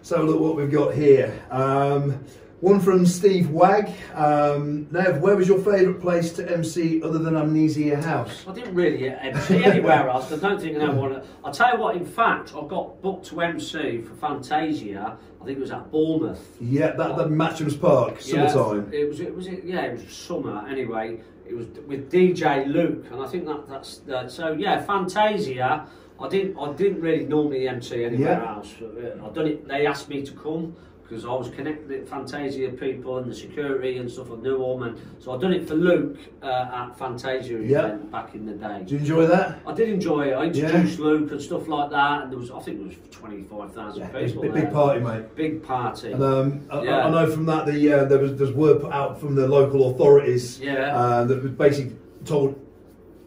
so 0.01 0.23
look 0.23 0.39
what 0.39 0.55
we've 0.55 0.71
got 0.71 0.95
here. 0.95 1.43
Um, 1.51 2.25
one 2.61 2.79
from 2.79 3.05
Steve 3.07 3.51
Wagg. 3.51 3.91
Um, 4.15 4.87
Nev, 4.93 5.21
where 5.21 5.35
was 5.35 5.49
your 5.49 5.59
favourite 5.59 6.01
place 6.01 6.33
to 6.35 6.49
MC 6.49 7.03
other 7.03 7.19
than 7.19 7.37
Amnesia 7.37 8.01
House? 8.01 8.45
I 8.47 8.53
didn't 8.53 8.77
really 8.77 9.09
MC 9.09 9.65
anywhere 9.65 10.09
else. 10.09 10.31
I 10.31 10.37
don't 10.37 10.61
think 10.61 10.79
I 10.79 10.89
want 10.91 11.15
to. 11.15 11.29
I'll 11.45 11.53
tell 11.53 11.75
you 11.75 11.81
what. 11.81 11.97
In 11.97 12.07
fact, 12.07 12.53
I 12.55 12.65
got 12.65 13.03
booked 13.03 13.27
to 13.27 13.41
MC 13.41 14.03
for 14.03 14.15
Fantazia. 14.15 15.17
I 15.41 15.45
think 15.45 15.59
it 15.59 15.61
was 15.61 15.73
at 15.73 15.91
Bournemouth. 15.91 16.57
Yeah, 16.61 16.93
that, 16.93 17.17
that 17.17 17.31
Matcham's 17.33 17.77
Park, 17.77 18.21
summertime. 18.21 18.91
Yeah, 18.93 19.01
it 19.01 19.09
was. 19.09 19.19
It 19.19 19.35
was. 19.35 19.49
Yeah, 19.49 19.81
it 19.83 19.93
was 19.95 20.17
summer. 20.17 20.65
Anyway, 20.69 21.19
it 21.49 21.55
was 21.57 21.67
with 21.87 22.11
DJ 22.11 22.67
Luke, 22.67 23.05
and 23.11 23.21
I 23.23 23.27
think 23.27 23.47
that 23.47 23.69
that's 23.69 23.99
that. 23.99 24.31
So 24.31 24.53
yeah, 24.53 24.85
Fantazia. 24.85 25.87
I 26.19 26.29
didn't. 26.29 26.57
I 26.59 26.73
didn't 26.73 27.01
really 27.03 27.27
normally 27.27 27.69
MC 27.69 28.05
anywhere 28.05 28.41
Yeah. 28.43 28.55
else. 28.57 28.75
Uh, 28.81 29.23
I 29.25 29.29
done 29.35 29.47
it. 29.47 29.69
They 29.69 29.87
asked 29.87 30.09
me 30.09 30.23
to 30.23 30.33
come 30.33 30.75
because 31.09 31.25
I 31.25 31.29
was 31.33 31.49
connected 31.51 31.89
with 31.89 32.11
Fantazia 32.11 32.79
people 32.79 33.19
and 33.19 33.31
the 33.31 33.35
security 33.35 33.99
and 33.99 34.11
stuff. 34.11 34.27
I 34.33 34.37
knew 34.37 34.59
them, 34.59 34.83
and 34.83 35.01
so 35.21 35.33
I 35.37 35.39
done 35.41 35.53
it 35.53 35.69
for 35.69 35.75
Luke 35.75 36.19
uh, 36.43 36.47
at 36.47 36.99
Fantazia 36.99 37.69
Yeah. 37.69 37.79
event 37.87 38.11
back 38.11 38.35
in 38.35 38.45
the 38.45 38.55
day. 38.55 38.79
Did 38.81 38.91
you 38.91 38.99
enjoy 38.99 39.27
that? 39.27 39.61
I 39.67 39.73
did 39.73 39.89
enjoy 39.91 40.29
it. 40.31 40.35
I 40.35 40.45
introduced 40.47 40.99
Luke 40.99 41.31
and 41.31 41.41
stuff 41.41 41.69
like 41.69 41.91
that, 41.91 42.23
and 42.25 42.33
there 42.33 42.39
was. 42.39 42.51
I 42.51 42.59
think 42.61 42.79
there 42.79 42.89
was 42.89 42.97
twenty 43.11 43.43
five 43.45 43.73
thousand 43.73 44.01
Yeah, 44.03 44.19
it 44.19 44.23
was 44.23 44.33
a 44.33 44.35
people. 44.35 44.43
big, 44.43 44.65
big 44.65 44.73
party, 44.73 45.01
mate. 45.01 45.35
Big 45.37 45.63
party. 45.63 46.13
And 46.13 46.23
um, 46.23 46.67
I, 46.71 46.83
Yeah. 46.83 47.07
I 47.07 47.11
know 47.11 47.31
from 47.31 47.47
that 47.47 47.67
the 47.67 47.93
uh, 47.93 48.05
there 48.05 48.19
was 48.19 48.35
there's 48.37 48.53
word 48.53 48.81
put 48.81 48.93
out 48.93 49.21
from 49.21 49.35
the 49.37 49.47
local 49.47 49.91
authorities 49.91 50.61
Yeah. 50.61 50.97
uh, 50.97 51.25
that 51.25 51.43
was 51.43 51.53
basically 51.53 51.97
told 52.25 52.61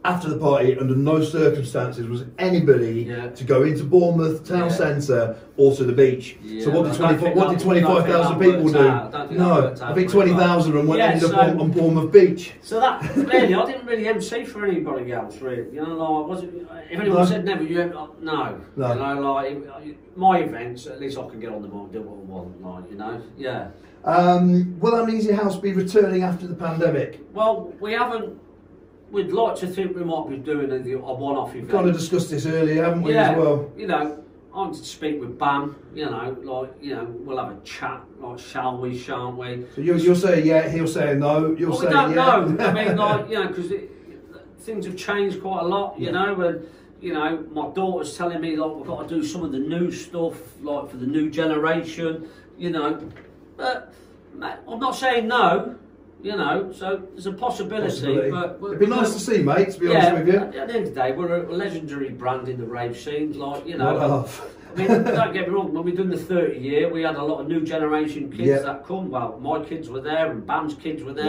after 0.06 0.30
the 0.30 0.38
party 0.38 0.78
under 0.80 0.96
no 0.96 1.22
circumstances 1.22 2.08
was 2.08 2.24
anybody 2.38 3.06
Yeah. 3.10 3.28
to 3.32 3.44
go 3.44 3.64
into 3.64 3.84
Bournemouth 3.84 4.48
town 4.48 4.70
Yeah. 4.70 4.76
centre 4.76 5.36
or 5.58 5.76
to 5.76 5.84
the 5.84 5.92
beach. 5.92 6.38
Yeah, 6.42 6.64
so 6.64 6.72
what 6.72 6.84
did 6.84 6.94
I 7.02 7.18
24, 7.18 7.34
what 7.36 7.50
did 7.50 7.60
twenty 7.60 7.82
five 7.82 8.06
thousand 8.06 8.16
I 8.16 8.30
don't 8.30 8.40
think 8.40 8.56
people 8.56 8.72
do? 8.72 8.78
worked 8.80 8.90
out. 8.90 9.14
I 9.14 9.18
don't 9.18 9.28
think 9.28 9.40
that 9.40 9.46
No, 9.80 9.86
I 9.88 9.94
think 9.94 10.10
twenty 10.10 10.34
thousand 10.34 10.78
and 10.78 10.88
went 10.88 11.02
ended 11.02 11.22
so- 11.30 11.36
up 11.36 11.50
on, 11.50 11.60
on 11.60 11.72
Bournemouth 11.72 12.12
beach. 12.14 12.54
So 12.62 12.80
that 12.80 13.14
really, 13.18 13.54
I 13.54 13.66
didn't 13.66 13.86
really 13.86 14.08
MC 14.08 14.46
for 14.46 14.66
anybody 14.66 15.12
else, 15.12 15.42
really. 15.42 15.66
You 15.74 15.82
know, 15.86 15.96
like, 15.96 16.28
was 16.30 16.44
it, 16.44 16.50
if 16.92 17.00
anyone 17.00 17.20
No. 17.20 17.26
said 17.26 17.44
never, 17.44 17.64
you 17.64 17.82
ever, 17.82 17.94
no. 18.22 18.58
No. 18.78 18.94
You 18.94 19.00
know, 19.00 19.34
like 19.34 19.68
my 20.16 20.40
events, 20.40 20.88
at 20.88 21.02
least 21.02 21.18
I 21.18 21.28
can 21.28 21.42
get 21.42 21.50
on 21.50 21.62
them 21.62 21.72
and 21.74 21.92
do 21.92 22.02
what 22.02 22.14
I 22.14 22.24
want, 22.32 22.64
like 22.84 22.90
you 22.92 22.98
know, 22.98 23.22
yeah. 23.38 23.68
Um, 24.06 24.80
will 24.80 24.96
Amnesia 24.96 25.36
House 25.36 25.58
be 25.58 25.74
returning 25.74 26.24
after 26.24 26.48
the 26.48 26.56
pandemic? 26.56 27.20
Well, 27.34 27.74
we 27.82 27.92
haven't. 27.92 28.40
We'd 29.12 29.32
like 29.32 29.56
to 29.58 29.68
think 29.68 29.96
we 29.96 30.04
might 30.04 30.30
be 30.30 30.38
doing 30.38 30.72
a, 30.72 30.76
a 30.98 31.14
one-off 31.14 31.56
event. 31.56 31.72
Kind 31.72 31.88
of 31.88 31.96
discussed 31.96 32.30
this 32.30 32.46
earlier, 32.46 32.84
haven't 32.84 33.02
we, 33.02 33.14
yeah, 33.14 33.32
as 33.32 33.38
well? 33.38 33.72
you 33.76 33.88
know, 33.88 34.24
I 34.54 34.58
want 34.58 34.76
to 34.76 34.84
speak 34.84 35.20
with 35.20 35.38
Bam. 35.40 35.76
You 35.96 36.06
know, 36.06 36.38
like 36.44 36.72
you 36.82 36.96
know, 36.96 37.06
we'll 37.06 37.38
have 37.44 37.52
a 37.58 37.60
chat. 37.62 38.04
Like, 38.20 38.38
shall 38.40 38.78
we? 38.78 38.98
Shan't 38.98 39.36
we? 39.38 39.66
So 39.76 39.82
you're, 39.82 39.98
you're 39.98 40.16
saying 40.16 40.46
yeah, 40.46 40.70
he'll 40.70 40.88
say 40.88 41.16
no, 41.16 41.56
you'll 41.58 41.72
Well, 41.72 41.80
say 41.80 41.88
we 41.88 41.94
don't 41.94 42.10
yeah. 42.12 42.16
know. 42.56 42.66
I 42.66 42.74
mean, 42.74 42.96
like 43.06 43.30
you 43.30 43.36
know, 43.36 43.48
because 43.48 43.72
things 44.60 44.86
have 44.86 44.96
changed 44.98 45.42
quite 45.42 45.62
a 45.64 45.68
lot. 45.68 46.00
You 46.00 46.08
Yeah. 46.08 46.12
know, 46.12 46.42
and 46.42 46.68
you 47.02 47.14
know, 47.14 47.44
my 47.52 47.70
daughter's 47.70 48.16
telling 48.16 48.42
me 48.42 48.58
like 48.58 48.76
we've 48.76 48.86
got 48.86 49.08
to 49.08 49.16
do 49.16 49.24
some 49.24 49.44
of 49.44 49.52
the 49.52 49.60
new 49.60 49.92
stuff, 49.92 50.36
like 50.62 50.90
for 50.92 50.98
the 50.98 51.08
new 51.08 51.32
generation. 51.32 52.28
You 52.60 52.70
know, 52.72 53.10
but 53.58 53.92
I'm 54.40 54.80
not 54.80 54.96
saying 54.96 55.28
no. 55.28 55.76
You 56.22 56.36
know, 56.36 56.72
so 56.74 57.02
there's 57.14 57.28
a 57.28 57.32
possibility. 57.32 57.88
Possibility. 57.90 58.30
But 58.32 58.60
It'd 58.68 58.80
be 58.80 58.88
nice 58.88 59.14
to 59.14 59.20
see, 59.20 59.42
mate, 59.42 59.72
to 59.72 59.80
be 59.80 59.96
honest 59.96 60.12
with 60.14 60.28
you. 60.28 60.40
At 60.40 60.52
the 60.52 60.60
end 60.62 60.72
of 60.76 60.86
the 60.86 60.92
day, 60.92 61.12
we're 61.14 61.46
a 61.46 61.54
legendary 61.54 62.10
brand 62.10 62.50
in 62.50 62.60
the 62.60 62.66
rave 62.66 62.98
scene. 62.98 63.40
Like 63.40 63.66
you 63.66 63.78
know, 63.78 64.28
I 64.76 64.76
mean, 64.78 64.88
don't 64.88 65.34
get 65.34 65.48
me 65.48 65.54
wrong, 65.54 65.74
when 65.74 65.84
we 65.84 65.94
done 65.94 66.10
the 66.10 66.18
30 66.18 66.60
year, 66.60 66.90
we 66.92 67.02
had 67.04 67.16
a 67.16 67.24
lot 67.24 67.40
of 67.40 67.48
new 67.48 67.62
generation 67.62 68.30
kids 68.30 68.42
Yeah. 68.50 68.60
that 68.60 68.86
come. 68.86 69.10
Well, 69.10 69.40
my 69.42 69.64
kids 69.64 69.90
were 69.90 70.02
there, 70.02 70.30
and 70.30 70.46
Bam's 70.46 70.74
kids 70.76 71.04
were 71.04 71.14
there, 71.14 71.26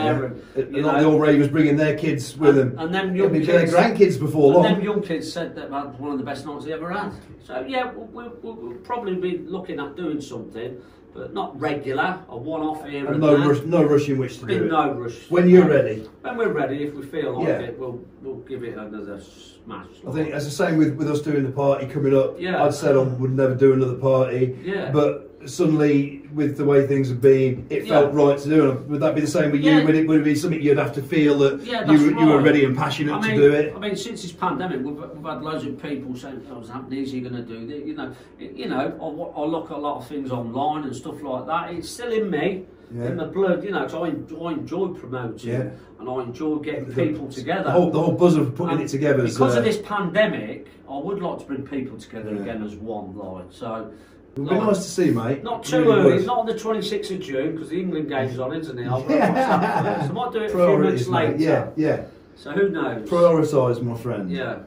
Yeah. 0.56 0.62
and 0.62 0.74
A 0.74 0.76
you 0.78 0.82
lot 0.82 0.96
of 0.96 1.00
the 1.02 1.06
know, 1.06 1.12
old 1.12 1.22
ravers 1.22 1.48
bringing 1.48 1.76
their 1.76 1.96
kids 1.96 2.36
with 2.36 2.58
and, 2.58 2.72
them. 2.72 2.78
and 2.80 2.94
them 2.94 3.16
young 3.16 3.32
be 3.32 3.44
their 3.44 3.66
grandkids 3.66 4.18
before 4.18 4.46
and 4.46 4.54
long. 4.54 4.62
them 4.74 4.82
young 4.82 5.02
kids 5.02 5.32
said 5.32 5.54
that 5.54 5.70
that 5.70 5.86
was 5.86 5.98
one 6.00 6.12
of 6.12 6.18
the 6.18 6.24
best 6.24 6.44
nights 6.44 6.64
they 6.66 6.72
ever 6.72 6.90
had. 6.90 7.12
So 7.44 7.64
yeah, 7.66 7.90
we'll, 7.92 8.08
we'll, 8.42 8.56
we'll 8.58 8.74
probably 8.78 9.14
be 9.14 9.38
looking 9.38 9.78
at 9.80 9.96
doing 9.96 10.20
something, 10.20 10.76
but 11.14 11.34
not 11.34 11.58
regular, 11.60 12.18
a 12.28 12.36
one-off 12.36 12.86
here 12.88 13.06
and 13.06 13.16
and 13.16 13.20
no 13.20 13.36
rush, 13.48 13.62
no 13.64 13.82
rush 13.84 14.08
in 14.08 14.18
which 14.18 14.38
to 14.38 14.46
Been 14.46 14.58
do 14.58 14.64
it. 14.66 14.70
no 14.70 14.92
rush. 14.92 15.30
When 15.30 15.48
you're 15.48 15.68
ready. 15.68 16.08
When 16.22 16.36
we're 16.36 16.52
ready, 16.52 16.84
if 16.84 16.94
we 16.94 17.02
feel 17.02 17.38
like 17.38 17.48
Yeah. 17.48 17.58
it, 17.60 17.78
we'll 17.78 18.00
we'll 18.22 18.36
give 18.48 18.62
it 18.64 18.76
another 18.76 19.20
smash. 19.20 19.86
I 20.06 20.12
think 20.12 20.28
it's 20.28 20.44
the 20.44 20.50
same 20.50 20.76
with, 20.76 20.94
with 20.96 21.10
us 21.10 21.20
doing 21.22 21.44
the 21.44 21.50
party 21.52 21.86
coming 21.86 22.16
up. 22.16 22.36
Yeah. 22.38 22.62
I'd 22.62 22.74
said 22.74 22.96
I 22.96 23.02
would 23.02 23.32
never 23.32 23.54
do 23.54 23.72
another 23.72 23.94
party. 23.96 24.58
Yeah. 24.62 24.90
But 24.92 25.29
suddenly, 25.46 26.22
with 26.34 26.56
the 26.56 26.64
way 26.64 26.86
things 26.86 27.08
have 27.08 27.20
been, 27.20 27.66
it 27.70 27.84
Yeah. 27.84 28.00
felt 28.00 28.12
right 28.14 28.38
to 28.38 28.48
do 28.48 28.70
it. 28.70 28.80
Would 28.88 29.00
that 29.00 29.14
be 29.14 29.20
the 29.22 29.26
same 29.26 29.50
with 29.52 29.62
Yeah. 29.62 29.78
you? 29.80 29.86
Would 29.86 29.94
it, 29.94 30.06
would 30.06 30.20
it 30.20 30.24
be 30.24 30.34
something 30.34 30.60
you'd 30.60 30.78
have 30.78 30.92
to 30.94 31.02
feel 31.02 31.38
that 31.38 31.64
Yeah, 31.64 31.80
you, 31.90 32.10
that's 32.10 32.20
you 32.20 32.26
were 32.26 32.40
ready 32.42 32.64
and 32.64 32.76
passionate 32.76 33.14
I 33.14 33.20
mean, 33.20 33.30
to 33.40 33.48
do 33.48 33.52
it? 33.54 33.72
I 33.74 33.78
mean, 33.78 33.96
since 33.96 34.22
this 34.22 34.32
pandemic, 34.32 34.84
we've, 34.84 34.96
we've 34.96 35.24
had 35.24 35.42
loads 35.42 35.64
of 35.64 35.80
people 35.82 36.14
saying, 36.14 36.42
"Oh, 36.52 36.60
is 36.60 36.70
Amnesia 36.70 37.20
going 37.20 37.34
to 37.34 37.42
do 37.42 37.66
this?" 37.66 37.86
You 37.86 37.94
know, 37.94 38.12
it- 38.38 38.52
you 38.56 38.68
know. 38.68 38.78
I, 39.00 39.40
I 39.40 39.44
look 39.44 39.70
at 39.70 39.76
a 39.76 39.80
lot 39.80 39.96
of 39.98 40.06
things 40.06 40.30
online 40.30 40.84
and 40.84 40.94
stuff 40.94 41.22
like 41.22 41.46
that. 41.46 41.72
It's 41.74 41.88
still 41.88 42.12
in 42.12 42.30
me, 42.30 42.64
Yeah. 42.94 43.06
in 43.06 43.16
the 43.16 43.26
blood. 43.26 43.64
You 43.64 43.70
know, 43.70 43.86
I, 43.86 44.08
enjoy, 44.08 44.44
I 44.46 44.52
enjoy 44.52 44.88
promoting 44.88 45.50
Yeah. 45.50 45.70
and 45.98 46.08
I 46.08 46.22
enjoy 46.22 46.56
getting 46.56 46.86
people 46.86 47.28
together. 47.28 47.64
The 47.64 47.70
whole, 47.70 47.90
the 47.90 48.00
whole 48.00 48.12
buzz 48.12 48.36
of 48.36 48.54
putting 48.54 48.74
And 48.74 48.82
it 48.84 48.88
together. 48.88 49.22
because 49.22 49.54
uh, 49.56 49.58
of 49.60 49.64
this 49.64 49.78
pandemic, 49.78 50.66
I 50.88 50.98
would 50.98 51.22
like 51.22 51.38
to 51.38 51.44
bring 51.46 51.62
people 51.62 51.96
together 51.98 52.34
Yeah. 52.34 52.42
again 52.42 52.62
as 52.62 52.74
one. 52.76 53.16
Like 53.16 53.46
so. 53.50 53.90
It 54.36 54.40
would 54.40 54.48
be 54.48 54.54
nice 54.56 54.76
to 54.78 54.82
see, 54.90 55.10
mate. 55.10 55.42
Not 55.42 55.64
too 55.64 55.78
really 55.82 55.92
early, 56.00 56.12
would. 56.18 56.26
not 56.26 56.38
on 56.38 56.46
the 56.46 56.54
26th 56.54 57.10
of 57.14 57.20
June, 57.20 57.52
because 57.52 57.68
the 57.68 57.80
England 57.80 58.08
game's 58.08 58.38
on, 58.38 58.54
isn't 58.54 58.78
it? 58.78 58.86
I'll 58.86 59.00
watch 59.00 59.08
that 59.08 59.98
first. 59.98 60.10
I 60.10 60.12
might 60.12 60.32
do 60.32 60.38
it 60.38 60.44
a 60.44 60.48
few 60.48 60.56
Priorities, 60.56 61.08
mate. 61.08 61.38
later. 61.38 61.72
Yeah, 61.76 61.96
yeah. 61.96 62.04
So 62.36 62.52
who 62.52 62.68
knows? 62.70 63.08
Prioritise, 63.08 63.82
my 63.82 63.96
friend. 63.98 64.30
Yeah. 64.30 64.60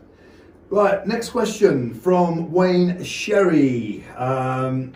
Right, 0.69 1.05
next 1.07 1.29
question 1.29 1.93
from 1.93 2.51
Wayne 2.51 3.03
Sherry. 3.03 4.03
Um, 4.17 4.93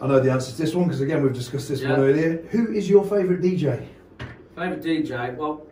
I 0.00 0.06
know 0.06 0.20
the 0.20 0.30
answer 0.30 0.52
to 0.52 0.58
this 0.58 0.74
one 0.74 0.84
because 0.84 1.00
again 1.00 1.22
we've 1.22 1.32
discussed 1.32 1.68
this 1.68 1.80
Yeah. 1.80 1.92
one 1.92 2.00
earlier. 2.00 2.42
Who 2.50 2.70
is 2.72 2.88
your 2.88 3.02
favourite 3.04 3.40
DJ? 3.40 3.86
Favourite 4.54 4.82
DJ? 4.82 5.34
Well, 5.36 5.66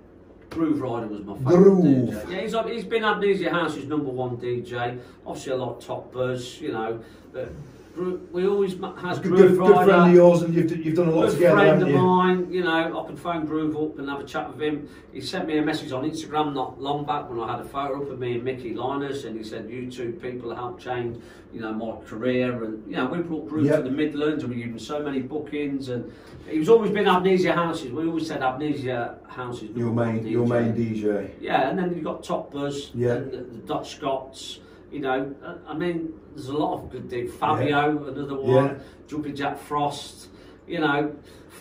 Grooverider 0.50 1.08
was 1.10 1.20
my 1.24 1.34
favourite 1.36 1.54
Groove. 1.56 2.08
DJ. 2.14 2.30
Yeah, 2.30 2.40
he's, 2.40 2.74
he's 2.74 2.84
been 2.84 3.04
Amnesia 3.04 3.50
House's 3.50 3.84
number 3.86 4.10
one 4.10 4.36
DJ. 4.38 4.98
Obviously, 5.26 5.52
a 5.52 5.56
lot 5.56 5.76
of 5.76 5.84
top 5.84 6.12
buzz, 6.12 6.60
you 6.60 6.72
know. 6.72 7.00
But 7.32 7.50
we 7.96 8.46
always 8.48 8.72
has 8.98 9.18
Good, 9.20 9.28
Groove 9.32 9.58
good, 9.58 9.58
good 9.58 9.84
friend 9.84 10.08
of 10.08 10.12
yours, 10.14 10.42
and 10.42 10.52
you've, 10.54 10.84
you've 10.84 10.96
done 10.96 11.08
a 11.08 11.10
lot 11.12 11.26
Good 11.26 11.34
together, 11.34 11.54
friend 11.56 11.68
haven't 11.68 11.82
of 11.84 11.88
you? 11.94 11.98
mine, 11.98 12.52
you 12.52 12.64
know, 12.64 13.00
I 13.00 13.06
could 13.06 13.18
phone 13.18 13.46
Groove 13.46 13.76
up 13.76 13.98
and 13.98 14.08
have 14.08 14.20
a 14.20 14.24
chat 14.24 14.48
with 14.52 14.60
him. 14.60 14.88
He 15.12 15.20
sent 15.20 15.46
me 15.46 15.58
a 15.58 15.62
message 15.62 15.92
on 15.92 16.02
Instagram 16.08 16.52
not 16.54 16.80
long 16.80 17.04
back 17.04 17.30
when 17.30 17.38
I 17.38 17.52
had 17.56 17.60
a 17.64 17.68
photo 17.68 18.02
up 18.02 18.10
of 18.10 18.18
me 18.18 18.34
and 18.34 18.44
Mickey 18.44 18.74
Lynas, 18.74 19.24
and 19.24 19.36
he 19.36 19.44
said, 19.44 19.70
"You 19.70 19.88
two 19.90 20.12
people 20.20 20.54
helped 20.54 20.82
change, 20.82 21.22
you 21.52 21.60
know, 21.60 21.72
my 21.72 21.94
career." 22.04 22.64
And 22.64 22.82
you 22.90 22.96
know, 22.96 23.06
we 23.06 23.18
brought 23.18 23.48
Groove 23.48 23.66
Yep. 23.66 23.76
to 23.76 23.82
the 23.84 23.90
Midlands, 23.90 24.42
and 24.42 24.52
we 24.52 24.60
given 24.62 24.78
so 24.78 25.00
many 25.00 25.20
bookings. 25.20 25.88
And 25.88 26.10
he's 26.48 26.68
always 26.68 26.90
been 26.90 27.06
Amnesia 27.06 27.52
Houses. 27.52 27.92
We 27.92 28.06
always 28.06 28.26
said 28.26 28.42
Amnesia 28.42 29.18
Houses. 29.28 29.70
Your 29.76 29.92
main, 29.92 30.16
one 30.16 30.26
your 30.26 30.46
DJ. 30.46 30.48
main 30.50 30.74
DJ. 30.74 31.30
Yeah, 31.40 31.68
and 31.70 31.78
then 31.78 31.94
you've 31.94 32.04
got 32.04 32.24
Top 32.24 32.52
Buzz, 32.52 32.90
Yeah. 32.94 33.12
and 33.14 33.30
the, 33.30 33.36
the 33.38 33.58
Dutch 33.66 33.90
Scots. 33.96 34.58
You 34.94 35.00
know, 35.00 35.34
I- 35.44 35.72
I 35.72 35.76
mean, 35.76 36.12
there's 36.36 36.48
a 36.48 36.56
lot 36.56 36.74
of 36.74 36.88
good 36.90 37.10
things. 37.10 37.32
Fabio, 37.34 38.06
another 38.06 38.36
one. 38.40 38.64
Yeah. 38.66 38.74
Jumping 39.08 39.34
Jack 39.34 39.58
Frost. 39.58 40.28
You 40.68 40.78
know, 40.78 40.86
I 40.86 41.10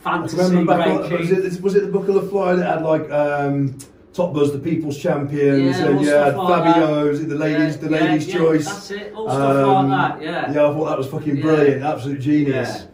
fantasy. 0.04 0.38
remember 0.38 0.78
back 0.78 0.88
on, 0.88 1.12
was 1.12 1.32
it, 1.32 1.62
was 1.62 1.76
it 1.76 1.82
the 1.82 1.92
Buckle 1.92 2.16
of 2.18 2.26
the 2.26 2.30
Fly 2.30 2.54
that 2.56 2.66
had 2.66 2.84
like 2.84 3.10
um, 3.10 3.76
Top 4.14 4.36
Buzz, 4.36 4.52
the 4.54 4.60
People's 4.60 5.00
Champions, 5.00 5.80
Yeah, 5.80 5.86
and 5.88 6.02
yeah, 6.02 6.30
stuff 6.30 6.36
like 6.48 6.64
Fabio's, 6.64 7.26
the 7.28 7.36
ladies, 7.36 7.76
Yeah, 7.78 7.82
the 7.82 7.90
yeah, 7.96 8.04
ladies' 8.04 8.28
yeah, 8.28 8.38
choice. 8.38 8.66
That's 8.68 8.92
it. 8.92 9.14
All 9.16 9.30
stuff 9.30 9.68
Um, 9.68 9.90
like 9.90 10.20
that. 10.20 10.24
Yeah. 10.24 10.52
Yeah, 10.54 10.70
I 10.70 10.74
thought 10.74 10.86
that 10.90 10.98
was 11.00 11.08
fucking 11.08 11.38
Yeah. 11.38 11.42
brilliant, 11.42 11.84
absolute 11.84 12.20
genius. 12.22 12.88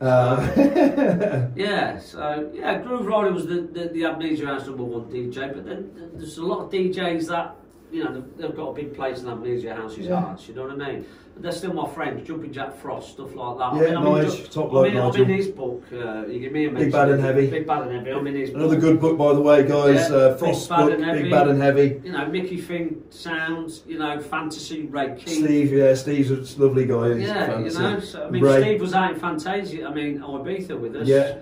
Uh, 0.00 1.48
Yeah, 1.56 1.98
so 1.98 2.48
yeah, 2.54 2.80
Grooverider 2.80 3.34
was 3.34 3.46
the, 3.46 3.62
the, 3.72 3.88
the 3.92 4.04
Amnesia 4.04 4.46
House 4.46 4.66
number 4.66 4.84
one 4.84 5.10
DJ, 5.10 5.52
but 5.52 5.66
then 5.66 5.90
there's 6.14 6.38
a 6.38 6.44
lot 6.44 6.60
of 6.64 6.70
DJs 6.70 7.28
that, 7.28 7.56
you 7.92 8.04
know, 8.04 8.12
they've, 8.14 8.36
they've 8.38 8.56
got 8.56 8.68
a 8.70 8.74
big 8.74 8.94
place 8.94 9.22
in 9.22 9.28
Amnesia 9.28 9.74
House's 9.74 10.06
Yeah. 10.06 10.20
hearts, 10.20 10.48
you 10.48 10.54
know 10.54 10.62
what 10.66 10.80
I 10.82 10.92
mean? 10.92 11.06
But 11.34 11.42
they're 11.44 11.52
still 11.52 11.72
my 11.72 11.88
friends, 11.88 12.26
Jumping 12.26 12.52
Jack 12.52 12.76
Frost, 12.76 13.12
stuff 13.12 13.34
like 13.34 13.58
that. 13.58 13.74
Yeah, 13.90 13.98
I'm 13.98 14.06
in 14.06 14.12
nice, 14.24 14.36
Ju- 14.36 14.46
top 14.46 14.64
I'm 14.64 14.70
bloke, 14.70 14.94
I'm 14.94 15.22
in 15.22 15.28
his 15.28 15.48
book, 15.48 15.84
uh, 15.92 16.26
you 16.26 16.40
give 16.40 16.52
me 16.52 16.66
a 16.66 16.70
Big 16.70 16.90
Bad 16.92 17.10
and 17.10 17.20
Heavy. 17.22 17.48
Big 17.50 17.66
Bad 17.66 17.82
and 17.82 17.92
Heavy, 17.92 18.10
I'm 18.10 18.26
in 18.26 18.34
his 18.34 18.50
Another 18.50 18.74
book. 18.76 18.80
good 18.80 19.00
book, 19.00 19.18
by 19.18 19.32
the 19.34 19.40
way, 19.40 19.66
guys. 19.66 20.10
Yeah, 20.10 20.16
uh, 20.16 20.30
Big 20.30 20.38
Frost's 20.38 20.66
Bad 20.68 20.80
book, 20.84 20.92
and 20.94 21.04
Heavy. 21.04 21.22
Big 21.22 21.30
Bad 21.30 21.48
and 21.48 21.62
Heavy. 21.62 22.00
You 22.04 22.12
know, 22.12 22.26
Mickey 22.28 22.56
Finn 22.60 23.02
sounds, 23.10 23.82
you 23.86 23.98
know, 23.98 24.20
fantasy, 24.20 24.86
Ray 24.86 25.14
Keith. 25.16 25.44
Steve, 25.44 25.72
yeah, 25.72 25.94
Steve's 25.94 26.30
a 26.56 26.62
lovely 26.62 26.84
guy. 26.86 27.14
He's 27.14 27.28
Yeah, 27.28 27.58
you 27.58 27.72
know, 27.72 28.00
so, 28.00 28.26
I 28.26 28.30
mean, 28.30 28.42
Ray. 28.42 28.60
Steve 28.62 28.80
was 28.80 28.94
out 28.94 29.14
in 29.14 29.20
Fantazia, 29.20 29.86
I 29.88 29.94
mean, 29.94 30.18
Ibiza 30.20 30.78
with 30.78 30.96
us. 30.96 31.06
Yeah. 31.06 31.36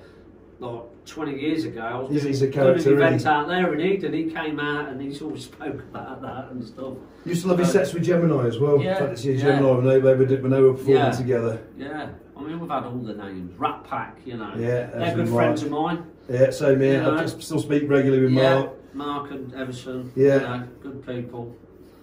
Like 0.61 0.83
20 1.09 1.41
years 1.41 1.65
ago, 1.65 1.81
I 1.81 1.99
was 1.99 2.11
He's- 2.11 2.23
doing, 2.23 2.33
he's 2.35 2.43
a 2.43 2.49
character, 2.49 2.91
an 2.91 2.97
event 2.97 3.23
he? 3.23 3.27
out 3.29 3.49
there 3.49 3.75
in 3.75 3.81
Eden. 3.81 4.13
He 4.13 4.25
came 4.25 4.61
out 4.61 4.89
and 4.91 5.01
he 5.01 5.13
sort 5.13 5.35
of 5.35 5.41
spoke 5.41 5.81
about 5.81 6.23
that 6.23 6.51
and 6.51 6.63
stuff. 6.65 6.95
Used 7.25 7.43
to 7.43 7.49
love 7.49 7.59
his 7.59 7.73
sets 7.73 7.93
with 7.95 8.05
Gemini 8.05 8.47
as 8.47 8.59
well. 8.59 8.81
yeah, 8.81 9.15
yeah. 9.17 9.37
Gemini 9.37 9.71
when 9.73 9.85
they, 9.85 9.99
when 9.99 10.29
they, 10.29 10.37
when 10.37 10.51
they 10.51 10.61
were 10.61 10.73
performing 10.73 10.97
Yeah. 10.97 11.11
together. 11.11 11.61
Yeah, 11.77 12.09
I 12.37 12.43
mean, 12.43 12.61
we've 12.61 12.71
had 12.71 12.85
all 12.85 12.99
the 12.99 13.15
names. 13.15 13.59
Rat 13.59 13.85
Pack, 13.85 14.19
you 14.25 14.37
know. 14.37 14.53
Yeah, 14.57 14.87
They're 14.87 15.15
good 15.15 15.29
friends 15.29 15.63
of 15.63 15.71
mine. 15.71 16.05
Yeah, 16.29 16.51
same 16.51 16.81
here. 16.81 16.95
You 16.95 17.03
know. 17.03 17.17
I 17.17 17.27
still 17.27 17.61
speak 17.61 17.89
regularly 17.89 18.25
with 18.25 18.33
yeah, 18.33 18.55
Mark. 18.55 18.95
Mark 18.95 19.31
and 19.31 19.55
Everson. 19.55 20.13
Yeah. 20.15 20.35
You 20.35 20.41
know, 20.41 20.69
good 20.83 21.07
people. 21.07 21.57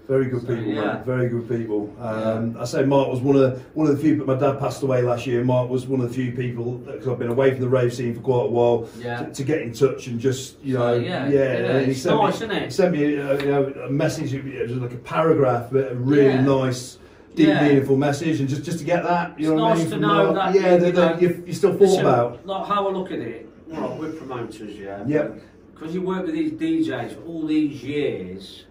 Very 0.07 0.25
good 0.25 0.41
So, 0.41 0.47
people, 0.47 0.63
yeah. 0.71 0.81
man. 0.85 1.03
Very 1.03 1.29
good 1.29 1.49
people. 1.49 1.91
Um, 1.99 2.55
I 2.59 2.65
say 2.65 2.85
Mark 2.85 3.09
was 3.09 3.21
one 3.21 3.35
of 3.35 3.41
the, 3.41 3.59
one 3.73 3.87
of 3.87 3.95
the 3.95 4.01
few. 4.01 4.17
But 4.17 4.27
my 4.27 4.35
dad 4.35 4.59
passed 4.59 4.83
away 4.83 5.01
last 5.01 5.25
year. 5.25 5.43
Mark 5.43 5.69
was 5.69 5.87
one 5.87 5.99
of 5.99 6.07
the 6.09 6.13
few 6.13 6.31
people 6.31 6.73
because 6.73 7.07
I've 7.07 7.17
been 7.17 7.29
away 7.31 7.51
from 7.51 7.61
the 7.61 7.69
rave 7.69 7.93
scene 7.93 8.13
for 8.13 8.21
quite 8.21 8.43
a 8.45 8.49
while. 8.49 8.87
Yeah. 8.99 9.23
To, 9.23 9.33
to 9.33 9.43
get 9.43 9.61
in 9.63 9.73
touch 9.73 10.05
and 10.07 10.19
just 10.19 10.61
you 10.63 10.75
So, 10.75 10.79
know, 10.79 10.93
yeah, 10.95 11.27
yeah, 11.27 11.39
yeah, 11.39 11.49
and 11.77 11.85
he 11.87 11.91
it's 11.93 12.01
sent 12.03 12.17
nice, 12.17 12.39
me, 12.39 12.45
isn't 12.45 12.51
it? 12.51 12.63
he 12.65 12.69
sent 12.69 12.91
me 12.95 13.17
uh, 13.19 13.37
you 13.39 13.45
know, 13.47 13.63
a 13.87 13.89
message. 13.89 14.33
It 14.33 14.69
was 14.69 14.77
like 14.77 14.93
a 14.93 14.97
paragraph, 14.97 15.69
but 15.71 15.91
a 15.91 15.95
really 15.95 16.25
Yeah. 16.35 16.41
nice. 16.41 16.99
Deep, 17.33 17.47
Yeah. 17.49 17.67
meaningful 17.67 17.97
message, 17.97 18.39
and 18.39 18.47
just, 18.47 18.63
just 18.63 18.79
to 18.79 18.85
get 18.85 19.03
that, 19.03 19.37
you 19.37 19.47
It's 19.51 19.57
know 19.57 19.63
what 19.63 19.63
I 19.63 19.69
nice 19.73 19.79
mean? 19.79 19.89
to 19.89 19.97
know 19.97 20.31
Mark. 20.33 20.53
that, 20.53 20.61
yeah, 20.61 20.73
you 20.75 20.79
that, 20.79 20.95
that 20.95 21.21
you, 21.21 21.43
you 21.45 21.51
still 21.53 21.71
thought 21.73 21.81
Listen, 21.81 21.99
about. 21.99 22.45
Like 22.47 22.65
how 22.65 22.87
I 22.87 22.91
look 22.93 23.11
at 23.11 23.19
it, 23.19 23.49
well, 23.67 23.97
we're 23.99 24.13
promoters, 24.13 24.77
yeah. 24.79 25.03
Yep. 25.05 25.41
Because 25.73 25.93
you 25.93 26.01
work 26.01 26.25
with 26.25 26.33
these 26.33 26.53
DJs 26.53 27.27
all 27.27 27.45
these 27.45 27.83
years, 27.83 28.63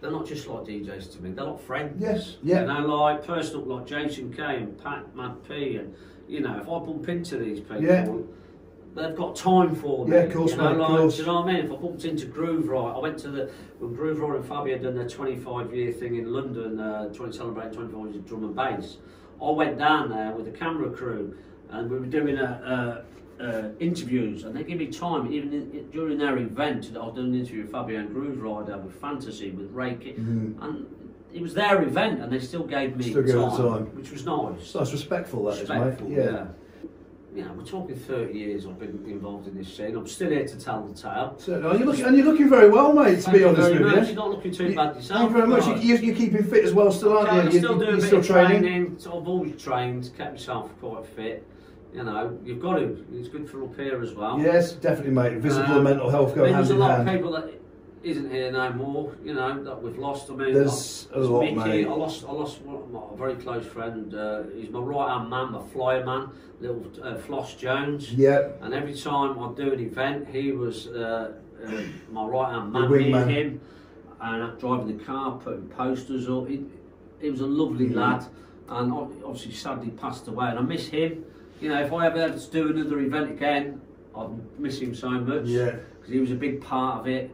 they're 0.00 0.10
not 0.10 0.26
just 0.26 0.46
like 0.46 0.64
DJs 0.64 1.12
to 1.16 1.22
me, 1.22 1.30
they're 1.30 1.44
like 1.44 1.60
friends. 1.60 2.00
Yes, 2.00 2.36
yeah. 2.42 2.60
You 2.62 2.66
know, 2.66 2.96
like 2.96 3.24
personal, 3.26 3.64
like 3.64 3.86
Jason 3.86 4.32
Kaye 4.32 4.56
and 4.58 4.82
Pat, 4.82 5.14
Mad 5.14 5.36
P, 5.46 5.76
and 5.76 5.94
you 6.28 6.40
know, 6.40 6.54
if 6.58 6.62
I 6.62 6.78
bump 6.78 7.08
into 7.08 7.36
these 7.36 7.60
people, 7.60 7.82
Yeah. 7.82 8.06
they've 8.94 9.16
got 9.16 9.36
time 9.36 9.74
for 9.74 10.06
me. 10.06 10.16
Yeah, 10.16 10.22
of 10.22 10.32
course, 10.32 10.52
you 10.52 10.56
know, 10.58 10.64
mate, 10.64 10.72
of 10.72 10.78
like, 10.78 10.88
course. 10.88 11.16
Do 11.16 11.20
you 11.22 11.26
know 11.26 11.34
what 11.40 11.48
I 11.48 11.52
mean? 11.52 11.64
If 11.64 11.72
I 11.72 11.76
bumped 11.76 12.04
into 12.04 12.26
Groove 12.26 12.68
Right, 12.68 12.92
I 12.94 12.98
went 12.98 13.18
to 13.18 13.28
the 13.30 13.50
when 13.78 13.94
Groove 13.94 14.20
Right 14.20 14.36
and 14.36 14.44
Fabio 14.44 14.78
done 14.78 14.94
their 14.94 15.08
25 15.08 15.74
year 15.74 15.92
thing 15.92 16.16
in 16.16 16.32
London, 16.32 16.80
uh, 16.80 17.08
20 17.12 17.36
celebrating 17.36 17.72
25 17.72 18.04
years 18.06 18.16
of 18.16 18.26
drum 18.26 18.44
and 18.44 18.54
bass. 18.56 18.98
I 19.42 19.50
went 19.50 19.78
down 19.78 20.10
there 20.10 20.32
with 20.32 20.44
the 20.44 20.50
camera 20.52 20.90
crew, 20.90 21.36
and 21.70 21.90
we 21.90 21.98
were 21.98 22.06
doing 22.06 22.38
a. 22.38 23.04
a 23.04 23.10
uh, 23.40 23.70
interviews 23.80 24.44
and 24.44 24.54
they 24.54 24.62
give 24.62 24.78
me 24.78 24.86
time 24.86 25.32
even 25.32 25.52
in, 25.52 25.90
during 25.90 26.18
their 26.18 26.36
event 26.38 26.92
that 26.92 27.00
I 27.00 27.06
was 27.06 27.14
doing 27.14 27.28
an 27.34 27.40
interview 27.40 27.62
with 27.62 27.72
Fabio 27.72 28.00
and 28.00 28.10
Grooverider 28.10 28.82
with 28.82 28.94
Fantasy 29.00 29.50
with 29.50 29.74
Reiki 29.74 30.16
and 30.18 30.86
it 31.32 31.40
was 31.40 31.54
their 31.54 31.82
event 31.82 32.20
and 32.20 32.30
they 32.32 32.40
still 32.40 32.64
gave 32.64 32.96
me. 32.96 33.10
Still 33.10 33.22
gave 33.22 33.34
time, 33.34 33.56
time. 33.56 33.96
which 33.96 34.10
was 34.10 34.26
nice 34.26 34.74
nice, 34.74 34.92
respectful 34.92 35.44
that 35.44 35.52
is, 35.52 35.60
respectful, 35.60 36.08
mate. 36.08 36.18
yeah. 36.18 36.46
You 37.32 37.44
know, 37.44 37.52
we're 37.52 37.64
talking 37.64 37.94
30 37.94 38.36
years 38.36 38.66
I've 38.66 38.76
been 38.80 39.04
involved 39.06 39.46
in 39.46 39.56
this 39.56 39.72
scene. 39.72 39.94
I'm 39.96 40.08
still 40.08 40.30
here 40.30 40.44
to 40.48 40.58
tell 40.58 40.82
the 40.82 40.92
tale. 40.92 41.36
So, 41.38 41.60
no, 41.60 41.74
you're 41.74 41.86
looking, 41.86 42.04
and 42.06 42.16
you're 42.16 42.26
looking 42.26 42.48
very 42.50 42.68
well, 42.68 42.92
mate. 42.92 43.14
To 43.14 43.22
Thank 43.22 43.34
be 43.34 43.38
you 43.38 43.48
honest 43.50 43.68
very 43.70 43.84
with 43.84 43.94
much. 43.94 44.00
you. 44.00 44.06
You're 44.06 44.14
not 44.16 44.30
looking 44.30 44.50
too 44.50 44.64
You- 44.70 44.74
bad 44.74 44.96
yourself. 44.96 45.20
Thank 45.20 45.30
you 45.30 45.36
very 45.36 45.46
much. 45.48 45.64
You, 45.66 45.72
Right. 45.74 45.84
you're, 45.84 45.98
you're 45.98 46.16
keeping 46.16 46.42
fit 46.42 46.64
as 46.64 46.74
well, 46.74 46.90
still, 46.90 47.16
aren't 47.16 47.32
you? 47.32 47.38
I 47.38 47.44
You- 47.44 47.50
still 47.60 47.74
you- 47.74 47.78
do 47.78 47.84
a 47.84 47.86
you're 47.86 47.96
bit 47.98 48.04
still 48.06 48.18
of 48.18 48.26
training. 48.26 48.62
training. 48.62 48.94
So 48.98 49.16
I've 49.20 49.28
always 49.28 49.62
trained, 49.62 50.10
kept 50.18 50.32
myself 50.32 50.72
quite 50.80 51.06
fit. 51.06 51.46
You 51.94 52.04
know, 52.04 52.38
you've 52.44 52.60
got 52.60 52.74
to. 52.76 53.04
It's 53.12 53.28
good 53.28 53.50
for 53.50 53.64
up 53.64 53.76
here 53.76 54.00
as 54.00 54.14
well. 54.14 54.38
Yes, 54.38 54.72
definitely, 54.72 55.12
mate. 55.12 55.42
Physical 55.42 55.70
Um, 55.72 55.74
and 55.78 55.84
mental 55.84 56.08
health 56.10 56.34
go 56.34 56.42
I 56.42 56.44
mean, 56.46 56.54
hand 56.54 56.64
there's 56.66 56.76
a 56.76 56.78
lot 56.78 56.96
hand. 56.98 57.08
of 57.08 57.14
people 57.16 57.32
that 57.32 57.50
isn't 58.04 58.30
here 58.30 58.52
no 58.52 58.72
more. 58.74 59.12
You 59.24 59.34
know 59.34 59.62
that 59.64 59.82
we've 59.82 59.98
lost. 59.98 60.30
I 60.30 60.34
mean, 60.34 60.54
There's 60.54 61.08
like, 61.10 61.16
a 61.16 61.20
lot, 61.20 61.40
Mickey, 61.42 61.54
mate. 61.56 61.86
I 61.88 61.90
lost. 61.92 62.24
I 62.28 62.32
lost 62.32 62.62
one, 62.62 62.92
my, 62.92 63.00
a 63.12 63.16
very 63.16 63.34
close 63.34 63.66
friend. 63.66 64.14
Uh, 64.14 64.44
he's 64.54 64.70
my 64.70 64.78
right 64.80 65.08
hand 65.18 65.28
man, 65.30 65.50
my 65.50 65.62
flyer 65.72 66.04
man, 66.06 66.28
little 66.60 66.86
uh, 67.02 67.16
Floss 67.16 67.54
Jones. 67.54 68.12
Yeah, 68.14 68.50
And 68.62 68.72
every 68.72 68.94
time 68.94 69.38
I 69.40 69.52
do 69.54 69.72
an 69.72 69.80
event, 69.80 70.28
he 70.28 70.52
was 70.52 70.86
uh, 70.86 71.32
uh, 71.66 71.70
my 72.12 72.24
right 72.24 72.52
hand 72.52 72.72
man, 72.72 72.88
me 72.90 73.12
and 73.12 73.30
him, 73.30 73.60
and 74.20 74.58
driving 74.60 74.96
the 74.96 75.04
car, 75.04 75.38
putting 75.42 75.66
posters 75.68 76.28
up. 76.28 76.46
He, 76.46 76.64
he 77.20 77.30
was 77.30 77.40
a 77.40 77.46
lovely 77.46 77.88
Mm. 77.88 77.96
lad, 77.96 78.26
and 78.68 78.92
obviously 79.24 79.52
sadly 79.52 79.90
passed 79.90 80.28
away. 80.28 80.50
And 80.50 80.58
I 80.60 80.62
miss 80.62 80.86
him. 80.86 81.24
You 81.60 81.68
know, 81.68 81.82
if 81.82 81.92
I 81.92 82.06
ever 82.06 82.18
had 82.20 82.38
to 82.40 82.50
do 82.50 82.70
another 82.70 82.98
event 83.00 83.30
again, 83.30 83.80
I'd 84.16 84.28
miss 84.58 84.78
him 84.78 84.94
so 84.94 85.10
much. 85.10 85.44
Yeah. 85.46 85.76
because 85.98 86.12
he 86.12 86.18
was 86.20 86.30
a 86.30 86.34
big 86.36 86.62
part 86.62 87.00
of 87.00 87.06
it. 87.06 87.30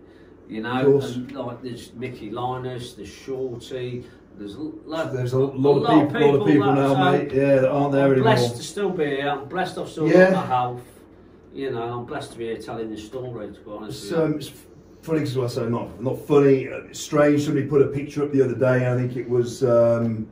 You 0.49 0.63
know, 0.63 1.01
and 1.01 1.33
like 1.33 1.63
there's 1.63 1.93
Mickey 1.95 2.31
Lynas, 2.31 2.97
there's 2.97 3.09
Shorty. 3.09 4.05
There's 4.39 4.55
a 4.55 4.61
lot, 4.61 5.13
there's 5.13 5.33
a 5.33 5.39
lot 5.39 5.79
of 5.83 6.09
people, 6.13 6.33
lot 6.33 6.41
of 6.43 6.47
people 6.47 6.67
that- 6.67 6.75
now, 6.75 6.95
so 6.95 7.13
mate. 7.13 7.33
Yeah, 7.33 7.57
that 7.57 7.71
aren't 7.71 7.93
there 7.93 8.05
I'm 8.07 8.13
anymore. 8.13 8.35
blessed 8.35 8.57
to 8.57 8.63
still 8.63 8.91
be 8.91 9.07
here. 9.07 9.29
I'm 9.29 9.49
blessed 9.49 9.79
I've 9.79 9.89
still 9.89 10.07
Yeah. 10.09 10.31
got 10.31 10.35
my 10.35 10.47
health. 10.47 10.83
You 11.55 11.71
know, 11.71 11.83
I'm 11.83 12.05
blessed 12.05 12.33
to 12.33 12.39
be 12.39 12.45
here 12.45 12.59
telling 12.59 12.91
this 12.91 13.05
story. 13.07 13.47
To 13.49 13.53
be 13.61 13.71
honest, 13.71 14.03
It's, 14.05 14.11
with 14.13 14.19
you. 14.21 14.25
um, 14.27 14.35
it's 14.35 14.53
funny 15.03 15.21
because 15.21 15.39
I 15.39 15.47
say 15.63 15.69
not 15.71 16.01
not 16.03 16.19
funny. 16.27 16.69
uh, 16.69 16.81
strange. 16.93 17.43
Somebody 17.45 17.67
put 17.67 17.81
a 17.83 17.87
picture 17.87 18.23
up 18.25 18.31
the 18.33 18.43
other 18.43 18.55
day. 18.55 18.87
I 18.93 18.95
think 18.95 19.17
it 19.17 19.29
was 19.29 19.65
um, 19.65 20.29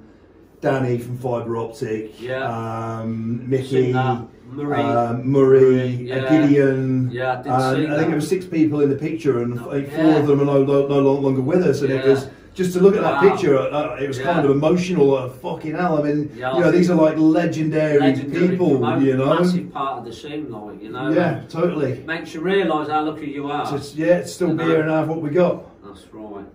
Danny 0.64 0.96
from 0.98 1.18
Fibre 1.18 1.58
Optic. 1.58 2.18
Yeah. 2.20 2.48
Um, 2.48 3.48
Mickey. 3.48 3.92
Murray. 3.92 4.74
um, 4.82 5.26
Murray, 5.26 5.60
Murray, 5.60 6.12
uh, 6.12 6.16
yeah. 6.16 6.46
Gideon, 6.46 7.10
Yeah, 7.10 7.32
I 7.32 7.42
did 7.42 7.52
I 7.52 7.74
think 7.74 7.90
there 8.06 8.10
were 8.10 8.20
six 8.20 8.46
people 8.46 8.80
in 8.80 8.88
the 8.88 8.96
picture, 8.96 9.42
and 9.42 9.58
Oh, 9.60 9.70
think 9.70 9.92
four 9.92 10.16
of 10.20 10.26
them 10.26 10.40
are 10.40 10.44
no, 10.44 10.64
no, 10.64 10.86
no 10.86 11.12
longer 11.12 11.40
with 11.42 11.62
us. 11.64 11.82
And 11.82 11.90
it 11.92 12.04
was 12.04 12.28
just 12.54 12.72
to 12.74 12.80
look 12.80 12.94
at 12.96 13.02
that 13.02 13.20
picture, 13.20 13.58
uh, 13.58 13.96
it 13.96 14.06
was 14.06 14.18
kind 14.18 14.44
of 14.44 14.50
emotional. 14.52 15.06
Like, 15.08 15.32
fucking 15.40 15.72
hell! 15.74 15.98
I 15.98 16.02
mean, 16.02 16.30
you 16.34 16.40
know, 16.40 16.70
these 16.70 16.88
are 16.88 16.94
like 16.94 17.18
legendary, 17.18 17.98
Legendary 17.98 18.48
people, 18.50 19.02
you 19.02 19.16
know. 19.16 19.38
massive 19.38 19.72
part 19.72 19.98
of 19.98 20.04
the 20.06 20.12
scene, 20.12 20.50
like 20.50 20.80
you 20.82 20.90
know. 20.90 21.10
Yeah, 21.10 21.42
totally. 21.48 22.02
makes 22.06 22.32
you 22.32 22.40
realise 22.40 22.88
how 22.88 23.04
lucky 23.04 23.26
you 23.32 23.50
are. 23.50 23.74
It's, 23.76 23.94
yeah, 23.96 24.18
it's 24.18 24.32
still 24.32 24.48
You 24.50 24.54
be 24.54 24.62
know. 24.64 24.70
here 24.70 24.80
and 24.82 24.90
have 24.90 25.08
what 25.08 25.20
we 25.20 25.30
got. 25.30 25.82
That's 25.82 26.06
right. 26.12 26.46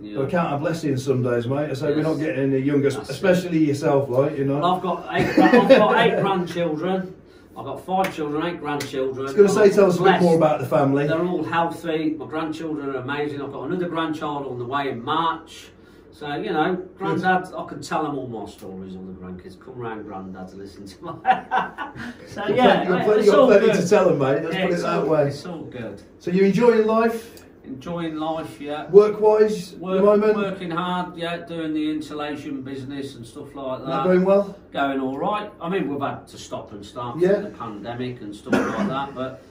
Yeah. 0.00 0.16
But 0.18 0.26
I 0.26 0.30
count 0.30 0.52
our 0.52 0.58
blessings 0.58 1.04
some 1.04 1.22
days, 1.22 1.46
mate. 1.46 1.70
I 1.70 1.74
say 1.74 1.94
we're 1.94 2.02
not 2.02 2.14
getting 2.14 2.52
any 2.52 2.58
younger, 2.58 2.90
That's 2.90 3.08
it. 3.08 3.12
especially 3.12 3.64
yourself, 3.64 4.08
like 4.08 4.36
you 4.36 4.44
know. 4.44 4.58
Well, 4.58 4.74
I've 4.76 4.82
got 4.82 5.06
eight. 5.14 5.38
I've 5.38 5.68
got 5.68 6.06
eight 6.06 6.20
grandchildren. 6.20 7.14
I've 7.56 7.64
got 7.64 7.86
five 7.86 8.12
children, 8.14 8.44
eight 8.46 8.58
grandchildren. 8.60 9.20
I 9.20 9.22
was 9.22 9.34
going 9.34 9.46
to 9.48 9.54
say, 9.54 9.70
tell 9.70 9.86
us 9.86 10.00
a 10.00 10.02
bit 10.02 10.20
more 10.20 10.34
about 10.36 10.58
the 10.60 10.66
family. 10.66 11.06
They're 11.06 11.24
all 11.24 11.44
healthy. 11.44 12.10
My 12.18 12.26
grandchildren 12.26 12.88
are 12.90 12.96
amazing. 12.96 13.40
I've 13.40 13.52
got 13.52 13.64
another 13.70 13.88
grandchild 13.88 14.46
on 14.48 14.58
the 14.58 14.64
way 14.64 14.88
in 14.90 15.00
March. 15.04 15.68
So, 16.10 16.34
you 16.34 16.52
know, 16.52 16.74
granddad, 16.98 17.52
I 17.56 17.64
can 17.66 17.80
tell 17.80 18.02
them 18.02 18.18
all 18.18 18.26
my 18.26 18.46
stories, 18.50 18.96
on 18.96 19.06
the 19.06 19.12
grandkids. 19.12 19.58
Come 19.58 19.74
round, 19.74 20.04
granddad, 20.04 20.48
to 20.48 20.56
listen 20.56 20.84
to 20.86 21.04
my. 21.04 21.12
so, 22.26 22.46
yeah, 22.48 22.88
you've 22.88 23.08
it's 23.18 23.26
you've 23.26 23.34
got 23.34 23.38
all 23.40 23.46
plenty 23.46 23.66
good. 23.66 23.80
to 23.82 23.88
tell 23.88 24.08
them, 24.08 24.18
mate. 24.18 24.42
Let's 24.42 24.54
Yeah, 24.56 24.66
put 24.66 24.72
it 24.74 24.82
that 24.82 24.98
all- 24.98 25.06
way. 25.06 25.28
It's 25.28 25.46
all 25.46 25.62
good. 25.64 26.02
So 26.18 26.30
you 26.32 26.44
enjoying 26.44 26.86
life, 26.88 27.43
Enjoying 27.66 28.16
life, 28.16 28.60
yeah. 28.60 28.90
work-wise, 28.90 29.72
at 29.72 29.78
the 29.78 29.84
Work, 29.84 30.02
moment? 30.04 30.36
working 30.36 30.70
hard, 30.70 31.16
yeah, 31.16 31.38
doing 31.38 31.72
the 31.72 31.90
insulation 31.90 32.60
business 32.62 33.14
and 33.14 33.26
stuff 33.26 33.54
like 33.54 33.80
that. 33.80 33.88
Not 33.88 34.04
going 34.04 34.24
well. 34.24 34.58
going 34.72 35.00
all 35.00 35.16
right. 35.16 35.50
I 35.60 35.68
mean, 35.70 35.88
we've 35.88 36.00
had 36.00 36.28
to 36.28 36.38
stop 36.38 36.72
and 36.72 36.84
start 36.84 37.18
Yeah. 37.18 37.40
the 37.40 37.50
pandemic 37.50 38.20
and 38.20 38.34
stuff 38.36 38.52
like 38.52 38.88
that, 38.88 39.14
but 39.14 39.42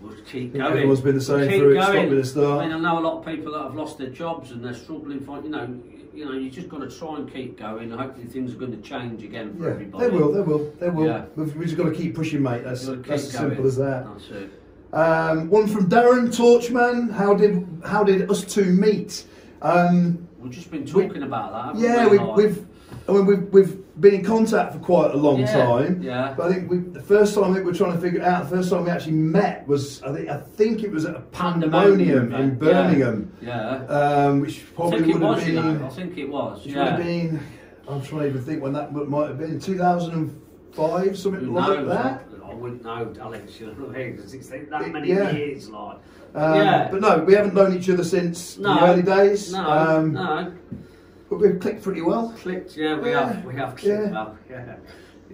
we'll 0.00 0.14
keep 0.24 0.54
going. 0.54 0.64
everyone's 0.64 1.02
been 1.02 1.16
the 1.16 1.20
same 1.20 1.48
Keep 1.48 1.60
through 1.60 1.78
it, 2.18 2.24
stop. 2.24 2.60
I 2.60 2.64
mean, 2.66 2.74
I 2.76 2.80
know 2.80 2.98
a 2.98 3.04
lot 3.04 3.18
of 3.18 3.26
people 3.26 3.52
that 3.52 3.62
have 3.62 3.74
lost 3.74 3.98
their 3.98 4.10
jobs 4.10 4.50
and 4.50 4.64
they're 4.64 4.72
struggling 4.72 5.20
for, 5.20 5.42
you 5.42 5.50
know, 5.50 5.68
you 6.14 6.24
know, 6.24 6.32
you 6.32 6.48
just 6.48 6.68
got 6.68 6.78
to 6.78 6.88
try 6.88 7.16
and 7.16 7.30
keep 7.30 7.58
going. 7.58 7.90
Hopefully, 7.90 8.24
things 8.26 8.54
are 8.54 8.58
going 8.58 8.70
to 8.70 8.80
change 8.80 9.22
again 9.22 9.54
for 9.58 9.64
Yeah, 9.64 9.70
everybody. 9.72 10.04
they 10.06 10.16
will, 10.16 10.32
they 10.32 10.40
will, 10.40 10.72
they 10.80 10.88
will. 10.88 11.06
Yeah. 11.06 11.24
We've, 11.36 11.54
we've 11.56 11.66
just 11.68 11.76
got 11.76 11.90
to 11.90 11.94
keep 11.94 12.14
pushing, 12.14 12.40
mate. 12.42 12.62
That's, 12.64 12.86
that's 12.86 13.08
as 13.10 13.30
simple 13.32 13.66
as 13.66 13.76
that. 13.76 14.06
That's 14.06 14.30
it. 14.30 14.62
Um, 14.94 15.50
one 15.50 15.66
from 15.66 15.88
Darren 15.90 16.28
Torchman. 16.28 17.10
How 17.12 17.34
did 17.34 17.66
how 17.84 18.04
did 18.04 18.30
us 18.30 18.44
two 18.44 18.66
meet? 18.66 19.24
Um, 19.60 20.28
We've 20.38 20.52
just 20.52 20.70
been 20.70 20.86
talking 20.86 21.22
about 21.24 21.74
that. 21.74 21.80
Yeah, 21.80 22.06
we? 22.06 22.18
we've, 22.18 22.36
we've 22.36 22.66
I 23.08 23.12
mean 23.12 23.26
we've 23.26 23.42
we've 23.52 24.00
been 24.00 24.14
in 24.14 24.24
contact 24.24 24.72
for 24.72 24.78
quite 24.78 25.10
a 25.12 25.16
long 25.16 25.40
Yeah, 25.40 25.52
time. 25.66 26.00
yeah. 26.02 26.34
But 26.36 26.46
I 26.46 26.52
think 26.52 26.70
we, 26.70 26.78
the 26.78 27.02
first 27.02 27.34
time 27.34 27.52
that 27.54 27.64
we're 27.64 27.74
trying 27.74 27.92
to 27.94 27.98
figure 28.00 28.20
it 28.20 28.24
out, 28.24 28.48
the 28.48 28.56
first 28.56 28.70
time 28.70 28.84
we 28.84 28.90
actually 28.90 29.12
met 29.14 29.66
was 29.66 30.00
I 30.04 30.12
think 30.14 30.28
I 30.28 30.38
think 30.38 30.84
it 30.84 30.92
was 30.92 31.04
at 31.06 31.16
a 31.16 31.20
pandemonium 31.20 32.32
in. 32.32 32.56
Birmingham, 32.56 33.32
Yeah. 33.40 33.84
um, 33.86 34.40
which 34.40 34.62
probably 34.76 35.00
would 35.12 35.22
have 35.22 35.22
was, 35.22 35.46
you 35.48 35.54
been. 35.54 35.78
know. 35.80 35.86
I 35.86 35.88
think 35.90 36.18
it 36.18 36.28
was. 36.28 36.64
Which 36.64 36.74
yeah. 36.74 36.84
would 36.84 36.92
have 36.92 37.02
been. 37.02 37.40
I'm 37.88 38.00
trying 38.00 38.22
to 38.22 38.28
even 38.28 38.42
think 38.42 38.62
when 38.62 38.72
that 38.74 38.92
might 38.92 39.28
have 39.28 39.38
been. 39.38 39.58
2005, 39.58 41.18
something 41.18 41.52
like 41.52 41.86
that. 41.86 42.24
I 42.54 42.56
wouldn't 42.56 42.84
know, 42.84 43.12
Alex. 43.20 43.60
You 43.60 43.66
know 43.66 43.72
what 43.72 43.96
I 43.96 43.98
mean? 43.98 44.16
'Cause 44.16 44.32
it's 44.32 44.48
that 44.48 44.88
many 44.92 45.08
yeah. 45.08 45.30
years, 45.32 45.68
like. 45.68 45.98
Um, 46.34 46.54
yeah. 46.54 46.88
But 46.90 47.00
no, 47.00 47.18
we 47.18 47.34
haven't 47.34 47.54
known 47.54 47.76
each 47.76 47.90
other 47.90 48.04
since 48.04 48.58
no. 48.58 48.74
the 48.74 48.86
early 48.86 49.02
days. 49.02 49.52
No. 49.52 49.68
um, 49.68 50.12
no. 50.12 50.52
But 51.28 51.40
we've 51.40 51.58
clicked 51.58 51.82
pretty 51.82 52.02
well. 52.02 52.32
Clicked. 52.38 52.76
Yeah, 52.76 52.98
we 52.98 53.10
Yeah, 53.10 53.32
have. 53.32 53.44
We 53.44 53.54
have 53.54 53.76
clicked 53.76 53.84
yeah. 54.04 54.10
well. 54.10 54.38
Yeah. 54.48 54.76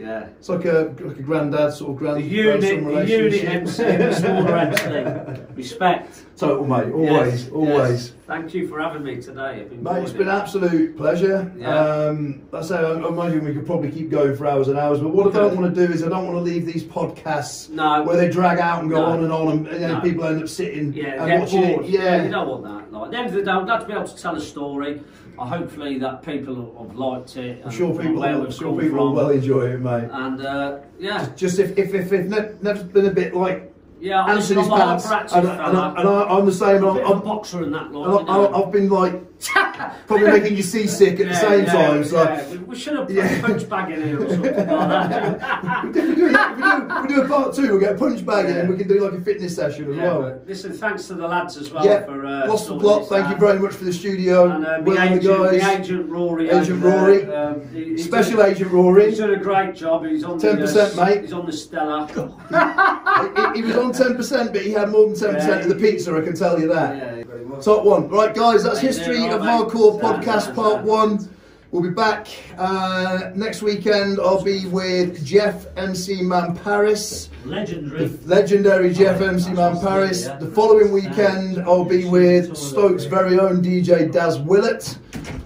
Yeah. 0.00 0.28
It's 0.38 0.48
like 0.48 0.64
a 0.64 0.94
like 1.00 1.18
a 1.18 1.22
granddad 1.22 1.74
sort 1.74 1.90
of 1.90 1.96
grand, 1.98 2.16
The 2.18 2.22
unit, 2.26 2.60
grandson 2.60 2.94
the 2.94 3.06
unit. 3.06 3.44
MC, 3.44 3.82
the 3.84 4.12
smaller 4.14 4.56
MC. 4.56 5.42
Respect. 5.54 6.24
Total 6.38 6.64
mate, 6.66 6.90
always, 6.92 7.42
Yes, 7.44 7.52
always. 7.52 7.90
yes. 7.90 8.12
Thank 8.26 8.54
you 8.54 8.66
for 8.66 8.80
having 8.80 9.02
me 9.02 9.20
today. 9.20 9.66
I've 9.70 9.72
Mate, 9.72 10.02
it's 10.04 10.12
been 10.12 10.22
an 10.22 10.28
absolute 10.28 10.96
pleasure. 10.96 11.52
Yeah. 11.58 11.78
Um, 11.78 12.40
I 12.52 12.62
say, 12.62 12.76
I 12.78 12.92
I 12.92 13.08
imagine 13.08 13.44
we 13.44 13.52
could 13.52 13.66
probably 13.66 13.90
keep 13.90 14.08
going 14.10 14.34
for 14.36 14.46
hours 14.46 14.68
and 14.68 14.78
hours, 14.78 15.00
but 15.00 15.10
what 15.10 15.26
I 15.26 15.38
don't 15.38 15.54
want 15.60 15.74
to 15.74 15.86
do 15.86 15.92
is 15.92 16.02
I 16.02 16.08
don't 16.08 16.24
want 16.24 16.38
to 16.38 16.42
leave 16.50 16.64
these 16.64 16.84
podcasts 16.84 17.68
No. 17.68 18.02
where 18.04 18.16
they 18.16 18.30
drag 18.30 18.58
out 18.58 18.80
and 18.80 18.88
go 18.90 19.00
No. 19.00 19.04
on 19.06 19.24
and 19.24 19.32
on, 19.32 19.48
and, 19.68 19.80
know, 19.82 19.94
No. 19.96 20.00
people 20.00 20.24
end 20.24 20.42
up 20.42 20.48
sitting 20.48 20.94
Yeah, 20.94 21.22
and 21.26 21.42
watching 21.42 21.60
bored. 21.74 21.84
it. 21.84 21.90
Yeah, 21.90 22.24
you 22.24 22.30
don't 22.30 22.48
want 22.48 22.62
that. 22.64 22.90
Like, 22.92 23.04
at 23.06 23.10
the 23.10 23.16
end 23.18 23.26
of 23.28 23.32
the 23.34 23.42
day, 23.42 23.50
I'd 23.50 23.66
like 23.66 23.80
to 23.80 23.86
be 23.86 23.92
able 23.92 24.04
to 24.04 24.16
tell 24.16 24.34
a 24.36 24.40
story. 24.40 25.02
Hopefully 25.46 25.98
that 25.98 26.22
people 26.22 26.76
have 26.78 26.96
liked 26.96 27.36
it. 27.36 27.62
I'm 27.64 27.70
sure 27.70 27.98
people, 27.98 28.22
I'm 28.22 28.50
sure 28.50 28.78
people 28.78 28.98
will 28.98 29.14
well 29.14 29.30
enjoy 29.30 29.72
it, 29.72 29.80
mate. 29.80 30.08
And 30.12 30.44
uh, 30.44 30.80
yeah, 30.98 31.28
Just 31.34 31.58
if 31.58 31.78
if 31.78 31.94
if, 31.94 32.12
if 32.12 32.26
ne- 32.26 32.54
never 32.60 32.84
been 32.84 33.06
a 33.06 33.10
bit 33.10 33.34
like 33.34 33.72
yeah, 34.00 34.22
I'm 34.22 34.38
Anthony's 34.38 34.66
a 34.66 34.70
pants, 34.70 35.06
hyperactive 35.06 35.38
and, 35.38 35.48
and, 35.48 35.98
and, 35.98 36.08
I, 36.08 36.22
I'm 36.24 36.46
the 36.46 36.52
same. 36.52 36.84
I'm 36.84 36.96
a 36.96 37.02
I'm, 37.02 37.18
a 37.18 37.20
boxer 37.20 37.62
in 37.62 37.72
that, 37.72 37.92
like, 37.92 38.20
and 38.20 38.28
you 38.28 38.34
know. 38.34 38.46
I, 38.46 38.62
I've 38.62 38.72
been 38.72 38.88
like 38.88 39.14
probably 40.06 40.26
making 40.26 40.56
you 40.56 40.62
seasick 40.62 41.18
at 41.20 41.28
the 41.28 41.34
same 41.34 41.64
yeah, 41.64 41.72
time. 41.72 42.04
So. 42.04 42.22
yeah. 42.22 42.50
We, 42.50 42.58
we 42.58 42.76
should 42.76 42.96
have 42.96 43.06
put 43.06 43.16
Yeah. 43.16 43.38
a 43.38 43.42
punch 43.42 43.68
bag 43.68 43.92
in 43.92 44.02
here 44.02 44.22
or 44.22 44.28
something 44.28 44.54
like 44.54 44.68
that. 44.68 45.84
We 45.84 45.92
do, 45.92 46.08
we, 46.08 46.14
do. 46.14 46.26
We, 46.26 47.08
do, 47.08 47.22
a 47.22 47.28
part 47.28 47.54
two. 47.54 47.62
We'll 47.62 47.80
get 47.80 47.94
a 47.94 47.98
punch 47.98 48.24
bag 48.24 48.50
in 48.50 48.56
and 48.58 48.68
we 48.68 48.76
can 48.76 48.86
do 48.86 49.00
like 49.00 49.18
a 49.18 49.20
fitness 49.22 49.56
session 49.56 49.90
as 49.90 49.96
well. 49.96 50.40
listen, 50.46 50.72
thanks 50.72 51.06
to 51.06 51.14
the 51.14 51.26
lads 51.26 51.56
as 51.56 51.70
well 51.70 51.84
yeah, 51.84 52.04
for 52.04 52.24
uh, 52.26 52.46
lost 52.48 52.68
the 52.68 52.78
plot. 52.78 53.08
Thank 53.08 53.30
you 53.30 53.36
very 53.36 53.58
much 53.58 53.74
for 53.74 53.84
the 53.84 53.92
studio. 53.92 54.50
And 54.50 54.66
uh, 54.66 54.80
well 54.82 54.96
the, 54.96 55.02
agent, 55.02 55.22
guys. 55.22 55.60
the 55.60 55.80
agent 55.80 56.10
Rory. 56.10 56.50
Agent 56.50 56.82
Rory. 56.82 57.26
Um, 57.32 57.68
he- 57.72 57.96
Special 57.98 58.38
done- 58.38 58.50
Agent 58.50 58.70
Rory. 58.70 59.08
He's 59.10 59.18
done 59.18 59.34
a 59.34 59.38
great 59.38 59.74
job. 59.74 60.04
He's 60.04 60.24
on 60.24 60.38
the 60.38 60.48
10%, 60.48 60.98
uh, 60.98 61.04
mate. 61.04 61.22
He's 61.22 61.32
on 61.32 61.46
the 61.46 61.52
Stella. 61.52 62.06
he, 63.54 63.60
he 63.60 63.66
was 63.66 63.76
on 63.76 63.92
ten 63.92 64.16
percent, 64.16 64.52
but 64.52 64.62
he 64.62 64.72
had 64.72 64.90
more 64.90 65.06
than 65.06 65.16
ten 65.18 65.34
percent 65.34 65.64
Yeah, 65.64 65.70
of 65.70 65.80
the 65.80 65.90
pizza. 65.90 66.16
I 66.16 66.20
can 66.20 66.34
tell 66.34 66.60
you 66.60 66.68
that. 66.68 67.26
Top 67.62 67.84
one. 67.84 68.08
Right, 68.08 68.34
guys, 68.34 68.64
that's 68.64 68.80
History 68.80 69.28
of. 69.28 69.42
Hardcore 69.42 70.00
Podcast 70.00 70.54
Part 70.54 70.76
sound. 70.76 70.86
1. 70.86 71.36
We'll 71.72 71.82
be 71.82 71.90
back 71.90 72.26
uh, 72.56 73.30
next 73.34 73.60
weekend. 73.60 74.18
I'll 74.18 74.42
be 74.42 74.66
with 74.66 75.24
Geoff 75.24 75.66
MC 75.76 76.22
Man 76.22 76.56
Paris, 76.56 77.28
Legendary. 77.44 78.08
legendary 78.24 78.94
Geoff 78.94 79.20
MC 79.20 79.52
Man 79.52 79.78
Paris. 79.78 80.26
The 80.40 80.50
following 80.54 80.90
weekend, 80.90 81.58
I'll 81.58 81.84
be 81.84 82.06
with 82.06 82.56
Stoke's 82.56 83.04
very 83.04 83.38
own 83.38 83.62
DJ 83.62 84.10
Daz 84.10 84.40
Willett. 84.40 84.98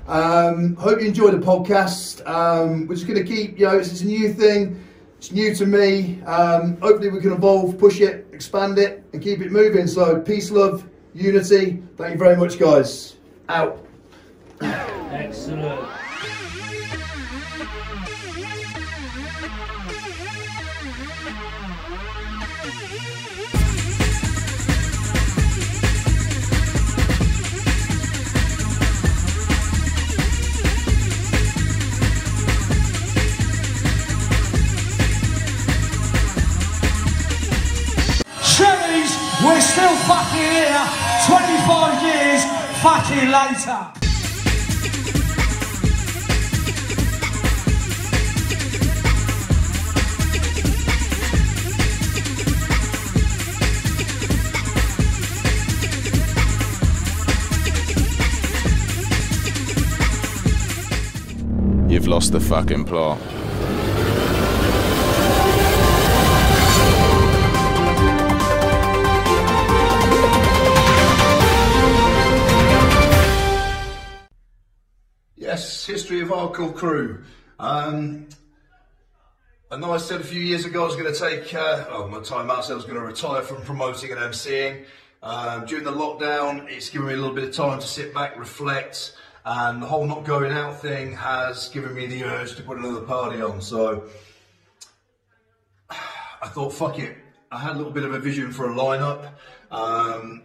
Um, 0.06 0.76
hope 0.76 1.00
you 1.00 1.08
enjoy 1.08 1.32
the 1.32 1.44
podcast. 1.44 2.24
Um, 2.28 2.86
we're 2.86 2.94
just 2.94 3.08
going 3.08 3.18
to 3.18 3.28
keep, 3.28 3.58
you 3.58 3.66
know, 3.66 3.76
it's, 3.76 3.90
it's 3.90 4.02
a 4.02 4.06
new 4.06 4.32
thing. 4.32 4.82
It's 5.18 5.32
new 5.32 5.52
to 5.56 5.66
me. 5.66 6.22
Um, 6.22 6.76
hopefully, 6.80 7.10
we 7.10 7.20
can 7.20 7.32
evolve, 7.32 7.76
push 7.76 8.00
it, 8.00 8.28
expand 8.32 8.78
it, 8.78 9.02
and 9.12 9.20
keep 9.20 9.40
it 9.40 9.50
moving. 9.50 9.86
So, 9.86 10.20
peace, 10.20 10.50
love, 10.50 10.86
unity. 11.14 11.82
Thank 11.96 12.14
you 12.14 12.18
very 12.18 12.36
much, 12.36 12.58
guys. 12.58 13.16
Out. 13.48 13.86
Excellent. 14.60 15.88
Cherries, 38.56 39.16
we're 39.44 39.60
still 39.60 39.96
fucking 40.06 40.38
here. 40.38 41.03
25 41.26 42.02
years 42.02 42.44
fucking 42.82 43.30
later. 43.30 44.04
You've 61.88 62.06
lost 62.06 62.32
the 62.32 62.40
fucking 62.40 62.84
plot. 62.84 63.33
History 75.86 76.20
of 76.20 76.28
Hardcore 76.28 76.74
Crew. 76.74 77.24
Um, 77.58 78.28
I 79.70 79.76
know 79.76 79.92
I 79.92 79.98
said 79.98 80.20
a 80.20 80.24
few 80.24 80.40
years 80.40 80.64
ago 80.64 80.82
I 80.82 80.86
was 80.86 80.96
going 80.96 81.12
to 81.12 81.18
take 81.18 81.52
uh, 81.54 81.84
oh, 81.90 82.08
my 82.08 82.20
time 82.20 82.50
out, 82.50 82.64
so 82.64 82.72
I 82.72 82.76
was 82.76 82.84
going 82.84 82.96
to 82.96 83.04
retire 83.04 83.42
from 83.42 83.62
promoting 83.62 84.12
and 84.12 84.20
MCing. 84.20 84.84
Um, 85.22 85.66
during 85.66 85.84
the 85.84 85.92
lockdown, 85.92 86.70
it's 86.70 86.90
given 86.90 87.08
me 87.08 87.14
a 87.14 87.16
little 87.16 87.34
bit 87.34 87.44
of 87.44 87.54
time 87.54 87.80
to 87.80 87.86
sit 87.86 88.14
back, 88.14 88.38
reflect, 88.38 89.16
and 89.44 89.82
the 89.82 89.86
whole 89.86 90.06
not 90.06 90.24
going 90.24 90.52
out 90.52 90.80
thing 90.80 91.12
has 91.16 91.68
given 91.68 91.94
me 91.94 92.06
the 92.06 92.24
urge 92.24 92.56
to 92.56 92.62
put 92.62 92.78
another 92.78 93.00
party 93.00 93.42
on. 93.42 93.60
So 93.60 94.04
I 95.90 96.48
thought, 96.48 96.72
fuck 96.72 96.98
it. 96.98 97.16
I 97.50 97.58
had 97.58 97.72
a 97.72 97.78
little 97.78 97.92
bit 97.92 98.04
of 98.04 98.14
a 98.14 98.18
vision 98.18 98.52
for 98.52 98.70
a 98.70 98.74
lineup. 98.74 99.32
Um, 99.70 100.42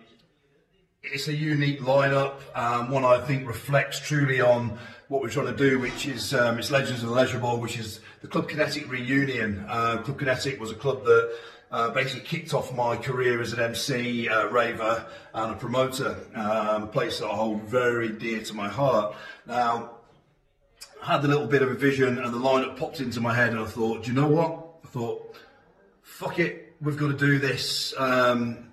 it's 1.04 1.28
a 1.28 1.34
unique 1.34 1.82
lineup, 1.82 2.36
um, 2.56 2.90
one 2.92 3.06
I 3.06 3.20
think 3.22 3.48
reflects 3.48 4.00
truly 4.00 4.42
on 4.42 4.78
what 5.10 5.24
we're 5.24 5.30
trying 5.30 5.48
to 5.48 5.56
do, 5.56 5.80
which 5.80 6.06
is 6.06 6.36
um, 6.36 6.60
it's 6.60 6.70
Legends 6.70 7.02
of 7.02 7.10
the 7.10 7.16
Leisure 7.16 7.40
Ball, 7.40 7.60
which 7.60 7.80
is 7.80 8.00
the 8.22 8.28
Club 8.28 8.48
Kinetic 8.48 8.90
reunion. 8.90 9.66
Uh, 9.68 9.98
club 10.04 10.20
Kinetic 10.20 10.60
was 10.60 10.70
a 10.70 10.76
club 10.76 11.04
that 11.04 11.36
uh, 11.72 11.90
basically 11.90 12.22
kicked 12.22 12.54
off 12.54 12.76
my 12.76 12.96
career 12.96 13.42
as 13.42 13.52
an 13.52 13.60
MC, 13.60 14.30
uh, 14.30 14.48
raver, 14.50 15.04
and 15.34 15.52
a 15.52 15.56
promoter. 15.56 16.16
Um, 16.36 16.84
a 16.84 16.88
place 16.88 17.20
that 17.20 17.26
I 17.26 17.34
hold 17.34 17.64
very 17.64 18.10
dear 18.10 18.42
to 18.44 18.54
my 18.54 18.70
heart. 18.70 19.16
Now, 19.48 19.94
I 21.02 21.14
had 21.14 21.26
a 21.26 21.28
little 21.28 21.48
bit 21.48 21.64
of 21.64 21.72
a 21.72 21.74
vision, 21.74 22.20
and 22.20 22.32
the 22.32 22.38
lineup 22.38 22.78
popped 22.78 23.00
into 23.00 23.20
my 23.20 23.34
head, 23.34 23.50
and 23.50 23.60
I 23.60 23.66
thought, 23.66 24.04
do 24.04 24.12
you 24.12 24.16
know 24.16 24.28
what? 24.28 24.68
I 24.84 24.88
thought, 24.90 25.36
fuck 26.04 26.38
it, 26.38 26.76
we've 26.82 26.98
got 26.98 27.08
to 27.08 27.18
do 27.18 27.40
this. 27.40 27.96
Um, 27.98 28.70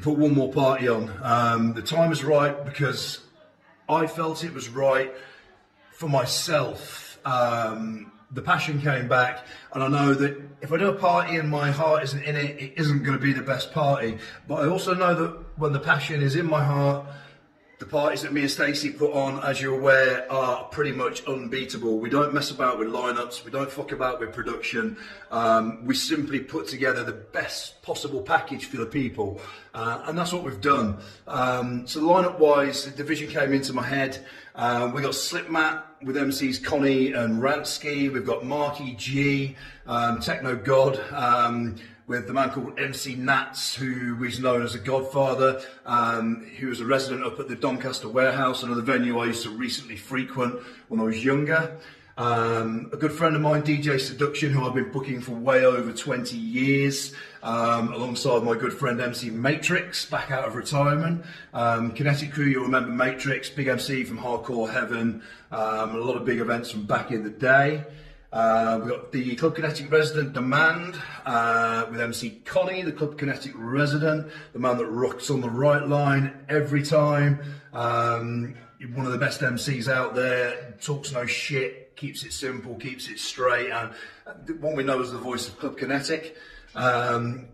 put 0.00 0.16
one 0.16 0.32
more 0.32 0.50
party 0.50 0.88
on. 0.88 1.12
Um, 1.22 1.74
the 1.74 1.82
time 1.82 2.10
is 2.10 2.24
right 2.24 2.64
because 2.64 3.20
I 3.86 4.06
felt 4.06 4.44
it 4.44 4.54
was 4.54 4.70
right 4.70 5.12
for 5.98 6.08
myself. 6.08 7.18
Um, 7.24 8.12
the 8.30 8.40
passion 8.40 8.80
came 8.80 9.08
back, 9.08 9.44
and 9.72 9.82
I 9.82 9.88
know 9.88 10.14
that 10.14 10.40
if 10.60 10.72
I 10.72 10.76
do 10.76 10.90
a 10.90 10.94
party 10.94 11.36
and 11.36 11.48
my 11.48 11.72
heart 11.72 12.04
isn't 12.04 12.22
in 12.22 12.36
it, 12.36 12.56
it 12.56 12.74
isn't 12.76 13.02
going 13.02 13.18
to 13.18 13.22
be 13.22 13.32
the 13.32 13.42
best 13.42 13.72
party. 13.72 14.18
But 14.46 14.62
I 14.62 14.68
also 14.68 14.94
know 14.94 15.12
that 15.14 15.58
when 15.58 15.72
the 15.72 15.80
passion 15.80 16.22
is 16.22 16.36
in 16.36 16.46
my 16.46 16.62
heart, 16.62 17.04
the 17.78 17.86
parties 17.86 18.22
that 18.22 18.32
me 18.32 18.40
and 18.42 18.50
Stacey 18.50 18.90
put 18.90 19.12
on, 19.12 19.42
as 19.44 19.60
you're 19.60 19.78
aware, 19.78 20.30
are 20.32 20.64
pretty 20.64 20.90
much 20.90 21.24
unbeatable. 21.26 21.98
We 21.98 22.10
don't 22.10 22.34
mess 22.34 22.50
about 22.50 22.78
with 22.78 22.88
lineups, 22.88 23.44
we 23.44 23.52
don't 23.52 23.70
fuck 23.70 23.92
about 23.92 24.18
with 24.18 24.32
production. 24.32 24.96
Um, 25.30 25.84
we 25.84 25.94
simply 25.94 26.40
put 26.40 26.66
together 26.66 27.04
the 27.04 27.12
best 27.12 27.80
possible 27.82 28.20
package 28.20 28.66
for 28.66 28.78
the 28.78 28.86
people, 28.86 29.40
uh, 29.74 30.02
and 30.06 30.18
that's 30.18 30.32
what 30.32 30.42
we've 30.42 30.60
done. 30.60 30.98
Um, 31.28 31.86
so, 31.86 32.00
lineup 32.00 32.40
wise, 32.40 32.84
the 32.84 32.90
division 32.90 33.28
came 33.28 33.52
into 33.52 33.72
my 33.72 33.84
head. 33.84 34.26
Um, 34.58 34.92
we 34.92 35.02
got 35.02 35.12
Slipmatt 35.12 35.84
with 36.02 36.16
MCs 36.16 36.64
Connie 36.64 37.12
and 37.12 37.40
Ransky. 37.40 38.12
We've 38.12 38.26
got 38.26 38.44
Marky 38.44 38.96
G, 38.96 39.54
um, 39.86 40.18
Techno 40.18 40.56
God. 40.56 40.98
Um, 41.12 41.76
with 42.08 42.26
the 42.26 42.32
man 42.32 42.50
called 42.50 42.76
MC 42.76 43.14
Nats, 43.14 43.76
who 43.76 44.24
is 44.24 44.40
known 44.40 44.62
as 44.62 44.74
a 44.74 44.80
godfather. 44.80 45.60
Um, 45.86 46.44
he 46.56 46.66
was 46.66 46.80
a 46.80 46.84
resident 46.84 47.24
up 47.24 47.38
at 47.38 47.46
the 47.46 47.54
Doncaster 47.54 48.08
Warehouse, 48.08 48.64
another 48.64 48.82
venue 48.82 49.20
I 49.20 49.26
used 49.26 49.44
to 49.44 49.50
recently 49.50 49.96
frequent 49.96 50.60
when 50.88 50.98
I 50.98 51.04
was 51.04 51.24
younger. 51.24 51.78
Um, 52.16 52.90
a 52.92 52.96
good 52.96 53.12
friend 53.12 53.36
of 53.36 53.42
mine, 53.42 53.62
DJ 53.62 54.00
Seduction, 54.00 54.50
who 54.50 54.66
I've 54.66 54.74
been 54.74 54.90
booking 54.90 55.20
for 55.20 55.32
way 55.32 55.64
over 55.64 55.92
20 55.92 56.36
years, 56.36 57.14
um, 57.48 57.94
alongside 57.94 58.42
my 58.42 58.54
good 58.54 58.74
friend 58.74 59.00
MC 59.00 59.30
Matrix, 59.30 60.04
back 60.04 60.30
out 60.30 60.46
of 60.46 60.54
retirement. 60.54 61.24
Um, 61.54 61.92
Kinetic 61.92 62.30
Crew, 62.30 62.44
you'll 62.44 62.64
remember 62.64 62.90
Matrix, 62.90 63.48
big 63.48 63.68
MC 63.68 64.04
from 64.04 64.18
Hardcore 64.18 64.70
Heaven, 64.70 65.22
um, 65.50 65.96
a 65.96 65.98
lot 65.98 66.16
of 66.16 66.26
big 66.26 66.40
events 66.40 66.70
from 66.70 66.84
back 66.84 67.10
in 67.10 67.24
the 67.24 67.30
day. 67.30 67.84
Uh, 68.30 68.78
we've 68.82 68.90
got 68.90 69.12
the 69.12 69.34
Club 69.36 69.56
Kinetic 69.56 69.90
resident 69.90 70.34
Demand 70.34 70.94
uh, 71.24 71.86
with 71.90 71.98
MC 71.98 72.42
Connie, 72.44 72.82
the 72.82 72.92
Club 72.92 73.16
Kinetic 73.16 73.52
resident, 73.54 74.30
the 74.52 74.58
man 74.58 74.76
that 74.76 74.86
rocks 74.86 75.30
on 75.30 75.40
the 75.40 75.48
right 75.48 75.88
line 75.88 76.44
every 76.50 76.82
time. 76.82 77.40
Um, 77.72 78.56
one 78.92 79.06
of 79.06 79.12
the 79.12 79.18
best 79.18 79.40
MCs 79.40 79.90
out 79.90 80.14
there, 80.14 80.74
talks 80.82 81.12
no 81.12 81.24
shit, 81.24 81.96
keeps 81.96 82.24
it 82.24 82.34
simple, 82.34 82.74
keeps 82.74 83.08
it 83.08 83.18
straight, 83.18 83.70
and 83.70 83.90
what 84.60 84.76
we 84.76 84.82
know 84.82 85.00
as 85.00 85.12
the 85.12 85.18
voice 85.18 85.48
of 85.48 85.58
Club 85.58 85.78
Kinetic. 85.78 86.36
Um, 86.78 87.48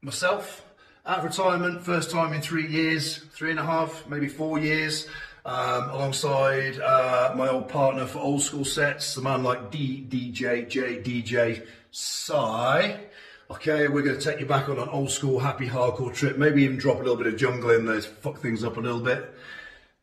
myself, 0.00 0.64
of 1.04 1.22
retirement, 1.22 1.82
first 1.82 2.10
time 2.10 2.32
in 2.32 2.40
three 2.40 2.66
years, 2.66 3.18
three 3.18 3.50
and 3.50 3.60
a 3.60 3.62
half, 3.62 4.08
maybe 4.08 4.26
four 4.26 4.58
years, 4.58 5.06
um, 5.44 5.90
alongside 5.90 6.80
uh, 6.80 7.34
my 7.36 7.50
old 7.50 7.68
partner 7.68 8.06
for 8.06 8.20
old 8.20 8.40
school 8.40 8.64
sets, 8.64 9.14
the 9.14 9.20
man 9.20 9.42
like 9.42 9.70
D, 9.70 10.06
DJ, 10.08 10.66
J, 10.66 11.02
DJ, 11.02 11.66
Psy. 11.90 12.96
Okay, 13.50 13.88
we're 13.88 14.00
going 14.00 14.18
to 14.18 14.30
take 14.30 14.40
you 14.40 14.46
back 14.46 14.70
on 14.70 14.78
an 14.78 14.88
old 14.88 15.10
school 15.10 15.38
happy 15.38 15.68
hardcore 15.68 16.14
trip, 16.14 16.38
maybe 16.38 16.62
even 16.62 16.78
drop 16.78 16.96
a 16.96 17.00
little 17.00 17.16
bit 17.16 17.26
of 17.26 17.36
jungle 17.36 17.68
in 17.68 17.84
there 17.84 18.00
to 18.00 18.08
fuck 18.08 18.38
things 18.38 18.64
up 18.64 18.78
a 18.78 18.80
little 18.80 19.00
bit. 19.00 19.30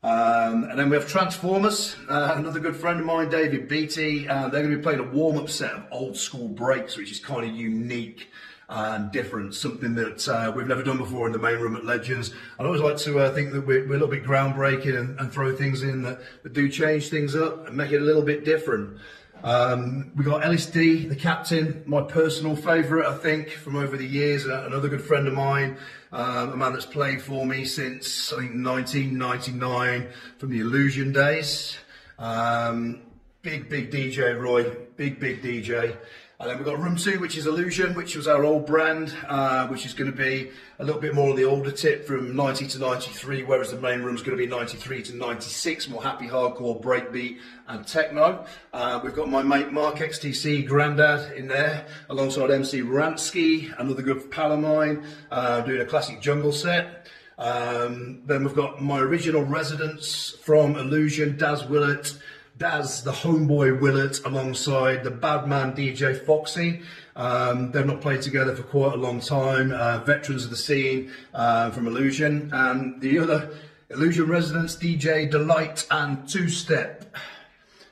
Um, 0.02 0.64
and 0.64 0.80
then 0.80 0.90
we 0.90 0.96
have 0.96 1.10
Transformers, 1.10 1.98
uh, 2.10 2.34
another 2.38 2.62
good 2.62 2.78
friend 2.78 3.02
of 3.02 3.06
mine, 3.06 3.30
David 3.30 3.68
Beatty. 3.68 4.30
Uh, 4.30 4.48
they're 4.48 4.62
going 4.62 4.72
to 4.72 4.78
be 4.78 4.82
playing 4.82 5.00
a 5.00 5.04
warm 5.04 5.38
up 5.38 5.50
set 5.50 5.72
of 5.72 5.84
old 5.92 6.16
school 6.16 6.48
breaks, 6.48 6.96
which 6.96 7.12
is 7.12 7.20
kind 7.20 7.50
of 7.50 7.54
unique 7.54 8.30
and 8.70 9.12
different, 9.12 9.54
something 9.56 9.96
that 9.96 10.28
uh, 10.30 10.54
we've 10.56 10.68
never 10.68 10.84
done 10.84 10.98
before 10.98 11.28
in 11.28 11.34
the 11.34 11.40
main 11.40 11.58
room 11.58 11.76
at 11.76 11.84
Legends. 11.84 12.34
I 12.60 12.64
always 12.64 12.82
like 12.82 12.98
to 12.98 13.20
uh, 13.20 13.34
think 13.34 13.52
that 13.52 13.66
we're, 13.68 13.82
we're, 13.88 13.96
a 13.96 14.00
little 14.00 14.08
bit 14.08 14.24
groundbreaking 14.24 14.98
and, 14.98 15.20
and 15.20 15.34
throw 15.34 15.54
things 15.54 15.82
in 15.82 16.04
that, 16.04 16.22
that, 16.44 16.54
do 16.54 16.70
change 16.70 17.10
things 17.10 17.36
up 17.36 17.68
and 17.68 17.76
make 17.76 17.92
it 17.92 18.02
a 18.02 18.06
little 18.06 18.22
bit 18.22 18.46
different. 18.46 19.00
Um, 19.44 20.12
we 20.18 20.26
got 20.26 20.42
LSD, 20.42 21.08
the 21.08 21.16
captain, 21.16 21.84
my 21.86 22.02
personal 22.02 22.58
favourite, 22.58 23.08
I 23.08 23.18
think, 23.18 23.52
from 23.52 23.78
over 23.78 23.96
the 23.96 24.06
years, 24.06 24.46
another 24.46 24.90
good 24.90 25.02
friend 25.02 25.28
of 25.28 25.34
mine, 25.34 25.78
um, 26.12 26.52
a 26.52 26.58
man 26.58 26.74
that's 26.74 26.86
played 26.86 27.22
for 27.22 27.46
me 27.46 27.64
since, 27.64 28.34
I 28.34 28.38
think, 28.38 28.66
1999, 28.66 30.10
from 30.38 30.50
the 30.50 30.60
Illusion 30.60 31.14
days. 31.14 31.78
Um, 32.18 33.02
big, 33.42 33.70
big 33.70 33.92
DJ, 33.92 34.38
Roy, 34.38 34.76
big, 34.98 35.22
big 35.22 35.42
DJ. 35.42 35.96
And 36.42 36.50
then 36.50 36.56
we've 36.56 36.66
got 36.66 36.80
Room 36.80 36.96
2, 36.96 37.20
which 37.20 37.36
is 37.36 37.48
Illusion, 37.48 37.94
which 37.96 38.16
was 38.16 38.26
our 38.26 38.46
old 38.46 38.66
brand, 38.66 39.14
uh, 39.28 39.68
which 39.68 39.86
is 39.86 39.94
going 39.94 40.10
to 40.10 40.16
be 40.16 40.50
a 40.80 40.86
little 40.86 41.02
bit 41.02 41.14
more 41.14 41.32
on 41.32 41.36
the 41.36 41.44
older 41.44 41.70
tip 41.70 42.08
from 42.08 42.34
90 42.34 42.66
to 42.68 42.80
93, 42.80 43.44
whereas 43.44 43.72
the 43.72 43.78
main 43.82 44.02
room 44.04 44.16
is 44.16 44.22
going 44.22 44.38
to 44.38 44.42
be 44.42 44.50
93 44.50 45.04
to 45.04 45.18
96, 45.18 45.90
more 45.90 46.02
happy 46.02 46.30
hardcore, 46.30 46.82
breakbeat 46.82 47.40
and 47.68 47.86
techno. 47.86 48.46
Uh, 48.72 49.02
we've 49.04 49.16
got 49.16 49.30
my 49.30 49.44
mate 49.44 49.74
Mark 49.74 49.98
XTC, 49.98 50.66
Grandad, 50.66 51.34
in 51.36 51.50
there, 51.50 51.86
alongside 52.10 52.52
MC 52.52 52.84
Ransky, 52.84 53.78
another 53.78 54.02
good 54.02 54.32
pal 54.32 54.54
of 54.54 54.62
mine, 54.62 55.04
uh, 55.32 55.60
doing 55.60 55.82
a 55.82 55.86
classic 55.86 56.22
jungle 56.22 56.54
set. 56.54 57.08
Um, 57.38 58.22
then 58.26 58.46
we've 58.46 58.56
got 58.56 58.82
my 58.82 59.00
original 59.00 59.44
residents 59.44 60.38
from 60.42 60.78
Illusion, 60.78 61.38
Daz 61.38 61.66
Willett, 61.66 62.18
Daz, 62.60 63.04
the 63.04 63.14
homeboy 63.14 63.80
Willett, 63.80 64.20
alongside 64.26 65.06
the 65.06 65.12
bad 65.12 65.48
man 65.48 65.74
DJ 65.74 66.26
Foxy. 66.26 66.82
Um, 67.16 67.72
they've 67.72 67.86
not 67.86 68.02
played 68.02 68.22
together 68.22 68.54
for 68.54 68.64
quite 68.64 68.96
a 68.96 68.98
long 68.98 69.22
time. 69.22 69.72
Uh, 69.72 70.00
veterans 70.00 70.44
of 70.44 70.50
the 70.50 70.58
scene 70.58 71.10
uh, 71.34 71.72
from 71.72 71.88
Illusion. 71.88 72.50
And 72.52 73.00
the 73.00 73.18
other 73.20 73.50
Illusion 73.90 74.28
residents, 74.28 74.76
DJ 74.76 75.32
Delight 75.32 75.88
and 75.90 76.28
Two 76.28 76.50
Step. 76.50 77.16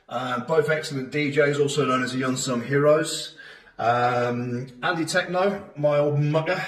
Uh, 0.09 0.41
both 0.41 0.69
excellent 0.69 1.13
DJs, 1.13 1.61
also 1.61 1.85
known 1.85 2.03
as 2.03 2.11
the 2.11 2.23
Unsung 2.23 2.61
Heroes. 2.61 3.37
Um, 3.79 4.67
Andy 4.83 5.05
Techno, 5.05 5.63
my 5.77 5.97
old 5.97 6.19
mugger, 6.19 6.61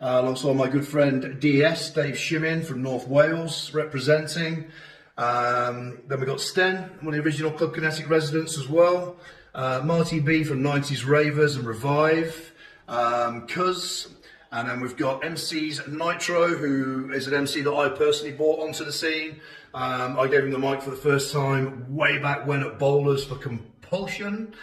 uh, 0.00 0.18
alongside 0.22 0.56
my 0.56 0.66
good 0.66 0.88
friend 0.88 1.38
DS, 1.38 1.90
Dave 1.90 2.16
Shimin 2.16 2.64
from 2.64 2.82
North 2.82 3.06
Wales, 3.06 3.72
representing. 3.72 4.72
Um, 5.16 6.00
then 6.08 6.20
we 6.20 6.26
got 6.26 6.40
Sten, 6.40 6.90
one 7.00 7.14
of 7.14 7.22
the 7.22 7.26
original 7.26 7.52
Club 7.52 7.74
Kinetic 7.74 8.08
residents 8.08 8.58
as 8.58 8.68
well. 8.68 9.16
Uh, 9.54 9.80
Marty 9.84 10.18
B 10.18 10.42
from 10.42 10.62
90s 10.62 11.06
Ravers 11.06 11.56
and 11.56 11.66
Revive. 11.66 12.52
Um, 12.88 13.46
Cuz. 13.46 14.08
And 14.50 14.68
then 14.68 14.80
we've 14.80 14.96
got 14.96 15.24
MC's 15.24 15.80
Nitro, 15.88 16.46
who 16.46 17.10
is 17.12 17.26
an 17.26 17.34
MC 17.34 17.62
that 17.62 17.74
I 17.74 17.88
personally 17.88 18.32
brought 18.32 18.60
onto 18.60 18.84
the 18.84 18.92
scene. 18.92 19.40
Um, 19.74 20.16
I 20.18 20.28
gave 20.28 20.44
him 20.44 20.52
the 20.52 20.58
mic 20.60 20.80
for 20.80 20.90
the 20.90 20.96
first 20.96 21.32
time 21.32 21.92
way 21.92 22.18
back 22.18 22.46
when 22.46 22.62
at 22.62 22.78
Bowlers 22.78 23.24
for 23.24 23.34
Compulsion. 23.34 24.54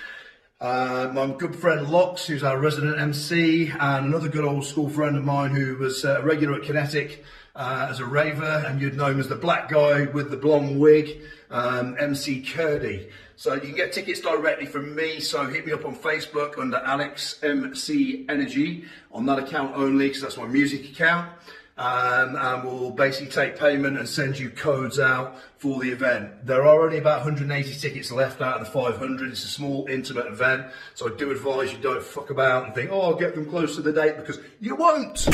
Uh, 0.61 1.11
my 1.13 1.27
good 1.37 1.55
friend 1.55 1.89
Lox, 1.89 2.25
who's 2.25 2.43
our 2.43 2.57
resident 2.57 2.99
MC, 2.99 3.69
and 3.79 4.05
another 4.05 4.29
good 4.29 4.45
old 4.45 4.63
school 4.63 4.87
friend 4.87 5.17
of 5.17 5.25
mine 5.25 5.51
who 5.51 5.75
was 5.75 6.05
uh, 6.05 6.21
a 6.21 6.23
regular 6.23 6.55
at 6.55 6.63
Kinetic 6.63 7.25
uh, 7.55 7.87
as 7.89 7.99
a 7.99 8.05
raver, 8.05 8.63
and 8.67 8.81
you'd 8.81 8.95
know 8.95 9.07
him 9.07 9.19
as 9.19 9.27
the 9.27 9.35
black 9.35 9.69
guy 9.69 10.05
with 10.05 10.31
the 10.31 10.37
blonde 10.37 10.79
wig, 10.79 11.21
um, 11.49 11.95
MC 11.99 12.41
Curdy. 12.41 13.09
So 13.35 13.55
you 13.55 13.61
can 13.61 13.75
get 13.75 13.91
tickets 13.91 14.19
directly 14.19 14.67
from 14.67 14.95
me. 14.95 15.19
So 15.19 15.45
hit 15.47 15.65
me 15.65 15.71
up 15.73 15.83
on 15.85 15.95
Facebook 15.95 16.59
under 16.59 16.77
Alex 16.77 17.39
MC 17.43 18.25
Energy 18.29 18.85
on 19.11 19.25
that 19.25 19.39
account 19.39 19.75
only, 19.75 20.07
because 20.07 20.21
that's 20.21 20.37
my 20.37 20.47
music 20.47 20.89
account. 20.91 21.29
Um, 21.77 22.35
and 22.35 22.63
we'll 22.63 22.91
basically 22.91 23.31
take 23.31 23.57
payment 23.57 23.97
and 23.97 24.07
send 24.07 24.37
you 24.37 24.51
codes 24.51 24.99
out 24.99 25.37
for 25.57 25.79
the 25.79 25.89
event. 25.89 26.45
There 26.45 26.63
are 26.63 26.83
only 26.83 26.99
about 26.99 27.25
180 27.25 27.73
tickets 27.79 28.11
left 28.11 28.41
out 28.41 28.59
of 28.59 28.65
the 28.67 28.71
500. 28.71 29.31
It's 29.31 29.43
a 29.43 29.47
small, 29.47 29.87
intimate 29.87 30.27
event, 30.27 30.67
so 30.93 31.11
I 31.11 31.17
do 31.17 31.31
advise 31.31 31.71
you 31.71 31.79
don't 31.79 32.03
fuck 32.03 32.29
about 32.29 32.65
and 32.65 32.75
think, 32.75 32.91
oh, 32.91 33.01
I'll 33.01 33.15
get 33.15 33.33
them 33.33 33.49
close 33.49 33.75
to 33.77 33.81
the 33.81 33.91
date 33.91 34.17
because 34.17 34.39
you 34.59 34.75
won't. 34.75 35.27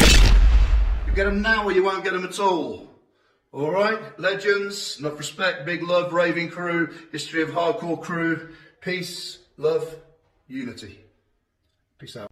Get 1.18 1.26
them 1.26 1.42
now 1.42 1.66
or 1.66 1.72
you 1.72 1.84
won't 1.84 2.04
get 2.04 2.14
them 2.14 2.26
at 2.26 2.40
all. 2.40 2.88
All 3.52 3.72
right, 3.72 4.20
legends, 4.20 5.00
enough 5.00 5.18
respect, 5.18 5.66
big 5.66 5.82
love, 5.82 6.14
raving 6.14 6.52
crew, 6.52 6.94
history 7.12 7.42
of 7.42 7.50
hardcore 7.50 8.00
crew, 8.00 8.50
peace, 8.82 9.40
love, 9.58 9.96
unity. 10.48 11.00
Peace 11.98 12.18
out. 12.18 12.30